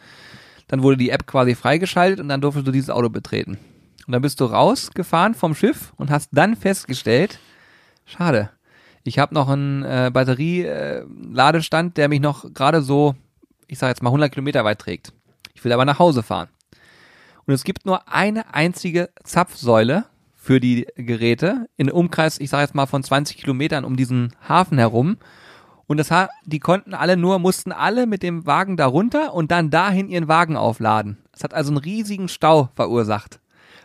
Dann 0.67 0.83
wurde 0.83 0.97
die 0.97 1.09
App 1.09 1.25
quasi 1.25 1.55
freigeschaltet 1.55 2.19
und 2.19 2.29
dann 2.29 2.41
durftest 2.41 2.67
du 2.67 2.71
dieses 2.71 2.89
Auto 2.89 3.09
betreten. 3.09 3.57
Und 4.05 4.11
dann 4.11 4.21
bist 4.21 4.39
du 4.39 4.45
rausgefahren 4.45 5.33
vom 5.33 5.55
Schiff 5.55 5.93
und 5.97 6.11
hast 6.11 6.29
dann 6.33 6.55
festgestellt, 6.55 7.39
schade, 8.05 8.51
ich 9.03 9.19
habe 9.19 9.33
noch 9.33 9.49
einen 9.49 9.83
äh, 9.83 10.11
Batterie-Ladestand, 10.13 11.97
der 11.97 12.09
mich 12.09 12.19
noch 12.19 12.53
gerade 12.53 12.81
so, 12.81 13.15
ich 13.67 13.79
sage 13.79 13.91
jetzt 13.91 14.03
mal 14.03 14.09
100 14.09 14.31
Kilometer 14.31 14.63
weit 14.65 14.79
trägt. 14.79 15.13
Ich 15.53 15.63
will 15.63 15.71
aber 15.71 15.85
nach 15.85 15.99
Hause 15.99 16.23
fahren. 16.23 16.49
Und 17.45 17.53
es 17.53 17.63
gibt 17.63 17.85
nur 17.85 18.07
eine 18.09 18.53
einzige 18.53 19.09
Zapfsäule 19.23 20.05
für 20.47 20.61
die 20.61 20.87
Geräte 20.95 21.67
in 21.75 21.91
Umkreis, 21.91 22.39
ich 22.39 22.49
sage 22.49 22.63
jetzt 22.63 22.73
mal 22.73 22.85
von 22.85 23.03
20 23.03 23.35
Kilometern 23.35 23.83
um 23.83 23.97
diesen 23.97 24.33
Hafen 24.47 24.77
herum. 24.77 25.17
Und 25.87 25.97
das, 25.97 26.09
die 26.45 26.59
konnten 26.59 26.93
alle 26.93 27.17
nur, 27.17 27.37
mussten 27.37 27.73
alle 27.73 28.07
mit 28.07 28.23
dem 28.23 28.45
Wagen 28.45 28.77
da 28.77 28.85
runter 28.85 29.33
und 29.33 29.51
dann 29.51 29.71
dahin 29.71 30.07
ihren 30.07 30.29
Wagen 30.29 30.55
aufladen. 30.55 31.17
Das 31.33 31.43
hat 31.43 31.53
also 31.53 31.71
einen 31.71 31.79
riesigen 31.79 32.29
Stau 32.29 32.69
verursacht 32.75 33.41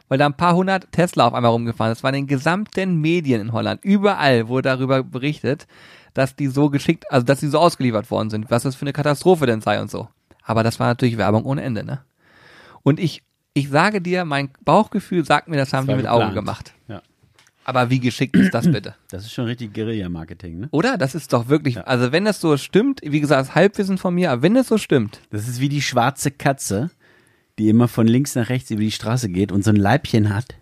weil 0.08 0.18
da 0.18 0.26
ein 0.26 0.36
paar 0.36 0.54
hundert 0.54 0.92
Tesla 0.92 1.26
auf 1.26 1.32
einmal 1.32 1.52
rumgefahren 1.52 1.88
sind. 1.88 2.00
Das 2.00 2.02
war 2.02 2.10
in 2.10 2.26
den 2.26 2.26
gesamten 2.26 3.00
Medien 3.00 3.40
in 3.40 3.52
Holland. 3.52 3.82
Überall 3.82 4.46
wurde 4.46 4.68
darüber 4.68 5.02
berichtet, 5.02 5.66
dass 6.12 6.36
die 6.36 6.48
so 6.48 6.68
geschickt, 6.68 7.10
also 7.10 7.24
dass 7.24 7.40
die 7.40 7.46
so 7.46 7.58
ausgeliefert 7.58 8.10
worden 8.10 8.28
sind, 8.28 8.50
was 8.50 8.64
das 8.64 8.74
für 8.74 8.82
eine 8.82 8.92
Katastrophe 8.92 9.46
denn 9.46 9.62
sei 9.62 9.80
und 9.80 9.90
so. 9.90 10.08
Aber 10.42 10.64
das 10.64 10.78
war 10.78 10.88
natürlich 10.88 11.16
Werbung 11.16 11.46
ohne 11.46 11.62
Ende, 11.62 11.82
ne? 11.82 12.04
Und 12.82 13.00
ich, 13.00 13.22
ich 13.54 13.68
sage 13.68 14.00
dir, 14.00 14.24
mein 14.24 14.50
Bauchgefühl 14.64 15.24
sagt 15.24 15.48
mir, 15.48 15.56
das 15.56 15.72
haben 15.72 15.84
die 15.86 15.90
war 15.90 15.96
mit 15.96 16.06
Augen 16.06 16.26
geplant. 16.34 16.34
gemacht. 16.34 16.74
Ja. 16.88 17.02
Aber 17.64 17.90
wie 17.90 18.00
geschickt 18.00 18.36
ist 18.36 18.52
das 18.54 18.70
bitte? 18.70 18.94
Das 19.10 19.24
ist 19.24 19.32
schon 19.32 19.44
richtig 19.44 19.74
Guerilla-Marketing, 19.74 20.60
ne? 20.60 20.68
Oder? 20.72 20.96
Das 20.98 21.14
ist 21.14 21.32
doch 21.32 21.48
wirklich, 21.48 21.78
also 21.86 22.10
wenn 22.12 22.24
das 22.24 22.40
so 22.40 22.56
stimmt, 22.56 23.00
wie 23.04 23.20
gesagt, 23.20 23.40
das 23.48 23.54
Halbwissen 23.54 23.98
von 23.98 24.14
mir, 24.14 24.30
aber 24.32 24.42
wenn 24.42 24.56
es 24.56 24.68
so 24.68 24.78
stimmt, 24.78 25.20
Das 25.30 25.46
ist 25.48 25.60
wie 25.60 25.68
die 25.68 25.82
schwarze 25.82 26.30
Katze, 26.30 26.90
die 27.58 27.68
immer 27.68 27.88
von 27.88 28.06
links 28.06 28.34
nach 28.34 28.48
rechts 28.48 28.70
über 28.70 28.80
die 28.80 28.90
Straße 28.90 29.28
geht 29.28 29.52
und 29.52 29.62
so 29.64 29.70
ein 29.70 29.76
Leibchen 29.76 30.34
hat 30.34 30.56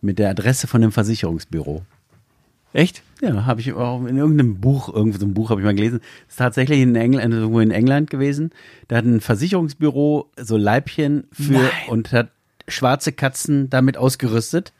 mit 0.00 0.18
der 0.18 0.30
Adresse 0.30 0.66
von 0.68 0.80
dem 0.80 0.92
Versicherungsbüro. 0.92 1.82
echt? 2.72 3.02
Ja, 3.22 3.46
habe 3.46 3.60
ich 3.62 3.72
auch 3.72 4.04
in 4.04 4.16
irgendeinem 4.18 4.60
Buch, 4.60 4.92
irgendwo 4.94 5.18
so 5.18 5.26
ein 5.26 5.32
Buch 5.34 5.50
habe 5.50 5.60
ich 5.60 5.64
mal 5.64 5.74
gelesen. 5.74 6.00
Das 6.26 6.34
ist 6.34 6.36
tatsächlich 6.36 6.80
in 6.80 6.94
England, 6.94 7.32
irgendwo 7.34 7.60
in 7.60 7.70
England 7.70 8.08
gewesen. 8.10 8.50
Da 8.88 8.96
hat 8.96 9.04
ein 9.06 9.20
Versicherungsbüro 9.20 10.30
so 10.38 10.56
Leibchen 10.58 11.24
für 11.32 11.52
Nein. 11.54 11.70
und 11.88 12.12
hat 12.12 12.30
schwarze 12.68 13.12
Katzen 13.12 13.70
damit 13.70 13.96
ausgerüstet, 13.96 14.72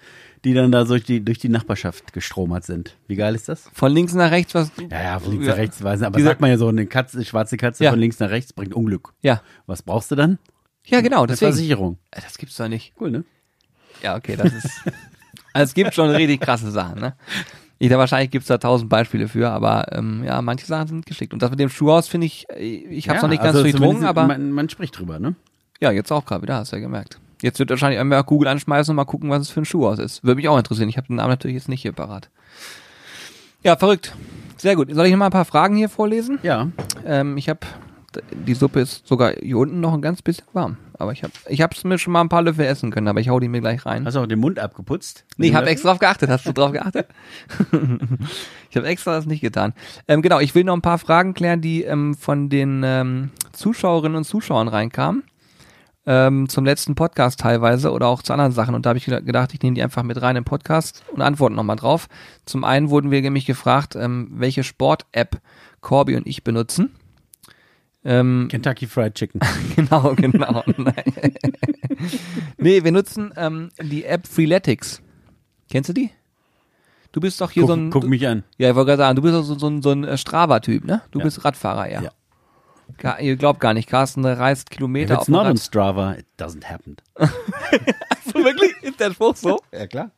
die 0.44 0.54
dann 0.54 0.70
da 0.70 0.84
durch 0.84 1.02
die, 1.04 1.24
durch 1.24 1.38
die 1.38 1.48
Nachbarschaft 1.48 2.12
gestromert 2.12 2.64
sind. 2.64 2.96
Wie 3.08 3.16
geil 3.16 3.34
ist 3.34 3.48
das? 3.48 3.68
Von 3.72 3.92
links 3.92 4.12
nach 4.14 4.30
rechts 4.30 4.54
was? 4.54 4.70
Ja, 4.90 5.02
ja, 5.02 5.18
von 5.18 5.32
links 5.32 5.46
Ja. 5.46 5.52
nach 5.52 5.58
rechts 5.58 5.82
weiß 5.82 6.00
nicht, 6.00 6.06
aber 6.06 6.20
sagt 6.20 6.40
man 6.40 6.50
ja 6.50 6.58
so, 6.58 6.68
eine 6.68 6.86
Katze, 6.86 7.24
schwarze 7.24 7.56
Katze 7.56 7.84
Ja. 7.84 7.90
von 7.90 7.98
links 7.98 8.18
nach 8.20 8.30
rechts 8.30 8.52
bringt 8.52 8.74
Unglück. 8.74 9.12
Ja. 9.22 9.40
Was 9.66 9.82
brauchst 9.82 10.10
du 10.10 10.14
dann? 10.14 10.38
Ja, 10.84 11.00
genau, 11.00 11.18
Eine 11.20 11.28
deswegen. 11.28 11.52
Versicherung. 11.52 11.98
Äh, 12.12 12.20
Das 12.22 12.38
gibt's 12.38 12.56
doch 12.56 12.68
nicht. 12.68 12.92
Cool, 13.00 13.10
ne? 13.10 13.24
Ja, 14.02 14.14
okay, 14.16 14.36
das 14.36 14.52
ist. 14.52 14.70
also 15.52 15.64
es 15.70 15.74
gibt 15.74 15.94
schon 15.94 16.10
richtig 16.10 16.40
krasse 16.40 16.70
Sachen, 16.70 17.00
ne? 17.00 17.14
Ich 17.78 17.88
da 17.90 17.98
wahrscheinlich 17.98 18.30
gibt's 18.30 18.46
da 18.48 18.56
tausend 18.58 18.88
Beispiele 18.88 19.28
für, 19.28 19.50
aber 19.50 19.86
ähm, 19.92 20.22
ja, 20.24 20.40
manche 20.42 20.64
Sachen 20.64 20.86
sind 20.88 21.06
geschickt. 21.06 21.32
Und 21.34 21.42
das 21.42 21.50
mit 21.50 21.58
dem 21.60 21.68
Schuhhaus 21.68 22.08
finde 22.08 22.26
ich, 22.26 22.46
ich 22.56 23.08
habe 23.08 23.16
es 23.16 23.22
noch 23.22 23.28
nicht 23.28 23.42
ganz 23.42 23.56
also 23.56 23.62
durchdrungen, 23.62 24.04
aber 24.04 24.26
Man, 24.26 24.50
man 24.52 24.68
spricht 24.70 24.98
drüber, 24.98 25.18
ne? 25.18 25.34
ja, 25.80 25.90
jetzt 25.90 26.10
auch 26.12 26.24
gerade 26.24 26.42
wieder, 26.42 26.56
hast 26.56 26.72
du 26.72 26.76
ja 26.76 26.80
gemerkt. 26.82 27.18
Jetzt 27.42 27.58
wird 27.58 27.70
wahrscheinlich 27.70 27.98
irgendwer 27.98 28.22
Google 28.24 28.48
anschmeißen 28.48 28.92
und 28.92 28.96
mal 28.96 29.04
gucken, 29.04 29.30
was 29.30 29.42
es 29.42 29.50
für 29.50 29.60
ein 29.60 29.66
Schuhhaus 29.66 29.98
ist. 29.98 30.24
Würde 30.24 30.36
mich 30.36 30.48
auch 30.48 30.58
interessieren. 30.58 30.88
Ich 30.88 30.96
habe 30.96 31.06
den 31.06 31.16
Namen 31.16 31.30
natürlich 31.30 31.56
jetzt 31.56 31.68
nicht 31.68 31.82
hier 31.82 31.92
parat. 31.92 32.30
Ja, 33.62 33.76
verrückt. 33.76 34.14
Sehr 34.56 34.76
gut. 34.76 34.92
Soll 34.94 35.06
ich 35.06 35.12
noch 35.12 35.18
mal 35.18 35.26
ein 35.26 35.32
paar 35.32 35.44
Fragen 35.44 35.76
hier 35.76 35.88
vorlesen? 35.88 36.38
Ja. 36.42 36.68
Ähm, 37.04 37.36
ich 37.36 37.48
habe 37.48 37.60
Die 38.46 38.54
Suppe 38.54 38.80
ist 38.80 39.06
sogar 39.06 39.32
hier 39.42 39.58
unten 39.58 39.80
noch 39.80 39.92
ein 39.92 40.00
ganz 40.00 40.22
bisschen 40.22 40.46
warm. 40.54 40.78
Aber 40.98 41.12
ich 41.12 41.22
habe 41.22 41.32
ich 41.48 41.60
hab's 41.60 41.84
mir 41.84 41.98
schon 41.98 42.14
mal 42.14 42.22
ein 42.22 42.30
paar 42.30 42.40
Löffel 42.40 42.64
essen 42.64 42.90
können, 42.90 43.08
aber 43.08 43.20
ich 43.20 43.28
hau 43.28 43.38
die 43.38 43.48
mir 43.48 43.60
gleich 43.60 43.84
rein. 43.84 44.06
Hast 44.06 44.14
du 44.14 44.20
auch 44.20 44.26
den 44.26 44.38
Mund 44.38 44.58
abgeputzt? 44.58 45.26
Nee, 45.36 45.48
ich 45.48 45.54
habe 45.54 45.66
extra 45.66 45.90
drauf 45.90 45.98
geachtet. 45.98 46.30
Hast 46.30 46.46
du 46.46 46.52
drauf 46.52 46.72
geachtet? 46.72 47.06
ich 48.70 48.76
habe 48.76 48.86
extra 48.86 49.12
das 49.12 49.26
nicht 49.26 49.42
getan. 49.42 49.74
Ähm, 50.08 50.22
genau, 50.22 50.40
ich 50.40 50.54
will 50.54 50.64
noch 50.64 50.74
ein 50.74 50.80
paar 50.80 50.98
Fragen 50.98 51.34
klären, 51.34 51.60
die 51.60 51.82
ähm, 51.82 52.14
von 52.14 52.48
den 52.48 52.82
ähm, 52.82 53.30
Zuschauerinnen 53.52 54.16
und 54.16 54.24
Zuschauern 54.24 54.68
reinkamen. 54.68 55.22
Ähm, 56.08 56.48
zum 56.48 56.64
letzten 56.64 56.94
Podcast 56.94 57.40
teilweise 57.40 57.90
oder 57.90 58.06
auch 58.06 58.22
zu 58.22 58.32
anderen 58.32 58.52
Sachen. 58.52 58.76
Und 58.76 58.86
da 58.86 58.90
habe 58.90 58.98
ich 58.98 59.06
gedacht, 59.06 59.52
ich 59.52 59.60
nehme 59.60 59.74
die 59.74 59.82
einfach 59.82 60.04
mit 60.04 60.22
rein 60.22 60.36
im 60.36 60.44
Podcast 60.44 61.02
und 61.12 61.20
antworte 61.20 61.56
nochmal 61.56 61.76
drauf. 61.76 62.08
Zum 62.44 62.62
einen 62.62 62.90
wurden 62.90 63.10
wir 63.10 63.20
nämlich 63.20 63.44
gefragt, 63.44 63.96
ähm, 63.96 64.28
welche 64.30 64.62
Sport-App 64.62 65.40
Corby 65.80 66.16
und 66.16 66.26
ich 66.26 66.44
benutzen. 66.44 66.94
Ähm, 68.04 68.46
Kentucky 68.50 68.86
Fried 68.86 69.14
Chicken. 69.14 69.40
genau, 69.76 70.14
genau. 70.14 70.62
nee, 72.56 72.84
wir 72.84 72.92
nutzen 72.92 73.32
ähm, 73.36 73.70
die 73.82 74.04
App 74.04 74.28
Freeletics. 74.28 75.02
Kennst 75.68 75.88
du 75.88 75.92
die? 75.92 76.10
Du 77.10 77.20
bist 77.20 77.40
doch 77.40 77.50
hier 77.50 77.62
guck, 77.62 77.70
so 77.70 77.76
ein. 77.76 77.90
Guck 77.90 78.04
mich 78.04 78.26
an. 78.28 78.44
Ja, 78.58 78.70
ich 78.70 78.76
wollte 78.76 78.90
gerade 78.90 79.02
sagen, 79.02 79.16
du 79.16 79.22
bist 79.22 79.34
doch 79.34 79.42
so, 79.42 79.58
so, 79.58 79.80
so 79.80 79.90
ein 79.90 80.16
Strava-Typ, 80.16 80.84
ne? 80.84 81.02
Du 81.10 81.18
ja. 81.18 81.24
bist 81.24 81.44
Radfahrer, 81.44 81.90
ja. 81.90 82.02
ja. 82.02 82.10
Ihr 83.20 83.36
glaubt 83.36 83.60
gar 83.60 83.74
nicht, 83.74 83.88
Carsten 83.88 84.24
reist 84.24 84.70
Kilometer 84.70 85.14
If 85.14 85.20
it's 85.20 85.22
auf 85.22 85.28
not 85.28 85.46
on 85.46 85.56
Strava, 85.56 86.14
it 86.14 86.26
doesn't 86.38 86.64
happen. 86.64 86.96
also 87.14 87.30
wirklich? 88.34 88.72
Ist 88.82 89.00
der 89.00 89.12
Spruch 89.12 89.36
so? 89.36 89.58
Ja, 89.72 89.86
klar. 89.86 90.10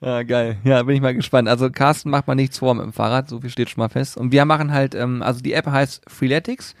Ja, 0.00 0.22
geil. 0.22 0.58
Ja, 0.64 0.82
bin 0.82 0.96
ich 0.96 1.02
mal 1.02 1.14
gespannt. 1.14 1.48
Also 1.48 1.70
Carsten 1.70 2.10
macht 2.10 2.26
mal 2.26 2.34
nichts 2.34 2.58
vor 2.58 2.74
mit 2.74 2.84
dem 2.84 2.92
Fahrrad, 2.92 3.28
so 3.28 3.40
viel 3.40 3.50
steht 3.50 3.70
schon 3.70 3.80
mal 3.80 3.88
fest. 3.88 4.16
Und 4.16 4.32
wir 4.32 4.44
machen 4.44 4.72
halt, 4.72 4.94
ähm, 4.94 5.22
also 5.22 5.40
die 5.40 5.52
App 5.52 5.66
heißt 5.66 6.02
Freeletics. 6.08 6.74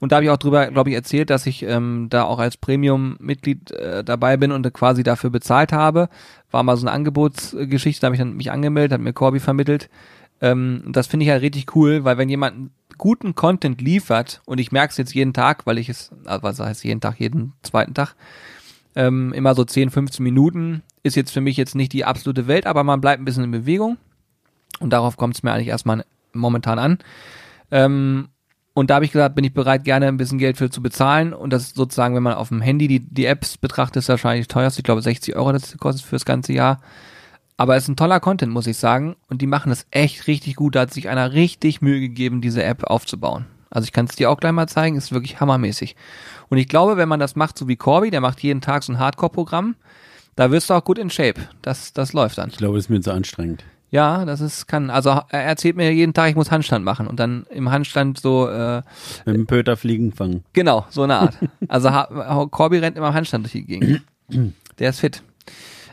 Und 0.00 0.10
da 0.10 0.16
habe 0.16 0.24
ich 0.24 0.30
auch 0.30 0.36
drüber, 0.36 0.66
glaube 0.66 0.90
ich, 0.90 0.96
erzählt, 0.96 1.30
dass 1.30 1.46
ich 1.46 1.62
ähm, 1.62 2.08
da 2.10 2.24
auch 2.24 2.40
als 2.40 2.56
Premium-Mitglied 2.56 3.70
äh, 3.70 4.02
dabei 4.02 4.36
bin 4.36 4.50
und 4.50 4.70
quasi 4.74 5.04
dafür 5.04 5.30
bezahlt 5.30 5.72
habe. 5.72 6.08
War 6.50 6.64
mal 6.64 6.76
so 6.76 6.84
eine 6.84 6.92
Angebotsgeschichte, 6.92 8.00
da 8.00 8.06
habe 8.06 8.16
ich 8.16 8.20
dann 8.20 8.36
mich 8.36 8.50
angemeldet, 8.50 8.92
hat 8.92 9.00
mir 9.00 9.12
Corby 9.12 9.38
vermittelt. 9.38 9.88
Ähm, 10.40 10.82
das 10.88 11.06
finde 11.06 11.24
ich 11.24 11.30
halt 11.30 11.42
richtig 11.42 11.76
cool, 11.76 12.02
weil 12.02 12.18
wenn 12.18 12.28
jemand 12.28 12.72
guten 12.98 13.34
Content 13.34 13.80
liefert, 13.80 14.42
und 14.44 14.58
ich 14.58 14.72
merke 14.72 14.90
es 14.90 14.96
jetzt 14.96 15.14
jeden 15.14 15.32
Tag, 15.32 15.66
weil 15.66 15.78
ich 15.78 15.88
es, 15.88 16.10
also 16.24 16.42
was 16.42 16.60
heißt 16.60 16.84
jeden 16.84 17.00
Tag, 17.00 17.20
jeden 17.20 17.52
zweiten 17.62 17.94
Tag, 17.94 18.14
ähm, 18.94 19.32
immer 19.32 19.54
so 19.54 19.64
10, 19.64 19.90
15 19.90 20.22
Minuten, 20.22 20.82
ist 21.02 21.16
jetzt 21.16 21.32
für 21.32 21.40
mich 21.40 21.56
jetzt 21.56 21.74
nicht 21.74 21.92
die 21.92 22.04
absolute 22.04 22.46
Welt, 22.46 22.66
aber 22.66 22.84
man 22.84 23.00
bleibt 23.00 23.20
ein 23.20 23.24
bisschen 23.24 23.44
in 23.44 23.50
Bewegung. 23.50 23.96
Und 24.80 24.90
darauf 24.90 25.16
kommt 25.16 25.36
es 25.36 25.42
mir 25.42 25.52
eigentlich 25.52 25.68
erstmal 25.68 26.04
momentan 26.32 26.78
an. 26.78 26.98
Ähm, 27.70 28.28
und 28.74 28.88
da 28.88 28.96
habe 28.96 29.04
ich 29.04 29.12
gesagt, 29.12 29.34
bin 29.34 29.44
ich 29.44 29.52
bereit, 29.52 29.84
gerne 29.84 30.08
ein 30.08 30.16
bisschen 30.16 30.38
Geld 30.38 30.56
für 30.56 30.70
zu 30.70 30.82
bezahlen. 30.82 31.34
Und 31.34 31.52
das 31.52 31.64
ist 31.64 31.76
sozusagen, 31.76 32.14
wenn 32.14 32.22
man 32.22 32.34
auf 32.34 32.48
dem 32.48 32.62
Handy 32.62 32.88
die, 32.88 33.00
die 33.00 33.26
Apps 33.26 33.58
betrachtet, 33.58 33.98
ist 33.98 34.08
wahrscheinlich 34.08 34.48
teuerst. 34.48 34.78
Ich 34.78 34.84
glaube 34.84 35.02
60 35.02 35.36
Euro 35.36 35.52
das 35.52 35.76
kostet 35.78 36.04
fürs 36.04 36.24
ganze 36.24 36.52
Jahr. 36.52 36.80
Aber 37.62 37.76
es 37.76 37.84
ist 37.84 37.90
ein 37.90 37.96
toller 37.96 38.18
Content, 38.18 38.52
muss 38.52 38.66
ich 38.66 38.76
sagen. 38.76 39.14
Und 39.28 39.40
die 39.40 39.46
machen 39.46 39.70
es 39.70 39.86
echt 39.92 40.26
richtig 40.26 40.56
gut. 40.56 40.74
Da 40.74 40.80
hat 40.80 40.92
sich 40.92 41.08
einer 41.08 41.32
richtig 41.32 41.80
Mühe 41.80 42.00
gegeben, 42.00 42.40
diese 42.40 42.64
App 42.64 42.82
aufzubauen. 42.82 43.46
Also 43.70 43.84
ich 43.84 43.92
kann 43.92 44.06
es 44.06 44.16
dir 44.16 44.30
auch 44.32 44.40
gleich 44.40 44.50
mal 44.50 44.66
zeigen, 44.66 44.96
ist 44.96 45.12
wirklich 45.12 45.38
hammermäßig. 45.38 45.94
Und 46.48 46.58
ich 46.58 46.66
glaube, 46.66 46.96
wenn 46.96 47.08
man 47.08 47.20
das 47.20 47.36
macht, 47.36 47.56
so 47.56 47.68
wie 47.68 47.76
Corby, 47.76 48.10
der 48.10 48.20
macht 48.20 48.42
jeden 48.42 48.62
Tag 48.62 48.82
so 48.82 48.92
ein 48.92 48.98
Hardcore-Programm, 48.98 49.76
da 50.34 50.50
wirst 50.50 50.70
du 50.70 50.74
auch 50.74 50.82
gut 50.82 50.98
in 50.98 51.08
Shape. 51.08 51.40
Das, 51.62 51.92
das 51.92 52.12
läuft 52.12 52.36
dann. 52.36 52.48
Ich 52.48 52.56
glaube, 52.56 52.74
das 52.74 52.86
ist 52.86 52.90
mir 52.90 53.00
zu 53.00 53.12
anstrengend. 53.12 53.62
Ja, 53.92 54.24
das 54.24 54.40
ist 54.40 54.66
kann. 54.66 54.90
Also 54.90 55.10
er 55.28 55.42
erzählt 55.44 55.76
mir 55.76 55.92
jeden 55.92 56.14
Tag, 56.14 56.30
ich 56.30 56.34
muss 56.34 56.50
Handstand 56.50 56.84
machen 56.84 57.06
und 57.06 57.20
dann 57.20 57.46
im 57.48 57.70
Handstand 57.70 58.18
so 58.18 58.48
äh, 58.48 58.82
mit 59.24 59.36
dem 59.36 59.46
Pöter 59.46 59.76
Fliegen 59.76 60.10
fangen. 60.10 60.42
Genau, 60.52 60.84
so 60.90 61.04
eine 61.04 61.14
Art. 61.14 61.38
Also 61.68 61.90
Corby 62.50 62.78
rennt 62.78 62.96
immer 62.96 63.10
im 63.10 63.14
Handstand 63.14 63.44
durch 63.44 63.52
die 63.52 63.64
Gegend. 63.64 64.02
Der 64.80 64.90
ist 64.90 64.98
fit. 64.98 65.22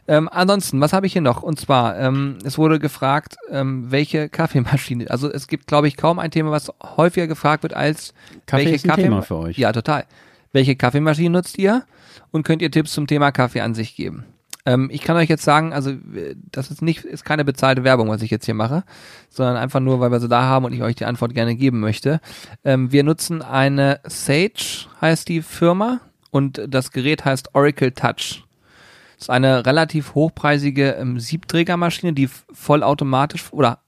Ähm, 0.09 0.27
ansonsten, 0.31 0.81
was 0.81 0.91
habe 0.91 1.05
ich 1.05 1.13
hier 1.13 1.21
noch? 1.21 1.43
Und 1.43 1.59
zwar, 1.59 1.95
ähm, 1.99 2.39
es 2.43 2.57
wurde 2.57 2.79
gefragt, 2.79 3.35
ähm, 3.51 3.91
welche 3.91 4.27
Kaffeemaschine. 4.27 5.11
Also 5.11 5.31
es 5.31 5.47
gibt, 5.47 5.67
glaube 5.67 5.87
ich, 5.87 5.97
kaum 5.97 6.17
ein 6.17 6.31
Thema, 6.31 6.49
was 6.49 6.73
häufiger 6.83 7.27
gefragt 7.27 7.61
wird 7.61 7.75
als 7.75 8.15
Kaffee 8.47 8.63
welche 8.63 8.75
ist 8.75 8.85
ein 8.85 8.89
Kaffee 8.89 9.03
Thema 9.03 9.21
für 9.21 9.35
euch. 9.35 9.57
Ja, 9.59 9.71
total. 9.71 10.05
Welche 10.51 10.75
Kaffeemaschine 10.75 11.29
nutzt 11.29 11.59
ihr? 11.59 11.83
Und 12.31 12.41
könnt 12.41 12.63
ihr 12.63 12.71
Tipps 12.71 12.91
zum 12.91 13.05
Thema 13.05 13.31
Kaffee 13.31 13.61
an 13.61 13.75
sich 13.75 13.95
geben? 13.95 14.25
Ähm, 14.65 14.89
ich 14.91 15.03
kann 15.03 15.15
euch 15.15 15.29
jetzt 15.29 15.43
sagen, 15.43 15.73
also 15.73 15.93
das 16.51 16.71
ist 16.71 16.81
nicht, 16.81 17.05
ist 17.05 17.23
keine 17.23 17.45
bezahlte 17.45 17.83
Werbung, 17.83 18.09
was 18.09 18.23
ich 18.23 18.31
jetzt 18.31 18.45
hier 18.45 18.55
mache, 18.55 18.83
sondern 19.29 19.57
einfach 19.57 19.79
nur, 19.79 19.99
weil 19.99 20.11
wir 20.11 20.19
sie 20.19 20.27
da 20.27 20.41
haben 20.41 20.65
und 20.65 20.73
ich 20.73 20.81
euch 20.81 20.95
die 20.95 21.05
Antwort 21.05 21.35
gerne 21.35 21.55
geben 21.55 21.81
möchte. 21.81 22.19
Ähm, 22.65 22.91
wir 22.91 23.03
nutzen 23.03 23.43
eine 23.43 23.99
Sage, 24.05 24.87
heißt 25.01 25.27
die 25.27 25.43
Firma, 25.43 26.01
und 26.31 26.63
das 26.67 26.91
Gerät 26.91 27.25
heißt 27.25 27.53
Oracle 27.53 27.91
Touch. 27.91 28.43
Das 29.19 29.25
ist 29.25 29.29
eine 29.31 29.65
relativ 29.65 30.15
hochpreisige 30.15 30.91
ähm, 30.91 31.19
Siebträgermaschine, 31.19 32.13
die 32.13 32.29
vollautomatisch 32.53 33.51
oder 33.51 33.79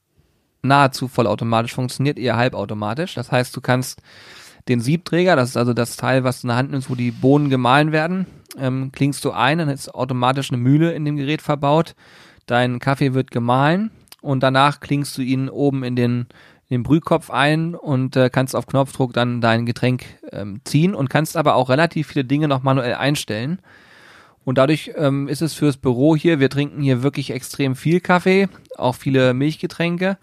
nahezu 0.61 1.07
vollautomatisch 1.07 1.73
funktioniert, 1.73 2.19
eher 2.19 2.35
halbautomatisch. 2.35 3.13
Das 3.13 3.31
heißt, 3.31 3.55
du 3.55 3.61
kannst 3.61 4.01
den 4.67 4.81
Siebträger, 4.81 5.37
das 5.37 5.51
ist 5.51 5.57
also 5.57 5.73
das 5.73 5.95
Teil, 5.95 6.25
was 6.25 6.41
du 6.41 6.47
in 6.47 6.49
der 6.49 6.57
Hand 6.57 6.71
nimmst, 6.71 6.89
wo 6.89 6.95
die 6.95 7.11
Bohnen 7.11 7.49
gemahlen 7.49 7.93
werden, 7.93 8.27
ähm, 8.57 8.91
klingst 8.91 9.23
du 9.23 9.31
ein, 9.31 9.59
dann 9.59 9.69
ist 9.69 9.95
automatisch 9.95 10.51
eine 10.51 10.57
Mühle 10.57 10.91
in 10.91 11.05
dem 11.05 11.15
Gerät 11.15 11.41
verbaut. 11.41 11.95
Dein 12.45 12.79
Kaffee 12.79 13.13
wird 13.13 13.31
gemahlen 13.31 13.89
und 14.19 14.43
danach 14.43 14.81
klingst 14.81 15.17
du 15.17 15.21
ihn 15.21 15.47
oben 15.47 15.85
in 15.85 15.95
den, 15.95 16.27
den 16.69 16.83
Brühkopf 16.83 17.29
ein 17.29 17.73
und 17.73 18.17
äh, 18.17 18.29
kannst 18.29 18.53
auf 18.53 18.67
Knopfdruck 18.67 19.13
dann 19.13 19.39
dein 19.39 19.65
Getränk 19.65 20.03
ähm, 20.33 20.59
ziehen 20.65 20.93
und 20.93 21.09
kannst 21.09 21.37
aber 21.37 21.55
auch 21.55 21.69
relativ 21.69 22.07
viele 22.07 22.25
Dinge 22.25 22.49
noch 22.49 22.63
manuell 22.63 22.95
einstellen. 22.95 23.61
Und 24.43 24.57
dadurch 24.57 24.91
ähm, 24.95 25.27
ist 25.27 25.41
es 25.41 25.53
fürs 25.53 25.77
Büro 25.77 26.15
hier, 26.15 26.39
wir 26.39 26.49
trinken 26.49 26.81
hier 26.81 27.03
wirklich 27.03 27.31
extrem 27.31 27.75
viel 27.75 27.99
Kaffee, 27.99 28.49
auch 28.77 28.95
viele 28.95 29.33
Milchgetränke. 29.33 30.17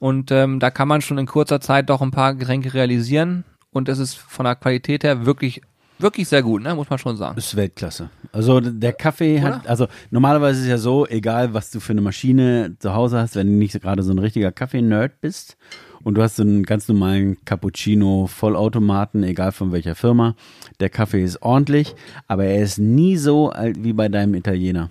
Und 0.00 0.30
ähm, 0.30 0.60
da 0.60 0.70
kann 0.70 0.88
man 0.88 1.00
schon 1.00 1.18
in 1.18 1.26
kurzer 1.26 1.60
Zeit 1.60 1.90
doch 1.90 2.00
ein 2.00 2.12
paar 2.12 2.34
Getränke 2.34 2.72
realisieren. 2.72 3.44
Und 3.72 3.88
es 3.88 3.98
ist 3.98 4.16
von 4.16 4.44
der 4.44 4.54
Qualität 4.54 5.02
her 5.02 5.26
wirklich 5.26 5.60
wirklich 5.98 6.28
sehr 6.28 6.42
gut, 6.42 6.62
ne? 6.62 6.74
muss 6.74 6.90
man 6.90 6.98
schon 6.98 7.16
sagen. 7.16 7.36
Das 7.36 7.46
ist 7.46 7.56
Weltklasse. 7.56 8.10
Also 8.32 8.60
der 8.60 8.92
Kaffee 8.92 9.38
Oder? 9.38 9.56
hat, 9.56 9.66
also 9.66 9.88
normalerweise 10.10 10.58
ist 10.58 10.64
es 10.64 10.70
ja 10.70 10.78
so, 10.78 11.06
egal 11.06 11.54
was 11.54 11.70
du 11.70 11.80
für 11.80 11.92
eine 11.92 12.00
Maschine 12.00 12.76
zu 12.78 12.94
Hause 12.94 13.18
hast, 13.18 13.36
wenn 13.36 13.48
du 13.48 13.52
nicht 13.54 13.80
gerade 13.80 14.02
so 14.02 14.12
ein 14.12 14.18
richtiger 14.18 14.52
Kaffee-Nerd 14.52 15.20
bist 15.20 15.56
und 16.04 16.14
du 16.14 16.22
hast 16.22 16.36
so 16.36 16.42
einen 16.42 16.62
ganz 16.64 16.88
normalen 16.88 17.36
Cappuccino 17.44 18.26
Vollautomaten, 18.26 19.22
egal 19.24 19.52
von 19.52 19.72
welcher 19.72 19.94
Firma, 19.94 20.34
der 20.80 20.90
Kaffee 20.90 21.22
ist 21.22 21.42
ordentlich, 21.42 21.94
aber 22.26 22.44
er 22.44 22.62
ist 22.62 22.78
nie 22.78 23.16
so 23.16 23.50
alt 23.50 23.82
wie 23.82 23.92
bei 23.92 24.08
deinem 24.08 24.34
Italiener. 24.34 24.90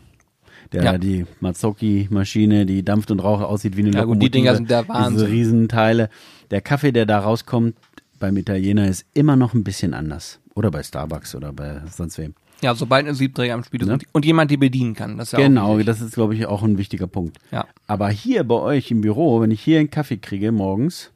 Der 0.71 0.83
ja. 0.83 0.97
die 0.97 1.25
Mazzocchi-Maschine, 1.39 2.65
die 2.65 2.83
dampft 2.83 3.09
und 3.11 3.19
raucht, 3.21 3.43
aussieht 3.43 3.77
wie 3.77 3.81
eine 3.81 3.91
ja, 3.91 4.01
Lokomotive. 4.01 4.19
Gut, 4.19 4.23
die 4.23 4.37
Dinger 4.37 4.55
sind 4.55 4.69
der 4.69 4.87
Wahnsinn. 4.87 5.13
Diese 5.13 5.27
Riesenteile. 5.29 6.09
Der 6.51 6.61
Kaffee, 6.61 6.91
der 6.91 7.05
da 7.05 7.19
rauskommt 7.19 7.75
beim 8.19 8.35
Italiener, 8.35 8.87
ist 8.87 9.05
immer 9.13 9.35
noch 9.35 9.53
ein 9.53 9.63
bisschen 9.63 9.93
anders. 9.93 10.39
Oder 10.55 10.71
bei 10.71 10.83
Starbucks 10.83 11.35
oder 11.35 11.53
bei 11.53 11.81
sonst 11.89 12.17
wem. 12.17 12.33
Ja, 12.61 12.73
sobald 12.75 13.07
ein 13.07 13.13
Siebträger 13.13 13.53
am 13.53 13.63
Spiel 13.63 13.81
ist 13.81 13.87
ne? 13.87 13.99
und 14.13 14.25
jemand 14.25 14.49
die 14.49 14.57
bedienen 14.57 14.95
kann. 14.95 15.17
Das 15.17 15.31
ja 15.31 15.39
genau, 15.39 15.77
das 15.79 16.01
ist, 16.01 16.15
glaube 16.15 16.35
ich, 16.35 16.45
auch 16.47 16.63
ein 16.63 16.77
wichtiger 16.77 17.07
Punkt. 17.07 17.37
Ja. 17.51 17.67
Aber 17.85 18.09
hier 18.09 18.43
bei 18.43 18.55
euch 18.55 18.89
im 18.89 19.01
Büro, 19.01 19.41
wenn 19.41 19.51
ich 19.51 19.61
hier 19.61 19.79
einen 19.79 19.91
Kaffee 19.91 20.17
kriege 20.17 20.51
morgens, 20.51 21.11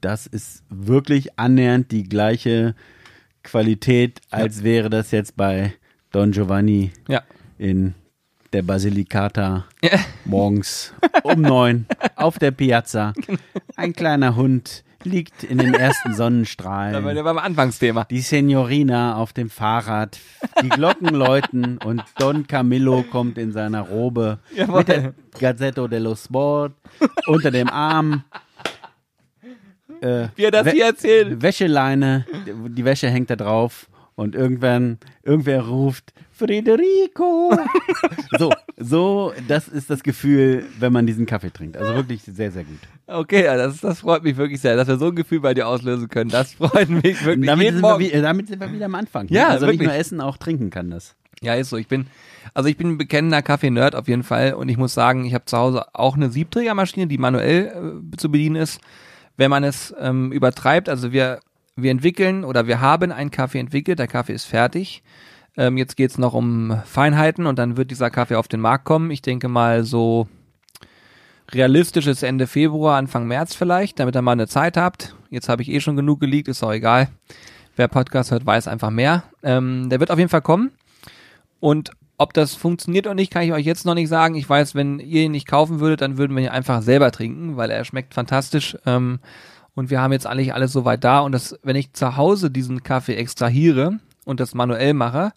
das 0.00 0.26
ist 0.26 0.62
wirklich 0.68 1.38
annähernd 1.38 1.90
die 1.90 2.04
gleiche 2.04 2.74
Qualität, 3.42 4.20
als 4.30 4.58
ja. 4.58 4.64
wäre 4.64 4.90
das 4.90 5.10
jetzt 5.10 5.36
bei 5.36 5.74
Don 6.12 6.30
Giovanni 6.30 6.92
ja. 7.08 7.22
in 7.58 7.94
der 8.52 8.62
Basilicata 8.62 9.64
morgens 10.24 10.92
um 11.22 11.40
neun 11.40 11.86
auf 12.16 12.38
der 12.38 12.50
Piazza. 12.50 13.14
Ein 13.76 13.94
kleiner 13.94 14.36
Hund 14.36 14.84
liegt 15.04 15.44
in 15.44 15.58
den 15.58 15.74
ersten 15.74 16.14
Sonnenstrahlen. 16.14 16.92
Da 16.92 17.04
war 17.04 17.24
beim 17.24 17.38
Anfangsthema. 17.38 18.04
Die 18.04 18.20
Signorina 18.20 19.16
auf 19.16 19.32
dem 19.32 19.50
Fahrrad, 19.50 20.18
die 20.62 20.68
Glocken 20.68 21.08
läuten 21.14 21.78
und 21.78 22.02
Don 22.18 22.46
Camillo 22.46 23.02
kommt 23.10 23.38
in 23.38 23.52
seiner 23.52 23.82
Robe 23.82 24.38
Jawohl. 24.54 24.78
mit 24.78 24.88
der 24.88 25.14
Gazzetto 25.38 25.88
dello 25.88 26.14
Sport 26.14 26.72
unter 27.26 27.50
dem 27.50 27.68
Arm. 27.68 28.24
Äh, 30.00 30.28
Wie 30.34 30.44
er 30.44 30.50
das 30.50 30.68
hier 30.70 30.86
erzählt. 30.86 31.42
Wäscheleine, 31.42 32.26
die 32.68 32.84
Wäsche 32.84 33.08
hängt 33.08 33.30
da 33.30 33.36
drauf 33.36 33.86
und 34.14 34.34
irgendwann, 34.34 34.98
irgendwer 35.22 35.62
ruft, 35.62 36.12
Federico. 36.30 37.56
so, 38.38 38.52
so, 38.76 39.32
das 39.48 39.68
ist 39.68 39.90
das 39.90 40.02
Gefühl, 40.02 40.64
wenn 40.78 40.92
man 40.92 41.06
diesen 41.06 41.26
Kaffee 41.26 41.50
trinkt. 41.50 41.76
Also 41.76 41.94
wirklich 41.94 42.22
sehr, 42.22 42.50
sehr 42.50 42.64
gut. 42.64 42.78
Okay, 43.06 43.44
das, 43.44 43.80
das 43.80 44.00
freut 44.00 44.22
mich 44.22 44.36
wirklich 44.36 44.60
sehr, 44.60 44.76
dass 44.76 44.88
wir 44.88 44.98
so 44.98 45.08
ein 45.08 45.16
Gefühl 45.16 45.40
bei 45.40 45.54
dir 45.54 45.68
auslösen 45.68 46.08
können. 46.08 46.30
Das 46.30 46.54
freut 46.54 46.88
mich 46.88 47.02
wirklich. 47.24 47.46
damit, 47.46 47.74
sind 47.74 47.82
wir, 47.82 48.22
damit 48.22 48.48
sind 48.48 48.60
wir 48.60 48.72
wieder 48.72 48.86
am 48.86 48.94
Anfang. 48.94 49.28
Ja, 49.28 49.48
also 49.48 49.66
wirklich. 49.66 49.80
nicht 49.80 49.88
nur 49.88 49.96
essen, 49.96 50.20
auch 50.20 50.36
trinken 50.36 50.70
kann 50.70 50.90
das. 50.90 51.14
Ja, 51.42 51.54
ist 51.54 51.70
so. 51.70 51.76
Ich 51.76 51.88
bin, 51.88 52.06
also 52.54 52.68
ich 52.68 52.76
bin 52.76 52.90
ein 52.90 52.98
bekennender 52.98 53.42
Kaffee-Nerd 53.42 53.96
auf 53.96 54.08
jeden 54.08 54.22
Fall 54.22 54.54
und 54.54 54.68
ich 54.68 54.76
muss 54.76 54.94
sagen, 54.94 55.24
ich 55.24 55.34
habe 55.34 55.44
zu 55.44 55.56
Hause 55.56 55.84
auch 55.92 56.16
eine 56.16 56.30
Siebträgermaschine, 56.30 57.08
die 57.08 57.18
manuell 57.18 58.00
äh, 58.12 58.16
zu 58.16 58.30
bedienen 58.30 58.56
ist. 58.56 58.80
Wenn 59.36 59.50
man 59.50 59.64
es 59.64 59.94
ähm, 59.98 60.30
übertreibt, 60.30 60.88
also 60.88 61.12
wir 61.12 61.40
wir 61.76 61.90
entwickeln 61.90 62.44
oder 62.44 62.66
wir 62.66 62.80
haben 62.80 63.12
einen 63.12 63.30
Kaffee 63.30 63.58
entwickelt, 63.58 63.98
der 63.98 64.08
Kaffee 64.08 64.34
ist 64.34 64.44
fertig. 64.44 65.02
Ähm, 65.56 65.76
jetzt 65.76 65.96
geht's 65.96 66.18
noch 66.18 66.34
um 66.34 66.80
Feinheiten 66.84 67.46
und 67.46 67.58
dann 67.58 67.76
wird 67.76 67.90
dieser 67.90 68.10
Kaffee 68.10 68.36
auf 68.36 68.48
den 68.48 68.60
Markt 68.60 68.84
kommen. 68.84 69.10
Ich 69.10 69.22
denke 69.22 69.48
mal 69.48 69.84
so 69.84 70.28
realistisches 71.50 72.22
Ende 72.22 72.46
Februar, 72.46 72.96
Anfang 72.96 73.26
März 73.26 73.54
vielleicht, 73.54 74.00
damit 74.00 74.16
ihr 74.16 74.22
mal 74.22 74.32
eine 74.32 74.48
Zeit 74.48 74.76
habt. 74.76 75.14
Jetzt 75.30 75.48
habe 75.48 75.62
ich 75.62 75.68
eh 75.68 75.80
schon 75.80 75.96
genug 75.96 76.20
geleakt, 76.20 76.48
ist 76.48 76.62
auch 76.62 76.72
egal. 76.72 77.08
Wer 77.76 77.88
Podcast 77.88 78.30
hört, 78.30 78.46
weiß 78.46 78.68
einfach 78.68 78.90
mehr. 78.90 79.24
Ähm, 79.42 79.88
der 79.88 80.00
wird 80.00 80.10
auf 80.10 80.18
jeden 80.18 80.30
Fall 80.30 80.42
kommen. 80.42 80.72
Und 81.60 81.90
ob 82.18 82.34
das 82.34 82.54
funktioniert 82.54 83.06
oder 83.06 83.14
nicht, 83.14 83.32
kann 83.32 83.42
ich 83.42 83.52
euch 83.52 83.66
jetzt 83.66 83.84
noch 83.84 83.94
nicht 83.94 84.08
sagen. 84.08 84.34
Ich 84.34 84.48
weiß, 84.48 84.74
wenn 84.74 84.98
ihr 84.98 85.22
ihn 85.22 85.32
nicht 85.32 85.48
kaufen 85.48 85.80
würdet, 85.80 86.02
dann 86.02 86.18
würden 86.18 86.36
wir 86.36 86.44
ihn 86.44 86.50
einfach 86.50 86.82
selber 86.82 87.10
trinken, 87.10 87.56
weil 87.56 87.70
er 87.70 87.84
schmeckt 87.84 88.14
fantastisch. 88.14 88.76
Ähm, 88.86 89.18
und 89.74 89.90
wir 89.90 90.00
haben 90.00 90.12
jetzt 90.12 90.26
eigentlich 90.26 90.54
alles 90.54 90.72
soweit 90.72 91.02
da. 91.04 91.20
Und 91.20 91.32
das, 91.32 91.58
wenn 91.62 91.76
ich 91.76 91.92
zu 91.92 92.16
Hause 92.16 92.50
diesen 92.50 92.82
Kaffee 92.82 93.16
extrahiere 93.16 93.98
und 94.24 94.40
das 94.40 94.54
manuell 94.54 94.94
mache, 94.94 95.32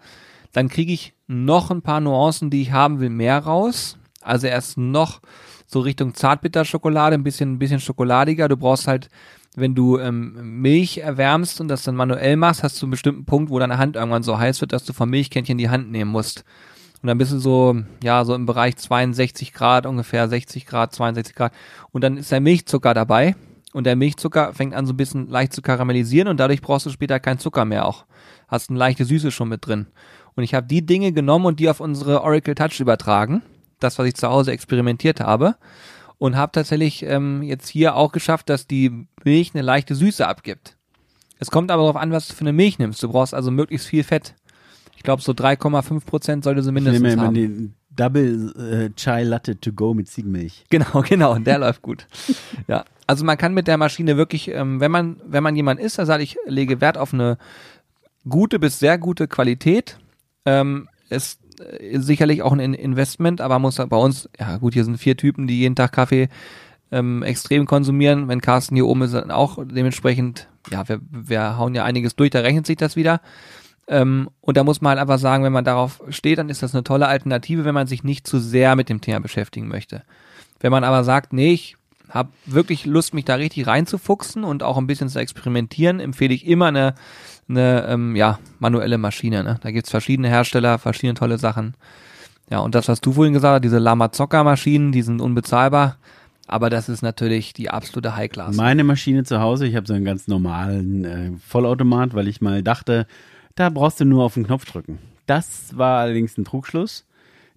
dann 0.51 0.69
kriege 0.69 0.93
ich 0.93 1.13
noch 1.27 1.71
ein 1.71 1.81
paar 1.81 2.01
Nuancen, 2.01 2.49
die 2.49 2.61
ich 2.61 2.71
haben 2.71 2.99
will, 2.99 3.09
mehr 3.09 3.39
raus. 3.39 3.97
Also 4.21 4.47
er 4.47 4.57
ist 4.57 4.77
noch 4.77 5.21
so 5.65 5.79
Richtung 5.79 6.13
Zartbitterschokolade, 6.13 7.15
ein 7.15 7.23
bisschen, 7.23 7.53
ein 7.53 7.59
bisschen 7.59 7.79
schokoladiger. 7.79 8.47
Du 8.47 8.57
brauchst 8.57 8.87
halt, 8.87 9.09
wenn 9.55 9.75
du 9.75 9.97
ähm, 9.97 10.61
Milch 10.61 10.99
erwärmst 10.99 11.61
und 11.61 11.67
das 11.67 11.83
dann 11.83 11.95
manuell 11.95 12.35
machst, 12.35 12.63
hast 12.63 12.81
du 12.81 12.85
einen 12.85 12.91
bestimmten 12.91 13.25
Punkt, 13.25 13.49
wo 13.49 13.59
deine 13.59 13.77
Hand 13.77 13.95
irgendwann 13.95 14.23
so 14.23 14.37
heiß 14.37 14.61
wird, 14.61 14.73
dass 14.73 14.83
du 14.83 14.93
vom 14.93 15.09
Milchkännchen 15.09 15.57
die 15.57 15.69
Hand 15.69 15.91
nehmen 15.91 16.11
musst. 16.11 16.43
Und 17.01 17.07
dann 17.07 17.17
bist 17.17 17.31
du 17.31 17.39
so, 17.39 17.77
ja, 18.03 18.25
so 18.25 18.33
im 18.33 18.45
Bereich 18.45 18.77
62 18.77 19.53
Grad, 19.53 19.85
ungefähr 19.85 20.27
60 20.27 20.65
Grad, 20.65 20.93
62 20.93 21.35
Grad. 21.35 21.53
Und 21.91 22.03
dann 22.03 22.17
ist 22.17 22.31
der 22.31 22.41
Milchzucker 22.41 22.93
dabei. 22.93 23.35
Und 23.75 23.83
der 23.83 23.97
Milchzucker 23.97 24.53
fängt 24.53 24.73
an 24.73 24.85
so 24.85 24.93
ein 24.93 24.97
bisschen 24.97 25.27
leicht 25.27 25.51
zu 25.51 25.61
karamellisieren 25.61 26.29
und 26.29 26.39
dadurch 26.39 26.61
brauchst 26.61 26.85
du 26.85 26.89
später 26.89 27.19
keinen 27.19 27.39
Zucker 27.39 27.65
mehr 27.65 27.85
auch. 27.85 28.05
Hast 28.47 28.69
eine 28.69 28.79
leichte 28.79 29.03
Süße 29.03 29.31
schon 29.31 29.49
mit 29.49 29.67
drin. 29.67 29.87
Und 30.33 30.45
ich 30.45 30.53
habe 30.53 30.65
die 30.65 30.85
Dinge 30.85 31.11
genommen 31.11 31.45
und 31.45 31.59
die 31.59 31.67
auf 31.67 31.81
unsere 31.81 32.21
Oracle 32.21 32.55
Touch 32.55 32.79
übertragen. 32.79 33.41
Das, 33.81 33.99
was 33.99 34.07
ich 34.07 34.15
zu 34.15 34.29
Hause 34.29 34.53
experimentiert 34.53 35.19
habe. 35.19 35.57
Und 36.17 36.37
habe 36.37 36.53
tatsächlich 36.53 37.03
ähm, 37.03 37.43
jetzt 37.43 37.67
hier 37.67 37.97
auch 37.97 38.13
geschafft, 38.13 38.47
dass 38.47 38.65
die 38.65 39.07
Milch 39.25 39.51
eine 39.53 39.61
leichte 39.61 39.93
Süße 39.93 40.25
abgibt. 40.25 40.77
Es 41.39 41.51
kommt 41.51 41.69
aber 41.69 41.81
darauf 41.81 41.97
an, 41.97 42.13
was 42.13 42.29
du 42.29 42.33
für 42.33 42.45
eine 42.45 42.53
Milch 42.53 42.79
nimmst. 42.79 43.03
Du 43.03 43.09
brauchst 43.09 43.33
also 43.33 43.51
möglichst 43.51 43.87
viel 43.87 44.05
Fett. 44.05 44.35
Ich 44.95 45.03
glaube, 45.03 45.21
so 45.21 45.33
3,5 45.33 46.05
Prozent 46.05 46.43
sollte 46.45 46.63
sie 46.63 46.71
mindestens 46.71 47.03
ich 47.03 47.09
nehme 47.09 47.21
haben. 47.21 47.33
den 47.33 47.73
Double 47.95 48.53
äh, 48.57 48.93
Chai 48.95 49.23
Latte 49.23 49.59
to 49.59 49.71
go 49.71 49.93
mit 49.93 50.07
Ziegenmilch. 50.07 50.65
Genau, 50.69 51.01
genau, 51.07 51.37
der 51.39 51.59
läuft 51.59 51.81
gut. 51.81 52.07
Ja, 52.67 52.85
also 53.07 53.23
man 53.25 53.37
kann 53.37 53.53
mit 53.53 53.67
der 53.67 53.77
Maschine 53.77 54.17
wirklich, 54.17 54.49
ähm, 54.49 54.79
wenn 54.79 54.91
man, 54.91 55.17
wenn 55.25 55.43
man 55.43 55.55
jemand 55.55 55.79
ist, 55.79 55.97
der 55.97 56.05
sagt, 56.05 56.21
ich 56.23 56.37
lege 56.47 56.81
Wert 56.81 56.97
auf 56.97 57.13
eine 57.13 57.37
gute 58.27 58.59
bis 58.59 58.79
sehr 58.79 58.97
gute 58.97 59.27
Qualität, 59.27 59.97
ähm, 60.45 60.89
ist 61.09 61.39
äh, 61.59 61.99
sicherlich 61.99 62.41
auch 62.41 62.51
ein 62.51 62.59
In- 62.59 62.73
Investment, 62.73 63.41
aber 63.41 63.59
muss 63.59 63.75
bei 63.75 63.97
uns, 63.97 64.29
ja 64.39 64.57
gut, 64.57 64.73
hier 64.73 64.83
sind 64.85 64.97
vier 64.97 65.15
Typen, 65.17 65.47
die 65.47 65.59
jeden 65.59 65.75
Tag 65.75 65.91
Kaffee 65.91 66.29
ähm, 66.91 67.23
extrem 67.23 67.65
konsumieren. 67.65 68.27
Wenn 68.27 68.41
Carsten 68.41 68.75
hier 68.75 68.87
oben 68.87 69.03
ist, 69.03 69.13
dann 69.13 69.31
auch 69.31 69.59
dementsprechend, 69.63 70.47
ja, 70.71 70.87
wir, 70.87 70.99
wir 71.09 71.57
hauen 71.57 71.75
ja 71.75 71.83
einiges 71.83 72.15
durch, 72.15 72.31
da 72.31 72.39
rechnet 72.39 72.65
sich 72.65 72.77
das 72.77 72.95
wieder. 72.95 73.21
Ähm, 73.87 74.29
und 74.41 74.57
da 74.57 74.63
muss 74.63 74.81
man 74.81 74.91
halt 74.91 74.99
einfach 74.99 75.19
sagen, 75.19 75.43
wenn 75.43 75.53
man 75.53 75.65
darauf 75.65 76.01
steht, 76.09 76.39
dann 76.39 76.49
ist 76.49 76.63
das 76.63 76.73
eine 76.73 76.83
tolle 76.83 77.07
Alternative, 77.07 77.65
wenn 77.65 77.75
man 77.75 77.87
sich 77.87 78.03
nicht 78.03 78.25
zu 78.25 78.39
sehr 78.39 78.75
mit 78.75 78.89
dem 78.89 79.01
Thema 79.01 79.19
beschäftigen 79.19 79.67
möchte. 79.67 80.03
Wenn 80.59 80.71
man 80.71 80.83
aber 80.83 81.03
sagt, 81.03 81.33
nee, 81.33 81.53
ich 81.53 81.77
habe 82.09 82.29
wirklich 82.45 82.85
Lust, 82.85 83.13
mich 83.13 83.25
da 83.25 83.35
richtig 83.35 83.67
reinzufuchsen 83.67 84.43
und 84.43 84.63
auch 84.63 84.77
ein 84.77 84.87
bisschen 84.87 85.09
zu 85.09 85.19
experimentieren, 85.19 85.99
empfehle 85.99 86.33
ich 86.33 86.47
immer 86.47 86.67
eine, 86.67 86.95
eine 87.49 87.85
ähm, 87.87 88.15
ja, 88.15 88.39
manuelle 88.59 88.97
Maschine. 88.97 89.43
Ne? 89.43 89.59
Da 89.61 89.71
gibt's 89.71 89.91
verschiedene 89.91 90.29
Hersteller, 90.29 90.79
verschiedene 90.79 91.15
tolle 91.15 91.37
Sachen. 91.37 91.75
Ja, 92.49 92.59
und 92.59 92.75
das, 92.75 92.87
was 92.87 93.01
du 93.01 93.13
vorhin 93.13 93.33
gesagt 93.33 93.55
hast, 93.55 93.63
diese 93.63 93.79
Lamazocca-Maschinen, 93.79 94.91
die 94.91 95.01
sind 95.01 95.19
unbezahlbar. 95.19 95.97
Aber 96.47 96.69
das 96.69 96.89
ist 96.89 97.01
natürlich 97.01 97.53
die 97.53 97.71
absolute 97.71 98.15
High-Class. 98.15 98.55
Meine 98.55 98.83
Maschine 98.83 99.23
zu 99.23 99.39
Hause, 99.39 99.65
ich 99.65 99.75
habe 99.75 99.87
so 99.87 99.93
einen 99.93 100.05
ganz 100.05 100.27
normalen 100.27 101.05
äh, 101.05 101.31
Vollautomat, 101.47 102.13
weil 102.13 102.27
ich 102.27 102.39
mal 102.39 102.61
dachte, 102.61 103.07
da 103.55 103.69
brauchst 103.69 103.99
du 103.99 104.05
nur 104.05 104.23
auf 104.23 104.35
den 104.35 104.45
Knopf 104.45 104.65
drücken. 104.65 104.99
Das 105.25 105.77
war 105.77 105.99
allerdings 105.99 106.37
ein 106.37 106.45
Trugschluss, 106.45 107.05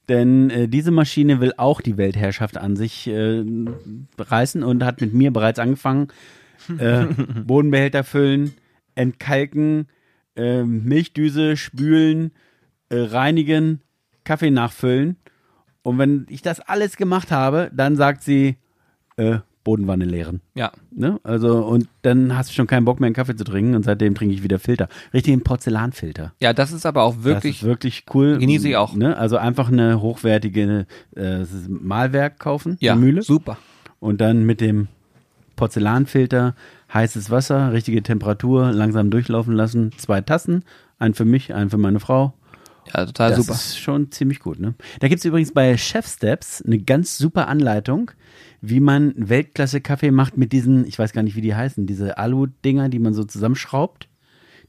denn 0.08 0.50
äh, 0.50 0.68
diese 0.68 0.90
Maschine 0.90 1.40
will 1.40 1.52
auch 1.56 1.80
die 1.80 1.96
Weltherrschaft 1.96 2.56
an 2.56 2.76
sich 2.76 3.06
äh, 3.08 3.44
reißen 4.18 4.62
und 4.62 4.84
hat 4.84 5.00
mit 5.00 5.12
mir 5.12 5.32
bereits 5.32 5.58
angefangen. 5.58 6.08
Äh, 6.78 7.04
Bodenbehälter 7.44 8.04
füllen, 8.04 8.54
entkalken, 8.94 9.88
äh, 10.36 10.62
Milchdüse 10.62 11.56
spülen, 11.56 12.32
äh, 12.88 13.00
reinigen, 13.00 13.82
Kaffee 14.24 14.50
nachfüllen. 14.50 15.16
Und 15.82 15.98
wenn 15.98 16.26
ich 16.28 16.42
das 16.42 16.60
alles 16.60 16.96
gemacht 16.96 17.30
habe, 17.30 17.70
dann 17.74 17.96
sagt 17.96 18.22
sie, 18.22 18.56
äh, 19.16 19.38
Bodenwanne 19.68 20.06
leeren. 20.06 20.40
Ja, 20.54 20.72
Ne? 20.90 21.20
Also, 21.24 21.58
und 21.58 21.88
dann 22.00 22.34
hast 22.34 22.48
du 22.48 22.54
schon 22.54 22.66
keinen 22.66 22.86
Bock 22.86 23.00
mehr, 23.00 23.08
einen 23.08 23.14
Kaffee 23.14 23.36
zu 23.36 23.44
trinken 23.44 23.74
und 23.74 23.82
seitdem 23.82 24.14
trinke 24.14 24.34
ich 24.34 24.42
wieder 24.42 24.58
Filter. 24.58 24.88
Richtigen 25.12 25.42
Porzellanfilter. 25.42 26.32
ja, 26.40 26.54
das 26.54 26.72
ist 26.72 26.86
aber 26.86 27.02
auch 27.02 27.16
wirklich, 27.22 27.62
wirklich 27.64 28.06
cool. 28.14 28.38
Genieße 28.38 28.66
ich 28.66 28.76
auch. 28.76 28.94
Ne? 28.94 29.14
Also 29.18 29.36
einfach 29.36 29.70
eine 29.70 30.00
hochwertige 30.00 30.86
äh, 31.14 31.44
Malwerk 31.68 32.38
kaufen, 32.38 32.78
ja, 32.80 32.92
eine 32.92 33.00
Mühle. 33.02 33.20
super. 33.20 33.58
Und 34.00 34.22
dann 34.22 34.46
mit 34.46 34.62
dem 34.62 34.88
Porzellanfilter 35.56 36.54
heißes 36.94 37.30
Wasser, 37.30 37.72
richtige 37.74 38.02
Temperatur, 38.02 38.72
langsam 38.72 39.10
durchlaufen 39.10 39.52
lassen. 39.52 39.92
Zwei 39.98 40.22
Tassen, 40.22 40.64
einen 40.98 41.12
für 41.12 41.26
mich, 41.26 41.52
einen 41.52 41.68
für 41.68 41.76
meine 41.76 42.00
Frau. 42.00 42.32
Ja, 42.86 43.04
total 43.04 43.30
das 43.30 43.38
super. 43.40 43.52
ist 43.52 43.78
schon 43.78 44.10
ziemlich 44.10 44.40
gut. 44.40 44.58
Ne? 44.58 44.74
Da 45.00 45.08
gibt 45.08 45.18
es 45.18 45.24
übrigens 45.24 45.52
bei 45.52 45.76
Chef 45.76 46.06
Steps 46.06 46.62
eine 46.62 46.78
ganz 46.78 47.18
super 47.18 47.48
Anleitung, 47.48 48.10
wie 48.60 48.80
man 48.80 49.12
Weltklasse-Kaffee 49.16 50.10
macht 50.10 50.36
mit 50.36 50.52
diesen, 50.52 50.86
ich 50.86 50.98
weiß 50.98 51.12
gar 51.12 51.22
nicht, 51.22 51.36
wie 51.36 51.40
die 51.42 51.54
heißen, 51.54 51.86
diese 51.86 52.18
Alu-Dinger, 52.18 52.88
die 52.88 52.98
man 52.98 53.14
so 53.14 53.24
zusammenschraubt, 53.24 54.08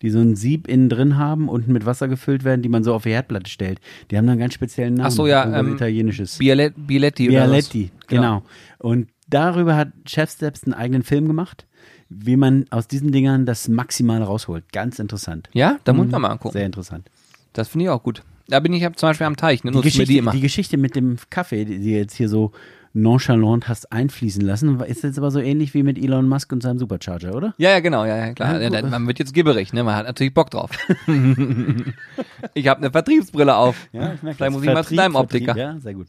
die 0.01 0.09
so 0.09 0.19
ein 0.19 0.35
Sieb 0.35 0.67
innen 0.67 0.89
drin 0.89 1.17
haben, 1.17 1.49
unten 1.49 1.73
mit 1.73 1.85
Wasser 1.85 2.07
gefüllt 2.07 2.43
werden, 2.43 2.61
die 2.61 2.69
man 2.69 2.83
so 2.83 2.93
auf 2.93 3.03
die 3.03 3.11
Herdplatte 3.11 3.49
stellt. 3.49 3.79
Die 4.09 4.17
haben 4.17 4.25
dann 4.25 4.33
einen 4.33 4.41
ganz 4.41 4.53
speziellen 4.53 4.95
Namen. 4.95 5.07
Ach 5.07 5.11
so, 5.11 5.27
ja, 5.27 5.59
ähm, 5.59 5.73
italienisches. 5.73 6.37
Bialet, 6.37 6.73
Bialetti 6.77 7.29
oder? 7.29 7.45
Bialetti, 7.45 7.91
genau. 8.07 8.43
Und 8.77 9.09
darüber 9.29 9.75
hat 9.75 9.89
Chef 10.05 10.31
Steps 10.31 10.63
einen 10.63 10.73
eigenen 10.73 11.03
Film 11.03 11.27
gemacht, 11.27 11.65
wie 12.09 12.37
man 12.37 12.65
aus 12.69 12.87
diesen 12.87 13.11
Dingern 13.11 13.45
das 13.45 13.67
Maximale 13.67 14.25
rausholt. 14.25 14.71
Ganz 14.71 14.99
interessant. 14.99 15.49
Ja, 15.53 15.79
da 15.83 15.93
muss 15.93 16.07
man 16.07 16.21
mal 16.21 16.29
angucken. 16.29 16.53
Sehr 16.53 16.65
interessant. 16.65 17.09
Das 17.53 17.69
finde 17.69 17.85
ich 17.85 17.89
auch 17.89 18.03
gut. 18.03 18.23
Da 18.47 18.59
bin 18.59 18.73
ich 18.73 18.81
ja 18.81 18.91
zum 18.93 19.09
Beispiel 19.09 19.27
am 19.27 19.35
Teich, 19.35 19.63
ne? 19.63 19.71
Die 19.71 19.81
Geschichte, 19.81 20.05
die 20.05 20.17
immer. 20.17 20.31
die 20.31 20.41
Geschichte 20.41 20.77
mit 20.77 20.95
dem 20.95 21.17
Kaffee, 21.29 21.65
die 21.65 21.77
du 21.77 21.83
jetzt 21.83 22.15
hier 22.15 22.29
so 22.29 22.51
nonchalant 22.93 23.67
hast 23.67 23.91
einfließen 23.91 24.41
lassen, 24.41 24.79
ist 24.81 25.03
jetzt 25.03 25.17
aber 25.19 25.29
so 25.29 25.39
ähnlich 25.39 25.75
wie 25.75 25.83
mit 25.83 25.99
Elon 25.99 26.27
Musk 26.27 26.51
und 26.51 26.63
seinem 26.63 26.79
Supercharger, 26.79 27.35
oder? 27.35 27.53
Ja, 27.57 27.69
ja, 27.69 27.79
genau, 27.79 28.03
ja, 28.05 28.17
ja 28.17 28.33
klar. 28.33 28.59
Ja, 28.59 28.69
Ja, 28.69 28.81
man 28.81 29.05
wird 29.05 29.19
jetzt 29.19 29.33
gibberig, 29.33 29.73
ne? 29.73 29.83
Man 29.83 29.95
hat 29.95 30.07
natürlich 30.07 30.33
Bock 30.33 30.49
drauf. 30.49 30.71
ich 32.55 32.67
habe 32.67 32.79
eine 32.81 32.91
Vertriebsbrille 32.91 33.55
auf. 33.55 33.75
Vielleicht 33.91 34.51
muss 34.51 34.63
ich 34.63 34.73
mal 34.73 34.83
zu 34.83 34.95
deinem 34.95 35.15
Optiker. 35.15 35.55
Ja, 35.55 35.79
sehr 35.79 35.93
gut. 35.93 36.07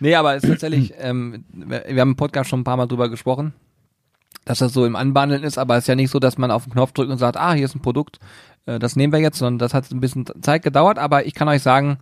Nee, 0.00 0.14
aber 0.14 0.36
es 0.36 0.44
ist 0.44 0.50
tatsächlich, 0.50 0.92
ähm, 0.98 1.44
wir 1.52 1.84
wir 1.88 2.00
haben 2.00 2.10
im 2.10 2.16
Podcast 2.16 2.50
schon 2.50 2.60
ein 2.60 2.64
paar 2.64 2.76
Mal 2.76 2.86
drüber 2.86 3.08
gesprochen, 3.08 3.54
dass 4.44 4.58
das 4.58 4.72
so 4.72 4.84
im 4.86 4.96
Anbandeln 4.96 5.42
ist, 5.42 5.58
aber 5.58 5.76
es 5.76 5.84
ist 5.84 5.88
ja 5.88 5.94
nicht 5.94 6.10
so, 6.10 6.18
dass 6.18 6.38
man 6.38 6.50
auf 6.50 6.64
den 6.64 6.72
Knopf 6.72 6.92
drückt 6.92 7.10
und 7.10 7.18
sagt, 7.18 7.36
ah, 7.36 7.52
hier 7.52 7.64
ist 7.64 7.74
ein 7.74 7.82
Produkt, 7.82 8.18
äh, 8.68 8.78
das 8.78 8.96
nehmen 8.96 9.12
wir 9.12 9.20
jetzt, 9.20 9.38
sondern 9.38 9.58
das 9.58 9.74
hat 9.74 9.90
ein 9.90 10.00
bisschen 10.00 10.26
Zeit 10.42 10.62
gedauert, 10.62 10.98
aber 10.98 11.26
ich 11.26 11.34
kann 11.34 11.48
euch 11.48 11.62
sagen, 11.62 11.98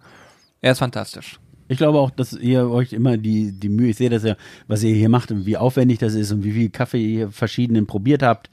er 0.60 0.72
ist 0.72 0.80
fantastisch. 0.80 1.38
Ich 1.68 1.78
glaube 1.78 1.98
auch, 1.98 2.10
dass 2.10 2.32
ihr 2.32 2.68
euch 2.68 2.92
immer 2.92 3.16
die, 3.16 3.52
die 3.52 3.68
Mühe, 3.68 3.90
ich 3.90 3.96
sehe 3.96 4.10
das 4.10 4.22
ja, 4.22 4.36
was 4.68 4.82
ihr 4.82 4.94
hier 4.94 5.08
macht 5.08 5.30
und 5.30 5.46
wie 5.46 5.56
aufwendig 5.56 5.98
das 5.98 6.14
ist 6.14 6.30
und 6.32 6.44
wie 6.44 6.52
viel 6.52 6.70
Kaffee 6.70 7.04
ihr 7.04 7.30
verschiedenen 7.30 7.86
probiert 7.86 8.22
habt. 8.22 8.50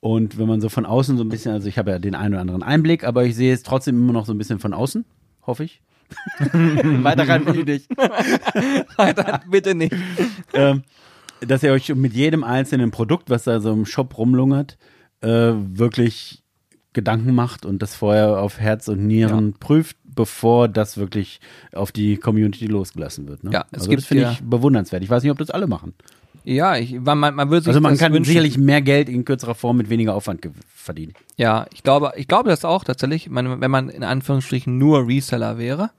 Und 0.00 0.38
wenn 0.38 0.46
man 0.46 0.60
so 0.60 0.68
von 0.68 0.86
außen 0.86 1.16
so 1.16 1.24
ein 1.24 1.28
bisschen, 1.28 1.52
also 1.52 1.68
ich 1.68 1.78
habe 1.78 1.90
ja 1.90 1.98
den 1.98 2.14
einen 2.14 2.34
oder 2.34 2.40
anderen 2.40 2.62
Einblick, 2.62 3.04
aber 3.04 3.24
ich 3.24 3.34
sehe 3.34 3.52
es 3.52 3.62
trotzdem 3.62 3.96
immer 3.96 4.12
noch 4.12 4.26
so 4.26 4.32
ein 4.32 4.38
bisschen 4.38 4.58
von 4.58 4.72
außen, 4.72 5.04
hoffe 5.46 5.64
ich. 5.64 5.82
Weiter 6.52 7.28
rein 7.28 7.46
ich 7.52 7.64
nicht. 7.64 7.90
Weiter, 8.96 9.42
bitte 9.50 9.74
nicht. 9.74 9.94
ähm, 10.54 10.82
dass 11.40 11.62
ihr 11.62 11.72
euch 11.72 11.94
mit 11.94 12.14
jedem 12.14 12.44
einzelnen 12.44 12.90
Produkt, 12.90 13.28
was 13.28 13.44
da 13.44 13.60
so 13.60 13.72
im 13.72 13.84
Shop 13.84 14.16
rumlungert, 14.16 14.78
äh, 15.20 15.28
wirklich 15.28 16.42
Gedanken 16.96 17.34
macht 17.34 17.64
und 17.64 17.80
das 17.82 17.94
vorher 17.94 18.40
auf 18.40 18.58
Herz 18.58 18.88
und 18.88 19.06
Nieren 19.06 19.52
prüft, 19.60 19.96
bevor 20.04 20.66
das 20.66 20.96
wirklich 20.96 21.40
auf 21.72 21.92
die 21.92 22.16
Community 22.16 22.66
losgelassen 22.66 23.28
wird. 23.28 23.44
Ne? 23.44 23.50
Ja, 23.52 23.66
es 23.70 23.80
also 23.80 23.90
gibt 23.90 24.02
das 24.02 24.08
finde 24.08 24.22
ja- 24.24 24.32
ich 24.32 24.42
bewundernswert. 24.42 25.04
Ich 25.04 25.10
weiß 25.10 25.22
nicht, 25.22 25.30
ob 25.30 25.38
das 25.38 25.50
alle 25.50 25.68
machen. 25.68 25.94
Ja, 26.42 26.76
ich, 26.76 26.98
man, 27.00 27.18
man 27.18 27.34
man 27.34 27.50
würde 27.50 27.62
sich 27.62 27.68
Also 27.68 27.80
man 27.80 27.98
kann 27.98 28.12
wünschen. 28.12 28.28
sicherlich 28.28 28.56
mehr 28.56 28.80
Geld 28.80 29.08
in 29.08 29.24
kürzerer 29.24 29.54
Form 29.56 29.76
mit 29.76 29.90
weniger 29.90 30.14
Aufwand 30.14 30.48
verdienen. 30.74 31.12
Ja, 31.36 31.66
ich 31.72 31.82
glaube, 31.82 32.12
ich 32.16 32.28
glaube 32.28 32.48
das 32.48 32.64
auch 32.64 32.84
tatsächlich. 32.84 33.26
Ich 33.26 33.32
meine, 33.32 33.60
wenn 33.60 33.70
man 33.70 33.88
in 33.88 34.04
Anführungsstrichen 34.04 34.78
nur 34.78 35.06
Reseller 35.08 35.58
wäre, 35.58 35.90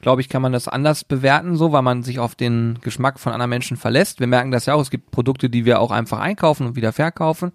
glaube 0.00 0.20
ich, 0.20 0.28
kann 0.28 0.42
man 0.42 0.52
das 0.52 0.68
anders 0.68 1.04
bewerten, 1.04 1.56
so, 1.56 1.72
weil 1.72 1.82
man 1.82 2.02
sich 2.02 2.18
auf 2.18 2.34
den 2.34 2.78
Geschmack 2.82 3.18
von 3.20 3.32
anderen 3.32 3.50
Menschen 3.50 3.76
verlässt. 3.76 4.20
Wir 4.20 4.26
merken 4.26 4.50
das 4.50 4.66
ja 4.66 4.74
auch, 4.74 4.80
es 4.82 4.90
gibt 4.90 5.10
Produkte, 5.12 5.48
die 5.48 5.64
wir 5.64 5.80
auch 5.80 5.92
einfach 5.92 6.18
einkaufen 6.18 6.66
und 6.66 6.76
wieder 6.76 6.92
verkaufen, 6.92 7.52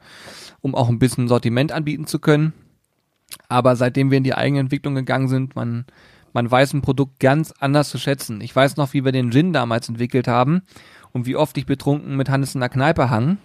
um 0.62 0.74
auch 0.76 0.90
ein 0.90 0.98
bisschen 0.98 1.28
Sortiment 1.28 1.72
anbieten 1.74 2.08
zu 2.08 2.20
können. 2.20 2.54
Aber 3.50 3.76
seitdem 3.76 4.12
wir 4.12 4.20
in 4.20 4.24
die 4.24 4.36
eigene 4.36 4.62
Entwicklung 4.62 4.96
gegangen 4.96 5.28
sind, 5.28 5.56
man, 5.56 5.86
man 6.34 6.50
weiß 6.50 6.74
ein 6.74 6.82
Produkt 6.82 7.20
ganz 7.20 7.52
anders 7.60 7.90
zu 7.90 7.98
schätzen. 7.98 8.42
Ich 8.42 8.56
weiß 8.56 8.78
noch, 8.78 8.94
wie 8.94 9.04
wir 9.04 9.12
den 9.12 9.32
Gin 9.32 9.52
damals 9.52 9.90
entwickelt 9.90 10.28
haben 10.28 10.62
und 11.12 11.26
wie 11.26 11.36
oft 11.36 11.58
ich 11.58 11.66
betrunken 11.66 12.16
mit 12.16 12.30
Hannes 12.30 12.54
in 12.54 12.62
der 12.62 12.70
Kneipe 12.70 13.10
hang, 13.10 13.40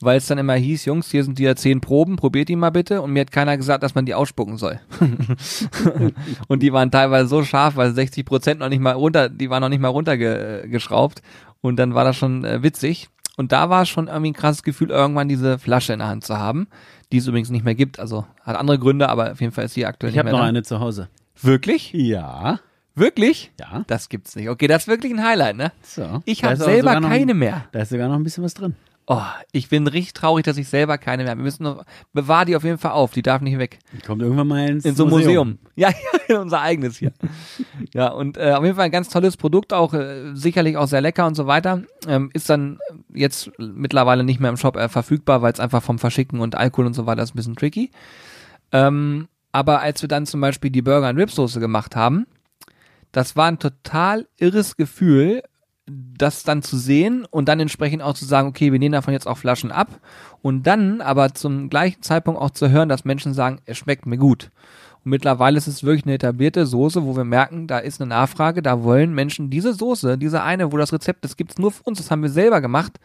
weil 0.00 0.18
es 0.18 0.26
dann 0.26 0.38
immer 0.38 0.54
hieß, 0.54 0.84
Jungs, 0.84 1.10
hier 1.10 1.22
sind 1.22 1.38
die 1.38 1.44
ja 1.44 1.54
zehn 1.54 1.80
Proben, 1.80 2.16
probiert 2.16 2.48
die 2.48 2.56
mal 2.56 2.70
bitte. 2.70 3.00
Und 3.00 3.12
mir 3.12 3.20
hat 3.20 3.30
keiner 3.30 3.56
gesagt, 3.56 3.84
dass 3.84 3.94
man 3.94 4.06
die 4.06 4.14
ausspucken 4.14 4.56
soll. 4.56 4.80
und 6.48 6.62
die 6.62 6.72
waren 6.72 6.90
teilweise 6.90 7.28
so 7.28 7.44
scharf, 7.44 7.76
weil 7.76 7.94
60 7.94 8.26
Prozent 8.26 8.60
noch 8.60 8.68
nicht 8.68 8.80
mal 8.80 8.92
runter, 8.92 9.28
die 9.28 9.50
waren 9.50 9.60
noch 9.60 9.68
nicht 9.68 9.80
mal 9.80 9.88
runtergeschraubt. 9.88 11.22
Und 11.60 11.76
dann 11.76 11.94
war 11.94 12.04
das 12.04 12.16
schon 12.16 12.44
äh, 12.44 12.62
witzig. 12.62 13.08
Und 13.36 13.52
da 13.52 13.70
war 13.70 13.86
schon 13.86 14.08
irgendwie 14.08 14.30
ein 14.30 14.34
krasses 14.34 14.62
Gefühl, 14.62 14.90
irgendwann 14.90 15.28
diese 15.28 15.58
Flasche 15.58 15.92
in 15.92 15.98
der 16.00 16.08
Hand 16.08 16.24
zu 16.24 16.38
haben, 16.38 16.68
die 17.14 17.18
es 17.20 17.26
übrigens 17.28 17.50
nicht 17.50 17.64
mehr 17.64 17.74
gibt. 17.74 17.98
Also 18.00 18.26
hat 18.42 18.56
andere 18.56 18.78
Gründe, 18.78 19.08
aber 19.08 19.32
auf 19.32 19.40
jeden 19.40 19.52
Fall 19.52 19.64
ist 19.64 19.76
die 19.76 19.86
aktuell 19.86 20.10
Ich 20.10 20.14
nicht 20.16 20.18
habe 20.18 20.26
mehr 20.26 20.32
noch 20.32 20.40
da. 20.40 20.48
eine 20.48 20.62
zu 20.62 20.80
Hause. 20.80 21.08
Wirklich? 21.40 21.92
Ja. 21.92 22.60
Wirklich? 22.96 23.50
Ja. 23.58 23.84
Das 23.86 24.08
gibt's 24.08 24.36
nicht. 24.36 24.48
Okay, 24.48 24.66
das 24.68 24.82
ist 24.82 24.88
wirklich 24.88 25.12
ein 25.12 25.22
Highlight, 25.24 25.56
ne? 25.56 25.72
So. 25.82 26.20
Ich 26.24 26.44
habe 26.44 26.56
selber 26.56 27.00
noch 27.00 27.08
ein- 27.08 27.18
keine 27.20 27.34
mehr. 27.34 27.64
Da 27.72 27.80
ist 27.80 27.90
sogar 27.90 28.08
noch 28.08 28.14
ein 28.16 28.22
bisschen 28.24 28.44
was 28.44 28.54
drin. 28.54 28.74
Oh, 29.06 29.20
ich 29.52 29.68
bin 29.68 29.86
richtig 29.86 30.14
traurig, 30.14 30.44
dass 30.44 30.56
ich 30.56 30.68
selber 30.68 30.96
keine 30.96 31.24
mehr 31.24 31.32
habe. 31.32 31.40
Wir 31.40 31.44
müssen 31.44 31.64
noch, 31.64 31.84
bewahr 32.14 32.46
die 32.46 32.56
auf 32.56 32.64
jeden 32.64 32.78
Fall 32.78 32.92
auf. 32.92 33.12
Die 33.12 33.20
darf 33.20 33.42
nicht 33.42 33.58
weg. 33.58 33.78
Die 33.92 34.00
kommt 34.00 34.22
irgendwann 34.22 34.48
mal 34.48 34.66
ins 34.66 34.86
In 34.86 34.94
so 34.94 35.04
ein 35.04 35.10
Museum. 35.10 35.58
Ja, 35.76 35.90
ja, 36.28 36.40
unser 36.40 36.62
eigenes 36.62 36.96
hier. 36.96 37.12
ja, 37.92 38.08
und 38.08 38.38
äh, 38.38 38.52
auf 38.52 38.64
jeden 38.64 38.76
Fall 38.76 38.86
ein 38.86 38.90
ganz 38.90 39.10
tolles 39.10 39.36
Produkt, 39.36 39.74
auch 39.74 39.92
äh, 39.92 40.34
sicherlich 40.34 40.78
auch 40.78 40.86
sehr 40.86 41.02
lecker 41.02 41.26
und 41.26 41.34
so 41.34 41.46
weiter. 41.46 41.82
Ähm, 42.08 42.30
ist 42.32 42.48
dann 42.48 42.78
jetzt 43.12 43.50
mittlerweile 43.58 44.24
nicht 44.24 44.40
mehr 44.40 44.50
im 44.50 44.56
Shop 44.56 44.76
äh, 44.76 44.88
verfügbar, 44.88 45.42
weil 45.42 45.52
es 45.52 45.60
einfach 45.60 45.82
vom 45.82 45.98
Verschicken 45.98 46.40
und 46.40 46.54
Alkohol 46.54 46.86
und 46.86 46.94
so 46.94 47.04
weiter 47.04 47.22
ist 47.22 47.34
ein 47.34 47.36
bisschen 47.36 47.56
tricky. 47.56 47.90
Ähm, 48.72 49.28
aber 49.52 49.80
als 49.80 50.00
wir 50.00 50.08
dann 50.08 50.24
zum 50.24 50.40
Beispiel 50.40 50.70
die 50.70 50.82
Burger 50.82 51.10
und 51.10 51.18
Ribsoße 51.18 51.60
gemacht 51.60 51.94
haben, 51.94 52.26
das 53.12 53.36
war 53.36 53.46
ein 53.46 53.58
total 53.58 54.26
irres 54.38 54.76
Gefühl, 54.76 55.42
das 55.86 56.44
dann 56.44 56.62
zu 56.62 56.78
sehen 56.78 57.26
und 57.30 57.48
dann 57.48 57.60
entsprechend 57.60 58.02
auch 58.02 58.14
zu 58.14 58.24
sagen, 58.24 58.48
okay, 58.48 58.72
wir 58.72 58.78
nehmen 58.78 58.94
davon 58.94 59.12
jetzt 59.12 59.26
auch 59.26 59.36
Flaschen 59.36 59.70
ab 59.70 60.00
und 60.40 60.66
dann 60.66 61.00
aber 61.00 61.34
zum 61.34 61.68
gleichen 61.68 62.02
Zeitpunkt 62.02 62.40
auch 62.40 62.50
zu 62.50 62.70
hören, 62.70 62.88
dass 62.88 63.04
Menschen 63.04 63.34
sagen, 63.34 63.60
es 63.66 63.78
schmeckt 63.78 64.06
mir 64.06 64.16
gut. 64.16 64.50
Und 65.04 65.10
mittlerweile 65.10 65.58
ist 65.58 65.66
es 65.66 65.84
wirklich 65.84 66.04
eine 66.04 66.14
etablierte 66.14 66.64
Soße, 66.64 67.04
wo 67.04 67.16
wir 67.16 67.24
merken, 67.24 67.66
da 67.66 67.78
ist 67.78 68.00
eine 68.00 68.08
Nachfrage, 68.08 68.62
da 68.62 68.82
wollen 68.82 69.14
Menschen 69.14 69.50
diese 69.50 69.74
Soße, 69.74 70.16
diese 70.16 70.42
eine, 70.42 70.72
wo 70.72 70.78
das 70.78 70.92
Rezept, 70.92 71.24
das 71.24 71.36
gibt's 71.36 71.58
nur 71.58 71.72
für 71.72 71.82
uns, 71.82 71.98
das 71.98 72.10
haben 72.10 72.22
wir 72.22 72.30
selber 72.30 72.62
gemacht, 72.62 72.98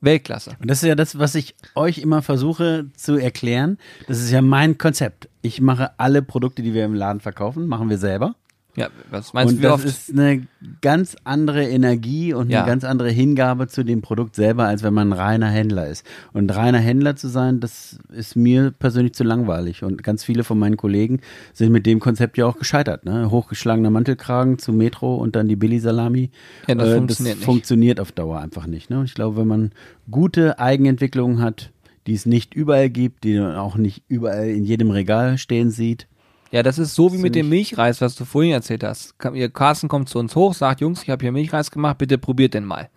Weltklasse. 0.00 0.56
Und 0.60 0.70
das 0.70 0.82
ist 0.82 0.88
ja 0.88 0.94
das, 0.94 1.18
was 1.18 1.34
ich 1.34 1.54
euch 1.74 1.98
immer 1.98 2.22
versuche 2.22 2.86
zu 2.96 3.16
erklären. 3.16 3.78
Das 4.08 4.20
ist 4.20 4.30
ja 4.30 4.42
mein 4.42 4.76
Konzept. 4.76 5.28
Ich 5.42 5.60
mache 5.60 5.92
alle 5.98 6.22
Produkte, 6.22 6.62
die 6.62 6.74
wir 6.74 6.84
im 6.84 6.94
Laden 6.94 7.20
verkaufen, 7.20 7.66
machen 7.68 7.88
wir 7.88 7.98
selber. 7.98 8.34
Ja, 8.74 8.88
was 9.10 9.34
meinst 9.34 9.52
und 9.52 9.58
du, 9.58 9.62
wie 9.62 9.62
das 9.64 9.72
oft? 9.74 9.84
ist 9.84 10.10
eine 10.18 10.46
ganz 10.80 11.14
andere 11.24 11.68
Energie 11.68 12.32
und 12.32 12.48
Ja. 12.50 12.60
eine 12.62 12.70
ganz 12.70 12.84
andere 12.84 13.10
Hingabe 13.10 13.66
zu 13.68 13.84
dem 13.84 14.00
Produkt 14.00 14.34
selber, 14.34 14.64
als 14.64 14.82
wenn 14.82 14.94
man 14.94 15.08
ein 15.10 15.12
reiner 15.12 15.48
Händler 15.50 15.88
ist. 15.88 16.06
Und 16.32 16.48
reiner 16.56 16.78
Händler 16.78 17.14
zu 17.14 17.28
sein, 17.28 17.60
das 17.60 17.98
ist 18.14 18.34
mir 18.34 18.70
persönlich 18.70 19.12
zu 19.12 19.24
langweilig. 19.24 19.82
Und 19.82 20.02
ganz 20.02 20.24
viele 20.24 20.42
von 20.42 20.58
meinen 20.58 20.78
Kollegen 20.78 21.20
sind 21.52 21.70
mit 21.70 21.84
dem 21.84 22.00
Konzept 22.00 22.38
ja 22.38 22.46
auch 22.46 22.56
gescheitert. 22.58 23.04
Ne? 23.04 23.30
Hochgeschlagener 23.30 23.90
Mantelkragen 23.90 24.58
zu 24.58 24.72
Metro 24.72 25.16
und 25.16 25.36
dann 25.36 25.48
die 25.48 25.56
Billy-Salami. 25.56 26.30
Ja, 26.66 26.74
das 26.74 26.88
Äh, 26.88 26.96
funktioniert 26.96 27.36
nicht. 27.36 27.44
funktioniert 27.44 28.00
auf 28.00 28.12
Dauer 28.12 28.40
einfach 28.40 28.66
nicht. 28.66 28.88
Ne? 28.88 29.00
Und 29.00 29.04
ich 29.04 29.14
glaube, 29.14 29.36
wenn 29.36 29.48
man 29.48 29.72
gute 30.10 30.58
Eigenentwicklungen 30.58 31.40
hat, 31.42 31.72
die 32.06 32.14
es 32.14 32.24
nicht 32.24 32.54
überall 32.54 32.88
gibt, 32.88 33.24
die 33.24 33.38
man 33.38 33.54
auch 33.54 33.76
nicht 33.76 34.02
überall 34.08 34.48
in 34.48 34.64
jedem 34.64 34.90
Regal 34.90 35.36
stehen 35.36 35.70
sieht, 35.70 36.06
Ja, 36.52 36.62
das 36.62 36.78
ist 36.78 36.94
so 36.94 37.12
wie 37.14 37.18
mit 37.18 37.34
dem 37.34 37.48
Milchreis, 37.48 38.02
was 38.02 38.14
du 38.14 38.26
vorhin 38.26 38.52
erzählt 38.52 38.84
hast. 38.84 39.18
Carsten 39.18 39.88
kommt 39.88 40.10
zu 40.10 40.18
uns 40.18 40.36
hoch, 40.36 40.52
sagt, 40.52 40.82
Jungs, 40.82 41.02
ich 41.02 41.08
habe 41.08 41.24
hier 41.24 41.32
Milchreis 41.32 41.70
gemacht, 41.70 41.96
bitte 41.96 42.18
probiert 42.18 42.52
den 42.52 42.66
mal. 42.66 42.90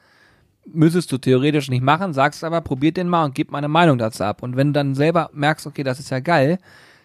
Müsstest 0.66 1.10
du 1.14 1.18
theoretisch 1.18 1.70
nicht 1.70 1.82
machen, 1.82 2.14
sagst 2.14 2.44
aber, 2.44 2.60
probiert 2.60 2.98
den 2.98 3.08
mal 3.08 3.24
und 3.24 3.34
gib 3.34 3.52
meine 3.52 3.70
Meinung 3.70 3.98
dazu 3.98 4.26
ab. 4.26 4.44
Und 4.44 4.58
wenn 4.58 4.68
du 4.68 4.74
dann 4.74 4.94
selber 4.94 5.30
merkst, 5.32 5.66
okay, 5.68 5.84
das 5.84 6.02
ist 6.02 6.10
ja 6.10 6.20
geil, 6.20 6.58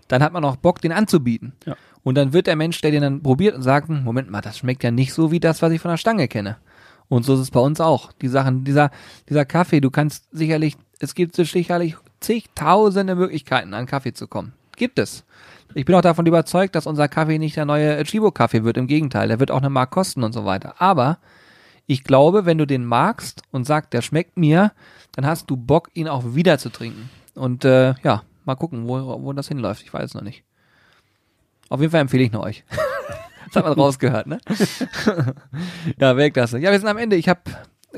dann 0.08 0.24
hat 0.24 0.32
man 0.32 0.44
auch 0.44 0.56
Bock, 0.56 0.80
den 0.80 0.90
anzubieten. 0.90 1.52
Ja. 1.66 1.76
Und 2.02 2.16
dann 2.16 2.32
wird 2.32 2.48
der 2.48 2.56
Mensch, 2.56 2.80
der 2.80 2.90
den 2.90 3.02
dann 3.02 3.22
probiert 3.22 3.54
und 3.54 3.62
sagt, 3.62 3.88
Moment 3.88 4.28
mal, 4.28 4.40
das 4.40 4.58
schmeckt 4.58 4.82
ja 4.82 4.90
nicht 4.90 5.12
so 5.12 5.30
wie 5.30 5.38
das, 5.38 5.62
was 5.62 5.70
ich 5.70 5.80
von 5.80 5.92
der 5.92 5.98
Stange 5.98 6.26
kenne. 6.26 6.56
Und 7.08 7.24
so 7.24 7.34
ist 7.34 7.40
es 7.40 7.50
bei 7.52 7.60
uns 7.60 7.80
auch. 7.80 8.10
Die 8.12 8.28
Sachen, 8.28 8.64
dieser, 8.64 8.90
dieser 9.28 9.44
Kaffee, 9.44 9.80
du 9.80 9.90
kannst 9.90 10.26
sicherlich, 10.32 10.76
es 10.98 11.14
gibt 11.14 11.36
sicherlich 11.36 11.96
zigtausende 12.18 13.14
Möglichkeiten, 13.14 13.72
an 13.72 13.86
Kaffee 13.86 14.14
zu 14.14 14.26
kommen. 14.26 14.52
Gibt 14.80 14.98
es. 14.98 15.26
Ich 15.74 15.84
bin 15.84 15.94
auch 15.94 16.00
davon 16.00 16.24
überzeugt, 16.24 16.74
dass 16.74 16.86
unser 16.86 17.06
Kaffee 17.06 17.38
nicht 17.38 17.54
der 17.54 17.66
neue 17.66 18.02
Chibo-Kaffee 18.02 18.64
wird. 18.64 18.78
Im 18.78 18.86
Gegenteil, 18.86 19.28
der 19.28 19.38
wird 19.38 19.50
auch 19.50 19.58
eine 19.58 19.68
Mark 19.68 19.90
kosten 19.90 20.22
und 20.22 20.32
so 20.32 20.46
weiter. 20.46 20.76
Aber 20.78 21.18
ich 21.86 22.02
glaube, 22.02 22.46
wenn 22.46 22.56
du 22.56 22.66
den 22.66 22.86
magst 22.86 23.42
und 23.50 23.66
sagst, 23.66 23.92
der 23.92 24.00
schmeckt 24.00 24.38
mir, 24.38 24.72
dann 25.12 25.26
hast 25.26 25.50
du 25.50 25.58
Bock, 25.58 25.90
ihn 25.92 26.08
auch 26.08 26.34
wieder 26.34 26.56
zu 26.56 26.70
trinken. 26.70 27.10
Und 27.34 27.66
äh, 27.66 27.92
ja, 28.02 28.22
mal 28.46 28.54
gucken, 28.54 28.88
wo, 28.88 29.22
wo 29.22 29.34
das 29.34 29.48
hinläuft. 29.48 29.82
Ich 29.82 29.92
weiß 29.92 30.04
es 30.04 30.14
noch 30.14 30.22
nicht. 30.22 30.44
Auf 31.68 31.82
jeden 31.82 31.90
Fall 31.90 32.00
empfehle 32.00 32.22
ich 32.22 32.32
nur 32.32 32.42
euch. 32.42 32.64
das 33.48 33.56
hat 33.56 33.64
man 33.64 33.74
rausgehört, 33.74 34.28
ne? 34.28 34.38
ja, 35.98 36.16
Weltklasse. 36.16 36.58
Ja, 36.58 36.70
wir 36.70 36.78
sind 36.78 36.88
am 36.88 36.96
Ende. 36.96 37.16
Ich 37.16 37.28
habe 37.28 37.42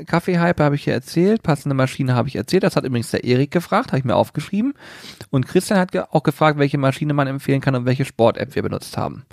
Kaffee-Hype 0.05 0.59
habe 0.59 0.75
ich 0.75 0.83
hier 0.83 0.93
erzählt, 0.93 1.43
passende 1.43 1.75
Maschine 1.75 2.15
habe 2.15 2.27
ich 2.27 2.35
erzählt. 2.35 2.63
Das 2.63 2.75
hat 2.75 2.83
übrigens 2.83 3.11
der 3.11 3.23
Erik 3.23 3.51
gefragt, 3.51 3.87
habe 3.87 3.99
ich 3.99 4.05
mir 4.05 4.15
aufgeschrieben. 4.15 4.73
Und 5.29 5.47
Christian 5.47 5.79
hat 5.79 5.91
ge 5.91 6.03
auch 6.09 6.23
gefragt, 6.23 6.57
welche 6.57 6.77
Maschine 6.77 7.13
man 7.13 7.27
empfehlen 7.27 7.61
kann 7.61 7.75
und 7.75 7.85
welche 7.85 8.05
Sport-App 8.05 8.55
wir 8.55 8.63
benutzt 8.63 8.97
haben. 8.97 9.25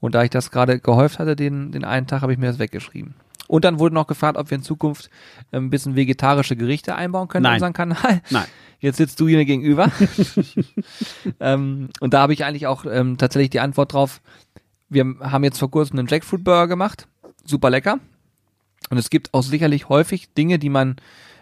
Und 0.00 0.14
da 0.14 0.22
ich 0.22 0.30
das 0.30 0.50
gerade 0.50 0.78
gehäuft 0.78 1.18
hatte, 1.18 1.36
den, 1.36 1.72
den 1.72 1.84
einen 1.84 2.06
Tag, 2.06 2.22
habe 2.22 2.32
ich 2.32 2.38
mir 2.38 2.46
das 2.46 2.58
weggeschrieben. 2.58 3.14
Und 3.48 3.64
dann 3.64 3.78
wurde 3.78 3.94
noch 3.94 4.06
gefragt, 4.06 4.36
ob 4.36 4.50
wir 4.50 4.56
in 4.56 4.62
Zukunft 4.62 5.10
äh, 5.52 5.56
ein 5.56 5.70
bisschen 5.70 5.96
vegetarische 5.96 6.56
Gerichte 6.56 6.96
einbauen 6.96 7.28
können 7.28 7.44
Nein. 7.44 7.52
in 7.52 7.56
unseren 7.56 7.72
Kanal. 7.72 8.22
Nein. 8.30 8.46
Jetzt 8.78 8.96
sitzt 8.98 9.18
du 9.20 9.28
hier 9.28 9.44
gegenüber. 9.44 9.90
ähm, 11.40 11.88
und 12.00 12.12
da 12.14 12.20
habe 12.20 12.32
ich 12.32 12.44
eigentlich 12.44 12.66
auch 12.66 12.84
ähm, 12.84 13.16
tatsächlich 13.16 13.50
die 13.50 13.60
Antwort 13.60 13.92
drauf. 13.92 14.20
Wir 14.88 15.04
haben 15.20 15.44
jetzt 15.44 15.58
vor 15.58 15.70
kurzem 15.70 15.98
einen 15.98 16.08
Jackfruit 16.08 16.44
Burger 16.44 16.68
gemacht. 16.68 17.08
Super 17.44 17.70
lecker. 17.70 17.98
Und 18.90 18.98
es 18.98 19.10
gibt 19.10 19.34
auch 19.34 19.42
sicherlich 19.42 19.88
häufig 19.88 20.32
Dinge, 20.34 20.58
die 20.58 20.68
man 20.68 20.96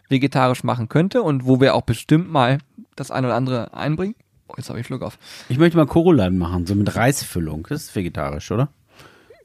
vegetarisch 0.09 0.65
machen 0.65 0.89
könnte 0.89 1.23
und 1.23 1.47
wo 1.47 1.61
wir 1.61 1.75
auch 1.75 1.83
bestimmt 1.83 2.31
mal 2.31 2.59
das 2.97 3.11
eine 3.11 3.29
oder 3.29 3.37
andere 3.37 3.75
einbringen. 3.75 4.15
Oh, 4.49 4.55
jetzt 4.57 4.69
habe 4.69 4.81
ich 4.81 4.87
Schluck 4.87 5.03
auf. 5.03 5.19
Ich 5.49 5.59
möchte 5.59 5.77
mal 5.77 5.87
Korulan 5.87 6.37
machen, 6.37 6.67
so 6.67 6.75
mit 6.75 6.95
Reisfüllung. 6.95 7.67
Das 7.69 7.85
ist 7.85 7.97
vegetarisch, 7.97 8.51
oder? 8.51 8.69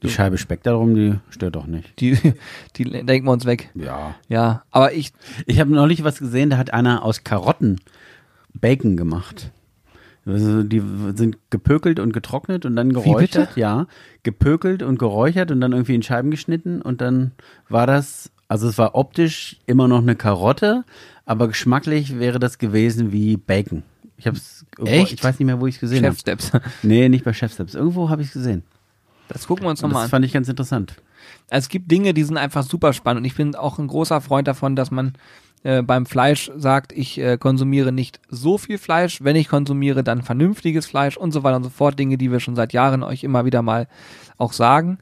Die 0.02 0.08
Scheibe 0.08 0.38
Speck 0.38 0.62
darum, 0.62 0.94
die 0.94 1.18
stört 1.28 1.56
doch 1.56 1.66
nicht. 1.66 2.00
Die, 2.00 2.16
die 2.76 2.84
denken 2.84 3.26
wir 3.26 3.32
uns 3.32 3.44
weg. 3.44 3.70
Ja. 3.74 4.14
Ja, 4.28 4.62
aber 4.70 4.92
ich, 4.92 5.12
Ich 5.46 5.60
habe 5.60 5.70
neulich 5.70 6.04
was 6.04 6.18
gesehen, 6.18 6.50
da 6.50 6.56
hat 6.56 6.72
einer 6.72 7.02
aus 7.04 7.24
Karotten 7.24 7.80
Bacon 8.54 8.96
gemacht. 8.96 9.50
Also 10.26 10.62
die 10.62 10.82
sind 11.14 11.38
gepökelt 11.50 11.98
und 11.98 12.12
getrocknet 12.12 12.66
und 12.66 12.76
dann 12.76 12.92
geräuchert. 12.92 13.56
Ja, 13.56 13.86
gepökelt 14.22 14.82
und 14.82 14.98
geräuchert 14.98 15.50
und 15.50 15.60
dann 15.60 15.72
irgendwie 15.72 15.94
in 15.94 16.02
Scheiben 16.02 16.30
geschnitten 16.30 16.82
und 16.82 17.00
dann 17.00 17.32
war 17.68 17.86
das, 17.86 18.30
also 18.48 18.68
es 18.68 18.76
war 18.76 18.94
optisch 18.94 19.56
immer 19.66 19.88
noch 19.88 20.02
eine 20.02 20.16
Karotte, 20.16 20.84
aber 21.24 21.48
geschmacklich 21.48 22.18
wäre 22.18 22.38
das 22.38 22.58
gewesen 22.58 23.12
wie 23.12 23.36
Bacon. 23.36 23.82
Ich 24.18 24.26
habe 24.26 24.36
es, 24.36 24.66
Echt? 24.84 25.14
ich 25.14 25.24
weiß 25.24 25.38
nicht 25.38 25.46
mehr, 25.46 25.60
wo 25.60 25.66
ich 25.66 25.76
es 25.76 25.80
gesehen 25.80 26.04
habe. 26.04 26.14
Chefsteps. 26.14 26.52
Nee, 26.82 27.08
nicht 27.08 27.24
bei 27.24 27.32
Chefsteps. 27.32 27.74
Irgendwo 27.74 28.10
habe 28.10 28.20
ich 28.20 28.28
es 28.28 28.34
gesehen. 28.34 28.62
Das 29.28 29.46
gucken 29.46 29.64
wir 29.64 29.70
uns 29.70 29.80
nochmal 29.80 30.02
das 30.02 30.04
an. 30.04 30.10
fand 30.10 30.24
ich 30.26 30.32
ganz 30.32 30.48
interessant. 30.48 30.96
es 31.48 31.68
gibt 31.70 31.90
Dinge, 31.90 32.12
die 32.12 32.24
sind 32.24 32.36
einfach 32.36 32.62
super 32.62 32.92
spannend. 32.92 33.20
Und 33.20 33.24
ich 33.24 33.34
bin 33.36 33.54
auch 33.54 33.78
ein 33.78 33.86
großer 33.86 34.20
Freund 34.20 34.46
davon, 34.46 34.76
dass 34.76 34.90
man 34.90 35.14
äh, 35.62 35.82
beim 35.82 36.06
Fleisch 36.06 36.50
sagt, 36.56 36.92
ich 36.92 37.18
äh, 37.18 37.36
konsumiere 37.36 37.92
nicht 37.92 38.20
so 38.28 38.58
viel 38.58 38.78
Fleisch. 38.78 39.22
Wenn 39.22 39.36
ich 39.36 39.48
konsumiere, 39.48 40.02
dann 40.02 40.22
vernünftiges 40.22 40.86
Fleisch 40.86 41.16
und 41.16 41.32
so 41.32 41.42
weiter 41.42 41.56
und 41.56 41.64
so 41.64 41.70
fort. 41.70 41.98
Dinge, 41.98 42.16
die 42.16 42.32
wir 42.32 42.40
schon 42.40 42.56
seit 42.56 42.72
Jahren 42.72 43.02
euch 43.02 43.24
immer 43.24 43.44
wieder 43.44 43.62
mal 43.62 43.86
auch 44.38 44.52
sagen. 44.52 44.98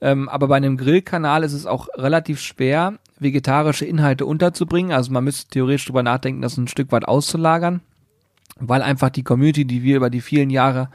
Ähm, 0.00 0.28
aber 0.28 0.48
bei 0.48 0.56
einem 0.56 0.76
Grillkanal 0.76 1.42
ist 1.42 1.52
es 1.52 1.66
auch 1.66 1.88
relativ 1.96 2.40
schwer, 2.40 2.94
vegetarische 3.18 3.84
Inhalte 3.84 4.26
unterzubringen. 4.26 4.92
Also 4.92 5.12
man 5.12 5.24
müsste 5.24 5.50
theoretisch 5.50 5.86
drüber 5.86 6.02
nachdenken, 6.02 6.42
das 6.42 6.56
ein 6.56 6.68
Stück 6.68 6.92
weit 6.92 7.06
auszulagern 7.06 7.80
weil 8.58 8.82
einfach 8.82 9.10
die 9.10 9.22
Community, 9.22 9.64
die 9.64 9.82
wir 9.82 9.96
über 9.96 10.10
die 10.10 10.20
vielen 10.20 10.50
Jahre 10.50 10.88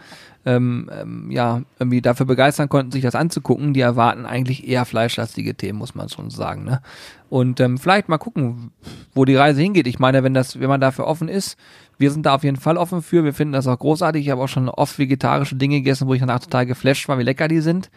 ähm, 0.45 0.89
ähm, 0.91 1.29
ja 1.29 1.61
irgendwie 1.79 2.01
dafür 2.01 2.25
begeistern 2.25 2.69
konnten, 2.69 2.91
sich 2.91 3.03
das 3.03 3.15
anzugucken, 3.15 3.73
die 3.73 3.81
erwarten 3.81 4.25
eigentlich 4.25 4.67
eher 4.67 4.85
fleischlastige 4.85 5.55
Themen, 5.55 5.79
muss 5.79 5.95
man 5.95 6.09
schon 6.09 6.29
sagen. 6.29 6.63
Ne? 6.63 6.81
Und 7.29 7.59
ähm, 7.59 7.77
vielleicht 7.77 8.09
mal 8.09 8.17
gucken, 8.17 8.71
wo 9.13 9.25
die 9.25 9.35
Reise 9.35 9.61
hingeht. 9.61 9.87
Ich 9.87 9.99
meine, 9.99 10.23
wenn 10.23 10.33
das, 10.33 10.59
wenn 10.59 10.69
man 10.69 10.81
dafür 10.81 11.05
offen 11.05 11.27
ist, 11.27 11.57
wir 12.01 12.11
sind 12.11 12.25
da 12.25 12.35
auf 12.35 12.43
jeden 12.43 12.57
Fall 12.57 12.77
offen 12.77 13.01
für. 13.01 13.23
Wir 13.23 13.33
finden 13.33 13.53
das 13.53 13.67
auch 13.67 13.79
großartig. 13.79 14.25
Ich 14.25 14.31
habe 14.31 14.41
auch 14.41 14.47
schon 14.47 14.67
oft 14.67 14.99
vegetarische 14.99 15.55
Dinge 15.55 15.77
gegessen, 15.77 16.07
wo 16.07 16.13
ich 16.13 16.19
danach 16.19 16.39
total 16.39 16.65
geflasht 16.65 17.07
war, 17.07 17.17
wie 17.19 17.23
lecker 17.23 17.47
die 17.47 17.61
sind, 17.61 17.89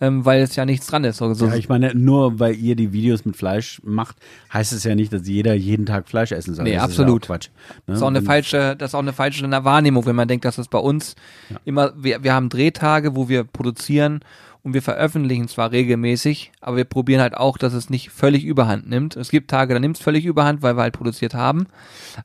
ähm, 0.00 0.24
weil 0.24 0.42
es 0.42 0.56
ja 0.56 0.66
nichts 0.66 0.86
dran 0.88 1.04
ist. 1.04 1.16
So, 1.18 1.32
so 1.32 1.46
Ja, 1.46 1.54
ich 1.54 1.68
meine, 1.68 1.94
nur 1.94 2.38
weil 2.40 2.56
ihr 2.56 2.76
die 2.76 2.92
Videos 2.92 3.24
mit 3.24 3.36
Fleisch 3.36 3.80
macht, 3.84 4.16
heißt 4.52 4.72
es 4.72 4.84
ja 4.84 4.94
nicht, 4.94 5.12
dass 5.12 5.26
jeder 5.26 5.54
jeden 5.54 5.86
Tag 5.86 6.08
Fleisch 6.08 6.32
essen 6.32 6.54
soll. 6.54 6.64
Nee, 6.64 6.74
das 6.74 6.82
absolut. 6.82 7.22
Ist 7.22 7.28
ja 7.28 7.34
Quatsch. 7.34 7.48
Ne? 7.48 7.82
Das 7.86 7.96
ist 7.96 8.02
auch 8.02 8.08
eine 8.08 8.22
falsche, 8.22 8.76
das 8.76 8.90
ist 8.90 8.94
auch 8.94 9.00
eine 9.00 9.12
falsche 9.12 9.50
Wahrnehmung, 9.64 10.04
wenn 10.04 10.16
man 10.16 10.28
denkt, 10.28 10.44
dass 10.44 10.56
das 10.56 10.68
bei 10.68 10.78
uns 10.78 11.14
immer, 11.64 11.92
wir, 11.96 12.22
wir 12.22 12.34
haben 12.34 12.48
Drehtage, 12.48 13.14
wo 13.14 13.28
wir 13.28 13.44
produzieren 13.44 14.20
und 14.64 14.72
wir 14.72 14.80
veröffentlichen 14.80 15.46
zwar 15.46 15.72
regelmäßig, 15.72 16.50
aber 16.62 16.78
wir 16.78 16.84
probieren 16.84 17.20
halt 17.20 17.36
auch, 17.36 17.58
dass 17.58 17.74
es 17.74 17.90
nicht 17.90 18.08
völlig 18.08 18.44
überhand 18.44 18.88
nimmt. 18.88 19.14
Es 19.14 19.30
gibt 19.30 19.50
Tage, 19.50 19.74
da 19.74 19.78
nimmt 19.78 19.98
es 19.98 20.02
völlig 20.02 20.24
überhand, 20.24 20.62
weil 20.62 20.74
wir 20.74 20.82
halt 20.82 20.94
produziert 20.94 21.34
haben. 21.34 21.66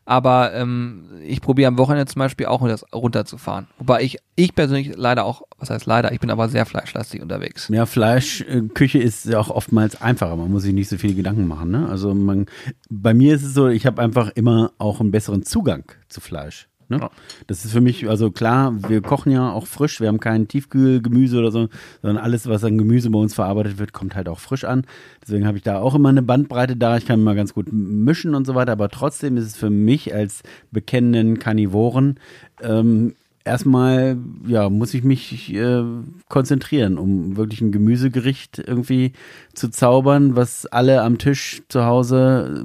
Aber 0.06 0.54
ähm, 0.54 1.04
ich 1.22 1.42
probiere 1.42 1.68
am 1.68 1.78
Wochenende 1.78 2.06
zum 2.06 2.20
Beispiel 2.20 2.46
auch 2.46 2.66
das 2.66 2.86
runterzufahren. 2.94 3.68
Wobei 3.78 4.04
ich, 4.04 4.20
ich 4.38 4.56
persönlich 4.56 4.94
leider 4.96 5.26
auch, 5.26 5.42
was 5.58 5.70
heißt 5.70 5.86
leider, 5.86 6.14
ich 6.14 6.22
bin 6.22 6.32
aber 6.32 6.48
sehr 6.48 6.66
fleischlastig 6.66 7.22
unterwegs. 7.22 7.68
Ja, 7.68 7.86
Fleischküche 7.86 9.00
ist 9.00 9.26
ja 9.26 9.38
auch 9.38 9.50
oftmals 9.50 10.02
einfacher. 10.02 10.38
Man 10.38 10.50
muss 10.50 10.64
sich 10.64 10.74
nicht 10.74 10.88
so 10.88 10.98
viele 10.98 11.16
Gedanken 11.16 11.46
machen. 11.46 11.72
Ne? 11.72 11.90
Also 11.90 12.14
man, 12.14 12.46
bei 12.90 13.14
mir 13.14 13.36
ist 13.36 13.44
es 13.44 13.54
so, 13.54 13.68
ich 13.68 13.86
habe 13.86 14.02
einfach 14.02 14.30
immer 14.30 14.72
auch 14.78 15.02
einen 15.02 15.12
besseren 15.12 15.44
Zugang 15.44 15.92
zu 16.08 16.22
Fleisch. 16.22 16.69
Ne? 16.90 16.98
Ja. 17.02 17.12
Das 17.48 17.66
ist 17.66 17.72
für 17.72 17.82
mich, 17.82 18.10
also 18.10 18.32
klar, 18.32 18.74
wir 18.88 19.02
kochen 19.02 19.32
ja 19.32 19.52
auch 19.52 19.68
frisch. 19.68 20.02
Wir 20.02 20.08
haben 20.08 20.20
kein 20.20 20.48
Tiefkühlgemüse 20.48 21.38
oder 21.38 21.52
so, 21.52 21.70
sondern 22.02 22.24
alles, 22.24 22.48
was 22.48 22.64
an 22.64 22.78
Gemüse 22.78 23.10
bei 23.10 23.20
uns 23.20 23.34
verarbeitet 23.34 23.78
wird, 23.78 23.94
kommt 23.94 24.16
halt 24.16 24.28
auch 24.28 24.40
frisch 24.40 24.64
an. 24.64 24.86
Deswegen 25.22 25.46
habe 25.46 25.58
ich 25.58 25.64
da 25.64 25.80
auch 25.80 25.96
immer 25.96 26.10
eine 26.10 26.24
Bandbreite 26.24 26.76
da. 26.76 26.98
Ich 26.98 27.06
kann 27.06 27.24
mal 27.24 27.36
ganz 27.36 27.54
gut 27.54 27.68
mischen 27.72 28.36
und 28.36 28.46
so 28.46 28.56
weiter. 28.56 28.72
Aber 28.72 28.90
trotzdem 28.90 29.38
ist 29.38 29.46
es 29.46 29.56
für 29.56 29.70
mich 29.70 30.14
als 30.14 30.42
bekennenden 30.72 31.40
Karnivoren 31.40 32.20
ähm, 32.62 33.14
erstmal, 33.50 34.18
ja, 34.48 34.70
muss 34.70 34.94
ich 34.94 35.04
mich 35.04 35.54
äh, 35.54 35.84
konzentrieren, 36.28 36.98
um 36.98 37.36
wirklich 37.38 37.62
ein 37.62 37.72
Gemüsegericht 37.72 38.60
irgendwie 38.60 39.14
zu 39.54 39.70
zaubern, 39.70 40.36
was 40.36 40.66
alle 40.66 41.02
am 41.02 41.18
Tisch 41.18 41.64
zu 41.68 41.86
Hause, 41.86 42.64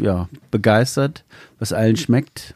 äh, 0.00 0.04
ja, 0.04 0.28
begeistert, 0.50 1.24
was 1.58 1.72
allen 1.72 1.96
schmeckt. 1.96 2.54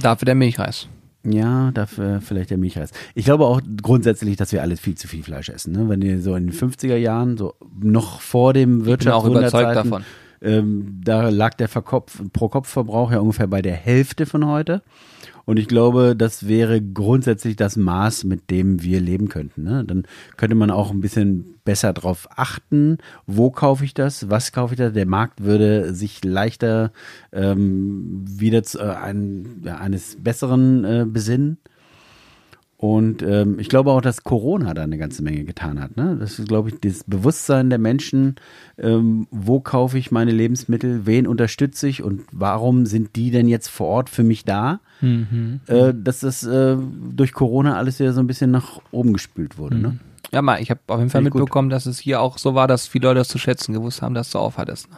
Dafür 0.00 0.26
der 0.26 0.34
Milchreis. 0.34 0.88
Ja, 1.26 1.70
dafür 1.72 2.20
vielleicht 2.20 2.50
der 2.50 2.58
Milchreis. 2.58 2.90
Ich 3.14 3.24
glaube 3.24 3.46
auch 3.46 3.60
grundsätzlich, 3.82 4.36
dass 4.36 4.52
wir 4.52 4.60
alles 4.60 4.80
viel 4.80 4.94
zu 4.94 5.08
viel 5.08 5.22
Fleisch 5.22 5.48
essen. 5.48 5.72
Ne? 5.72 5.88
Wenn 5.88 6.02
ihr 6.02 6.20
so 6.20 6.34
in 6.34 6.48
den 6.48 6.52
50er 6.52 6.96
Jahren, 6.96 7.38
so 7.38 7.54
noch 7.80 8.20
vor 8.20 8.52
dem 8.52 8.84
Wirtschaftswunderzeiten, 8.84 10.04
ähm, 10.42 11.00
da 11.02 11.30
lag 11.30 11.54
der 11.54 11.68
Pro-Kopf-Verbrauch 11.68 13.12
ja 13.12 13.20
ungefähr 13.20 13.46
bei 13.46 13.62
der 13.62 13.74
Hälfte 13.74 14.26
von 14.26 14.46
heute. 14.46 14.82
Und 15.44 15.58
ich 15.58 15.68
glaube, 15.68 16.14
das 16.16 16.48
wäre 16.48 16.80
grundsätzlich 16.80 17.56
das 17.56 17.76
Maß, 17.76 18.24
mit 18.24 18.50
dem 18.50 18.82
wir 18.82 19.00
leben 19.00 19.28
könnten. 19.28 19.64
Ne? 19.64 19.84
Dann 19.84 20.04
könnte 20.36 20.54
man 20.54 20.70
auch 20.70 20.90
ein 20.90 21.00
bisschen 21.00 21.54
besser 21.64 21.92
drauf 21.92 22.28
achten, 22.36 22.98
wo 23.26 23.50
kaufe 23.50 23.84
ich 23.84 23.94
das, 23.94 24.30
was 24.30 24.52
kaufe 24.52 24.74
ich 24.74 24.78
da. 24.78 24.90
Der 24.90 25.06
Markt 25.06 25.42
würde 25.42 25.94
sich 25.94 26.24
leichter 26.24 26.92
ähm, 27.32 28.24
wieder 28.26 28.62
zu, 28.62 28.78
äh, 28.78 28.94
ein, 28.94 29.62
ja, 29.64 29.76
eines 29.76 30.16
Besseren 30.22 30.84
äh, 30.84 31.04
besinnen. 31.06 31.58
Und 32.84 33.22
ähm, 33.22 33.58
ich 33.58 33.70
glaube 33.70 33.92
auch, 33.92 34.02
dass 34.02 34.24
Corona 34.24 34.74
da 34.74 34.82
eine 34.82 34.98
ganze 34.98 35.22
Menge 35.22 35.44
getan 35.44 35.80
hat. 35.80 35.96
Ne? 35.96 36.18
Das 36.20 36.38
ist, 36.38 36.48
glaube 36.48 36.68
ich, 36.68 36.80
das 36.80 37.02
Bewusstsein 37.04 37.70
der 37.70 37.78
Menschen, 37.78 38.34
ähm, 38.76 39.26
wo 39.30 39.60
kaufe 39.60 39.96
ich 39.96 40.10
meine 40.10 40.32
Lebensmittel, 40.32 41.06
wen 41.06 41.26
unterstütze 41.26 41.88
ich 41.88 42.02
und 42.02 42.24
warum 42.30 42.84
sind 42.84 43.16
die 43.16 43.30
denn 43.30 43.48
jetzt 43.48 43.68
vor 43.68 43.86
Ort 43.86 44.10
für 44.10 44.22
mich 44.22 44.44
da? 44.44 44.80
Äh, 45.66 45.94
dass 45.96 46.20
das 46.20 46.44
äh, 46.44 46.76
durch 47.10 47.32
Corona 47.32 47.78
alles 47.78 47.98
ja 48.00 48.12
so 48.12 48.20
ein 48.20 48.26
bisschen 48.26 48.50
nach 48.50 48.82
oben 48.90 49.14
gespült 49.14 49.56
wurde. 49.56 49.78
Ne? 49.78 49.98
Ja, 50.30 50.42
mal, 50.42 50.60
ich 50.60 50.68
habe 50.68 50.80
auf 50.88 50.98
jeden 50.98 51.08
Fall 51.08 51.22
ich 51.22 51.30
gut. 51.30 51.40
mitbekommen, 51.40 51.70
dass 51.70 51.86
es 51.86 51.98
hier 51.98 52.20
auch 52.20 52.36
so 52.36 52.54
war, 52.54 52.68
dass 52.68 52.86
viele 52.86 53.08
Leute 53.08 53.20
das 53.20 53.28
zu 53.28 53.38
schätzen 53.38 53.72
gewusst 53.72 54.02
haben, 54.02 54.14
dass 54.14 54.30
du 54.30 54.38
aufhattest. 54.38 54.90
Ne? 54.90 54.96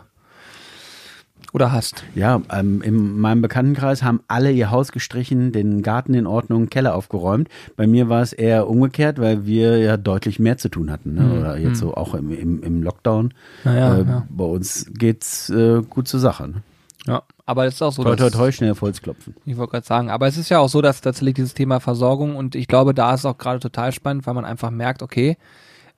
Oder 1.56 1.72
hast. 1.72 2.04
Ja, 2.14 2.42
ähm, 2.52 2.82
in 2.82 3.18
meinem 3.18 3.40
Bekanntenkreis 3.40 4.02
haben 4.02 4.20
alle 4.28 4.52
ihr 4.52 4.70
Haus 4.70 4.92
gestrichen, 4.92 5.52
den 5.52 5.80
Garten 5.80 6.12
in 6.12 6.26
Ordnung, 6.26 6.68
Keller 6.68 6.94
aufgeräumt. 6.94 7.48
Bei 7.76 7.86
mir 7.86 8.10
war 8.10 8.20
es 8.20 8.34
eher 8.34 8.68
umgekehrt, 8.68 9.18
weil 9.18 9.46
wir 9.46 9.78
ja 9.78 9.96
deutlich 9.96 10.38
mehr 10.38 10.58
zu 10.58 10.68
tun 10.68 10.90
hatten. 10.90 11.14
Ne? 11.14 11.40
Oder 11.40 11.56
jetzt 11.56 11.78
so 11.78 11.94
auch 11.94 12.12
im, 12.12 12.30
im, 12.30 12.62
im 12.62 12.82
Lockdown. 12.82 13.32
Naja, 13.64 13.94
äh, 13.96 14.04
ja. 14.04 14.26
Bei 14.28 14.44
uns 14.44 14.84
geht's 14.92 15.48
äh, 15.48 15.80
gut 15.88 16.08
zur 16.08 16.20
Sache. 16.20 16.46
Ne? 16.48 16.62
Ja. 17.06 17.22
Aber 17.46 17.64
es 17.64 17.76
ist 17.76 17.82
auch 17.82 17.92
so, 17.92 18.02
Toi, 18.02 18.16
toi, 18.16 18.28
toi, 18.28 18.52
schnell 18.52 18.72
auf 18.72 18.82
Holz 18.82 19.00
klopfen. 19.00 19.34
ich 19.46 19.56
wollte 19.56 19.70
gerade 19.70 19.86
sagen, 19.86 20.10
aber 20.10 20.26
es 20.26 20.36
ist 20.36 20.50
ja 20.50 20.58
auch 20.58 20.68
so, 20.68 20.82
dass 20.82 21.00
tatsächlich 21.00 21.36
dieses 21.36 21.54
Thema 21.54 21.80
Versorgung 21.80 22.36
und 22.36 22.54
ich 22.54 22.68
glaube, 22.68 22.92
da 22.92 23.14
ist 23.14 23.20
es 23.20 23.24
auch 23.24 23.38
gerade 23.38 23.60
total 23.60 23.92
spannend, 23.92 24.26
weil 24.26 24.34
man 24.34 24.44
einfach 24.44 24.70
merkt, 24.70 25.02
okay, 25.02 25.38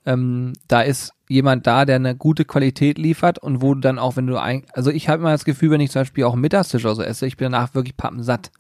ähm, 0.09 0.55
da 0.69 0.81
ist 0.81 1.13
jemand 1.29 1.67
da, 1.67 1.85
der 1.85 1.97
eine 1.97 2.17
gute 2.17 2.47
Qualität 2.47 2.97
liefert 2.97 3.39
und 3.39 3.61
wo 3.61 3.75
du 3.75 3.81
dann 3.81 3.99
auch, 3.99 4.17
wenn 4.17 4.27
du 4.27 4.41
ein, 4.41 4.65
also 4.73 4.91
ich 4.91 5.09
habe 5.09 5.21
immer 5.21 5.33
das 5.33 5.45
Gefühl, 5.45 5.71
wenn 5.71 5.81
ich 5.81 5.91
zum 5.91 6.01
Beispiel 6.01 6.25
auch 6.25 6.33
einen 6.33 6.41
Mittagstisch 6.41 6.85
oder 6.85 6.95
so 6.95 7.03
esse, 7.03 7.27
ich 7.27 7.37
bin 7.37 7.53
danach 7.53 7.75
wirklich 7.75 7.97
pappensatt. 7.97 8.51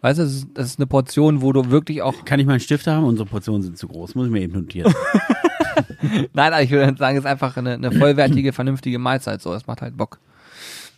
Weißt 0.00 0.18
du, 0.18 0.24
das 0.24 0.32
ist, 0.32 0.48
das 0.54 0.66
ist 0.66 0.78
eine 0.78 0.86
Portion, 0.86 1.42
wo 1.42 1.52
du 1.52 1.70
wirklich 1.70 2.02
auch 2.02 2.24
Kann 2.24 2.40
ich 2.40 2.46
mal 2.46 2.52
einen 2.52 2.60
Stift 2.60 2.86
haben? 2.86 3.04
Unsere 3.04 3.28
Portionen 3.28 3.62
sind 3.62 3.78
zu 3.78 3.86
groß. 3.86 4.16
Muss 4.16 4.26
ich 4.26 4.32
mir 4.32 4.40
eben 4.40 4.54
notieren. 4.54 4.92
Nein, 6.32 6.52
aber 6.52 6.62
ich 6.62 6.70
würde 6.70 6.96
sagen, 6.98 7.16
es 7.16 7.24
ist 7.24 7.30
einfach 7.30 7.56
eine, 7.56 7.74
eine 7.74 7.92
vollwertige, 7.92 8.52
vernünftige 8.52 8.98
Mahlzeit. 8.98 9.40
So, 9.42 9.52
das 9.52 9.66
macht 9.66 9.82
halt 9.82 9.96
Bock. 9.96 10.18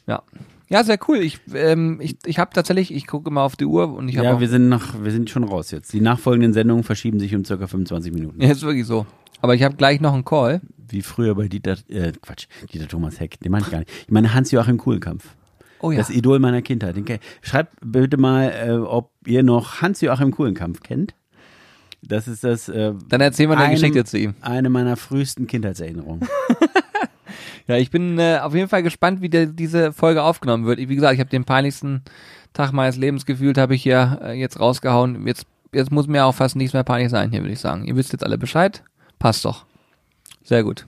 Ja. 0.06 0.22
Ja, 0.70 0.82
sehr 0.82 0.98
cool. 1.08 1.18
Ich, 1.18 1.40
ähm, 1.54 2.00
ich, 2.00 2.16
ich 2.24 2.38
habe 2.38 2.52
tatsächlich, 2.54 2.94
ich 2.94 3.06
gucke 3.06 3.28
immer 3.28 3.42
auf 3.42 3.56
die 3.56 3.66
Uhr 3.66 3.92
und 3.92 4.08
ich 4.08 4.16
habe 4.16 4.26
ja, 4.26 4.40
wir 4.40 4.48
sind 4.48 4.70
noch, 4.70 5.04
wir 5.04 5.12
sind 5.12 5.28
schon 5.28 5.44
raus 5.44 5.70
jetzt. 5.70 5.92
Die 5.92 6.00
nachfolgenden 6.00 6.54
Sendungen 6.54 6.84
verschieben 6.84 7.20
sich 7.20 7.34
um 7.34 7.44
circa 7.44 7.66
25 7.66 8.12
Minuten. 8.12 8.40
ja, 8.40 8.50
ist 8.50 8.62
wirklich 8.62 8.86
so. 8.86 9.06
Aber 9.44 9.54
ich 9.54 9.62
habe 9.62 9.76
gleich 9.76 10.00
noch 10.00 10.14
einen 10.14 10.24
Call. 10.24 10.62
Wie 10.88 11.02
früher 11.02 11.34
bei 11.34 11.48
Dieter, 11.48 11.76
äh, 11.90 12.12
Quatsch, 12.12 12.46
Dieter 12.72 12.88
Thomas 12.88 13.20
Heck. 13.20 13.38
Den 13.40 13.52
meine 13.52 13.66
ich 13.66 13.70
gar 13.70 13.80
nicht. 13.80 13.90
Ich 14.06 14.10
meine 14.10 14.32
Hans-Joachim 14.32 14.78
Kuhlenkampf. 14.78 15.36
Oh 15.80 15.90
ja. 15.90 15.98
Das 15.98 16.08
Idol 16.08 16.38
meiner 16.38 16.62
Kindheit. 16.62 16.96
Schreibt 17.42 17.74
bitte 17.84 18.16
mal, 18.16 18.50
äh, 18.50 18.70
ob 18.70 19.10
ihr 19.26 19.42
noch 19.42 19.82
Hans-Joachim 19.82 20.30
Kuhlenkampf 20.30 20.80
kennt. 20.80 21.14
Das 22.00 22.26
ist 22.26 22.42
das. 22.42 22.70
Äh, 22.70 22.94
Dann 23.10 23.20
erzähl 23.20 23.46
mal 23.46 23.58
eine 23.58 23.74
Geschichte 23.74 24.06
zu 24.06 24.16
ihm. 24.16 24.34
Eine 24.40 24.70
meiner 24.70 24.96
frühesten 24.96 25.46
Kindheitserinnerungen. 25.46 26.26
Ja, 27.66 27.78
ich 27.78 27.90
bin 27.90 28.18
äh, 28.18 28.40
auf 28.42 28.54
jeden 28.54 28.68
Fall 28.68 28.82
gespannt, 28.82 29.22
wie 29.22 29.30
der, 29.30 29.46
diese 29.46 29.94
Folge 29.94 30.22
aufgenommen 30.22 30.66
wird. 30.66 30.78
Wie 30.78 30.94
gesagt, 30.94 31.14
ich 31.14 31.20
habe 31.20 31.30
den 31.30 31.46
peinlichsten 31.46 32.02
Tag 32.52 32.72
meines 32.72 32.98
Lebens 32.98 33.24
gefühlt, 33.24 33.56
habe 33.56 33.74
ich 33.74 33.82
hier 33.82 34.20
äh, 34.22 34.38
jetzt 34.38 34.60
rausgehauen. 34.60 35.26
Jetzt, 35.26 35.46
jetzt 35.72 35.90
muss 35.90 36.06
mir 36.06 36.26
auch 36.26 36.34
fast 36.34 36.56
nichts 36.56 36.74
mehr 36.74 36.84
peinlich 36.84 37.10
sein 37.10 37.30
hier, 37.30 37.40
würde 37.40 37.54
ich 37.54 37.60
sagen. 37.60 37.86
Ihr 37.86 37.96
wisst 37.96 38.12
jetzt 38.12 38.22
alle 38.22 38.36
Bescheid. 38.36 38.82
Passt 39.24 39.42
doch. 39.46 39.64
Sehr 40.42 40.62
gut. 40.62 40.86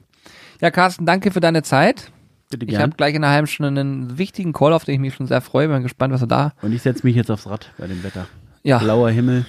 Ja, 0.60 0.70
Carsten, 0.70 1.06
danke 1.06 1.30
für 1.30 1.40
deine 1.40 1.62
Zeit. 1.62 2.12
Bitte 2.50 2.66
Ich 2.66 2.72
gern. 2.72 2.82
habe 2.82 2.92
gleich 2.94 3.14
in 3.14 3.24
einer 3.24 3.32
halben 3.32 3.46
Stunde 3.46 3.80
einen 3.80 4.18
wichtigen 4.18 4.52
Call, 4.52 4.74
auf 4.74 4.84
den 4.84 4.96
ich 4.96 5.00
mich 5.00 5.14
schon 5.14 5.26
sehr 5.26 5.40
freue. 5.40 5.68
Bin 5.68 5.82
gespannt, 5.82 6.12
was 6.12 6.20
er 6.20 6.26
da. 6.26 6.52
Und 6.60 6.74
ich 6.74 6.82
setze 6.82 7.06
mich 7.06 7.16
jetzt 7.16 7.30
aufs 7.30 7.46
Rad 7.46 7.72
bei 7.78 7.86
dem 7.86 8.04
Wetter. 8.04 8.26
Ja, 8.62 8.76
Blauer 8.76 9.08
Himmel. 9.08 9.46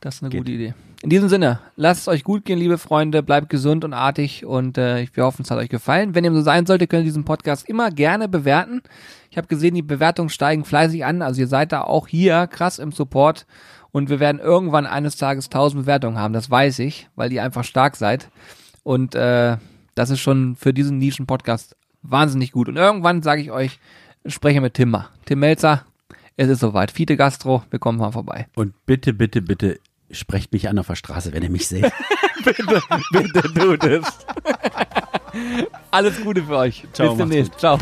das 0.00 0.14
ist 0.14 0.22
eine 0.22 0.30
geht. 0.30 0.40
gute 0.40 0.52
Idee. 0.52 0.72
In 1.02 1.10
diesem 1.10 1.28
Sinne, 1.28 1.58
lasst 1.76 2.00
es 2.02 2.08
euch 2.08 2.24
gut 2.24 2.46
gehen, 2.46 2.58
liebe 2.58 2.78
Freunde. 2.78 3.22
Bleibt 3.22 3.50
gesund 3.50 3.84
und 3.84 3.92
artig 3.92 4.46
und 4.46 4.78
äh, 4.78 5.06
wir 5.12 5.24
hoffen, 5.24 5.42
es 5.42 5.50
hat 5.50 5.58
euch 5.58 5.68
gefallen. 5.68 6.14
Wenn 6.14 6.24
dem 6.24 6.34
so 6.34 6.40
sein 6.40 6.64
sollte, 6.64 6.86
könnt 6.86 7.02
ihr 7.02 7.10
diesen 7.10 7.26
Podcast 7.26 7.68
immer 7.68 7.90
gerne 7.90 8.30
bewerten. 8.30 8.80
Ich 9.30 9.36
habe 9.36 9.46
gesehen, 9.46 9.74
die 9.74 9.82
Bewertungen 9.82 10.30
steigen 10.30 10.64
fleißig 10.64 11.04
an. 11.04 11.20
Also 11.20 11.42
ihr 11.42 11.48
seid 11.48 11.72
da 11.72 11.82
auch 11.82 12.08
hier 12.08 12.46
krass 12.46 12.78
im 12.78 12.92
Support. 12.92 13.44
Und 13.92 14.08
wir 14.08 14.20
werden 14.20 14.40
irgendwann 14.40 14.86
eines 14.86 15.16
Tages 15.16 15.46
1000 15.46 15.82
Bewertungen 15.82 16.18
haben. 16.18 16.32
Das 16.32 16.50
weiß 16.50 16.78
ich, 16.80 17.08
weil 17.14 17.32
ihr 17.32 17.42
einfach 17.42 17.64
stark 17.64 17.96
seid. 17.96 18.30
Und 18.82 19.14
äh, 19.14 19.58
das 19.94 20.10
ist 20.10 20.20
schon 20.20 20.56
für 20.56 20.72
diesen 20.72 20.98
Nischen-Podcast 20.98 21.76
wahnsinnig 22.02 22.52
gut. 22.52 22.68
Und 22.68 22.76
irgendwann 22.76 23.22
sage 23.22 23.42
ich 23.42 23.50
euch, 23.50 23.78
spreche 24.26 24.60
mit 24.60 24.74
Tim 24.74 24.90
mal. 24.90 25.08
Tim 25.26 25.40
Melzer, 25.40 25.84
es 26.36 26.48
ist 26.48 26.60
soweit. 26.60 26.90
Fiete 26.90 27.16
Gastro, 27.16 27.62
wir 27.70 27.78
kommen 27.78 27.98
mal 27.98 28.12
vorbei. 28.12 28.46
Und 28.54 28.74
bitte, 28.86 29.12
bitte, 29.12 29.42
bitte 29.42 29.78
sprecht 30.10 30.52
mich 30.52 30.68
an 30.68 30.78
auf 30.78 30.86
der 30.86 30.96
Straße, 30.96 31.32
wenn 31.32 31.42
ihr 31.42 31.50
mich 31.50 31.66
seht. 31.68 31.90
Bitte 32.44 33.54
tut 33.54 33.84
es. 33.84 34.04
Alles 35.90 36.20
Gute 36.22 36.42
für 36.42 36.56
euch. 36.56 36.84
Ciao, 36.92 37.10
Bis 37.10 37.18
demnächst. 37.18 37.58
Ciao. 37.58 37.78